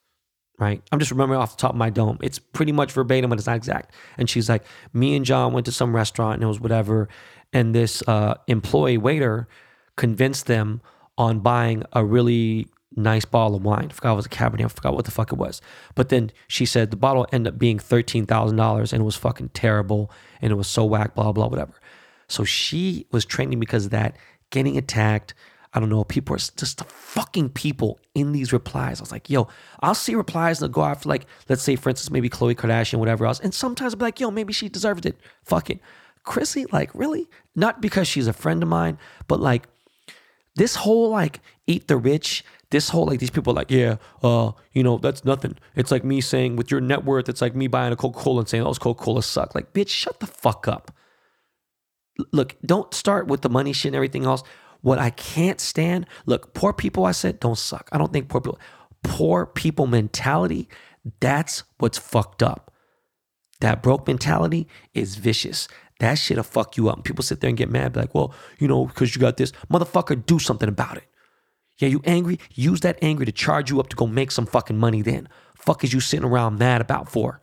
right? 0.59 0.82
I'm 0.93 0.99
just 0.99 1.11
remembering 1.11 1.41
off 1.41 1.57
the 1.57 1.61
top 1.61 1.72
of 1.72 1.76
my 1.76 1.91
dome. 1.91 2.18
It's 2.22 2.39
pretty 2.39 2.72
much 2.72 2.93
verbatim, 2.93 3.30
but 3.30 3.39
it's 3.39 3.47
not 3.47 3.57
exact. 3.57 3.95
And 4.16 4.30
she's 4.30 4.49
like, 4.49 4.64
me 4.93 5.16
and 5.16 5.24
John 5.24 5.53
went 5.53 5.66
to 5.66 5.72
some 5.72 5.95
restaurant 5.95 6.35
and 6.35 6.45
it 6.45 6.47
was 6.47 6.61
whatever. 6.61 7.09
And 7.53 7.74
this 7.74 8.03
uh, 8.07 8.35
employee 8.47 8.99
waiter 8.99 9.49
convinced 9.97 10.47
them 10.47 10.80
on 11.18 11.41
buying 11.41 11.85
a 11.93 12.05
really 12.05 12.68
nice 12.97 13.25
bottle 13.25 13.57
of 13.57 13.65
wine. 13.65 13.89
I 13.91 13.93
forgot 13.93 14.13
it 14.13 14.17
was 14.17 14.27
a 14.27 14.31
Cabernet. 14.31 14.65
I 14.65 14.69
forgot 14.69 14.95
what 14.95 15.05
the 15.05 15.11
fuck 15.11 15.33
it 15.33 15.39
was. 15.39 15.61
But 15.95 16.09
then 16.09 16.31
she 16.49 16.67
said 16.67 16.91
the 16.91 16.97
bottle 16.97 17.27
ended 17.33 17.55
up 17.55 17.59
being 17.59 17.79
$13,000 17.79 18.93
and 18.93 19.01
it 19.01 19.05
was 19.05 19.17
fucking 19.17 19.51
terrible 19.51 20.11
and 20.41 20.53
it 20.53 20.57
was 20.57 20.69
so 20.69 20.85
whack, 20.85 21.15
blah, 21.15 21.33
blah, 21.33 21.49
whatever. 21.49 21.75
So 22.29 22.45
she 22.45 23.07
was 23.11 23.25
trending 23.25 23.61
because 23.61 23.87
of 23.87 23.91
that, 23.91 24.17
getting 24.51 24.77
attacked, 24.79 25.35
I 25.73 25.81
don't 25.81 25.89
know, 25.89 26.05
people 26.05 26.37
are 26.37 26.39
just 26.39 26.79
the 26.79 26.85
fucking 26.85 27.51
people 27.51 27.99
in 28.15 28.33
these 28.33 28.53
replies. 28.53 29.01
I 29.01 29.03
was 29.03 29.13
like, 29.13 29.29
yo, 29.29 29.49
I'll 29.81 29.95
see 29.95 30.15
replies 30.15 30.61
that 30.61 30.71
go 30.71 30.85
after, 30.85 31.09
like, 31.09 31.27
let's 31.49 31.63
say, 31.63 31.75
for 31.75 31.91
instance, 31.91 32.13
maybe 32.13 32.31
Khloe 32.31 32.55
Kardashian, 32.55 33.01
whatever 33.01 33.27
else. 33.27 33.41
And 33.41 33.53
sometimes 33.53 33.93
I'll 33.93 33.99
be 33.99 34.05
like, 34.05 34.21
yo, 34.21 34.31
maybe 34.31 34.53
she 34.53 34.69
deserved 34.69 35.05
it. 35.05 35.19
Fuck 35.43 35.71
it. 35.71 35.81
Chrissy, 36.23 36.67
like, 36.71 36.91
really? 36.95 37.29
Not 37.57 37.83
because 37.83 38.07
she's 38.07 38.29
a 38.29 38.33
friend 38.33 38.63
of 38.63 38.69
mine, 38.69 38.99
but 39.27 39.41
like, 39.41 39.67
this 40.55 40.77
whole, 40.77 41.11
like, 41.11 41.41
eat 41.67 41.89
the 41.89 41.97
rich, 41.97 42.45
this 42.71 42.91
whole, 42.91 43.07
like, 43.07 43.21
these 43.21 43.31
people 43.31 43.55
like, 43.55 43.71
yeah, 43.71 43.97
uh, 44.23 44.53
you 44.73 44.83
know, 44.83 44.99
that's 44.99 45.25
nothing. 45.25 45.57
It's 45.77 45.91
like 45.91 46.05
me 46.05 46.21
saying, 46.21 46.57
with 46.57 46.71
your 46.71 46.81
net 46.81 47.05
worth, 47.05 47.29
it's 47.29 47.41
like 47.41 47.55
me 47.55 47.69
buying 47.69 47.93
a 47.93 47.97
Coca 47.97 48.19
Cola 48.19 48.41
and 48.41 48.49
saying, 48.49 48.62
oh, 48.62 48.67
those 48.67 48.79
Coca 48.79 49.03
Cola 49.03 49.23
suck. 49.23 49.55
Like, 49.55 49.73
bitch, 49.73 49.89
shut 49.89 50.21
the 50.21 50.27
fuck 50.27 50.67
up. 50.69 50.91
Look, 52.33 52.57
don't 52.65 52.93
start 52.93 53.27
with 53.27 53.43
the 53.43 53.49
money 53.49 53.73
shit 53.73 53.91
and 53.91 53.97
everything 53.97 54.25
else. 54.25 54.43
What 54.83 54.99
I 54.99 55.11
can't 55.11 55.61
stand, 55.61 56.07
look, 56.27 56.53
poor 56.55 56.73
people, 56.73 57.07
I 57.07 57.12
said, 57.12 57.41
don't 57.41 57.59
suck. 57.59 57.89
I 57.93 57.99
don't 57.99 58.12
think 58.12 58.29
poor 58.29 58.41
people, 58.41 58.61
poor 59.03 59.47
people 59.47 59.87
mentality, 59.87 60.69
that's 61.21 61.65
what's 61.79 61.99
fucked 61.99 62.43
up. 62.43 62.73
That 63.61 63.83
broke 63.83 64.07
mentality 64.07 64.69
is 64.93 65.17
vicious. 65.17 65.69
That 66.01 66.15
shit'll 66.15 66.43
fuck 66.43 66.77
you 66.77 66.89
up. 66.89 67.05
People 67.05 67.23
sit 67.23 67.41
there 67.41 67.49
and 67.49 67.57
get 67.57 67.71
mad, 67.71 67.93
be 67.93 68.01
like, 68.01 68.15
well, 68.15 68.35
you 68.59 68.69
know, 68.69 68.87
because 68.87 69.15
you 69.15 69.21
got 69.21 69.37
this. 69.37 69.53
Motherfucker, 69.73 70.27
do 70.27 70.39
something 70.39 70.69
about 70.69 70.97
it. 70.97 71.05
Yeah, 71.79 71.89
you 71.89 72.01
angry? 72.05 72.39
Use 72.55 72.81
that 72.81 72.99
anger 73.03 73.25
to 73.25 73.33
charge 73.33 73.70
you 73.70 73.81
up 73.81 73.89
to 73.89 73.97
go 73.97 74.07
make 74.07 74.31
some 74.31 74.47
fucking 74.47 74.79
money 74.79 75.03
then. 75.03 75.29
Fuck 75.57 75.85
is 75.85 75.93
you 75.93 76.01
sitting 76.01 76.27
around 76.27 76.59
mad 76.59 76.81
about 76.81 77.09
for? 77.09 77.41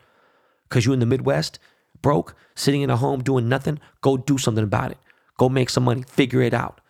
Because 0.68 0.86
you 0.86 0.92
in 0.92 1.00
the 1.00 1.06
Midwest, 1.06 1.58
broke, 2.00 2.34
sitting 2.54 2.82
in 2.82 2.90
a 2.90 2.96
home 2.96 3.22
doing 3.22 3.48
nothing? 3.48 3.78
Go 4.00 4.16
do 4.16 4.38
something 4.38 4.64
about 4.64 4.90
it. 4.90 4.98
Go 5.38 5.48
make 5.48 5.70
some 5.70 5.84
money. 5.84 6.02
Figure 6.02 6.40
it 6.40 6.54
out. 6.54 6.80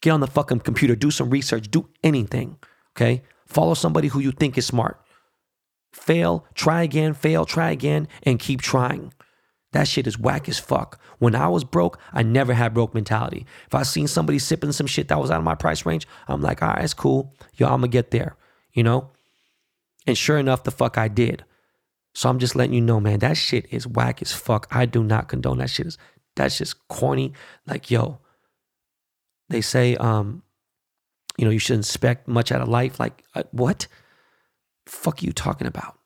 Get 0.00 0.10
on 0.10 0.20
the 0.20 0.26
fucking 0.26 0.60
computer, 0.60 0.94
do 0.94 1.10
some 1.10 1.30
research, 1.30 1.70
do 1.70 1.88
anything. 2.04 2.58
Okay? 2.96 3.22
Follow 3.46 3.74
somebody 3.74 4.08
who 4.08 4.20
you 4.20 4.32
think 4.32 4.56
is 4.56 4.66
smart. 4.66 5.00
Fail, 5.92 6.44
try 6.54 6.82
again, 6.82 7.14
fail, 7.14 7.44
try 7.44 7.70
again, 7.70 8.06
and 8.22 8.38
keep 8.38 8.60
trying. 8.60 9.12
That 9.72 9.86
shit 9.86 10.06
is 10.06 10.18
whack 10.18 10.48
as 10.48 10.58
fuck. 10.58 10.98
When 11.18 11.34
I 11.34 11.48
was 11.48 11.64
broke, 11.64 12.00
I 12.12 12.22
never 12.22 12.54
had 12.54 12.72
broke 12.72 12.94
mentality. 12.94 13.46
If 13.66 13.74
I 13.74 13.82
seen 13.82 14.06
somebody 14.06 14.38
sipping 14.38 14.72
some 14.72 14.86
shit 14.86 15.08
that 15.08 15.20
was 15.20 15.30
out 15.30 15.38
of 15.38 15.44
my 15.44 15.54
price 15.54 15.84
range, 15.84 16.08
I'm 16.26 16.40
like, 16.40 16.62
all 16.62 16.68
right, 16.68 16.82
it's 16.82 16.94
cool. 16.94 17.34
Yo, 17.54 17.66
I'm 17.66 17.80
gonna 17.80 17.88
get 17.88 18.10
there, 18.10 18.36
you 18.72 18.82
know? 18.82 19.10
And 20.06 20.16
sure 20.16 20.38
enough, 20.38 20.64
the 20.64 20.70
fuck 20.70 20.96
I 20.96 21.08
did. 21.08 21.44
So 22.14 22.30
I'm 22.30 22.38
just 22.38 22.56
letting 22.56 22.74
you 22.74 22.80
know, 22.80 22.98
man, 22.98 23.18
that 23.18 23.36
shit 23.36 23.66
is 23.70 23.86
whack 23.86 24.22
as 24.22 24.32
fuck. 24.32 24.66
I 24.70 24.86
do 24.86 25.04
not 25.04 25.28
condone 25.28 25.58
that 25.58 25.70
shit. 25.70 25.96
That's 26.34 26.58
just 26.58 26.88
corny. 26.88 27.34
Like, 27.66 27.90
yo, 27.90 28.20
they 29.50 29.60
say, 29.60 29.96
um, 29.96 30.42
you 31.36 31.44
know, 31.44 31.50
you 31.50 31.58
shouldn't 31.58 31.84
expect 31.84 32.26
much 32.26 32.50
out 32.50 32.62
of 32.62 32.68
life. 32.68 32.98
Like, 32.98 33.22
uh, 33.34 33.44
what? 33.52 33.86
Fuck 34.86 35.22
you 35.22 35.32
talking 35.32 35.66
about? 35.66 35.98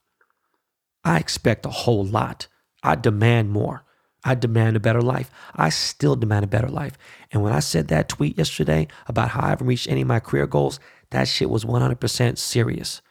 I 1.05 1.19
expect 1.19 1.65
a 1.65 1.71
whole 1.71 2.05
lot. 2.05 2.49
I 2.83 2.95
demand 2.97 3.51
more. 3.51 3.85
I 4.24 4.35
demand 4.35 4.76
a 4.76 4.80
better 4.80 5.03
life. 5.03 5.30
I 5.55 5.68
still 5.68 6.14
demand 6.14 6.45
a 6.45 6.49
better 6.49 6.68
life. 6.68 6.97
And 7.33 7.43
when 7.43 7.53
I 7.53 7.61
said 7.61 7.89
that 7.89 8.09
tweet 8.09 8.39
yesterday 8.39 8.89
about 9.07 9.30
how 9.30 9.45
I 9.45 9.49
haven't 9.49 9.66
reached 9.66 9.89
any 9.89 10.03
of 10.03 10.09
my 10.09 10.20
career 10.20 10.47
goals, 10.47 10.78
that 11.11 11.28
shit 11.28 11.51
was 11.51 11.64
100% 11.64 12.39
serious. 12.39 13.03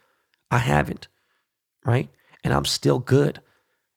I 0.49 0.59
haven't, 0.59 1.07
right? 1.86 2.09
And 2.43 2.53
I'm 2.53 2.65
still 2.65 2.99
good. 2.99 3.41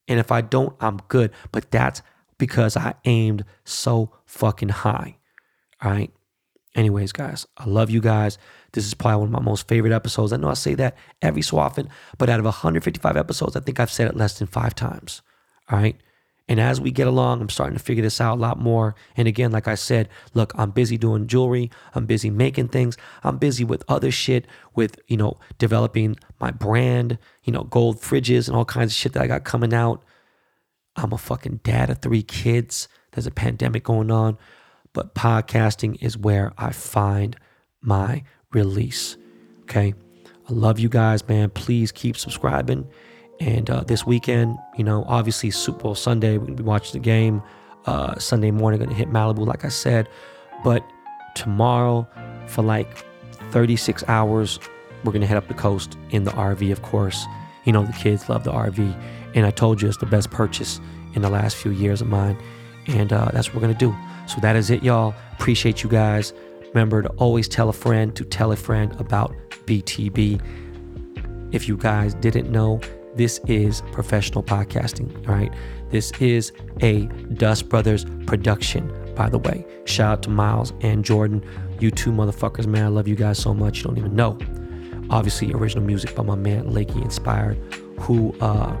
And 0.07 0.19
if 0.19 0.31
I 0.31 0.41
don't, 0.41 0.75
I'm 0.79 0.97
good. 1.07 1.31
But 1.51 1.71
that's 1.71 2.01
because 2.37 2.75
I 2.75 2.95
aimed 3.05 3.45
so 3.63 4.11
fucking 4.25 4.69
high. 4.69 5.17
All 5.81 5.91
right. 5.91 6.11
Anyways, 6.75 7.13
guys, 7.13 7.47
I 7.57 7.65
love 7.65 7.89
you 7.89 8.01
guys. 8.01 8.37
This 8.73 8.85
is 8.85 8.93
probably 8.93 9.19
one 9.19 9.27
of 9.29 9.31
my 9.31 9.39
most 9.39 9.67
favorite 9.69 9.93
episodes. 9.93 10.33
I 10.33 10.37
know 10.37 10.49
I 10.49 10.55
say 10.55 10.75
that 10.75 10.97
every 11.21 11.41
so 11.41 11.57
often, 11.57 11.89
but 12.17 12.29
out 12.29 12.39
of 12.39 12.45
155 12.45 13.15
episodes, 13.15 13.55
I 13.55 13.61
think 13.61 13.79
I've 13.79 13.91
said 13.91 14.09
it 14.09 14.17
less 14.17 14.37
than 14.37 14.47
five 14.47 14.75
times. 14.75 15.21
All 15.69 15.79
right. 15.79 15.95
And 16.47 16.59
as 16.59 16.79
we 16.79 16.91
get 16.91 17.07
along, 17.07 17.41
I'm 17.41 17.49
starting 17.49 17.75
to 17.75 17.83
figure 17.83 18.03
this 18.03 18.21
out 18.21 18.37
a 18.37 18.41
lot 18.41 18.59
more. 18.59 18.93
And 19.17 19.27
again, 19.27 19.51
like 19.51 19.67
I 19.67 19.73
said, 19.73 20.09
look, 20.35 20.53
I'm 20.55 20.69
busy 20.69 20.95
doing 20.95 21.25
jewelry. 21.25 21.71
I'm 21.95 22.05
busy 22.05 22.29
making 22.29 22.67
things. 22.67 22.97
I'm 23.23 23.37
busy 23.37 23.63
with 23.63 23.83
other 23.87 24.11
shit, 24.11 24.45
with, 24.75 24.99
you 25.07 25.17
know, 25.17 25.39
developing 25.57 26.17
my 26.39 26.51
brand, 26.51 27.17
you 27.43 27.51
know, 27.51 27.63
gold 27.63 27.97
fridges 27.97 28.47
and 28.47 28.55
all 28.55 28.65
kinds 28.65 28.91
of 28.91 28.95
shit 28.95 29.13
that 29.13 29.23
I 29.23 29.27
got 29.27 29.43
coming 29.43 29.73
out. 29.73 30.03
I'm 30.95 31.13
a 31.13 31.17
fucking 31.17 31.61
dad 31.63 31.89
of 31.89 31.99
three 31.99 32.21
kids. 32.23 32.87
There's 33.11 33.27
a 33.27 33.31
pandemic 33.31 33.83
going 33.83 34.11
on. 34.11 34.37
But 34.93 35.15
podcasting 35.15 35.97
is 35.99 36.17
where 36.17 36.53
I 36.59 36.71
find 36.71 37.35
my 37.81 38.23
release. 38.51 39.17
Okay. 39.63 39.95
I 40.47 40.53
love 40.53 40.77
you 40.77 40.89
guys, 40.89 41.27
man. 41.27 41.49
Please 41.49 41.91
keep 41.91 42.17
subscribing. 42.17 42.87
And 43.39 43.69
uh, 43.69 43.81
this 43.81 44.05
weekend, 44.05 44.57
you 44.77 44.83
know, 44.83 45.03
obviously 45.07 45.51
Super 45.51 45.83
Bowl 45.83 45.95
Sunday, 45.95 46.37
we're 46.37 46.45
gonna 46.45 46.57
be 46.57 46.63
watching 46.63 46.93
the 46.93 47.03
game. 47.03 47.41
Uh, 47.85 48.17
Sunday 48.17 48.51
morning, 48.51 48.79
gonna 48.79 48.93
hit 48.93 49.09
Malibu, 49.09 49.45
like 49.45 49.65
I 49.65 49.69
said. 49.69 50.07
But 50.63 50.83
tomorrow, 51.35 52.07
for 52.47 52.61
like 52.61 53.05
36 53.51 54.03
hours, 54.07 54.59
we're 55.03 55.11
gonna 55.11 55.27
head 55.27 55.37
up 55.37 55.47
the 55.47 55.53
coast 55.53 55.97
in 56.09 56.23
the 56.23 56.31
RV, 56.31 56.71
of 56.71 56.81
course. 56.81 57.25
You 57.65 57.73
know, 57.73 57.85
the 57.85 57.93
kids 57.93 58.29
love 58.29 58.43
the 58.43 58.51
RV, 58.51 58.79
and 59.35 59.45
I 59.45 59.51
told 59.51 59.81
you 59.81 59.87
it's 59.87 59.97
the 59.97 60.05
best 60.05 60.31
purchase 60.31 60.79
in 61.13 61.21
the 61.21 61.29
last 61.29 61.55
few 61.55 61.71
years 61.71 62.01
of 62.01 62.07
mine, 62.07 62.37
and 62.87 63.11
uh, 63.11 63.29
that's 63.33 63.49
what 63.49 63.55
we're 63.55 63.61
gonna 63.61 63.73
do. 63.73 63.95
So 64.27 64.39
that 64.41 64.55
is 64.55 64.69
it, 64.69 64.83
y'all. 64.83 65.13
Appreciate 65.33 65.83
you 65.83 65.89
guys. 65.89 66.33
Remember 66.73 67.01
to 67.01 67.09
always 67.09 67.47
tell 67.47 67.69
a 67.69 67.73
friend 67.73 68.15
to 68.15 68.25
tell 68.25 68.51
a 68.51 68.55
friend 68.55 68.93
about 68.99 69.33
BTB. 69.65 70.41
If 71.51 71.67
you 71.67 71.77
guys 71.77 72.13
didn't 72.15 72.51
know, 72.51 72.81
this 73.15 73.39
is 73.47 73.81
professional 73.91 74.43
podcasting, 74.43 75.27
all 75.27 75.35
right? 75.35 75.53
This 75.89 76.11
is 76.19 76.51
a 76.81 77.05
Dust 77.35 77.69
Brothers 77.69 78.05
production, 78.25 78.91
by 79.15 79.29
the 79.29 79.37
way. 79.37 79.65
Shout 79.85 80.11
out 80.11 80.23
to 80.23 80.29
Miles 80.29 80.73
and 80.81 81.05
Jordan. 81.05 81.43
You 81.79 81.91
two 81.91 82.11
motherfuckers, 82.11 82.67
man. 82.67 82.85
I 82.85 82.87
love 82.87 83.07
you 83.07 83.15
guys 83.15 83.37
so 83.37 83.53
much. 83.53 83.77
You 83.77 83.83
don't 83.85 83.97
even 83.97 84.15
know. 84.15 84.37
Obviously, 85.09 85.53
original 85.53 85.83
music 85.83 86.15
by 86.15 86.23
my 86.23 86.35
man 86.35 86.71
Lakey 86.71 87.01
Inspired, 87.01 87.57
who, 87.99 88.35
uh, 88.41 88.75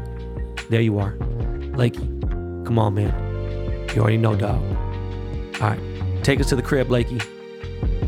there 0.69 0.81
you 0.81 0.99
are. 0.99 1.13
Lakey, 1.75 2.65
come 2.65 2.79
on, 2.79 2.95
man. 2.95 3.13
You 3.95 4.01
already 4.01 4.17
know, 4.17 4.35
dog. 4.35 4.61
All 5.61 5.69
right. 5.69 5.79
Take 6.23 6.39
us 6.39 6.49
to 6.49 6.55
the 6.55 6.63
crib, 6.63 6.87
Lakey. 6.89 7.23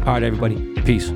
All 0.05 0.13
right, 0.13 0.23
everybody. 0.23 0.73
Peace. 0.81 1.11